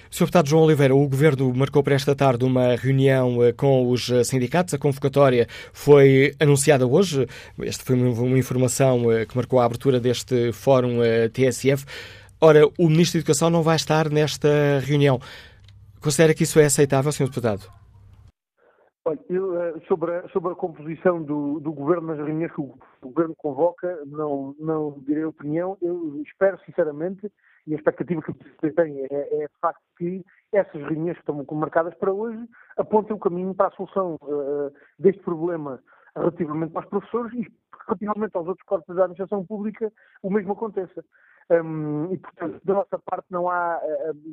Sr. 0.09 0.25
Deputado 0.25 0.49
João 0.49 0.63
Oliveira, 0.63 0.95
o 0.95 1.07
Governo 1.07 1.53
marcou 1.53 1.81
para 1.83 1.95
esta 1.95 2.15
tarde 2.15 2.45
uma 2.45 2.75
reunião 2.75 3.43
eh, 3.43 3.51
com 3.51 3.89
os 3.89 4.09
eh, 4.09 4.23
sindicatos. 4.23 4.73
A 4.73 4.77
convocatória 4.77 5.47
foi 5.73 6.33
anunciada 6.39 6.87
hoje. 6.87 7.27
Esta 7.61 7.83
foi 7.83 7.97
uma 7.97 8.37
informação 8.37 9.01
que 9.27 9.35
marcou 9.35 9.59
a 9.59 9.65
abertura 9.65 9.99
deste 9.99 10.53
Fórum 10.53 10.99
TSF. 11.33 11.85
Ora, 12.39 12.65
o 12.79 12.87
Ministro 12.87 13.19
da 13.19 13.19
Educação 13.19 13.49
não 13.49 13.63
vai 13.63 13.75
estar 13.75 14.09
nesta 14.09 14.79
reunião. 14.79 15.19
Considera 15.99 16.33
que 16.33 16.43
isso 16.43 16.57
é 16.57 16.65
aceitável, 16.65 17.11
Sr. 17.11 17.25
Deputado? 17.25 17.80
Olha, 19.03 19.19
eu, 19.29 19.59
eh, 19.59 19.79
sobre, 19.87 20.15
a, 20.15 20.29
sobre 20.29 20.51
a 20.51 20.55
composição 20.55 21.23
do, 21.23 21.59
do, 21.59 21.73
governo 21.73 22.07
nas 22.07 22.17
reuniões 22.17 22.51
que 22.53 22.61
o, 22.61 22.77
o, 23.01 23.09
governo 23.09 23.35
convoca, 23.35 23.99
não, 24.05 24.55
não 24.59 24.99
direi 24.99 25.25
opinião. 25.25 25.75
Eu 25.81 26.21
espero, 26.21 26.59
sinceramente, 26.65 27.31
e 27.65 27.73
a 27.73 27.77
expectativa 27.77 28.21
que 28.21 28.31
eu 28.61 28.75
tenho 28.75 29.07
é, 29.09 29.43
é 29.43 29.47
de 29.47 29.59
facto 29.59 29.81
que 29.97 30.23
essas 30.53 30.81
reuniões 30.83 31.17
que 31.17 31.21
estão 31.21 31.43
marcadas 31.57 31.95
para 31.95 32.13
hoje 32.13 32.47
apontem 32.77 33.15
o 33.15 33.19
caminho 33.19 33.55
para 33.55 33.69
a 33.69 33.71
solução 33.71 34.19
uh, 34.21 34.71
deste 34.99 35.21
problema 35.23 35.81
relativamente 36.15 36.75
aos 36.75 36.85
professores 36.85 37.33
e 37.33 37.51
relativamente 37.87 38.35
aos 38.35 38.47
outros 38.47 38.65
corpos 38.65 38.95
da 38.95 39.03
administração 39.03 39.45
pública 39.45 39.91
o 40.21 40.29
mesmo 40.29 40.53
aconteça. 40.53 41.03
E, 42.11 42.17
portanto, 42.17 42.61
da 42.63 42.73
nossa 42.73 42.99
parte 42.99 43.25
não 43.29 43.49
há, 43.49 43.81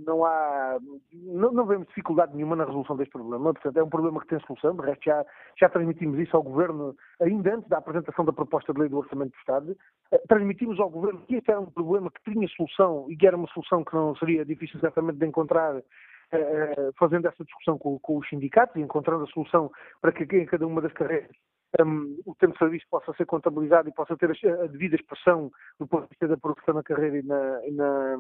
não 0.07 0.25
há, 0.25 0.79
não, 1.13 1.53
não 1.53 1.67
vemos 1.67 1.89
dificuldade 1.89 2.35
nenhuma 2.35 2.55
na 2.55 2.65
resolução 2.65 2.97
deste 2.97 3.13
problema. 3.13 3.53
Portanto, 3.53 3.77
é 3.77 3.83
um 3.83 3.89
problema 3.89 4.21
que 4.21 4.29
tem 4.29 4.41
solução. 4.41 4.77
De 4.77 4.83
resto, 4.83 5.05
já, 5.05 5.27
já 5.59 5.69
transmitimos 5.69 6.19
isso 6.19 6.37
ao 6.37 6.43
Governo 6.43 6.95
ainda 7.21 7.57
antes 7.57 7.69
da 7.69 7.79
apresentação 7.79 8.25
da 8.25 8.33
proposta 8.33 8.73
de 8.73 8.81
lei 8.81 8.89
do 8.89 8.99
Orçamento 8.99 9.31
do 9.31 9.39
Estado. 9.39 9.77
Eh, 10.13 10.23
transmitimos 10.29 10.79
ao 10.79 10.91
Governo 10.91 11.21
que 11.27 11.37
este 11.37 11.51
era 11.51 11.61
um 11.61 11.67
problema 11.67 12.11
que 12.11 12.33
tinha 12.33 12.49
solução 12.49 13.07
e 13.09 13.17
que 13.17 13.27
era 13.27 13.37
uma 13.37 13.49
solução 13.49 13.85
que 13.85 13.95
não 13.95 14.15
seria 14.17 14.45
difícil 14.45 14.79
certamente 14.81 15.19
de 15.19 15.27
encontrar 15.27 15.83
eh, 16.31 16.91
fazendo 16.99 17.27
essa 17.27 17.45
discussão 17.45 17.79
com, 17.79 17.99
com, 17.99 18.19
os 18.19 18.29
sindicatos 18.29 18.77
e 18.77 18.81
encontrando 18.81 19.25
a 19.25 19.29
solução 19.29 19.71
para 20.01 20.13
que 20.13 20.25
em 20.37 20.47
cada 20.47 20.67
uma 20.67 20.81
das 20.81 20.93
carreiras 20.93 21.35
um, 21.81 22.19
o 22.25 22.35
tempo 22.35 22.55
de 22.55 22.59
serviço 22.59 22.87
possa 22.91 23.13
ser 23.15 23.27
contabilizado 23.27 23.89
e 23.89 23.93
possa 23.93 24.17
ter 24.17 24.31
a, 24.31 24.65
a 24.65 24.67
devida 24.67 24.97
expressão 24.97 25.51
do 25.79 25.87
ponto 25.87 26.05
de 26.05 26.09
vista 26.11 26.29
da 26.29 26.37
produção 26.37 26.75
na 26.75 26.83
carreira 26.83 27.19
e 27.19 27.23
na, 27.23 27.67
e 27.67 27.71
na, 27.73 28.19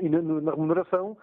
e 0.00 0.08
na, 0.08 0.22
na 0.22 0.50
remuneração. 0.52 1.16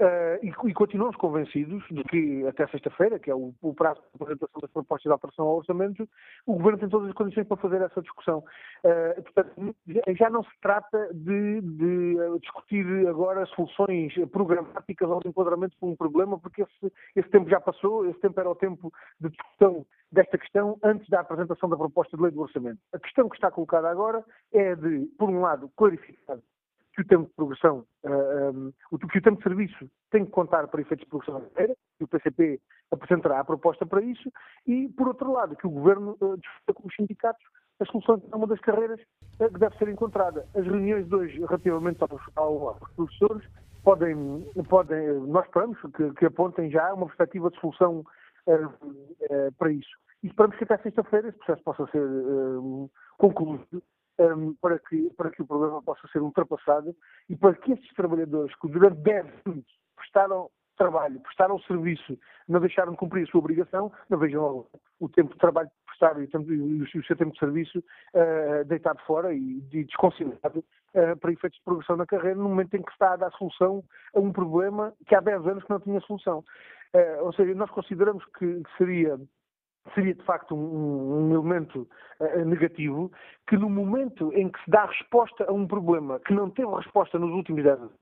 Uh, 0.00 0.38
e, 0.44 0.70
e, 0.70 0.74
continuamos 0.74 1.16
convencidos 1.16 1.82
de 1.90 2.04
que 2.04 2.46
até 2.46 2.68
sexta-feira, 2.68 3.18
que 3.18 3.28
é 3.28 3.34
o, 3.34 3.52
o, 3.60 3.74
prazo 3.74 4.00
de 4.00 4.22
apresentação 4.22 4.60
das 4.60 4.70
propostas 4.70 5.02
de 5.02 5.12
alteração 5.12 5.44
ao 5.44 5.56
orçamento, 5.56 6.08
o 6.46 6.52
Governo 6.54 6.78
tem 6.78 6.88
todas 6.88 7.08
as 7.08 7.14
condições 7.14 7.48
para 7.48 7.56
fazer 7.56 7.82
essa 7.82 8.00
discussão. 8.00 8.44
Uh, 8.84 9.22
portanto, 9.22 9.76
já 10.16 10.30
não 10.30 10.44
se 10.44 10.60
trata 10.62 11.12
de, 11.12 11.60
de, 11.62 12.38
discutir 12.40 13.08
agora 13.08 13.44
soluções 13.46 14.14
programáticas 14.30 15.10
ao 15.10 15.20
enquadramento 15.26 15.76
de 15.76 15.84
um 15.84 15.96
problema, 15.96 16.38
porque 16.38 16.62
esse, 16.62 16.92
esse 17.16 17.28
tempo 17.30 17.50
já 17.50 17.60
passou, 17.60 18.06
esse 18.06 18.20
tempo 18.20 18.38
era 18.38 18.48
o 18.48 18.54
tempo 18.54 18.92
de 19.20 19.30
discussão 19.30 19.84
desta 20.12 20.38
questão 20.38 20.78
antes 20.84 21.08
da 21.08 21.20
apresentação 21.20 21.68
da 21.68 21.76
proposta 21.76 22.16
de 22.16 22.22
lei 22.22 22.30
do 22.30 22.40
orçamento. 22.40 22.78
A 22.92 23.00
questão 23.00 23.28
que 23.28 23.34
está 23.34 23.50
colocada 23.50 23.90
agora 23.90 24.24
é 24.52 24.76
de, 24.76 25.06
por 25.18 25.28
um 25.28 25.40
lado, 25.40 25.68
clarificar 25.76 26.38
que 26.98 27.02
o 27.02 27.06
tempo 27.06 27.28
de 27.28 27.34
progressão, 27.34 27.84
uh, 28.04 28.08
eh, 28.08 28.50
um, 28.50 28.68
eh, 28.68 28.98
que 29.12 29.18
o 29.18 29.22
tempo 29.22 29.36
de 29.36 29.42
serviço 29.44 29.90
tem 30.10 30.24
que 30.24 30.32
contar 30.32 30.66
para 30.66 30.80
efeitos 30.80 31.04
de 31.04 31.10
progressão 31.10 31.46
inteira, 31.46 31.76
e 32.00 32.04
o 32.04 32.08
PCP 32.08 32.60
apresentará 32.90 33.38
a 33.38 33.44
proposta 33.44 33.86
para 33.86 34.02
isso, 34.02 34.32
e, 34.66 34.88
por 34.88 35.06
outro 35.06 35.32
lado, 35.32 35.54
que 35.54 35.66
o 35.66 35.70
Governo 35.70 36.16
uh, 36.20 36.36
discuta 36.36 36.74
com 36.74 36.88
os 36.88 36.94
sindicatos 36.96 37.44
a 37.80 37.84
solução 37.84 38.18
de 38.18 38.26
uma 38.34 38.48
das 38.48 38.58
carreiras 38.60 39.00
uh, 39.38 39.48
que 39.48 39.60
deve 39.60 39.76
ser 39.78 39.88
encontrada. 39.88 40.44
As 40.56 40.64
reuniões 40.64 41.06
de 41.06 41.14
hoje, 41.14 41.38
relativamente 41.38 42.02
aos, 42.02 42.20
aos 42.34 42.78
professores, 42.96 43.48
podem, 43.84 44.44
podem, 44.68 45.20
nós 45.28 45.46
esperamos 45.46 45.78
que, 45.96 46.12
que 46.14 46.26
apontem 46.26 46.68
já 46.68 46.92
uma 46.92 47.06
perspectiva 47.06 47.48
de 47.48 47.60
solução 47.60 48.04
para 49.56 49.70
isso. 49.70 49.96
E 50.22 50.26
esperamos 50.26 50.56
que 50.56 50.64
até 50.64 50.78
sexta-feira 50.78 51.28
esse 51.28 51.38
processo 51.38 51.62
possa 51.62 51.86
ser 51.92 52.02
concluído 53.18 53.82
um, 54.18 54.54
para, 54.54 54.78
que, 54.78 55.10
para 55.16 55.30
que 55.30 55.42
o 55.42 55.46
problema 55.46 55.82
possa 55.82 56.06
ser 56.08 56.20
ultrapassado 56.20 56.94
e 57.28 57.36
para 57.36 57.54
que 57.54 57.72
estes 57.72 57.94
trabalhadores 57.94 58.54
que 58.56 58.68
durante 58.68 59.00
10 59.00 59.26
anos 59.46 59.64
prestaram 59.96 60.50
trabalho, 60.78 61.20
prestaram 61.20 61.58
serviço, 61.60 62.18
não 62.48 62.60
deixaram 62.60 62.92
de 62.92 62.98
cumprir 62.98 63.24
a 63.24 63.30
sua 63.30 63.40
obrigação, 63.40 63.92
não 64.08 64.16
vejam 64.16 64.64
o 65.00 65.08
tempo 65.08 65.32
de 65.32 65.38
trabalho 65.38 65.68
prestado 65.86 66.22
e 66.22 66.82
o, 66.82 67.04
seu 67.04 67.16
tempo 67.16 67.32
de 67.32 67.38
serviço 67.38 67.78
uh, 67.80 68.64
deitado 68.64 69.00
fora 69.04 69.34
e, 69.34 69.58
e 69.72 69.84
desconsiderado 69.84 70.60
uh, 70.94 71.16
para 71.18 71.32
efeitos 71.32 71.58
de 71.58 71.64
progressão 71.64 71.96
na 71.96 72.06
carreira, 72.06 72.36
no 72.36 72.48
momento 72.48 72.74
em 72.74 72.82
que 72.82 72.92
está 72.92 73.14
a 73.14 73.16
dar 73.16 73.32
solução 73.32 73.84
a 74.14 74.20
um 74.20 74.32
problema 74.32 74.94
que 75.06 75.14
há 75.14 75.20
10 75.20 75.46
anos 75.46 75.64
que 75.64 75.70
não 75.70 75.80
tinha 75.80 76.00
solução. 76.02 76.44
Uh, 76.94 77.24
ou 77.24 77.32
seja, 77.32 77.54
nós 77.54 77.70
consideramos 77.70 78.24
que 78.38 78.62
seria 78.78 79.18
seria 79.94 80.14
de 80.14 80.22
facto 80.24 80.54
um, 80.54 81.28
um 81.28 81.34
elemento 81.34 81.88
uh, 82.20 82.44
negativo, 82.44 83.10
que 83.46 83.56
no 83.56 83.68
momento 83.68 84.32
em 84.32 84.48
que 84.48 84.62
se 84.64 84.70
dá 84.70 84.86
resposta 84.86 85.44
a 85.48 85.52
um 85.52 85.66
problema 85.66 86.20
que 86.20 86.32
não 86.32 86.50
teve 86.50 86.74
resposta 86.74 87.18
nos 87.18 87.30
últimos 87.30 87.62
10 87.62 87.78
anos, 87.78 87.92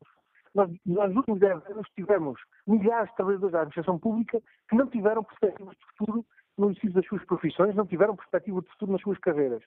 nós, 0.55 0.71
nos 0.87 1.17
últimos 1.17 1.41
10 1.41 1.67
anos 1.67 1.87
tivemos 1.95 2.41
milhares 2.67 3.11
de 3.11 3.17
trabalhadores 3.17 3.53
da 3.53 3.59
administração 3.61 3.99
pública 3.99 4.41
que 4.69 4.77
não 4.77 4.87
tiveram 4.87 5.23
perspectivas 5.23 5.77
de 5.77 5.87
futuro 5.87 6.25
no 6.57 6.71
exercício 6.71 6.95
das 6.95 7.07
suas 7.07 7.25
profissões, 7.25 7.75
não 7.75 7.87
tiveram 7.87 8.17
perspectiva 8.17 8.63
de 8.63 8.69
futuro 8.71 8.93
nas 8.93 9.03
suas 9.03 9.19
carreiras. 9.19 9.63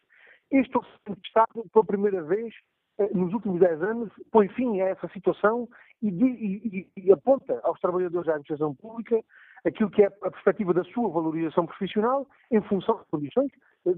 Este 0.51 0.75
Orçamento 0.75 1.21
de 1.21 1.27
Estado, 1.27 1.69
pela 1.71 1.85
primeira 1.85 2.23
vez, 2.23 2.53
eh, 2.97 3.09
nos 3.13 3.31
últimos 3.33 3.59
10 3.59 3.83
anos, 3.83 4.11
põe 4.31 4.47
fim 4.49 4.81
a 4.81 4.87
essa 4.87 5.07
situação 5.09 5.69
e, 6.01 6.09
e, 6.09 6.87
e, 6.97 7.11
aponta 7.11 7.59
aos 7.63 7.79
trabalhadores 7.79 8.25
da 8.25 8.33
administração 8.33 8.73
pública 8.73 9.21
aquilo 9.65 9.89
que 9.89 10.03
é 10.03 10.07
a 10.07 10.31
perspectiva 10.31 10.73
da 10.73 10.83
sua 10.85 11.09
valorização 11.09 11.65
profissional 11.65 12.27
em 12.51 12.61
função 12.61 12.97
das 12.97 13.07
condições 13.07 13.51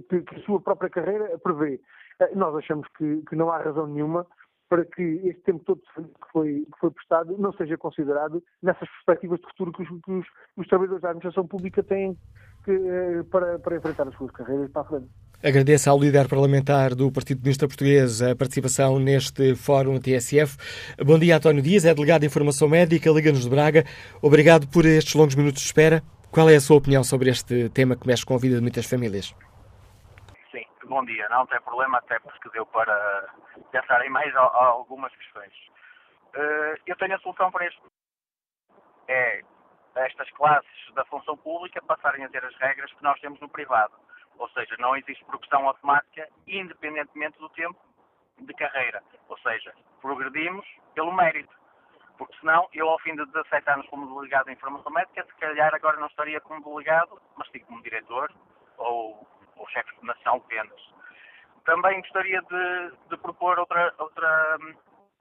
que, 0.09 0.21
que 0.21 0.35
a 0.35 0.43
sua 0.43 0.59
própria 0.59 0.89
carreira 0.89 1.37
prevê. 1.39 1.79
Eh, 2.19 2.35
nós 2.35 2.55
achamos 2.55 2.87
que, 2.97 3.21
que, 3.27 3.35
não 3.35 3.49
há 3.51 3.57
razão 3.59 3.87
nenhuma 3.87 4.25
para 4.71 4.85
que 4.85 5.01
este 5.25 5.41
tempo 5.41 5.61
todo 5.65 5.81
que 5.81 6.31
foi, 6.31 6.59
que 6.61 6.79
foi 6.79 6.91
prestado 6.91 7.35
não 7.37 7.51
seja 7.51 7.77
considerado 7.77 8.41
nessas 8.63 8.87
perspectivas 8.87 9.41
de 9.41 9.47
futuro 9.47 9.73
que 9.73 9.83
os, 9.83 9.89
que 9.89 10.11
os, 10.13 10.25
os 10.55 10.67
trabalhadores 10.67 11.01
da 11.01 11.09
administração 11.09 11.45
pública 11.45 11.83
têm 11.83 12.17
que, 12.63 12.71
eh, 12.71 13.21
para, 13.29 13.59
para 13.59 13.75
enfrentar 13.75 14.07
as 14.07 14.15
suas 14.15 14.31
carreiras 14.31 14.71
para 14.71 14.83
a 14.83 14.85
frente. 14.85 15.07
Agradeço 15.43 15.89
ao 15.89 15.99
líder 15.99 16.29
parlamentar 16.29 16.95
do 16.95 17.11
Partido 17.11 17.39
Comunista 17.39 17.67
Português 17.67 18.21
a 18.21 18.33
participação 18.33 18.97
neste 18.97 19.55
Fórum 19.55 19.99
TSF. 19.99 20.55
Bom 21.05 21.19
dia, 21.19 21.35
António 21.35 21.61
Dias, 21.61 21.83
é 21.83 21.93
delegado 21.93 22.21
de 22.21 22.27
Informação 22.27 22.69
Médica, 22.69 23.11
Liga-nos 23.11 23.43
de 23.43 23.49
Braga. 23.49 23.83
Obrigado 24.21 24.69
por 24.69 24.85
estes 24.85 25.15
longos 25.15 25.35
minutos 25.35 25.63
de 25.63 25.67
espera. 25.67 26.01
Qual 26.31 26.49
é 26.49 26.55
a 26.55 26.61
sua 26.61 26.77
opinião 26.77 27.03
sobre 27.03 27.29
este 27.29 27.67
tema 27.71 27.97
que 27.97 28.07
mexe 28.07 28.25
com 28.25 28.35
a 28.35 28.37
vida 28.37 28.55
de 28.55 28.61
muitas 28.61 28.85
famílias? 28.85 29.35
Bom 30.91 31.05
dia. 31.05 31.29
Não 31.29 31.47
tem 31.47 31.61
problema, 31.61 31.99
até 31.99 32.19
porque 32.19 32.49
deu 32.49 32.65
para 32.65 33.33
pensar 33.71 34.05
em 34.05 34.09
mais 34.09 34.35
algumas 34.35 35.15
questões. 35.15 35.53
Eh, 36.35 36.81
eu 36.85 36.97
tenho 36.97 37.15
a 37.15 37.19
solução 37.19 37.49
para 37.49 37.65
este. 37.65 37.81
É 39.07 39.41
estas 39.95 40.29
classes 40.31 40.93
da 40.93 41.05
função 41.05 41.37
pública 41.37 41.81
passarem 41.81 42.25
a 42.25 42.29
ter 42.29 42.43
as 42.43 42.53
regras 42.57 42.91
que 42.91 43.03
nós 43.03 43.17
temos 43.21 43.39
no 43.39 43.47
privado 43.47 43.93
ou 44.37 44.49
seja, 44.49 44.75
não 44.79 44.97
existe 44.97 45.23
progressão 45.23 45.65
automática 45.65 46.27
independentemente 46.45 47.37
do 47.37 47.47
tempo 47.49 47.79
de 48.39 48.53
carreira. 48.55 49.01
Ou 49.29 49.37
seja, 49.37 49.73
progredimos 50.01 50.65
pelo 50.93 51.13
mérito. 51.13 51.55
Porque 52.17 52.37
senão, 52.39 52.67
eu 52.73 52.89
ao 52.89 52.99
fim 52.99 53.15
de 53.15 53.25
17 53.27 53.69
anos 53.69 53.87
como 53.87 54.13
delegado 54.13 54.49
em 54.49 54.53
informação 54.53 54.91
médica, 54.91 55.23
se 55.23 55.35
calhar 55.35 55.73
agora 55.73 55.99
não 55.99 56.07
estaria 56.07 56.41
como 56.41 56.63
delegado, 56.63 57.21
mas 57.37 57.47
sim 57.49 57.59
como 57.59 57.81
diretor 57.81 58.29
ou, 58.77 59.25
ou 59.61 59.69
chefe 59.69 59.91
nacional 60.03 60.39
de 60.41 60.47
vendas. 60.55 60.81
Também 61.65 62.01
gostaria 62.01 62.41
de, 62.41 62.91
de 63.09 63.17
propor 63.17 63.59
outra, 63.59 63.93
outra, 63.99 64.57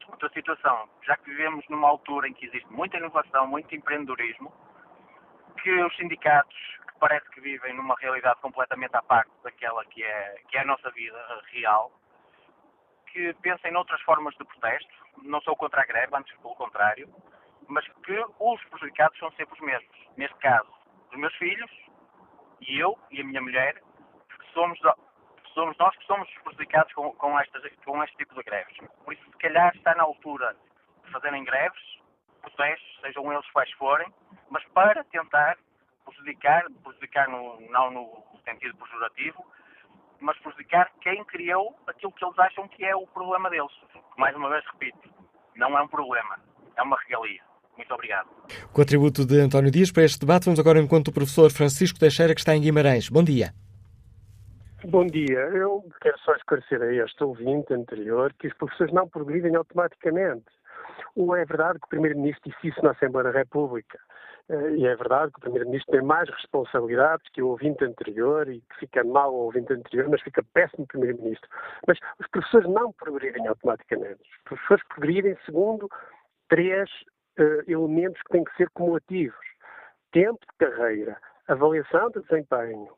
outra 0.09 0.29
situação. 0.31 0.89
Já 1.03 1.17
que 1.19 1.31
vivemos 1.31 1.65
numa 1.69 1.89
altura 1.89 2.29
em 2.29 2.33
que 2.33 2.47
existe 2.47 2.73
muita 2.73 2.97
inovação, 2.97 3.47
muito 3.47 3.75
empreendedorismo, 3.75 4.53
que 5.63 5.71
os 5.83 5.95
sindicatos 5.97 6.57
parece 6.99 7.29
que 7.31 7.41
vivem 7.41 7.75
numa 7.75 7.95
realidade 7.99 8.41
completamente 8.41 8.97
à 8.97 9.03
parte 9.03 9.31
daquela 9.43 9.85
que 9.87 10.03
é, 10.03 10.43
que 10.49 10.57
é 10.57 10.61
a 10.61 10.65
nossa 10.65 10.91
vida 10.91 11.43
real, 11.53 11.93
que 13.13 13.35
pensem 13.43 13.73
noutras 13.73 14.01
formas 14.03 14.35
de 14.37 14.45
protesto. 14.45 14.93
Não 15.23 15.41
sou 15.43 15.57
contra 15.57 15.83
a 15.83 15.85
greve, 15.85 16.17
antes 16.17 16.35
pelo 16.39 16.55
contrário, 16.55 17.09
mas 17.69 17.87
que 18.05 18.25
os 18.39 18.65
prejudicados 18.65 19.19
são 19.19 19.31
sempre 19.33 19.55
os 19.55 19.61
mesmos. 19.61 19.97
Neste 20.17 20.37
caso, 20.39 20.71
os 21.11 21.19
meus 21.19 21.35
filhos 21.37 21.71
e 22.61 22.79
eu 22.79 22.99
e 23.11 23.21
a 23.21 23.25
minha 23.25 23.41
mulher, 23.41 23.83
somos, 24.53 24.79
somos 25.55 25.77
nós 25.79 25.97
que 25.97 26.07
somos 26.07 26.29
prejudicados 26.45 26.93
com, 26.93 27.13
com, 27.13 27.39
estas, 27.39 27.63
com 27.85 28.03
este 28.05 28.17
tipo 28.17 28.35
de 28.35 28.43
greves. 28.43 28.77
Por 29.05 29.15
isso, 29.15 29.25
se 29.25 29.39
calhar, 29.39 29.75
está 29.75 29.95
na 29.95 30.03
altura 30.03 30.57
de 31.05 31.11
fazerem 31.11 31.45
greves, 31.45 31.83
protestos, 32.41 33.01
sejam 33.01 33.33
eles 33.33 33.49
quais 33.51 33.71
forem, 33.73 34.13
mas 34.49 34.65
para 34.75 35.05
tentar 35.05 35.57
prejudicar, 36.05 36.65
prejudicar 36.83 37.29
no, 37.29 37.61
não 37.71 37.91
no 37.91 38.25
sentido 38.45 38.77
pejorativo, 38.77 39.45
mas 40.21 40.39
prejudicar 40.39 40.91
quem 41.01 41.25
criou 41.25 41.77
aquilo 41.87 42.13
que 42.13 42.25
eles 42.25 42.39
acham 42.39 42.69
que 42.69 42.85
é 42.85 42.95
o 42.95 43.07
problema 43.07 43.49
deles. 43.51 43.73
Mais 44.17 44.35
uma 44.37 44.51
vez 44.51 44.65
repito, 44.67 45.09
não 45.57 45.77
é 45.79 45.83
um 45.83 45.89
problema, 45.89 46.39
é 46.77 46.83
uma 46.83 46.99
regalia. 46.99 47.43
Muito 47.77 47.95
obrigado. 47.95 48.29
Contributo 48.75 49.25
de 49.25 49.41
António 49.41 49.71
Dias 49.71 49.91
para 49.91 50.05
este 50.05 50.21
debate. 50.21 50.45
Vamos 50.45 50.61
agora 50.61 50.79
encontro 50.79 51.13
do 51.13 51.15
professor 51.15 51.51
Francisco 51.51 51.99
Teixeira, 51.99 52.35
que 52.35 52.41
está 52.41 52.55
em 52.55 52.61
Guimarães. 52.61 53.09
Bom 53.09 53.25
dia. 53.25 53.55
Bom 54.85 55.07
dia. 55.07 55.41
Eu 55.41 55.85
quero 56.01 56.19
só 56.21 56.35
esclarecer 56.35 56.81
a 56.81 56.91
este 56.91 57.23
ouvinte 57.23 57.75
anterior 57.75 58.33
que 58.39 58.47
os 58.47 58.55
professores 58.55 58.93
não 58.95 59.07
progridem 59.07 59.55
automaticamente. 59.55 60.47
Ou 61.15 61.37
é 61.37 61.45
verdade 61.45 61.79
que 61.79 61.85
o 61.85 61.91
Primeiro-Ministro 61.91 62.51
disse 62.51 62.69
isso 62.69 62.83
na 62.83 62.93
Assembleia 62.93 63.31
da 63.31 63.39
República. 63.39 63.99
Eh, 64.49 64.71
e 64.77 64.87
é 64.87 64.97
verdade 64.97 65.33
que 65.33 65.39
o 65.39 65.43
Primeiro-Ministro 65.43 65.93
tem 65.93 66.03
mais 66.03 66.31
responsabilidades 66.31 67.29
que 67.31 67.43
o 67.43 67.49
ouvinte 67.49 67.85
anterior 67.85 68.49
e 68.49 68.63
que 68.63 68.79
fica 68.79 69.05
mal 69.05 69.35
o 69.35 69.45
ouvinte 69.45 69.71
anterior, 69.71 70.09
mas 70.09 70.23
fica 70.23 70.43
péssimo 70.55 70.85
o 70.85 70.89
Primeiro-Ministro. 70.89 71.49
Mas 71.87 71.99
os 72.19 72.27
professores 72.29 72.69
não 72.71 72.91
progridem 72.93 73.47
automaticamente. 73.49 74.23
Os 74.23 74.43
professores 74.45 74.85
progridem 74.89 75.37
segundo 75.45 75.91
três 76.49 76.89
uh, 77.39 77.71
elementos 77.71 78.21
que 78.23 78.31
têm 78.31 78.45
que 78.45 78.57
ser 78.57 78.71
cumulativos. 78.71 79.47
Tempo 80.11 80.41
de 80.41 80.67
carreira, 80.67 81.19
avaliação 81.49 82.09
de 82.11 82.23
desempenho, 82.23 82.89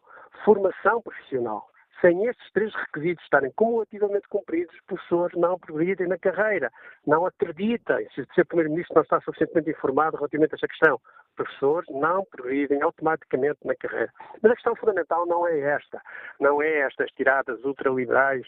formação 0.44 1.02
profissional. 1.02 1.71
Sem 2.00 2.26
estes 2.26 2.52
três 2.52 2.74
requisitos 2.74 3.22
estarem 3.24 3.52
cumulativamente 3.52 4.26
cumpridos, 4.28 4.74
os 4.74 4.80
professores 4.86 5.38
não 5.38 5.58
progridem 5.58 6.08
na 6.08 6.18
carreira, 6.18 6.70
não 7.06 7.26
acreditem. 7.26 8.08
Se 8.14 8.22
o 8.22 8.26
Sr. 8.34 8.46
Primeiro-Ministro 8.46 8.94
não 8.96 9.02
está 9.02 9.20
suficientemente 9.20 9.70
informado 9.70 10.16
relativamente 10.16 10.54
a 10.54 10.56
esta 10.56 10.68
questão, 10.68 11.00
professores 11.36 11.88
não 11.90 12.24
progridem 12.24 12.82
automaticamente 12.82 13.60
na 13.64 13.74
carreira. 13.76 14.12
Mas 14.42 14.52
a 14.52 14.54
questão 14.54 14.76
fundamental 14.76 15.26
não 15.26 15.46
é 15.46 15.58
esta. 15.60 16.00
Não 16.40 16.60
é 16.62 16.80
estas 16.80 17.10
tiradas 17.12 17.62
ultraliberais 17.64 18.46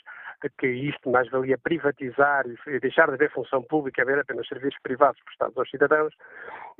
que 0.58 0.66
isto 0.66 1.08
mais 1.10 1.28
valia 1.30 1.56
privatizar 1.58 2.44
e 2.66 2.80
deixar 2.80 3.08
de 3.08 3.14
haver 3.14 3.30
função 3.30 3.62
pública, 3.62 4.02
haver 4.02 4.18
apenas 4.18 4.46
serviços 4.48 4.80
privados 4.82 5.20
prestados 5.22 5.56
aos 5.56 5.70
cidadãos. 5.70 6.14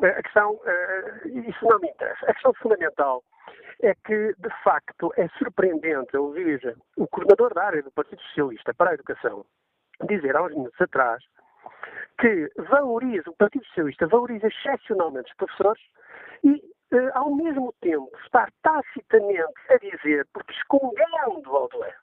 A 0.03 0.23
questão, 0.23 0.61
eh, 0.67 1.21
isso 1.25 1.65
não 1.65 1.79
me 1.79 1.89
interessa. 1.89 2.27
A 2.27 2.35
questão 2.35 2.53
fundamental 2.55 3.23
é 3.87 3.95
que, 3.95 4.35
de 4.39 4.51
facto, 4.63 5.13
é 5.17 5.29
surpreendente 5.39 6.17
ouvir 6.17 6.77
o 6.97 7.07
coordenador 7.07 7.53
da 7.55 7.65
área 7.65 7.83
do 7.83 7.91
Partido 7.91 8.21
Socialista 8.23 8.73
para 8.73 8.91
a 8.91 8.95
Educação 8.95 9.45
dizer 10.09 10.37
há 10.37 10.43
uns 10.43 10.55
minutos 10.55 10.81
atrás 10.81 11.23
que 12.19 12.51
valoriza, 12.69 13.31
o 13.31 13.37
Partido 13.37 13.65
Socialista 13.67 14.07
valoriza 14.07 14.47
excepcionalmente 14.47 15.31
os 15.31 15.37
professores 15.37 15.83
e, 16.43 16.63
eh, 16.93 17.11
ao 17.15 17.35
mesmo 17.35 17.75
tempo, 17.81 18.11
está 18.25 18.49
tacitamente 18.63 19.53
a 19.71 19.77
dizer, 19.79 20.27
porque 20.33 20.53
escondendo 20.53 21.17
ao 21.51 21.69
leve, 21.79 21.97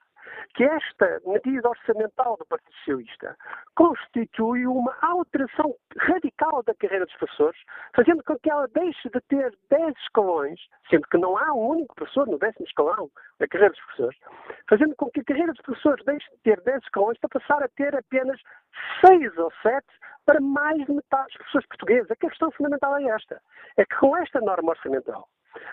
que 0.53 0.64
esta 0.64 1.22
medida 1.26 1.69
orçamental 1.69 2.38
do 2.38 2.45
Partido 2.45 2.73
Socialista 2.76 3.38
constitui 3.76 4.68
uma 4.68 4.95
alteração 5.02 5.76
radical 5.98 6.64
da 6.64 6.73
carreira 6.76 7.06
dos 7.06 7.15
professores, 7.15 7.60
fazendo 7.95 8.23
com 8.23 8.38
que 8.38 8.49
ela 8.49 8.68
deixe 8.73 9.10
de 9.10 9.22
ter 9.22 9.57
10 9.69 9.95
escalões, 9.98 10.60
sendo 10.90 11.07
que 11.07 11.18
não 11.18 11.38
há 11.38 11.53
um 11.53 11.69
único 11.69 11.95
professor 11.95 12.28
no 12.28 12.38
décimo 12.38 12.65
escalão 12.65 13.10
da 13.40 13.48
carreira 13.48 13.73
dos 13.73 13.84
professores, 13.86 14.19
fazendo 14.69 14.95
com 14.95 15.10
que 15.10 15.22
a 15.22 15.23
carreira 15.23 15.53
dos 15.53 15.61
professores 15.61 16.06
deixe 16.06 16.30
de 16.32 16.38
ter 16.44 16.61
10 16.61 16.84
escalões 16.84 17.18
para 17.19 17.40
passar 17.40 17.64
a 17.64 17.69
ter 17.69 17.95
apenas 17.95 18.40
6 19.06 19.38
ou 19.38 19.52
7 19.61 19.86
para 20.26 20.40
mais 20.40 20.86
de 20.86 20.91
metade 20.91 21.28
dos 21.28 21.38
professores 21.38 21.68
portugueses. 21.68 22.11
A 22.11 22.15
questão 22.15 22.52
fundamental 22.52 22.98
é 22.98 23.06
esta, 23.06 23.41
é 23.78 23.86
que 23.86 23.95
com 23.95 24.15
esta 24.18 24.40
norma 24.41 24.72
orçamental, 24.72 25.28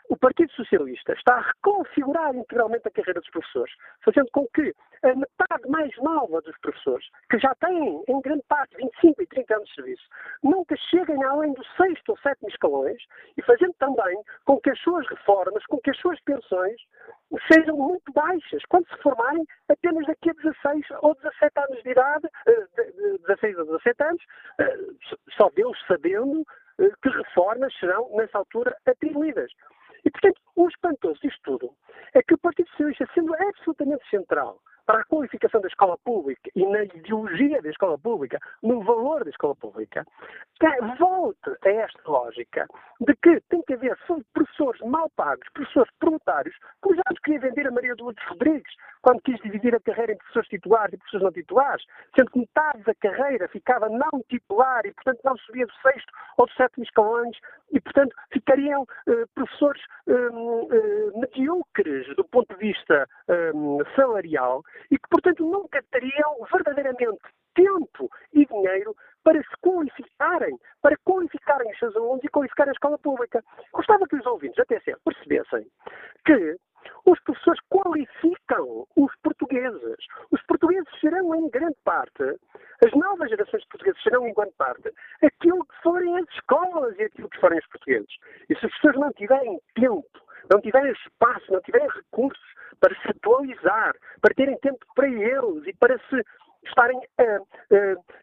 o 0.09 0.17
Partido 0.17 0.53
Socialista 0.53 1.13
está 1.13 1.35
a 1.35 1.41
reconfigurar 1.41 2.35
integralmente 2.35 2.89
a 2.89 2.91
carreira 2.91 3.21
dos 3.21 3.31
professores, 3.31 3.73
fazendo 4.05 4.29
com 4.33 4.47
que 4.55 4.75
a 5.03 5.15
metade 5.15 5.69
mais 5.69 5.95
nova 5.99 6.41
dos 6.41 6.57
professores, 6.59 7.07
que 7.31 7.39
já 7.39 7.55
têm, 7.57 8.03
em 8.09 8.21
grande 8.21 8.43
parte, 8.49 8.77
25 8.77 9.23
e 9.23 9.27
30 9.27 9.55
anos 9.55 9.69
de 9.69 9.75
serviço, 9.75 10.09
nunca 10.43 10.77
cheguem 10.91 11.23
além 11.25 11.53
do 11.53 11.65
sexto 11.77 12.11
ou 12.11 12.19
sétimo 12.19 12.49
escalões 12.49 13.03
e 13.37 13.43
fazendo 13.43 13.75
também 13.79 14.21
com 14.45 14.61
que 14.61 14.71
as 14.71 14.81
suas 14.81 15.07
reformas, 15.09 15.65
com 15.67 15.79
que 15.79 15.91
as 15.91 15.99
suas 15.99 16.21
pensões 16.23 16.81
sejam 17.53 17.77
muito 17.77 18.13
baixas. 18.13 18.63
Quando 18.69 18.89
se 18.89 19.03
formarem 19.03 19.45
apenas 19.69 20.07
daqui 20.07 20.31
a 20.31 20.33
16 20.33 20.87
ou 21.03 21.15
17 21.15 21.59
anos 21.59 21.83
de 21.83 21.91
idade, 21.91 22.29
16 23.27 23.57
eh, 23.57 23.61
ou 23.61 23.67
17 23.67 24.03
anos, 24.03 24.23
eh, 24.59 24.79
só 25.37 25.51
Deus 25.55 25.79
sabendo 25.87 26.45
que 27.03 27.09
reformas 27.09 27.73
serão, 27.79 28.09
nessa 28.17 28.39
altura, 28.39 28.77
atribuídas. 28.87 29.51
E, 30.05 30.11
portanto, 30.11 30.41
o 30.57 30.69
espantoso 30.69 31.21
disto 31.21 31.41
tudo 31.43 31.75
é 32.15 32.23
que 32.23 32.35
o 32.35 32.39
Partido 32.39 32.69
Socialista, 32.71 33.09
sendo 33.15 33.35
absolutamente 33.35 34.09
central 34.09 34.61
para 34.89 35.03
a 35.03 35.05
qualificação 35.05 35.61
da 35.61 35.69
escola 35.69 35.99
pública 35.99 36.51
e 36.57 36.65
na 36.65 36.83
ideologia 36.83 37.61
da 37.61 37.69
escola 37.69 37.99
pública, 37.99 38.39
no 38.63 38.83
valor 38.83 39.23
da 39.23 39.29
escola 39.29 39.55
pública, 39.55 40.03
volte 40.99 41.51
a 41.63 41.71
esta 41.71 42.01
lógica 42.07 42.67
de 43.01 43.15
que 43.23 43.39
tem 43.51 43.63
que 43.63 43.75
haver 43.75 43.97
professores 44.33 44.81
mal 44.81 45.11
pagos, 45.15 45.47
professores 45.53 45.91
proletários, 46.01 46.57
como 46.81 46.97
já 46.97 47.03
nos 47.11 47.21
queria 47.21 47.41
vender 47.41 47.67
a 47.67 47.71
Maria 47.71 47.95
de 47.95 48.03
Rodrigues, 48.03 48.73
quando 49.03 49.21
quis 49.23 49.39
dividir 49.41 49.75
a 49.75 49.81
carreira 49.81 50.13
em 50.13 50.17
professores 50.17 50.49
titulares 50.49 50.95
e 50.95 50.97
professores 50.97 51.25
não 51.25 51.33
titulares, 51.33 51.85
sendo 52.17 52.31
que 52.31 52.39
metade 52.39 52.83
da 52.83 52.95
carreira 52.95 53.49
ficava 53.49 53.89
não 53.91 54.23
titular 54.29 54.87
e, 54.87 54.93
portanto, 54.93 55.21
não 55.23 55.37
subia 55.37 55.67
do 55.67 55.73
sexto 55.83 56.13
ou 56.39 56.47
do 56.47 56.53
sétimo 56.55 56.85
escalões 56.85 57.37
e, 57.73 57.81
portanto, 57.81 58.17
ficariam 58.33 58.83
uh, 58.83 59.29
professores 59.35 59.83
uh, 60.07 60.13
uh, 60.13 61.21
medíocres 61.21 62.07
do 62.17 62.25
ponto 62.25 62.53
de 62.55 62.67
vista 62.67 63.07
salarial 63.95 64.63
e 64.91 64.99
que, 64.99 65.09
portanto, 65.11 65.45
nunca 65.45 65.83
teriam 65.91 66.37
verdadeiramente 66.51 67.21
tempo 67.55 68.11
e 68.33 68.47
dinheiro 68.47 68.95
para 69.25 69.43
se 69.43 69.57
qualificarem, 69.61 70.59
para 70.81 70.97
qualificarem 71.05 71.71
os 71.71 71.79
seus 71.79 71.97
alunos 71.97 72.25
e 72.25 72.29
qualificarem 72.29 72.71
a 72.71 72.73
escola 72.73 72.99
pública. 72.99 73.43
Gostava 73.73 74.07
que 74.07 74.17
os 74.17 74.27
ouvintes, 74.27 74.59
até 74.59 74.81
sempre, 74.81 75.01
percebessem 75.05 75.67
que 76.25 76.57
os 77.05 77.21
professores 77.21 77.61
qualificam 77.69 78.87
os 78.97 79.13
portugueses. 79.23 79.99
Os 80.31 80.43
portugueses 80.43 80.89
serão, 81.01 81.35
em 81.35 81.49
grande 81.51 81.77
parte, 81.85 82.23
as 82.85 82.93
novas 82.93 83.29
gerações 83.31 83.63
de 83.63 83.69
portugueses 83.69 84.03
serão, 84.03 84.27
em 84.27 84.35
grande 84.35 84.55
parte, 84.57 84.93
aquilo 85.23 85.65
que 85.67 85.83
forem 85.83 86.17
as 86.19 86.29
escolas 86.31 86.97
e 86.99 87.05
aquilo 87.05 87.29
que 87.29 87.41
forem 87.41 87.59
os 87.59 87.67
portugueses. 87.67 88.15
E 88.49 88.55
se 88.57 88.67
as 88.67 88.73
pessoas 88.73 88.97
não 88.97 89.13
tiverem 89.13 89.61
tempo, 89.75 90.28
não 90.51 90.61
tiverem 90.61 90.93
espaço, 90.93 91.53
não 91.53 91.61
tiverem 91.61 91.89
recursos 91.89 92.43
para 92.81 92.95
se 93.01 93.09
atualizar, 93.09 93.95
para 94.21 94.35
terem 94.35 94.57
tempo 94.59 94.85
para 94.95 95.09
eles 95.09 95.67
e 95.67 95.73
para 95.75 95.99
se 95.99 96.25
estarem 96.69 97.01
a, 97.19 97.41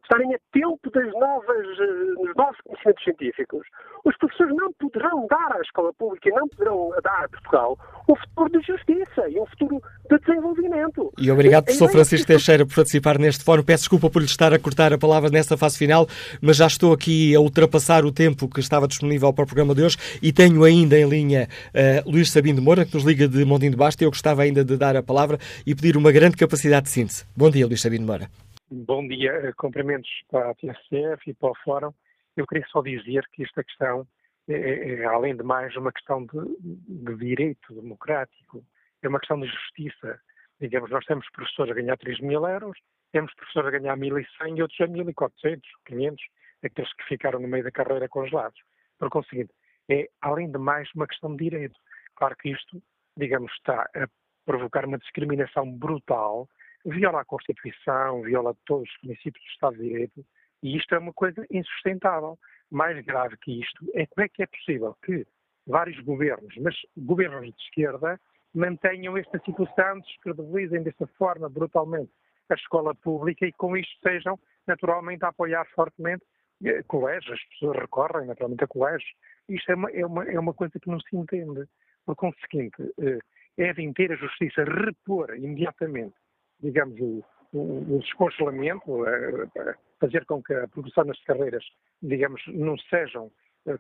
estarem 0.04 0.36
a 0.36 0.40
tempo 0.52 0.90
das 0.92 1.12
novas, 1.14 1.66
uh, 1.80 2.26
dos 2.26 2.36
novos 2.36 2.58
conhecimentos 2.62 3.04
científicos, 3.04 3.68
os 4.06 4.16
professores 4.18 4.56
não 4.56 4.72
poderão 4.74 5.28
dar 5.28 5.58
à 5.58 5.62
escola 5.62 5.92
pública 5.94 6.30
e 6.30 6.32
não 6.32 6.48
poderão 6.48 6.92
dar 7.04 7.26
a 7.26 7.30
Portugal 7.30 7.78
um 8.08 8.16
futuro 8.16 8.60
de 8.60 8.68
justiça 8.68 9.28
e 9.28 9.40
um 9.40 9.46
futuro 9.48 9.82
de 10.10 10.20
desenvolvimento. 10.20 11.12
E 11.18 11.32
obrigado, 11.32 11.66
professor 11.66 11.90
Francisco 11.90 12.28
Teixeira, 12.28 12.66
por 12.66 12.76
participar 12.76 13.18
neste 13.18 13.44
fórum. 13.44 13.64
Peço 13.64 13.84
desculpa 13.84 14.10
por 14.10 14.20
lhe 14.20 14.28
estar 14.28 14.54
a 14.54 14.60
cortar 14.60 14.94
a 14.94 14.98
palavra 14.98 15.30
nesta 15.30 15.58
fase 15.58 15.78
final, 15.78 16.08
mas 16.40 16.58
já 16.58 16.68
estou 16.68 16.94
aqui 16.94 17.36
a 17.36 17.40
ultrapassar 17.40 18.06
o 18.06 18.12
tempo 18.12 18.48
que 18.48 18.60
estava 18.60 18.88
disponível 18.88 19.34
para 19.34 19.44
o 19.44 19.48
programa 19.48 19.74
de 19.74 19.84
hoje 19.84 19.98
e 20.22 20.32
tenho 20.32 20.64
ainda 20.64 20.98
em 20.98 21.10
linha 21.10 21.50
uh, 21.74 22.10
Luís 22.10 22.32
Sabino 22.32 22.60
de 22.60 22.64
Moura, 22.64 22.86
que 22.86 22.94
nos 22.94 23.04
liga 23.04 23.28
de 23.28 23.44
Montinho 23.44 23.72
de 23.72 23.78
Basta. 23.78 24.04
Eu 24.04 24.12
gostava 24.12 24.44
ainda 24.44 24.64
de 24.64 24.78
dar 24.78 24.96
a 24.96 25.02
palavra 25.02 25.40
e 25.66 25.74
pedir 25.74 25.98
uma 25.98 26.12
grande 26.12 26.38
capacidade 26.38 26.86
de 26.86 26.92
síntese. 26.92 27.26
Bom 27.36 27.50
dia, 27.50 27.66
Luís 27.66 27.82
Sabino 27.82 28.06
de 28.06 28.12
Moura. 28.12 28.35
Bom 28.72 29.08
dia, 29.08 29.32
eh, 29.32 29.54
cumprimentos 29.54 30.10
para 30.28 30.50
a 30.50 30.56
TSF 30.56 31.30
e 31.30 31.34
para 31.36 31.52
o 31.52 31.56
Fórum. 31.64 31.94
Eu 32.36 32.48
queria 32.48 32.66
só 32.72 32.82
dizer 32.82 33.24
que 33.32 33.44
esta 33.44 33.64
questão 33.64 34.08
é, 34.48 34.54
é, 34.54 34.94
é 35.02 35.06
além 35.06 35.36
de 35.36 35.44
mais, 35.44 35.76
uma 35.76 35.92
questão 35.92 36.26
de, 36.26 36.40
de, 36.60 37.16
direito 37.16 37.76
democrático, 37.80 38.66
é 39.04 39.08
uma 39.08 39.20
questão 39.20 39.40
de 39.40 39.48
justiça. 39.48 40.20
Digamos, 40.60 40.90
nós 40.90 41.06
temos 41.06 41.30
professores 41.30 41.74
a 41.74 41.76
ganhar 41.76 41.96
3 41.96 42.20
mil 42.22 42.44
euros, 42.48 42.76
temos 43.12 43.32
professores 43.36 43.68
a 43.68 43.78
ganhar 43.78 43.96
1.100 43.96 44.58
e 44.58 44.62
outros 44.64 44.82
a 44.82 44.88
1.400, 44.88 45.62
500, 45.86 46.26
aqueles 46.64 46.94
que 46.94 47.04
ficaram 47.04 47.40
no 47.40 47.48
meio 47.48 47.64
da 47.64 47.72
carreira 47.72 48.10
congelados. 48.10 48.60
Por 48.98 49.12
conseguinte, 49.12 49.54
é, 49.90 50.10
além 50.22 50.50
de 50.50 50.58
mais, 50.58 50.90
uma 50.96 51.06
questão 51.06 51.36
de 51.36 51.44
direito. 51.44 51.80
Claro 52.16 52.36
que 52.36 52.50
isto, 52.50 52.82
digamos, 53.16 53.52
está 53.54 53.88
a 53.96 54.08
provocar 54.44 54.86
uma 54.86 54.98
discriminação 54.98 55.72
brutal 55.72 56.50
viola 56.86 57.22
a 57.22 57.26
Constituição, 57.26 58.22
viola 58.22 58.56
todos 58.66 58.90
os 58.90 58.98
princípios 59.00 59.44
do 59.44 59.52
Estado 59.52 59.78
de 59.78 59.84
Direito, 59.84 60.26
e 60.64 60.78
isto 60.78 60.96
é 60.96 61.00
uma 61.00 61.14
coisa 61.14 61.46
insustentável. 61.52 62.38
Mais 62.72 63.04
grave 63.06 63.38
que 63.38 63.60
isto 63.62 63.86
é 63.94 64.08
como 64.08 64.26
é 64.26 64.30
que 64.30 64.42
é 64.42 64.48
possível 64.48 64.96
que 65.04 65.26
vários 65.68 66.00
governos, 66.00 66.54
mas 66.58 66.76
governos 66.98 67.46
de 67.46 67.62
esquerda, 67.64 68.20
mantenham 68.54 69.18
esta 69.18 69.40
situação, 69.40 70.00
descredibilizem 70.00 70.84
desta 70.84 71.06
forma 71.18 71.50
brutalmente 71.50 72.12
a 72.50 72.54
escola 72.54 72.94
pública 72.96 73.46
e 73.46 73.52
com 73.52 73.76
isto 73.76 73.94
sejam 74.02 74.40
naturalmente 74.68 75.24
a 75.26 75.30
apoiar 75.30 75.66
fortemente 75.76 76.24
eh, 76.64 76.84
colégios, 76.84 77.34
as 77.34 77.44
pessoas 77.50 77.78
recorrem 77.78 78.28
naturalmente 78.28 78.64
a 78.64 78.68
colégios. 78.68 79.12
Isto 79.50 79.72
é 79.72 79.76
uma, 79.76 79.92
é 79.92 80.06
uma, 80.06 80.24
é 80.26 80.40
uma 80.40 80.54
coisa 80.54 80.80
que 80.80 80.90
não 80.90 81.00
se 81.00 81.16
entende. 81.16 81.68
Por 82.06 82.16
conseguinte, 82.16 82.82
eh, 83.00 83.20
é 83.58 83.74
de 83.74 83.84
inteira 83.84 84.16
justiça 84.16 84.64
repor 84.64 85.36
imediatamente, 85.36 86.16
digamos, 86.62 87.00
o, 87.00 87.24
o, 87.54 87.96
o 87.96 88.00
descongelamento, 88.00 89.06
eh, 89.08 89.76
fazer 90.00 90.26
com 90.26 90.42
que 90.42 90.54
a 90.54 90.68
produção 90.68 91.06
nas 91.06 91.22
carreiras, 91.24 91.64
digamos, 92.02 92.42
não 92.48 92.78
sejam 92.78 93.32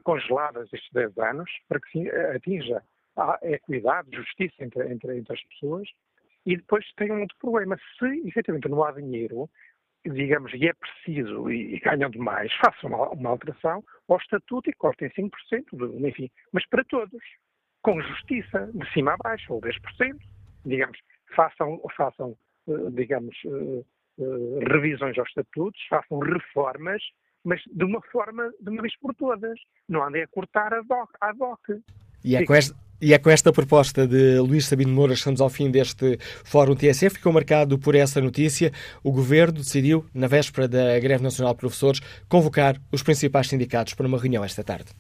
congeladas 0.04 0.72
estes 0.74 0.92
10 0.94 1.18
anos, 1.20 1.52
para 1.68 1.80
que 1.80 1.92
se 1.92 2.10
atinja 2.10 2.82
a 3.16 3.40
equidade, 3.44 4.16
justiça 4.16 4.64
entre, 4.64 4.92
entre, 4.92 5.18
entre 5.18 5.34
as 5.34 5.44
pessoas. 5.44 5.88
E 6.46 6.56
depois 6.58 6.86
tem 6.96 7.12
um 7.12 7.22
outro 7.22 7.38
problema. 7.40 7.78
Se 7.98 8.28
efetivamente 8.28 8.68
não 8.68 8.84
há 8.84 8.92
dinheiro, 8.92 9.50
digamos, 10.06 10.54
e 10.54 10.68
é 10.68 10.74
preciso, 10.74 11.50
e, 11.50 11.76
e 11.76 11.80
ganham 11.80 12.10
demais, 12.10 12.52
façam 12.64 12.90
uma, 12.90 13.10
uma, 13.10 13.30
alteração 13.30 13.84
ao 14.08 14.18
estatuto 14.18 14.70
e 14.70 14.74
cortem 14.74 15.10
5%, 15.10 15.32
de, 15.74 16.08
enfim, 16.08 16.30
mas 16.52 16.66
para 16.68 16.84
todos, 16.84 17.24
com 17.82 18.00
justiça, 18.02 18.70
de 18.74 18.92
cima 18.92 19.14
a 19.14 19.18
baixo, 19.18 19.54
ou 19.54 19.62
10%, 19.62 20.18
digamos, 20.66 21.00
façam, 21.36 21.82
façam 21.96 22.32
eh, 22.32 22.36
digamos, 22.92 23.36
eh, 23.46 23.84
eh, 24.20 24.70
revisões 24.72 25.18
aos 25.18 25.28
estatutos, 25.30 25.80
façam 25.90 26.20
reformas, 26.20 27.02
mas 27.44 27.62
de 27.72 27.84
uma 27.84 28.02
forma, 28.12 28.52
de 28.60 28.70
uma 28.70 28.82
vez 28.82 28.98
por 29.00 29.14
todas. 29.14 29.60
Não 29.88 30.04
andem 30.04 30.24
a 30.24 30.28
cortar 30.28 30.74
a 30.74 30.82
DOC. 30.82 31.10
A 31.22 31.32
DOC. 31.34 31.82
E 32.24 32.36
é 32.36 32.46
com 32.46 32.56
esta, 32.56 32.76
e 33.02 33.14
é 33.14 33.20
com 33.20 33.30
esta 33.30 33.52
proposta 33.52 34.08
de 34.08 34.40
Luís 34.40 34.66
Sabino 34.66 34.92
Moura 34.92 35.14
que 35.14 35.20
estamos 35.20 35.42
ao 35.42 35.50
fim 35.50 35.70
deste 35.70 36.18
Fórum 36.44 36.76
TSF. 36.76 37.18
Ficou 37.18 37.32
marcado 37.32 37.78
por 37.78 37.94
essa 37.94 38.20
notícia. 38.20 38.72
O 39.04 39.12
Governo 39.12 39.60
decidiu, 39.60 40.06
na 40.14 40.28
véspera 40.28 40.68
da 40.68 41.00
Greve 41.00 41.24
Nacional 41.24 41.54
de 41.54 41.60
Professores, 41.60 42.00
convocar 42.28 42.82
os 42.92 43.04
principais 43.04 43.48
sindicatos 43.48 43.94
para 43.94 44.08
uma 44.08 44.18
reunião 44.18 44.44
esta 44.44 44.64
tarde. 44.64 44.92